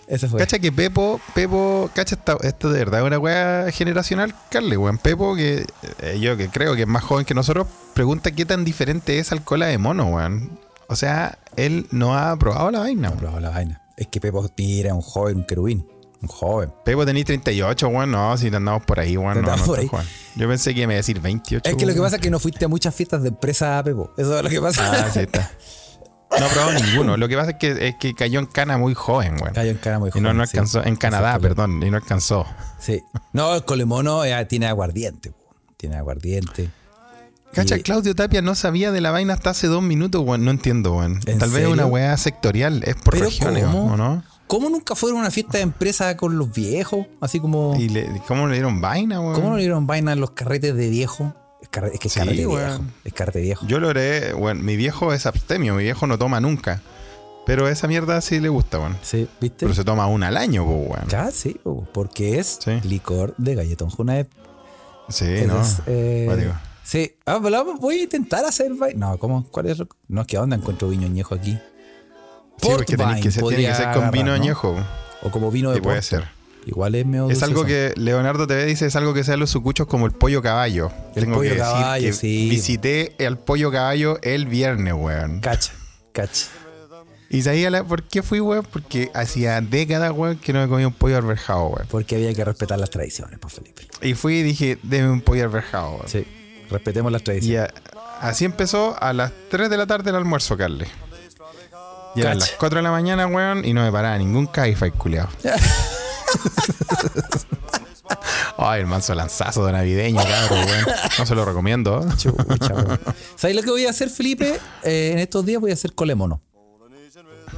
Ese 0.08 0.28
fue. 0.28 0.38
Cacha 0.38 0.58
que 0.58 0.70
Pepo, 0.70 1.20
Pepo, 1.34 1.90
cacha 1.94 2.14
esta- 2.14 2.36
esto 2.42 2.70
de 2.70 2.78
verdad 2.78 3.00
es 3.00 3.06
una 3.06 3.18
weá 3.18 3.70
generacional, 3.72 4.34
Carle, 4.50 4.76
weón. 4.76 4.98
Pepo, 4.98 5.34
que 5.34 5.66
eh, 6.00 6.18
yo 6.20 6.36
que 6.36 6.48
creo 6.48 6.74
que 6.76 6.82
es 6.82 6.88
más 6.88 7.02
joven 7.02 7.24
que 7.24 7.34
nosotros, 7.34 7.66
pregunta 7.94 8.30
qué 8.30 8.44
tan 8.44 8.64
diferente 8.64 9.18
es 9.18 9.32
al 9.32 9.42
cola 9.42 9.66
de 9.66 9.78
mono, 9.78 10.06
weón. 10.06 10.58
O 10.88 10.94
sea, 10.94 11.38
él 11.56 11.88
no 11.90 12.16
ha 12.16 12.36
probado 12.36 12.70
la 12.70 12.78
vaina. 12.80 13.08
weón. 13.08 13.20
Pero 13.20 13.40
la 13.40 13.50
vaina. 13.50 13.82
Es 13.96 14.06
que 14.06 14.20
Pepo 14.20 14.46
Pira, 14.48 14.94
un 14.94 15.00
joven, 15.02 15.38
un 15.38 15.44
querubín. 15.44 15.86
Un 16.22 16.28
joven. 16.28 16.72
Pepo 16.84 17.04
tenéis 17.04 17.26
38, 17.26 17.88
weón. 17.88 18.10
No, 18.12 18.36
si 18.36 18.46
andamos 18.46 18.84
por 18.84 19.00
ahí, 19.00 19.16
weón. 19.16 19.34
No, 19.34 19.40
Andamos 19.40 19.60
no 19.62 19.66
por 19.66 19.78
ahí. 19.80 19.88
joven. 19.88 20.06
Yo 20.36 20.46
pensé 20.48 20.72
que 20.74 20.86
me 20.86 20.92
iba 20.92 20.98
a 20.98 21.02
decir 21.02 21.20
28. 21.20 21.68
Es 21.68 21.76
que 21.76 21.84
lo 21.86 21.92
que 21.94 22.00
pasa 22.00 22.16
es 22.16 22.22
que 22.22 22.30
no 22.30 22.38
fuiste 22.38 22.64
a 22.64 22.68
muchas 22.68 22.94
fiestas 22.94 23.22
de 23.22 23.28
empresa, 23.30 23.82
Pepo. 23.82 24.12
Eso 24.16 24.36
es 24.36 24.42
lo 24.44 24.48
que 24.50 24.60
pasa. 24.60 25.06
Ah, 25.06 25.10
sí 25.12 25.18
está. 25.20 25.50
No 26.38 26.46
probado 26.48 26.72
ninguno. 26.74 27.16
Lo 27.16 27.28
que 27.28 27.36
pasa 27.36 27.50
es 27.52 27.56
que, 27.56 27.88
es 27.88 27.94
que 27.96 28.14
cayó 28.14 28.40
en 28.40 28.46
cana 28.46 28.76
muy 28.78 28.94
joven, 28.94 29.36
weón. 29.40 29.54
Cayó 29.54 29.70
en 29.70 29.78
cara 29.78 29.98
muy 29.98 30.10
Y 30.14 30.20
no, 30.20 30.28
joven, 30.28 30.36
no 30.38 30.46
sí. 30.46 30.56
alcanzó, 30.56 30.84
en 30.84 30.96
Canadá, 30.96 31.38
perdón, 31.38 31.82
y 31.82 31.90
no 31.90 31.96
alcanzó. 31.96 32.46
Sí. 32.78 33.02
No, 33.32 33.54
el 33.54 33.64
colemono 33.64 34.24
eh, 34.24 34.44
tiene 34.46 34.66
aguardiente. 34.66 35.30
po. 35.30 35.54
Tiene 35.76 35.96
aguardiente. 35.96 36.70
Cacha, 37.52 37.76
Y- 37.78 37.82
Claudio 37.82 38.14
Tapia 38.14 38.42
no 38.42 38.54
sabía 38.54 38.92
de 38.92 39.00
la 39.00 39.10
vaina 39.12 39.32
hasta 39.34 39.50
hace 39.50 39.66
dos 39.68 39.82
minutos, 39.82 40.22
weón. 40.26 40.44
No 40.44 40.50
entiendo, 40.50 40.94
weón. 40.96 41.20
¿En 41.26 41.38
Tal 41.38 41.50
vez 41.50 41.60
es 41.62 41.66
una 41.68 41.76
serio? 41.84 41.86
weá 41.86 42.16
sectorial, 42.16 42.82
es 42.84 42.96
por 42.96 43.14
¿Pero 43.14 43.26
regiones? 43.26 43.64
¿o 43.64 43.96
no? 43.96 44.22
¿Cómo 44.46 44.68
nunca 44.68 44.94
fueron 44.94 45.18
a 45.18 45.20
una 45.22 45.30
fiesta 45.30 45.58
de 45.58 45.62
empresa 45.64 46.16
con 46.16 46.36
los 46.38 46.52
viejos? 46.52 47.06
Así 47.20 47.40
como. 47.40 47.74
¿Y 47.78 47.88
le- 47.88 48.20
cómo 48.28 48.46
le 48.46 48.54
dieron 48.54 48.80
vaina, 48.80 49.20
weón? 49.20 49.34
¿Cómo 49.34 49.50
no 49.50 49.56
le 49.56 49.62
dieron 49.62 49.86
vaina 49.86 50.12
en 50.12 50.20
los 50.20 50.32
carretes 50.32 50.76
de 50.76 50.88
viejo? 50.90 51.34
Es, 51.92 52.00
que 52.00 52.08
es 52.08 52.14
Sí, 52.14 52.20
carrete 52.20 52.46
weón. 52.46 52.66
viejo. 52.78 52.84
Es 53.04 53.12
carrete 53.12 53.40
viejo. 53.40 53.66
Yo 53.66 53.78
logré, 53.80 54.32
bueno, 54.32 54.62
mi 54.62 54.76
viejo 54.76 55.12
es 55.12 55.26
abstemio, 55.26 55.74
mi 55.74 55.82
viejo 55.84 56.06
no 56.06 56.18
toma 56.18 56.40
nunca. 56.40 56.80
Pero 57.46 57.68
esa 57.68 57.86
mierda 57.86 58.20
sí 58.20 58.40
le 58.40 58.48
gusta, 58.48 58.78
weón. 58.78 58.96
Sí, 59.02 59.28
¿viste? 59.40 59.58
Pero 59.66 59.74
se 59.74 59.84
toma 59.84 60.06
una 60.08 60.28
al 60.28 60.36
año, 60.36 60.64
weón. 60.64 61.06
Ya, 61.08 61.30
sí, 61.30 61.60
po, 61.62 61.86
porque 61.92 62.38
es 62.40 62.58
Sí. 62.64 62.80
licor 62.82 63.34
de 63.38 63.54
galletón 63.54 63.90
Junaep. 63.90 64.28
Sí, 65.08 65.44
¿no? 65.46 65.62
Eh, 65.86 66.52
sí, 66.82 67.14
ah, 67.26 67.38
voy 67.38 68.00
a 68.00 68.02
intentar 68.02 68.44
hacer. 68.44 68.72
No, 68.96 69.18
¿cómo? 69.18 69.46
¿Cuál 69.50 69.66
es? 69.66 69.80
No, 70.08 70.22
es 70.22 70.26
que 70.26 70.36
a 70.36 70.40
dónde 70.40 70.56
encuentro 70.56 70.88
vino 70.88 71.06
añejo 71.06 71.36
aquí. 71.36 71.52
Sí, 72.60 72.68
porque 72.72 72.96
que 72.96 73.30
ser, 73.30 73.44
tiene 73.44 73.66
que 73.68 73.74
ser 73.74 73.92
con 73.92 74.10
vino 74.10 74.26
¿no? 74.26 74.32
añejo. 74.32 74.76
O 75.22 75.30
como 75.30 75.50
vino 75.50 75.70
de 75.70 75.76
Sí, 75.76 75.82
puede 75.82 76.02
ser. 76.02 76.24
Igual 76.66 76.96
es 76.96 77.06
medio 77.06 77.30
Es 77.30 77.42
algo 77.44 77.64
que 77.64 77.92
Leonardo 77.96 78.46
TV 78.46 78.66
dice, 78.66 78.86
es 78.86 78.96
algo 78.96 79.14
que 79.14 79.22
sea 79.24 79.36
los 79.36 79.50
sucuchos 79.50 79.86
como 79.86 80.04
el 80.04 80.12
pollo 80.12 80.42
caballo. 80.42 80.90
El 81.14 81.22
Tengo 81.24 81.36
pollo 81.36 81.50
que 81.50 81.56
decir 81.56 81.72
caballo, 81.72 82.06
que 82.06 82.12
sí. 82.12 82.48
visité 82.50 83.14
al 83.24 83.38
pollo 83.38 83.70
caballo 83.70 84.18
el 84.22 84.46
viernes, 84.46 84.92
weón. 84.94 85.40
Cacha, 85.40 85.72
cacha. 86.12 86.46
¿Y 87.30 87.42
sabía 87.42 87.70
la- 87.70 87.82
por 87.84 88.02
qué 88.04 88.22
fui, 88.22 88.40
weón? 88.40 88.66
Porque 88.72 89.10
hacía 89.14 89.60
décadas, 89.60 90.10
weón, 90.12 90.38
que 90.38 90.52
no 90.52 90.60
me 90.60 90.68
comía 90.68 90.88
un 90.88 90.92
pollo 90.94 91.16
alberjado, 91.16 91.66
weón. 91.68 91.86
Porque 91.88 92.16
había 92.16 92.34
que 92.34 92.44
respetar 92.44 92.78
las 92.80 92.90
tradiciones, 92.90 93.38
pues 93.40 93.54
Felipe. 93.54 93.82
Y 94.02 94.14
fui 94.14 94.38
y 94.38 94.42
dije, 94.42 94.78
deme 94.82 95.08
un 95.10 95.20
pollo 95.20 95.44
alberjado, 95.44 95.90
weón. 95.92 96.08
Sí, 96.08 96.24
respetemos 96.68 97.12
las 97.12 97.22
Y 97.22 97.24
tradiciones. 97.24 97.70
a- 98.20 98.28
así 98.28 98.44
empezó 98.44 98.96
a 99.00 99.12
las 99.12 99.32
3 99.50 99.70
de 99.70 99.76
la 99.76 99.86
tarde 99.86 100.10
el 100.10 100.16
almuerzo, 100.16 100.56
Carles. 100.56 100.88
Y 102.16 102.22
Cacha. 102.22 102.34
las 102.34 102.50
4 102.58 102.78
de 102.78 102.82
la 102.82 102.90
mañana, 102.90 103.26
weón, 103.28 103.64
y 103.64 103.72
no 103.72 103.84
me 103.84 103.92
paraba 103.92 104.18
ningún 104.18 104.46
caifa, 104.46 104.90
culiao. 104.90 105.28
Ay, 108.58 108.80
el 108.80 108.86
manso 108.86 109.14
lanzazo 109.14 109.66
de 109.66 109.72
navideño, 109.72 110.22
cabrón, 110.22 110.66
weón. 110.66 110.84
No 111.18 111.26
se 111.26 111.34
lo 111.34 111.44
recomiendo. 111.44 112.06
Chucha. 112.16 112.74
¿Sabes 113.36 113.56
lo 113.56 113.62
que 113.62 113.70
voy 113.70 113.86
a 113.86 113.90
hacer, 113.90 114.08
Felipe? 114.08 114.58
Eh, 114.82 115.10
en 115.12 115.18
estos 115.18 115.44
días 115.44 115.60
voy 115.60 115.70
a 115.70 115.74
hacer 115.74 115.94
colemono. 115.94 116.40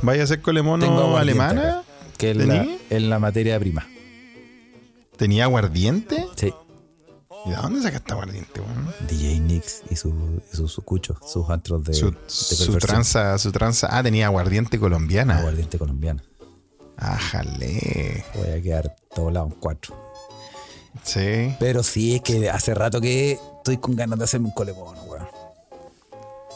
¿Vaya 0.02 0.24
a 0.24 0.26
ser 0.26 0.38
Tengo 0.38 0.46
colemono 0.46 1.16
alemana? 1.16 1.82
Que 2.16 2.32
es 2.90 3.02
la, 3.02 3.18
materia 3.18 3.58
prima. 3.58 3.86
¿Tenía 5.16 5.44
aguardiente? 5.44 6.26
Sí. 6.36 6.52
¿Y 7.46 7.50
de 7.50 7.56
dónde 7.56 7.80
sacaste 7.80 8.12
aguardiente, 8.12 8.60
weón? 8.60 8.92
DJ 9.08 9.40
Nix 9.40 9.82
y 9.90 9.96
su, 9.96 10.42
y 10.52 10.56
su, 10.56 10.68
su 10.68 10.82
cucho, 10.82 11.16
sus 11.24 11.48
antros 11.48 11.84
de, 11.84 11.94
Su, 11.94 12.10
de 12.10 12.18
su 12.28 12.76
tranza, 12.78 13.38
su 13.38 13.52
tranza. 13.52 13.88
Ah, 13.90 14.02
tenía 14.02 14.26
aguardiente 14.26 14.78
colombiana. 14.78 15.38
Aguardiente 15.38 15.78
colombiano. 15.78 16.22
Ájale. 16.98 18.24
Voy 18.34 18.48
a 18.58 18.62
quedar 18.62 18.96
doblado 19.14 19.46
en 19.46 19.52
cuatro. 19.52 19.94
Sí. 21.04 21.54
Pero 21.60 21.82
sí, 21.82 22.16
es 22.16 22.22
que 22.22 22.50
hace 22.50 22.74
rato 22.74 23.00
que 23.00 23.32
estoy 23.58 23.76
con 23.78 23.94
ganas 23.96 24.18
de 24.18 24.24
hacerme 24.24 24.46
un 24.48 24.52
colemono, 24.52 25.00
weón. 25.04 25.26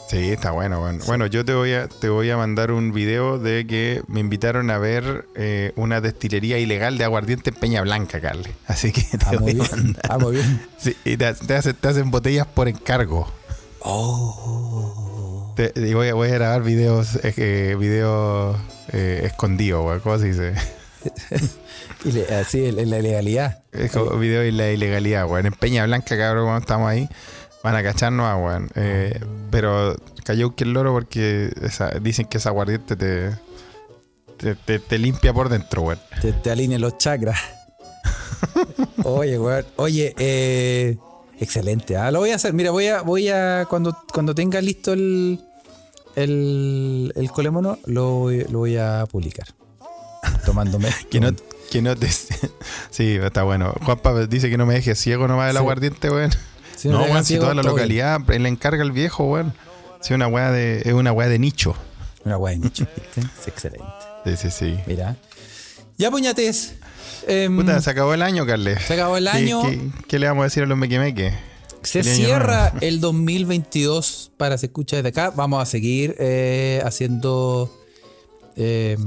Sí, 0.09 0.31
está 0.31 0.51
bueno, 0.51 0.81
weón. 0.81 0.99
Bueno, 1.07 1.25
yo 1.27 1.45
te 1.45 1.53
voy 1.53 1.73
a, 1.73 1.87
te 1.87 2.09
voy 2.09 2.29
a 2.29 2.37
mandar 2.37 2.71
un 2.71 2.91
video 2.91 3.39
de 3.39 3.65
que 3.65 4.03
me 4.07 4.19
invitaron 4.19 4.69
a 4.69 4.77
ver 4.77 5.25
eh, 5.35 5.71
una 5.75 6.01
destilería 6.01 6.59
ilegal 6.59 6.97
de 6.97 7.05
aguardiente 7.05 7.49
en 7.51 7.55
Peña 7.55 7.81
Blanca, 7.81 8.19
Carles. 8.19 8.51
Así 8.67 8.91
que 8.91 9.01
te 9.17 9.25
Ah, 9.25 9.31
voy 9.39 9.51
a 9.51 9.53
bien. 9.53 9.67
mandar. 9.71 10.03
Ah, 10.09 10.17
muy 10.19 10.35
bien. 10.35 10.67
Sí, 10.77 10.95
y 11.05 11.15
te, 11.17 11.33
te 11.33 11.55
hacen, 11.55 11.73
te 11.75 11.87
hacen 11.87 12.11
botellas 12.11 12.45
por 12.47 12.67
encargo. 12.67 13.31
Oh. 13.79 15.53
Te- 15.55 15.71
y 15.75 15.93
voy, 15.93 16.09
a- 16.09 16.13
voy 16.15 16.29
a 16.29 16.33
grabar 16.33 16.63
videos, 16.63 17.15
eh, 17.23 17.33
eh, 17.37 17.75
videos 17.79 18.57
eh, 18.93 19.21
escondidos, 19.25 19.85
weón. 19.85 19.99
¿Cómo 19.99 20.17
se 20.19 20.25
dice? 20.27 20.53
Así, 22.39 22.65
en 22.65 22.89
la 22.89 22.99
ilegalidad. 22.99 23.63
Es 23.71 23.91
como 23.91 24.17
video 24.17 24.43
y 24.45 24.51
la 24.51 24.71
ilegalidad, 24.71 25.25
weón. 25.27 25.45
En 25.47 25.53
Peña 25.53 25.85
Blanca, 25.85 26.17
cabrón, 26.17 26.45
cuando 26.45 26.61
estamos 26.61 26.89
ahí, 26.89 27.09
van 27.63 27.75
a 27.75 27.83
cacharnos, 27.83 28.25
weón. 28.45 28.69
Eh, 28.75 29.19
pero 29.51 29.95
cayó 30.23 30.55
que 30.55 30.63
el 30.63 30.73
loro 30.73 30.93
porque 30.93 31.51
esa- 31.61 31.91
dicen 31.99 32.25
que 32.27 32.37
esa 32.37 32.49
aguardiente 32.49 32.95
te, 32.95 33.31
te, 34.37 34.55
te- 34.55 34.79
te 34.79 34.97
limpia 34.97 35.33
por 35.33 35.49
dentro, 35.49 35.81
weón. 35.83 35.99
Te, 36.21 36.31
te 36.33 36.51
alineen 36.51 36.81
los 36.81 36.97
chakras. 36.97 37.39
Oye, 39.03 39.39
weón. 39.39 39.65
Oye, 39.77 40.13
eh, 40.17 40.97
excelente. 41.39 41.97
Ah, 41.97 42.11
lo 42.11 42.19
voy 42.19 42.31
a 42.31 42.35
hacer. 42.35 42.53
Mira, 42.53 42.71
voy 42.71 42.87
a, 42.87 43.01
voy 43.01 43.29
a 43.29 43.65
cuando, 43.69 43.97
cuando 44.13 44.33
tenga 44.35 44.61
listo 44.61 44.93
el, 44.93 45.39
el, 46.15 47.11
el 47.15 47.31
colemono, 47.31 47.77
lo, 47.85 48.11
voy- 48.11 48.45
lo 48.49 48.59
voy 48.59 48.77
a 48.77 49.05
publicar. 49.09 49.47
Tomándome. 50.45 50.89
Que 51.09 51.19
no, 51.19 51.31
que 51.71 51.81
no 51.81 51.95
te. 51.95 52.07
sí, 52.91 53.17
está 53.21 53.43
bueno. 53.43 53.73
Juanpa 53.83 54.25
dice 54.27 54.49
que 54.49 54.57
no 54.57 54.65
me 54.65 54.75
deje 54.75 54.95
ciego 54.95 55.27
nomás 55.27 55.49
el 55.49 55.53
Sí. 55.55 55.57
aguardiente, 55.59 56.09
weón. 56.09 56.31
Si 56.75 56.87
no, 56.89 57.01
weón, 57.03 57.23
si 57.25 57.37
toda 57.37 57.53
la 57.53 57.63
localidad 57.63 58.19
él 58.29 58.43
le 58.43 58.49
encarga 58.49 58.83
el 58.83 58.91
viejo, 58.91 59.25
weón. 59.25 59.53
Sí, 60.01 60.13
una 60.13 60.27
weá 60.27 60.51
de, 60.51 60.81
es 60.85 60.93
una 60.93 61.11
weá 61.11 61.27
de 61.29 61.39
nicho. 61.39 61.75
Una 62.25 62.35
guay 62.37 62.57
nicho, 62.57 62.85
¿viste? 62.95 63.21
Es 63.41 63.47
excelente. 63.47 63.85
Sí, 64.25 64.35
sí, 64.37 64.51
sí. 64.51 64.79
Mira. 64.87 65.15
Ya, 65.97 66.09
puñates. 66.09 66.73
Em, 67.27 67.55
Puta, 67.55 67.81
se 67.81 67.89
acabó 67.89 68.13
el 68.13 68.21
año, 68.21 68.45
Carles. 68.45 68.81
se 68.83 68.93
acabó 68.93 69.17
el 69.17 69.25
¿Qué- 69.25 69.29
año. 69.37 69.61
¿Qué, 69.61 69.79
qué 70.07 70.19
le 70.19 70.27
vamos 70.27 70.41
a 70.41 70.45
decir 70.45 70.63
a 70.63 70.65
los 70.65 70.77
mequemeques? 70.77 71.33
Se 71.83 72.03
cierra 72.03 72.73
el 72.81 72.99
2022 73.01 74.31
para 74.37 74.57
Se 74.57 74.67
Escucha 74.67 74.95
desde 74.97 75.09
acá. 75.09 75.31
Vamos 75.35 75.61
a 75.61 75.65
seguir 75.65 76.15
eh, 76.19 76.81
haciendo. 76.85 77.71
eh, 78.55 78.97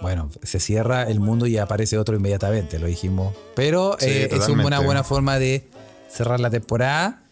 bueno, 0.00 0.30
se 0.42 0.60
cierra 0.60 1.02
el 1.04 1.20
mundo 1.20 1.46
y 1.46 1.58
aparece 1.58 1.98
otro 1.98 2.16
inmediatamente, 2.16 2.78
lo 2.78 2.86
dijimos. 2.86 3.34
Pero 3.54 3.96
Sí, 4.00 4.06
eh, 4.08 4.28
es 4.32 4.48
una 4.48 4.80
buena 4.80 5.04
forma 5.04 5.38
de 5.38 5.68
cerrar 6.10 6.40
la 6.40 6.50
temporada. 6.50 7.22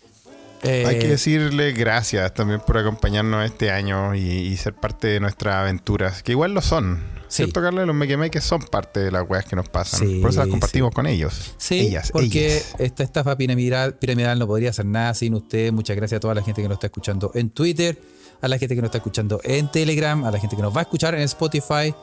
Eh, 0.63 0.85
Hay 0.87 0.99
que 0.99 1.09
decirle 1.09 1.73
gracias 1.73 2.35
también 2.35 2.61
por 2.61 2.77
acompañarnos 2.79 3.45
este 3.47 3.71
año 3.71 4.15
y, 4.15 4.21
y 4.21 4.57
ser 4.57 4.75
parte 4.75 5.07
de 5.07 5.21
nuestras 5.21 5.55
aventuras, 5.55 6.23
que 6.23 6.33
igual 6.33 6.53
lo 6.53 6.61
son. 6.61 7.01
Sí. 7.29 7.43
¿Cierto, 7.45 7.61
Carlos? 7.61 7.87
Los 7.87 7.95
mequemeques 7.95 8.43
son 8.43 8.61
parte 8.63 9.01
de 9.01 9.11
las 9.11 9.29
weas 9.29 9.45
que 9.45 9.55
nos 9.55 9.69
pasan. 9.69 10.01
Sí, 10.01 10.19
por 10.21 10.31
eso 10.31 10.41
las 10.41 10.49
compartimos 10.49 10.93
con 10.95 11.07
ellos. 11.07 11.53
Sí, 11.59 11.81
ellas, 11.81 12.11
porque 12.11 12.57
ellas. 12.57 12.75
esta 12.79 13.03
estafa 13.05 13.37
piramidal, 13.37 13.95
piramidal 13.95 14.39
no 14.39 14.47
podría 14.47 14.71
hacer 14.71 14.87
nada 14.87 15.13
sin 15.15 15.35
usted. 15.35 15.71
Muchas 15.73 15.95
gracias 15.97 16.17
a 16.17 16.21
toda 16.21 16.35
la 16.35 16.43
gente 16.43 16.63
que 16.63 16.69
nos 16.69 16.77
está 16.77 16.87
escuchando 16.87 17.31
en 17.35 17.51
Twitter, 17.51 17.99
a 18.41 18.49
la 18.49 18.59
gente 18.59 18.75
que 18.75 18.81
nos 18.81 18.89
está 18.89 18.99
escuchando 18.99 19.41
en 19.45 19.71
Telegram, 19.71 20.25
a 20.25 20.31
la 20.31 20.39
gente 20.41 20.57
que 20.57 20.63
nos 20.63 20.75
va 20.75 20.81
a 20.81 20.83
escuchar 20.83 21.15
en 21.15 21.21
Spotify. 21.23 21.95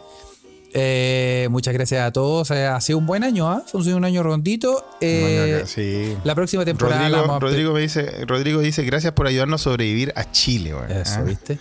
Eh, 0.77 1.47
muchas 1.51 1.73
gracias 1.73 2.05
a 2.05 2.11
todos. 2.11 2.51
Eh, 2.51 2.65
ha 2.65 2.81
sido 2.81 2.97
un 2.99 3.05
buen 3.05 3.23
año, 3.23 3.49
¿ah? 3.49 3.63
Ha 3.65 3.81
sido 3.83 3.95
un 3.95 4.03
año 4.03 4.21
rondito. 4.23 4.83
Eh, 4.99 5.47
Bueno, 5.53 5.67
sí. 5.67 6.17
La 6.25 6.35
próxima 6.35 6.65
temporada 6.65 7.07
la 7.09 7.17
Rodrigo, 7.19 7.21
vamos 7.27 7.35
a- 7.37 7.39
Rodrigo 7.39 7.73
me 7.73 7.79
dice, 7.81 8.25
Rodrigo 8.25 8.59
dice, 8.61 8.83
gracias 8.83 9.13
por 9.13 9.25
ayudarnos 9.27 9.61
a 9.61 9.63
sobrevivir 9.63 10.11
a 10.17 10.29
Chile, 10.31 10.73
weón. 10.75 10.91
Eso, 10.91 11.19
¿Ah? 11.19 11.21
¿viste? 11.23 11.57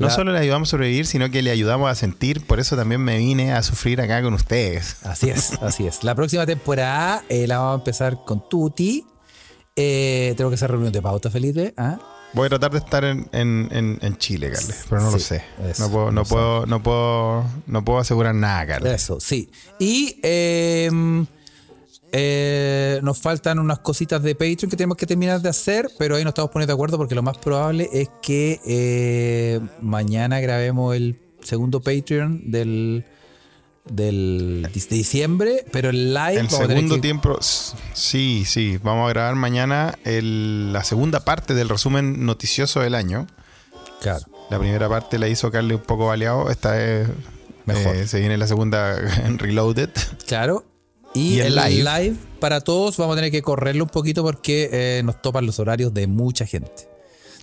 No 0.00 0.06
La- 0.08 0.12
solo 0.12 0.32
le 0.32 0.38
ayudamos 0.40 0.68
a 0.68 0.70
sobrevivir, 0.70 1.06
sino 1.06 1.30
que 1.30 1.42
le 1.42 1.50
ayudamos 1.50 1.88
a 1.90 1.94
sentir. 1.94 2.44
Por 2.46 2.58
eso 2.58 2.74
también 2.74 3.00
me 3.02 3.18
vine 3.18 3.52
a 3.52 3.62
sufrir 3.62 4.00
acá 4.00 4.20
con 4.22 4.34
ustedes. 4.34 4.96
Así 5.04 5.30
es, 5.30 5.52
así 5.62 5.86
es. 5.86 6.02
La 6.02 6.14
próxima 6.14 6.46
temporada 6.46 7.22
eh, 7.28 7.46
la 7.46 7.58
vamos 7.58 7.72
a 7.74 7.78
empezar 7.80 8.24
con 8.24 8.48
Tuti. 8.48 9.04
Eh, 9.76 10.34
tengo 10.36 10.50
que 10.50 10.54
hacer 10.54 10.70
reunión 10.70 10.92
de 10.92 11.00
pauta, 11.02 11.30
Felipe. 11.30 11.72
¿ah? 11.76 11.98
Voy 12.32 12.46
a 12.46 12.48
tratar 12.48 12.70
de 12.72 12.78
estar 12.78 13.04
en, 13.04 13.28
en- 13.32 13.68
en- 13.72 13.98
en 14.02 14.16
Chile, 14.18 14.50
Carles, 14.52 14.84
pero 14.88 15.02
no 15.02 15.10
lo 15.10 15.18
sé. 15.18 15.42
eso, 15.68 15.82
no 15.84 15.90
puedo, 15.90 16.10
no 16.12 16.24
puedo, 16.24 16.66
no 16.66 16.82
puedo, 16.82 17.44
no 17.66 17.84
puedo 17.84 17.98
asegurar 17.98 18.34
nada, 18.34 18.66
Carles. 18.66 19.02
Eso, 19.02 19.18
sí. 19.20 19.50
Y 19.78 20.18
eh, 20.22 20.90
eh, 22.12 23.00
nos 23.02 23.18
faltan 23.20 23.58
unas 23.58 23.78
cositas 23.80 24.22
de 24.22 24.34
Patreon 24.34 24.68
que 24.70 24.76
tenemos 24.76 24.96
que 24.96 25.06
terminar 25.06 25.40
de 25.40 25.48
hacer, 25.48 25.88
pero 25.98 26.16
ahí 26.16 26.24
nos 26.24 26.32
estamos 26.32 26.50
poniendo 26.50 26.72
de 26.72 26.74
acuerdo 26.74 26.96
porque 26.98 27.14
lo 27.14 27.22
más 27.22 27.38
probable 27.38 27.88
es 27.92 28.08
que 28.22 28.60
eh, 28.66 29.60
mañana 29.80 30.40
grabemos 30.40 30.94
el 30.96 31.20
segundo 31.42 31.80
Patreon 31.80 32.50
del, 32.50 33.04
del 33.84 34.68
de 34.72 34.96
diciembre, 34.96 35.64
pero 35.72 35.90
el 35.90 36.12
live 36.14 36.40
El 36.40 36.50
segundo 36.50 36.96
que- 36.96 37.00
tiempo, 37.00 37.38
sí, 37.40 38.44
sí, 38.46 38.78
vamos 38.82 39.06
a 39.06 39.10
grabar 39.10 39.34
mañana 39.36 39.98
el- 40.04 40.72
la 40.72 40.84
segunda 40.84 41.24
parte 41.24 41.54
del 41.54 41.68
resumen 41.68 42.24
noticioso 42.26 42.80
del 42.80 42.94
año. 42.94 43.26
Claro. 44.00 44.24
La 44.50 44.58
primera 44.58 44.88
parte 44.88 45.18
la 45.18 45.28
hizo 45.28 45.50
Carly 45.50 45.74
un 45.74 45.82
poco 45.82 46.06
baleado, 46.06 46.50
esta 46.50 46.82
es 46.82 47.08
Mejor. 47.66 47.94
eh, 47.94 48.06
se 48.08 48.18
viene 48.18 48.36
la 48.36 48.46
segunda 48.46 48.98
en 49.24 49.38
Reloaded. 49.38 49.90
Claro. 50.26 50.64
Y, 51.14 51.34
Y 51.34 51.40
el 51.40 51.58
el 51.58 51.82
live. 51.82 52.00
live. 52.02 52.16
para 52.38 52.60
todos 52.60 52.96
vamos 52.96 53.14
a 53.14 53.16
tener 53.16 53.30
que 53.30 53.42
correrlo 53.42 53.84
un 53.84 53.90
poquito 53.90 54.22
porque 54.22 54.68
eh, 54.72 55.02
nos 55.04 55.20
topan 55.20 55.44
los 55.46 55.58
horarios 55.58 55.92
de 55.92 56.06
mucha 56.06 56.46
gente. 56.46 56.88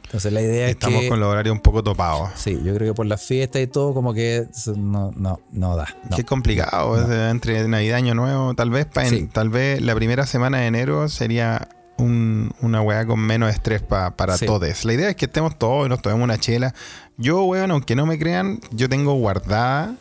Entonces 0.05 0.31
la 0.31 0.41
idea 0.41 0.69
Estamos 0.69 0.99
es 0.99 1.03
que. 1.03 1.09
con 1.09 1.19
los 1.19 1.27
horarios 1.29 1.51
un 1.53 1.59
poco 1.61 1.83
topados. 1.83 2.29
Sí, 2.35 2.57
yo 2.63 2.73
creo 2.73 2.93
que 2.93 2.95
por 2.95 3.05
las 3.05 3.21
fiestas 3.21 3.61
y 3.61 3.67
todo, 3.67 3.93
como 3.93 4.13
que 4.13 4.45
no, 4.77 5.11
no, 5.17 5.41
no 5.51 5.75
da. 5.75 5.87
no. 6.09 6.15
Qué 6.15 6.23
complicado, 6.23 6.97
entre 7.29 7.67
Navidad 7.67 7.97
y 7.97 8.01
Año 8.03 8.15
Nuevo. 8.15 8.53
Tal 8.55 8.69
vez, 8.69 8.85
pa- 8.85 9.03
en- 9.03 9.09
Sí. 9.09 9.29
tal 9.31 9.49
vez 9.49 9.81
la 9.81 9.93
primera 9.95 10.25
semana 10.25 10.59
de 10.59 10.67
enero 10.67 11.09
sería 11.09 11.67
un- 11.97 12.53
una 12.61 12.81
weá 12.81 13.05
con 13.05 13.19
menos 13.19 13.49
estrés 13.53 13.81
pa- 13.81 14.11
para 14.15 14.37
Sí. 14.37 14.45
todos. 14.45 14.85
La 14.85 14.93
idea 14.93 15.09
es 15.09 15.17
que 15.17 15.25
estemos 15.25 15.59
todos 15.59 15.87
y 15.87 15.89
nos 15.89 16.01
tomemos 16.01 16.23
una 16.23 16.37
chela. 16.37 16.73
Yo, 17.17 17.43
weón, 17.43 17.71
aunque 17.71 17.95
no 17.97 18.05
me 18.05 18.17
crean, 18.17 18.61
yo 18.71 18.87
tengo 18.87 19.13
guardada. 19.15 19.93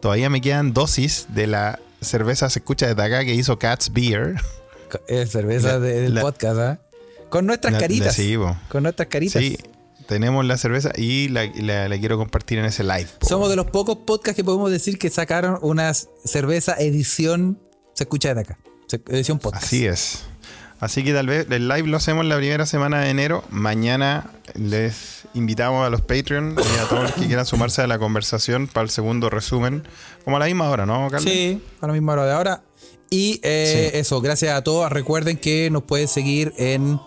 Todavía 0.00 0.28
me 0.28 0.42
quedan 0.42 0.74
dosis 0.74 1.26
de 1.30 1.46
la 1.46 1.78
cerveza 2.00 2.48
se 2.50 2.58
escucha 2.60 2.86
desde 2.88 3.02
acá 3.02 3.24
que 3.24 3.34
hizo 3.34 3.58
Cats 3.58 3.92
Beer. 3.92 4.36
Es 5.08 5.30
cerveza 5.30 5.68
La- 5.74 5.80
de- 5.80 6.00
del 6.02 6.14
la- 6.14 6.20
podcast, 6.22 6.58
¿ah? 6.58 6.80
Con 7.28 7.46
nuestras 7.46 7.74
La- 7.74 7.78
caritas. 7.78 8.14
sí. 8.16 8.36
Con 8.68 8.82
nuestras 8.82 9.08
caritas. 9.08 9.40
Sí, 9.40 9.56
tenemos 10.08 10.44
la 10.44 10.56
cerveza 10.56 10.90
y 10.96 11.28
la, 11.28 11.48
quiero 12.00 12.18
compartir 12.18 12.58
en 12.58 12.64
ese 12.64 12.82
live. 12.82 13.06
po. 13.20 13.26
Somos 13.28 13.48
de 13.50 13.56
los 13.56 13.66
pocos 13.66 13.98
podcasts 14.04 14.34
que 14.36 14.42
podemos 14.42 14.70
decir 14.70 14.98
que 14.98 15.10
sacaron 15.10 15.58
una 15.62 15.92
cerveza 15.94 16.74
edición. 16.78 17.60
Se 17.94 18.04
escucha 18.04 18.34
de 18.34 18.40
acá. 18.40 18.58
Edición 19.08 19.38
podcast. 19.38 19.64
Así 19.66 19.86
es. 19.86 20.22
Así 20.80 21.04
que 21.04 21.12
tal 21.12 21.26
vez 21.28 21.46
el 21.50 21.68
live 21.68 21.86
lo 21.86 21.98
hacemos 21.98 22.24
la 22.24 22.36
primera 22.38 22.66
semana 22.66 23.00
de 23.02 23.10
enero. 23.10 23.44
Mañana 23.50 24.30
les 24.54 25.19
invitamos 25.34 25.86
a 25.86 25.90
los 25.90 26.00
Patreon 26.02 26.56
y 26.58 26.78
a 26.78 26.88
todos 26.88 27.02
los 27.04 27.12
que 27.12 27.26
quieran 27.26 27.46
sumarse 27.46 27.82
a 27.82 27.86
la 27.86 27.98
conversación 27.98 28.66
para 28.66 28.84
el 28.84 28.90
segundo 28.90 29.30
resumen. 29.30 29.86
Como 30.24 30.36
a 30.36 30.40
la 30.40 30.46
misma 30.46 30.68
hora, 30.70 30.86
¿no, 30.86 31.08
Carlos? 31.10 31.30
Sí, 31.30 31.62
a 31.80 31.86
la 31.86 31.92
misma 31.92 32.12
hora 32.14 32.26
de 32.26 32.32
ahora. 32.32 32.62
Y 33.10 33.40
eh, 33.42 33.90
Sí. 33.92 33.98
eso, 33.98 34.20
gracias 34.20 34.54
a 34.56 34.62
todos. 34.62 34.90
Recuerden 34.90 35.36
que 35.36 35.68
nos 35.70 35.82
pueden 35.82 36.06
seguir 36.08 36.52
en, 36.58 37.00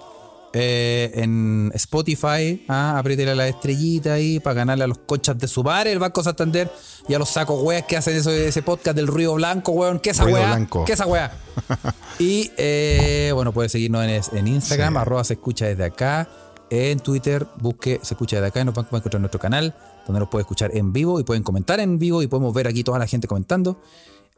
eh, 0.53 1.11
en 1.15 1.71
Spotify. 1.75 2.65
¿ah? 2.67 2.97
Apriétele 2.97 3.33
la 3.35 3.47
estrellita 3.47 4.13
ahí 4.13 4.39
para 4.39 4.53
ganarle 4.55 4.83
a 4.83 4.87
los 4.87 4.97
conchas 4.99 5.37
de 5.37 5.47
su 5.47 5.63
bar, 5.63 5.87
el 5.87 5.99
Banco 5.99 6.21
Santander, 6.21 6.69
y 7.07 7.13
a 7.13 7.19
los 7.19 7.29
sacos 7.29 7.61
weas 7.63 7.83
que 7.85 7.95
hacen 7.97 8.17
eso, 8.17 8.31
ese 8.31 8.61
podcast 8.63 8.95
del 8.97 9.07
ruido 9.07 9.33
blanco, 9.35 9.71
weón. 9.71 9.99
¿Qué 9.99 10.09
esa 10.09 10.23
Ruido 10.23 10.39
wea? 10.39 10.47
blanco. 10.47 10.83
¿Qué 10.85 10.93
esa 10.93 11.07
wea? 11.07 11.31
y 12.19 12.51
eh, 12.57 13.31
bueno, 13.33 13.53
pueden 13.53 13.69
seguirnos 13.69 14.03
en, 14.03 14.37
en 14.37 14.47
Instagram, 14.47 14.93
Sí. 14.93 14.99
arroba 14.99 15.23
se 15.23 15.33
escucha 15.35 15.65
desde 15.67 15.85
acá. 15.85 16.27
En 16.69 16.99
Twitter, 16.99 17.45
busque 17.57 17.99
Se 18.01 18.13
Escucha 18.13 18.37
desde 18.37 18.47
acá 18.47 18.61
y 18.61 18.65
nos 18.65 18.73
van 18.73 18.85
a 18.85 18.87
encontrar 18.87 19.15
en 19.15 19.21
nuestro 19.21 19.39
canal, 19.39 19.75
donde 20.07 20.19
nos 20.19 20.29
puede 20.29 20.41
escuchar 20.41 20.75
en 20.75 20.91
vivo 20.91 21.19
y 21.19 21.23
pueden 21.23 21.43
comentar 21.43 21.79
en 21.79 21.99
vivo 21.99 22.21
y 22.23 22.27
podemos 22.27 22.53
ver 22.53 22.67
aquí 22.67 22.83
toda 22.83 22.99
la 22.99 23.07
gente 23.07 23.27
comentando. 23.27 23.79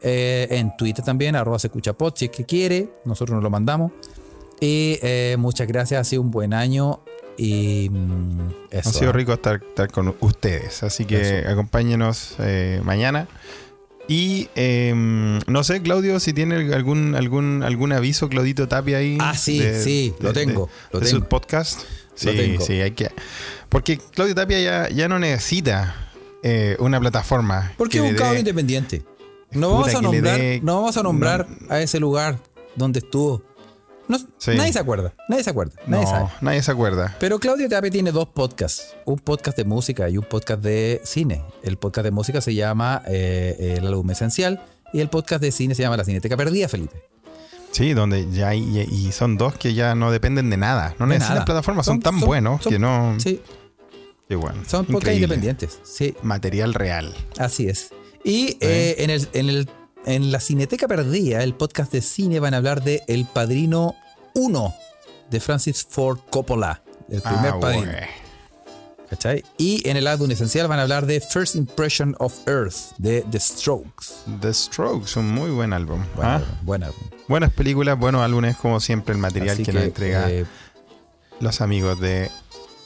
Eh, 0.01 0.47
en 0.51 0.75
Twitter 0.77 1.03
también, 1.03 1.35
arroba 1.35 1.59
Se 1.59 1.67
Escucha 1.67 1.93
Pod, 1.93 2.13
si 2.15 2.25
es 2.25 2.31
que 2.31 2.45
quiere, 2.45 2.89
nosotros 3.05 3.35
nos 3.35 3.43
lo 3.43 3.49
mandamos. 3.49 3.91
Y 4.59 4.99
eh, 5.01 5.35
muchas 5.39 5.67
gracias, 5.67 6.01
ha 6.01 6.03
sido 6.03 6.21
un 6.21 6.31
buen 6.31 6.53
año 6.53 7.01
y 7.37 7.89
mm, 7.89 8.49
eso. 8.71 8.89
Ha 8.89 8.93
sido 8.93 9.09
¿ah? 9.09 9.13
rico 9.13 9.33
estar, 9.33 9.61
estar 9.61 9.91
con 9.91 10.15
ustedes. 10.19 10.83
Así 10.83 11.05
que 11.05 11.39
Eso. 11.39 11.49
acompáñenos 11.49 12.35
eh, 12.39 12.81
mañana. 12.83 13.27
Y 14.07 14.49
eh, 14.55 14.93
no 15.47 15.63
sé, 15.63 15.81
Claudio, 15.81 16.19
si 16.19 16.31
tiene 16.31 16.73
algún 16.73 17.15
algún 17.15 17.63
algún 17.63 17.91
aviso, 17.91 18.29
Claudito 18.29 18.67
Tapia 18.67 18.97
ahí. 18.97 19.17
Ah, 19.19 19.35
sí, 19.35 19.61
sí, 19.81 20.13
lo 20.19 20.31
tengo, 20.31 20.69
lo 20.91 20.99
de 20.99 21.07
tengo. 21.07 21.19
sus 21.19 21.27
podcasts. 21.27 21.85
Sí, 22.15 22.27
Lo 22.27 22.33
tengo. 22.33 22.65
sí, 22.65 22.73
hay 22.81 22.91
que. 22.91 23.11
Porque 23.69 23.97
Claudio 23.97 24.33
Tapia 24.35 24.59
ya, 24.59 24.89
ya 24.89 25.07
no 25.07 25.19
necesita 25.19 25.95
eh, 26.43 26.75
una 26.79 26.99
plataforma. 26.99 27.73
Porque 27.77 27.99
que 27.99 28.05
es 28.05 28.11
un 28.11 28.17
cabrón 28.17 28.39
independiente. 28.39 29.03
No 29.51 29.71
vamos 29.71 29.93
a 29.95 30.01
nombrar, 30.01 30.39
no 30.63 30.75
vamos 30.75 30.97
a 30.97 31.03
nombrar 31.03 31.47
a 31.69 31.79
ese 31.79 31.99
lugar 31.99 32.39
donde 32.75 32.99
estuvo. 32.99 33.41
No- 34.07 34.17
Sí. 34.37 34.51
Nadie 34.55 34.71
se 34.73 34.79
acuerda, 34.79 35.13
nadie 35.29 35.43
se 35.43 35.49
acuerda, 35.49 35.73
nadie 35.87 36.05
sabe. 36.05 36.25
No, 36.25 36.31
nadie 36.41 36.61
se 36.61 36.71
acuerda. 36.71 37.15
Pero 37.19 37.39
Claudio 37.39 37.67
Tape 37.67 37.89
tiene 37.89 38.11
dos 38.11 38.27
podcasts, 38.27 38.95
un 39.05 39.17
podcast 39.17 39.57
de 39.57 39.65
música 39.65 40.07
y 40.09 40.17
un 40.17 40.25
podcast 40.25 40.61
de 40.61 41.01
cine. 41.03 41.41
El 41.63 41.77
podcast 41.77 42.03
de 42.05 42.11
música 42.11 42.39
se 42.41 42.53
llama 42.53 43.01
eh, 43.07 43.75
El 43.79 43.87
álbum 43.87 44.09
esencial 44.11 44.63
y 44.93 44.99
el 45.01 45.09
podcast 45.09 45.41
de 45.41 45.51
cine 45.51 45.73
se 45.73 45.81
llama 45.81 45.97
La 45.97 46.03
Cineteca 46.05 46.37
Perdida, 46.37 46.67
Felipe. 46.69 47.01
Sí, 47.75 47.93
donde 47.93 48.29
ya 48.31 48.49
hay, 48.49 48.61
y 48.89 49.11
son 49.11 49.37
dos 49.37 49.55
que 49.57 49.73
ya 49.73 49.95
no 49.95 50.11
dependen 50.11 50.49
de 50.49 50.57
nada. 50.57 50.95
No 50.97 51.05
De 51.07 51.09
necesitan 51.15 51.35
nada. 51.35 51.45
plataformas, 51.45 51.85
son, 51.85 51.95
Son- 51.95 52.01
tan 52.03 52.19
son- 52.19 52.27
buenos 52.27 52.63
son- 52.63 52.71
que 52.71 52.79
no. 52.79 53.15
Sí, 53.19 53.41
Qué 54.29 54.35
bueno. 54.35 54.61
son 54.65 54.85
Increíble. 54.89 55.23
independientes. 55.25 55.79
Sí, 55.83 56.15
Material 56.23 56.73
real. 56.73 57.13
así 57.37 57.67
es. 57.67 57.89
Y 58.23 58.57
eh, 58.61 58.95
en, 58.99 59.09
el, 59.09 59.27
en, 59.33 59.49
el, 59.49 59.69
en 60.05 60.31
La 60.31 60.39
Cineteca 60.39 60.87
Perdida, 60.87 61.43
el 61.43 61.53
podcast 61.53 61.91
de 61.91 62.01
cine, 62.01 62.39
van 62.39 62.53
a 62.53 62.57
hablar 62.57 62.83
de 62.83 63.03
El 63.07 63.25
Padrino 63.25 63.95
1 64.33 64.73
de 65.29 65.39
Francis 65.41 65.85
Ford 65.89 66.19
Coppola, 66.31 66.81
el 67.09 67.21
primer 67.21 67.51
Ah, 67.55 67.59
padrino. 67.59 67.91
¿Cachai? 69.09 69.43
Y 69.57 69.87
en 69.87 69.97
el 69.97 70.07
álbum 70.07 70.29
esencial 70.31 70.67
van 70.67 70.79
a 70.79 70.83
hablar 70.83 71.05
de 71.05 71.21
First 71.21 71.55
Impression 71.55 72.15
of 72.19 72.33
Earth 72.47 72.95
de 72.97 73.23
The 73.29 73.39
Strokes. 73.39 74.07
The 74.41 74.53
Strokes, 74.53 75.19
un 75.19 75.29
muy 75.29 75.51
buen 75.51 75.73
álbum. 75.73 76.03
Buen 76.15 76.27
¿ah? 76.27 76.35
álbum, 76.35 76.55
buen 76.63 76.83
álbum. 76.83 77.03
Buenas 77.27 77.51
películas, 77.51 77.97
buenos 77.97 78.21
álbumes, 78.21 78.55
como 78.57 78.79
siempre, 78.79 79.13
el 79.13 79.21
material 79.21 79.55
Así 79.55 79.63
que, 79.63 79.73
nos 79.73 79.83
entrega 79.83 80.29
eh, 80.29 80.45
los 81.39 81.61
amigos 81.61 81.99
de 81.99 82.29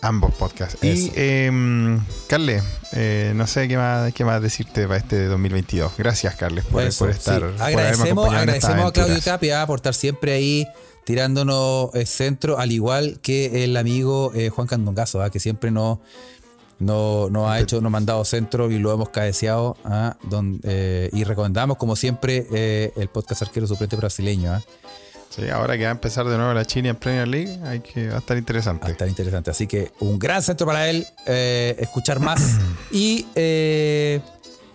ambos 0.02 0.34
podcasts. 0.36 0.78
Y, 0.84 0.88
Eso. 0.88 1.12
eh, 1.16 2.00
Carles, 2.28 2.64
eh, 2.94 3.34
no 3.36 3.48
sé 3.48 3.68
qué 3.68 3.78
más, 3.78 4.14
qué 4.14 4.26
más 4.26 4.42
decirte 4.42 4.88
para 4.88 4.98
este 4.98 5.26
2022. 5.26 5.94
Gracias, 5.98 6.36
Carles, 6.36 6.66
por, 6.66 6.84
eso, 6.84 7.06
por 7.06 7.10
estar. 7.12 7.42
sí. 7.42 7.62
Agradecemos, 7.62 8.34
a 8.34 8.92
Claudio. 8.92 9.22
Tapia 9.22 9.66
por 9.66 9.80
estar 9.80 9.94
siempre 9.94 10.34
ahí 10.34 10.68
tirándonos 11.06 11.90
el 11.96 12.06
centro, 12.08 12.60
al 12.60 12.72
igual 12.72 13.20
que 13.22 13.64
el 13.64 13.76
amigo 13.78 14.32
eh, 14.36 14.50
Juan 14.50 14.68
Candongazo, 14.68 15.22
¿ah? 15.22 15.30
que 15.32 15.40
siempre 15.40 15.72
nos, 15.72 16.00
no, 16.80 17.30
nos 17.30 17.50
ha 17.50 17.60
hecho, 17.60 17.78
nos 17.82 17.88
ha 17.88 17.92
mandado 17.92 18.24
centro 18.26 18.70
y 18.72 18.78
lo 18.80 18.94
hemos 18.94 19.10
cabeceado. 19.10 19.76
¿ah? 19.86 20.18
Don- 20.24 20.60
eh, 20.64 21.10
y 21.14 21.24
recomendamos, 21.24 21.78
como 21.78 21.96
siempre, 21.96 22.46
eh, 22.54 22.92
el 22.96 23.08
podcast 23.10 23.42
arquero 23.42 23.66
suplente 23.68 23.96
brasileño. 23.96 24.54
¿ah? 24.54 24.62
Sí, 25.30 25.48
ahora 25.50 25.78
que 25.78 25.84
va 25.84 25.90
a 25.90 25.94
empezar 25.94 26.28
de 26.28 26.38
nuevo 26.38 26.54
la 26.54 26.66
China 26.66 26.90
en 26.90 26.96
Premier 26.96 27.28
League, 27.28 27.60
hay 27.64 27.82
que, 27.82 28.08
va 28.10 28.16
a 28.16 28.20
estar 28.20 28.38
interesante. 28.38 28.84
Va 28.84 28.90
a 28.90 28.92
estar 28.92 29.08
interesante. 29.08 29.52
Así 29.52 29.68
que 29.68 29.92
un 30.00 30.18
gran 30.18 30.42
centro 30.42 30.66
para 30.66 30.90
él, 30.90 31.06
eh, 31.28 31.76
escuchar 31.80 32.20
más. 32.20 32.58
y 32.92 33.26
eh, 33.36 34.22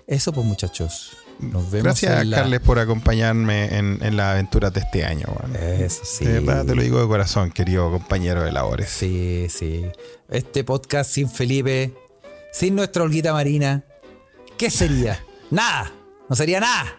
eso, 0.07 0.33
pues, 0.33 0.47
muchachos. 0.47 1.17
Nos 1.41 1.71
vemos. 1.71 1.85
Gracias, 1.85 2.27
la- 2.27 2.37
Carles, 2.39 2.61
por 2.61 2.79
acompañarme 2.79 3.77
en, 3.77 3.99
en 4.03 4.17
las 4.17 4.33
aventuras 4.33 4.73
de 4.73 4.81
este 4.81 5.05
año. 5.05 5.27
Eso 5.79 6.03
sí. 6.05 6.25
De 6.25 6.41
verdad 6.41 6.65
te 6.67 6.75
lo 6.75 6.83
digo 6.83 7.01
de 7.01 7.07
corazón, 7.09 7.51
querido 7.51 7.91
compañero 7.91 8.43
de 8.43 8.53
labores. 8.53 8.89
Sí, 8.89 9.47
sí. 9.51 9.85
Este 10.31 10.65
podcast 10.65 11.11
sin 11.11 11.29
Felipe, 11.29 11.93
sin 12.53 12.75
nuestra 12.77 13.03
Olguita 13.03 13.33
Marina, 13.33 13.85
¿qué 14.57 14.71
sería? 14.71 15.23
nada. 15.51 15.93
No 16.29 16.37
sería 16.37 16.61
nada. 16.61 16.97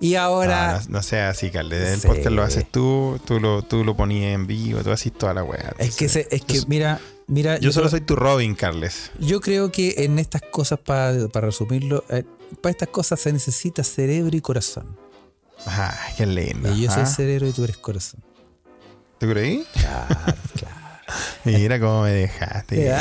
Y 0.00 0.14
ahora. 0.16 0.72
No, 0.72 0.80
no, 0.80 0.84
no 0.98 1.02
sea 1.02 1.28
así, 1.28 1.50
Carles. 1.50 1.88
El 1.94 2.00
Sí. 2.00 2.08
podcast 2.08 2.30
lo 2.30 2.42
haces 2.42 2.66
tú, 2.70 3.20
tú 3.24 3.38
lo, 3.38 3.62
tú 3.62 3.84
lo 3.84 3.96
ponías 3.96 4.34
en 4.34 4.46
vivo, 4.46 4.80
tú 4.82 4.90
haces 4.90 5.12
toda 5.12 5.34
la 5.34 5.44
weá. 5.44 5.74
es 5.78 5.94
que, 5.96 6.08
se- 6.08 6.26
es 6.30 6.42
que 6.44 6.60
mira, 6.66 6.98
mira. 7.26 7.58
Yo 7.58 7.70
solo 7.72 7.84
creo- 7.88 7.98
soy 7.98 8.00
tu 8.06 8.16
Robin, 8.16 8.54
Carles. 8.54 9.10
Yo 9.20 9.40
creo 9.40 9.70
que 9.70 9.94
en 9.98 10.18
estas 10.18 10.42
cosas, 10.42 10.78
para, 10.80 11.28
para 11.28 11.46
resumirlo, 11.48 12.04
eh, 12.08 12.24
para 12.60 12.70
estas 12.72 12.88
cosas 12.88 13.20
se 13.20 13.32
necesita 13.32 13.82
cerebro 13.84 14.36
y 14.36 14.40
corazón. 14.40 14.96
Ay, 15.66 16.14
qué 16.16 16.26
lindo. 16.26 16.72
Y 16.74 16.82
yo 16.82 16.90
soy 16.90 17.02
¿ah? 17.02 17.06
cerebro 17.06 17.46
y 17.48 17.52
tú 17.52 17.64
eres 17.64 17.76
corazón. 17.76 18.20
¿Te 19.18 19.28
creí? 19.28 19.64
Claro, 19.74 20.08
claro. 20.58 20.76
Mira 21.44 21.78
cómo 21.78 22.02
me 22.04 22.10
dejaste. 22.12 22.92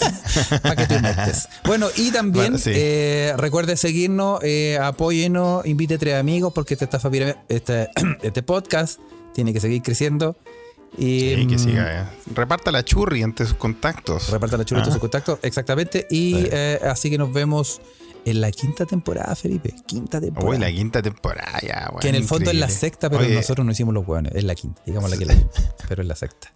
Para 0.62 0.76
que 0.76 0.86
te 0.86 1.00
metes. 1.00 1.48
Bueno, 1.64 1.88
y 1.96 2.10
también 2.10 2.52
Bueno, 2.52 2.58
sí. 2.58 2.70
eh, 2.74 3.34
recuerde 3.36 3.76
seguirnos, 3.76 4.40
eh, 4.42 4.78
apóyenos, 4.80 5.66
invite 5.66 5.94
a 5.94 5.98
tres 5.98 6.14
amigos 6.16 6.52
porque 6.54 6.74
este, 6.74 6.88
este, 7.48 7.88
este 8.22 8.42
podcast 8.42 8.98
tiene 9.34 9.52
que 9.52 9.60
seguir 9.60 9.82
creciendo. 9.82 10.36
Y 10.98 11.34
Sí, 11.36 11.46
que 11.46 11.56
mm, 11.56 11.58
siga. 11.58 12.02
eh. 12.02 12.06
Reparta 12.34 12.72
la 12.72 12.84
churri 12.84 13.22
entre 13.22 13.46
sus 13.46 13.54
contactos. 13.56 14.30
Reparta 14.30 14.56
la 14.56 14.64
chuleta 14.64 14.88
Ah. 14.90 14.92
su 14.92 14.98
contacto, 14.98 15.38
exactamente. 15.42 16.06
Y 16.10 16.34
Sí. 16.34 16.48
eh, 16.50 16.80
así 16.84 17.10
que 17.10 17.18
nos 17.18 17.32
vemos 17.32 17.80
en 18.24 18.40
la 18.40 18.50
quinta 18.50 18.86
temporada, 18.86 19.34
Felipe. 19.34 19.74
Quinta 19.86 20.20
temporada. 20.20 20.50
Uy, 20.50 20.58
la 20.58 20.70
quinta 20.70 21.02
temporada 21.02 21.58
ya, 21.62 21.86
weón, 21.90 22.00
que 22.00 22.08
en 22.08 22.14
el 22.14 22.24
fondo 22.24 22.50
es 22.50 22.56
la 22.56 22.68
sexta, 22.68 23.08
pero 23.10 23.22
Oye, 23.24 23.34
nosotros 23.34 23.64
no 23.66 23.72
hicimos 23.72 23.94
los 23.94 24.06
hueones. 24.06 24.32
Es 24.34 24.44
la 24.44 24.54
quinta, 24.54 24.82
digámosla 24.86 25.16
que 25.16 25.24
es 25.24 25.28
la 25.28 25.34
quinta, 25.36 25.74
pero 25.88 26.02
es 26.02 26.08
la 26.08 26.16
sexta. 26.16 26.52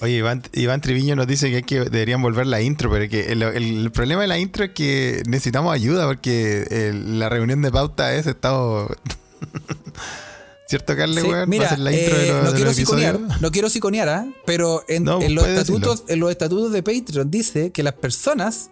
Oye, 0.00 0.12
Iván, 0.18 0.42
Iván 0.52 0.80
Triviño 0.80 1.16
nos 1.16 1.26
dice 1.26 1.50
que, 1.50 1.56
hay 1.56 1.62
que 1.64 1.80
deberían 1.80 2.22
volver 2.22 2.46
la 2.46 2.60
intro, 2.60 2.88
pero 2.90 3.08
que 3.08 3.32
el, 3.32 3.90
problema 3.90 4.22
de 4.22 4.28
la 4.28 4.38
intro 4.38 4.64
es 4.64 4.70
que 4.70 5.22
necesitamos 5.26 5.74
ayuda 5.74 6.06
porque 6.06 6.66
el- 6.70 7.18
la 7.18 7.28
reunión 7.28 7.62
de 7.62 7.72
pauta 7.72 8.14
es 8.14 8.26
estado. 8.28 8.88
¿Cierto, 10.68 10.94
Carle, 10.96 11.22
Sí, 11.22 11.26
weón? 11.26 11.38
Va 11.40 11.42
a 11.42 11.46
mira, 11.46 11.68
ser 11.70 11.78
la 11.78 11.92
intro 11.92 12.16
de 12.18 12.28
eh, 12.28 12.32
los- 12.32 12.44
no 12.44 12.50
de 12.52 12.56
quiero 12.56 12.72
siconear, 12.74 13.18
no 13.40 13.50
quiero 13.50 13.70
siconear, 13.70 14.08
¿ah? 14.10 14.26
pero 14.44 14.84
en, 14.86 15.04
No, 15.04 15.20
en 15.22 15.34
los 15.34 15.46
estatutos, 15.46 16.04
en 16.08 16.20
los 16.20 16.30
estatutos 16.30 16.72
de 16.72 16.82
Patreon 16.82 17.30
dice 17.30 17.70
que 17.72 17.82
las 17.82 17.94
personas 17.94 18.70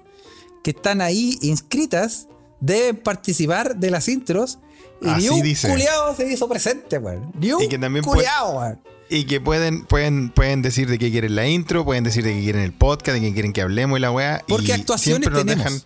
que 0.67 0.73
están 0.73 1.01
ahí 1.01 1.39
inscritas 1.43 2.27
deben 2.59 2.97
participar 2.97 3.77
de 3.77 3.89
las 3.89 4.09
intros 4.09 4.59
y 5.01 5.09
Así 5.09 5.23
ni 5.23 5.29
un 5.29 5.41
dice. 5.41 5.69
culiao 5.69 6.17
se 6.17 6.29
hizo 6.29 6.49
presente, 6.49 6.99
weón. 6.99 7.31
Ni 7.39 7.53
un 7.53 7.63
Y 7.63 7.69
que 7.69 7.79
también 7.79 8.05
culiao, 8.05 8.59
weón. 8.59 8.81
Y 9.09 9.27
que 9.27 9.41
pueden, 9.41 9.85
pueden, 9.85 10.31
pueden 10.31 10.63
decir 10.63 10.91
de 10.91 10.99
qué 10.99 11.13
quieren 11.13 11.37
la 11.37 11.47
intro, 11.47 11.85
pueden 11.85 12.03
decir 12.03 12.25
de 12.25 12.33
qué 12.35 12.43
quieren 12.43 12.63
el 12.63 12.73
podcast, 12.73 13.15
de 13.17 13.21
qué 13.21 13.33
quieren 13.33 13.53
que 13.53 13.63
hablemos 13.63 13.97
y 13.97 14.01
la 14.01 14.11
weá. 14.11 14.43
Porque 14.49 14.67
y 14.67 14.71
actuaciones 14.73 15.31
tenemos. 15.33 15.85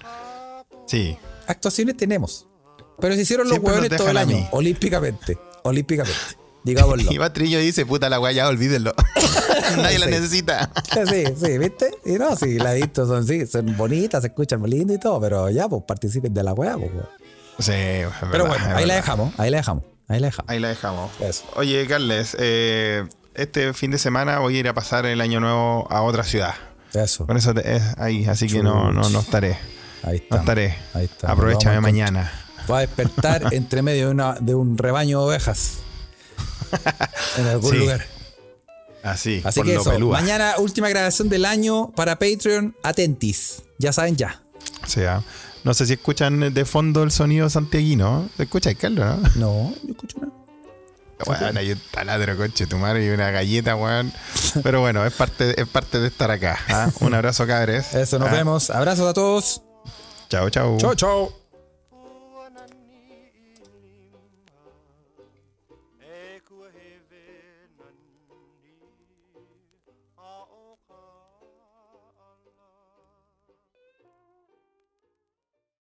Sí. 0.87 1.19
Actuaciones 1.47 1.99
tenemos. 1.99 2.47
Pero 2.99 3.15
se 3.17 3.21
hicieron 3.21 3.51
los 3.51 3.59
hueones 3.59 3.91
todo 3.95 4.09
el 4.09 4.17
año. 4.17 4.49
Olímpicamente. 4.53 5.37
Olímpicamente. 5.63 6.40
Digámoslo. 6.65 7.11
Y 7.13 7.19
Patrillo 7.19 7.59
dice, 7.59 7.87
puta 7.87 8.09
la 8.09 8.21
weá, 8.21 8.33
ya 8.33 8.49
olvídenlo. 8.49 8.93
Nadie 9.77 9.99
la 9.99 10.07
necesita. 10.07 10.71
Sí, 11.09 11.25
sí, 11.43 11.59
¿viste? 11.59 11.91
Y 12.05 12.13
no, 12.13 12.37
sí, 12.37 12.59
las 12.59 12.79
intros 12.79 13.09
son, 13.09 13.27
sí, 13.27 13.47
son 13.47 13.77
bonitas, 13.77 14.23
se 14.23 14.29
escuchan 14.29 14.61
muy 14.61 14.71
lindo 14.71 14.93
y 14.93 14.99
todo, 14.99 15.21
pero 15.21 15.49
ya, 15.51 15.69
pues 15.69 15.83
participen 15.87 16.33
de 16.35 16.43
la 16.43 16.53
weá, 16.53 16.77
pues, 16.77 16.91
weón. 16.93 17.09
Sí, 17.59 17.73
es 17.73 18.09
Pero 18.31 18.47
bueno, 18.47 18.65
es 18.67 18.75
ahí 18.75 18.87
la 18.87 18.95
dejamos, 18.95 19.35
ahí 19.39 19.51
la 19.51 19.59
dejamos, 19.59 19.85
ahí 20.09 20.19
la 20.21 20.27
dejamos. 20.29 20.51
Ahí 20.51 20.61
la 20.61 20.69
dejamos. 20.69 21.11
Eso. 21.21 21.45
Oye, 21.57 21.87
Carles, 21.87 22.35
eh, 22.39 23.05
este 23.35 23.73
fin 23.75 23.91
de 23.91 23.99
semana 23.99 24.39
voy 24.39 24.57
a 24.57 24.61
ir 24.61 24.69
a 24.69 24.75
pasar 24.75 25.05
el 25.07 25.21
año 25.21 25.41
nuevo 25.41 25.87
a 25.91 26.03
otra 26.03 26.25
ciudad. 26.25 26.55
Eso. 26.95 27.27
Con 27.27 27.37
eso 27.37 27.53
te- 27.55 27.77
es 27.77 27.83
ahí, 27.99 28.25
así 28.27 28.47
que 28.49 28.63
no, 28.63 28.91
no, 28.93 29.09
no 29.11 29.21
estaré. 29.21 29.57
Ahí 30.03 30.17
No 30.19 30.23
está. 30.25 30.37
estaré. 30.39 30.79
Ahí 30.95 31.05
está. 31.05 31.31
Aprovechame 31.31 31.81
mañana. 31.81 32.33
Va 32.71 32.79
a 32.79 32.81
despertar 32.81 33.53
entre 33.53 33.83
medio 33.83 34.07
de, 34.07 34.13
una, 34.13 34.35
de 34.41 34.55
un 34.55 34.77
rebaño 34.79 35.21
de 35.21 35.27
ovejas. 35.27 35.79
En 37.39 37.47
algún 37.47 37.71
Sí. 37.71 37.77
lugar. 37.79 38.07
Así, 39.03 39.41
Así 39.45 39.61
por 39.61 39.67
que 39.67 39.75
lo 39.75 39.81
eso, 39.81 39.91
pelúa. 39.91 40.21
mañana 40.21 40.55
última 40.59 40.89
grabación 40.91 41.29
del 41.31 41.45
año 41.47 41.91
para 41.97 42.19
Patreon. 42.19 42.77
Atentis. 42.83 43.63
Ya 43.79 43.93
saben 43.93 44.17
ya. 44.17 44.43
O 44.85 44.87
sea, 44.87 45.23
no 45.65 45.73
sé 45.75 45.87
si 45.87 45.95
escuchan 45.95 46.53
de 46.53 46.65
fondo 46.67 47.03
el 47.03 47.11
sonido 47.11 47.49
santiaguino. 47.49 48.29
¿Se 48.37 48.43
escucha, 48.43 48.75
Carlos, 48.75 49.07
no? 49.37 49.71
No, 49.71 49.75
yo 49.85 49.91
escucho 49.93 50.19
nada. 50.21 50.33
Hay 51.59 51.73
un 51.73 51.81
taladro, 51.91 52.35
coche, 52.37 52.67
tu 52.67 52.79
madre, 52.79 53.05
y 53.07 53.11
una 53.11 53.31
galleta, 53.31 53.77
weón. 53.77 54.11
Pero 54.63 54.81
bueno, 54.81 55.05
es 55.05 55.13
parte, 55.13 55.59
es 55.61 55.69
parte 55.69 56.01
de 56.01 56.09
estar 56.09 56.31
acá. 56.31 56.59
¿ah? 56.69 56.91
Un 57.01 57.13
abrazo, 57.13 57.47
cabres. 57.47 57.93
Eso, 57.95 58.19
nos 58.19 58.29
Ah, 58.29 58.33
vemos. 58.33 58.71
Abrazos 58.71 59.07
a 59.09 59.13
todos. 59.13 59.61
Chao, 60.31 60.49
chao. 60.51 60.79
Chao, 60.79 60.95
chao. 60.95 61.40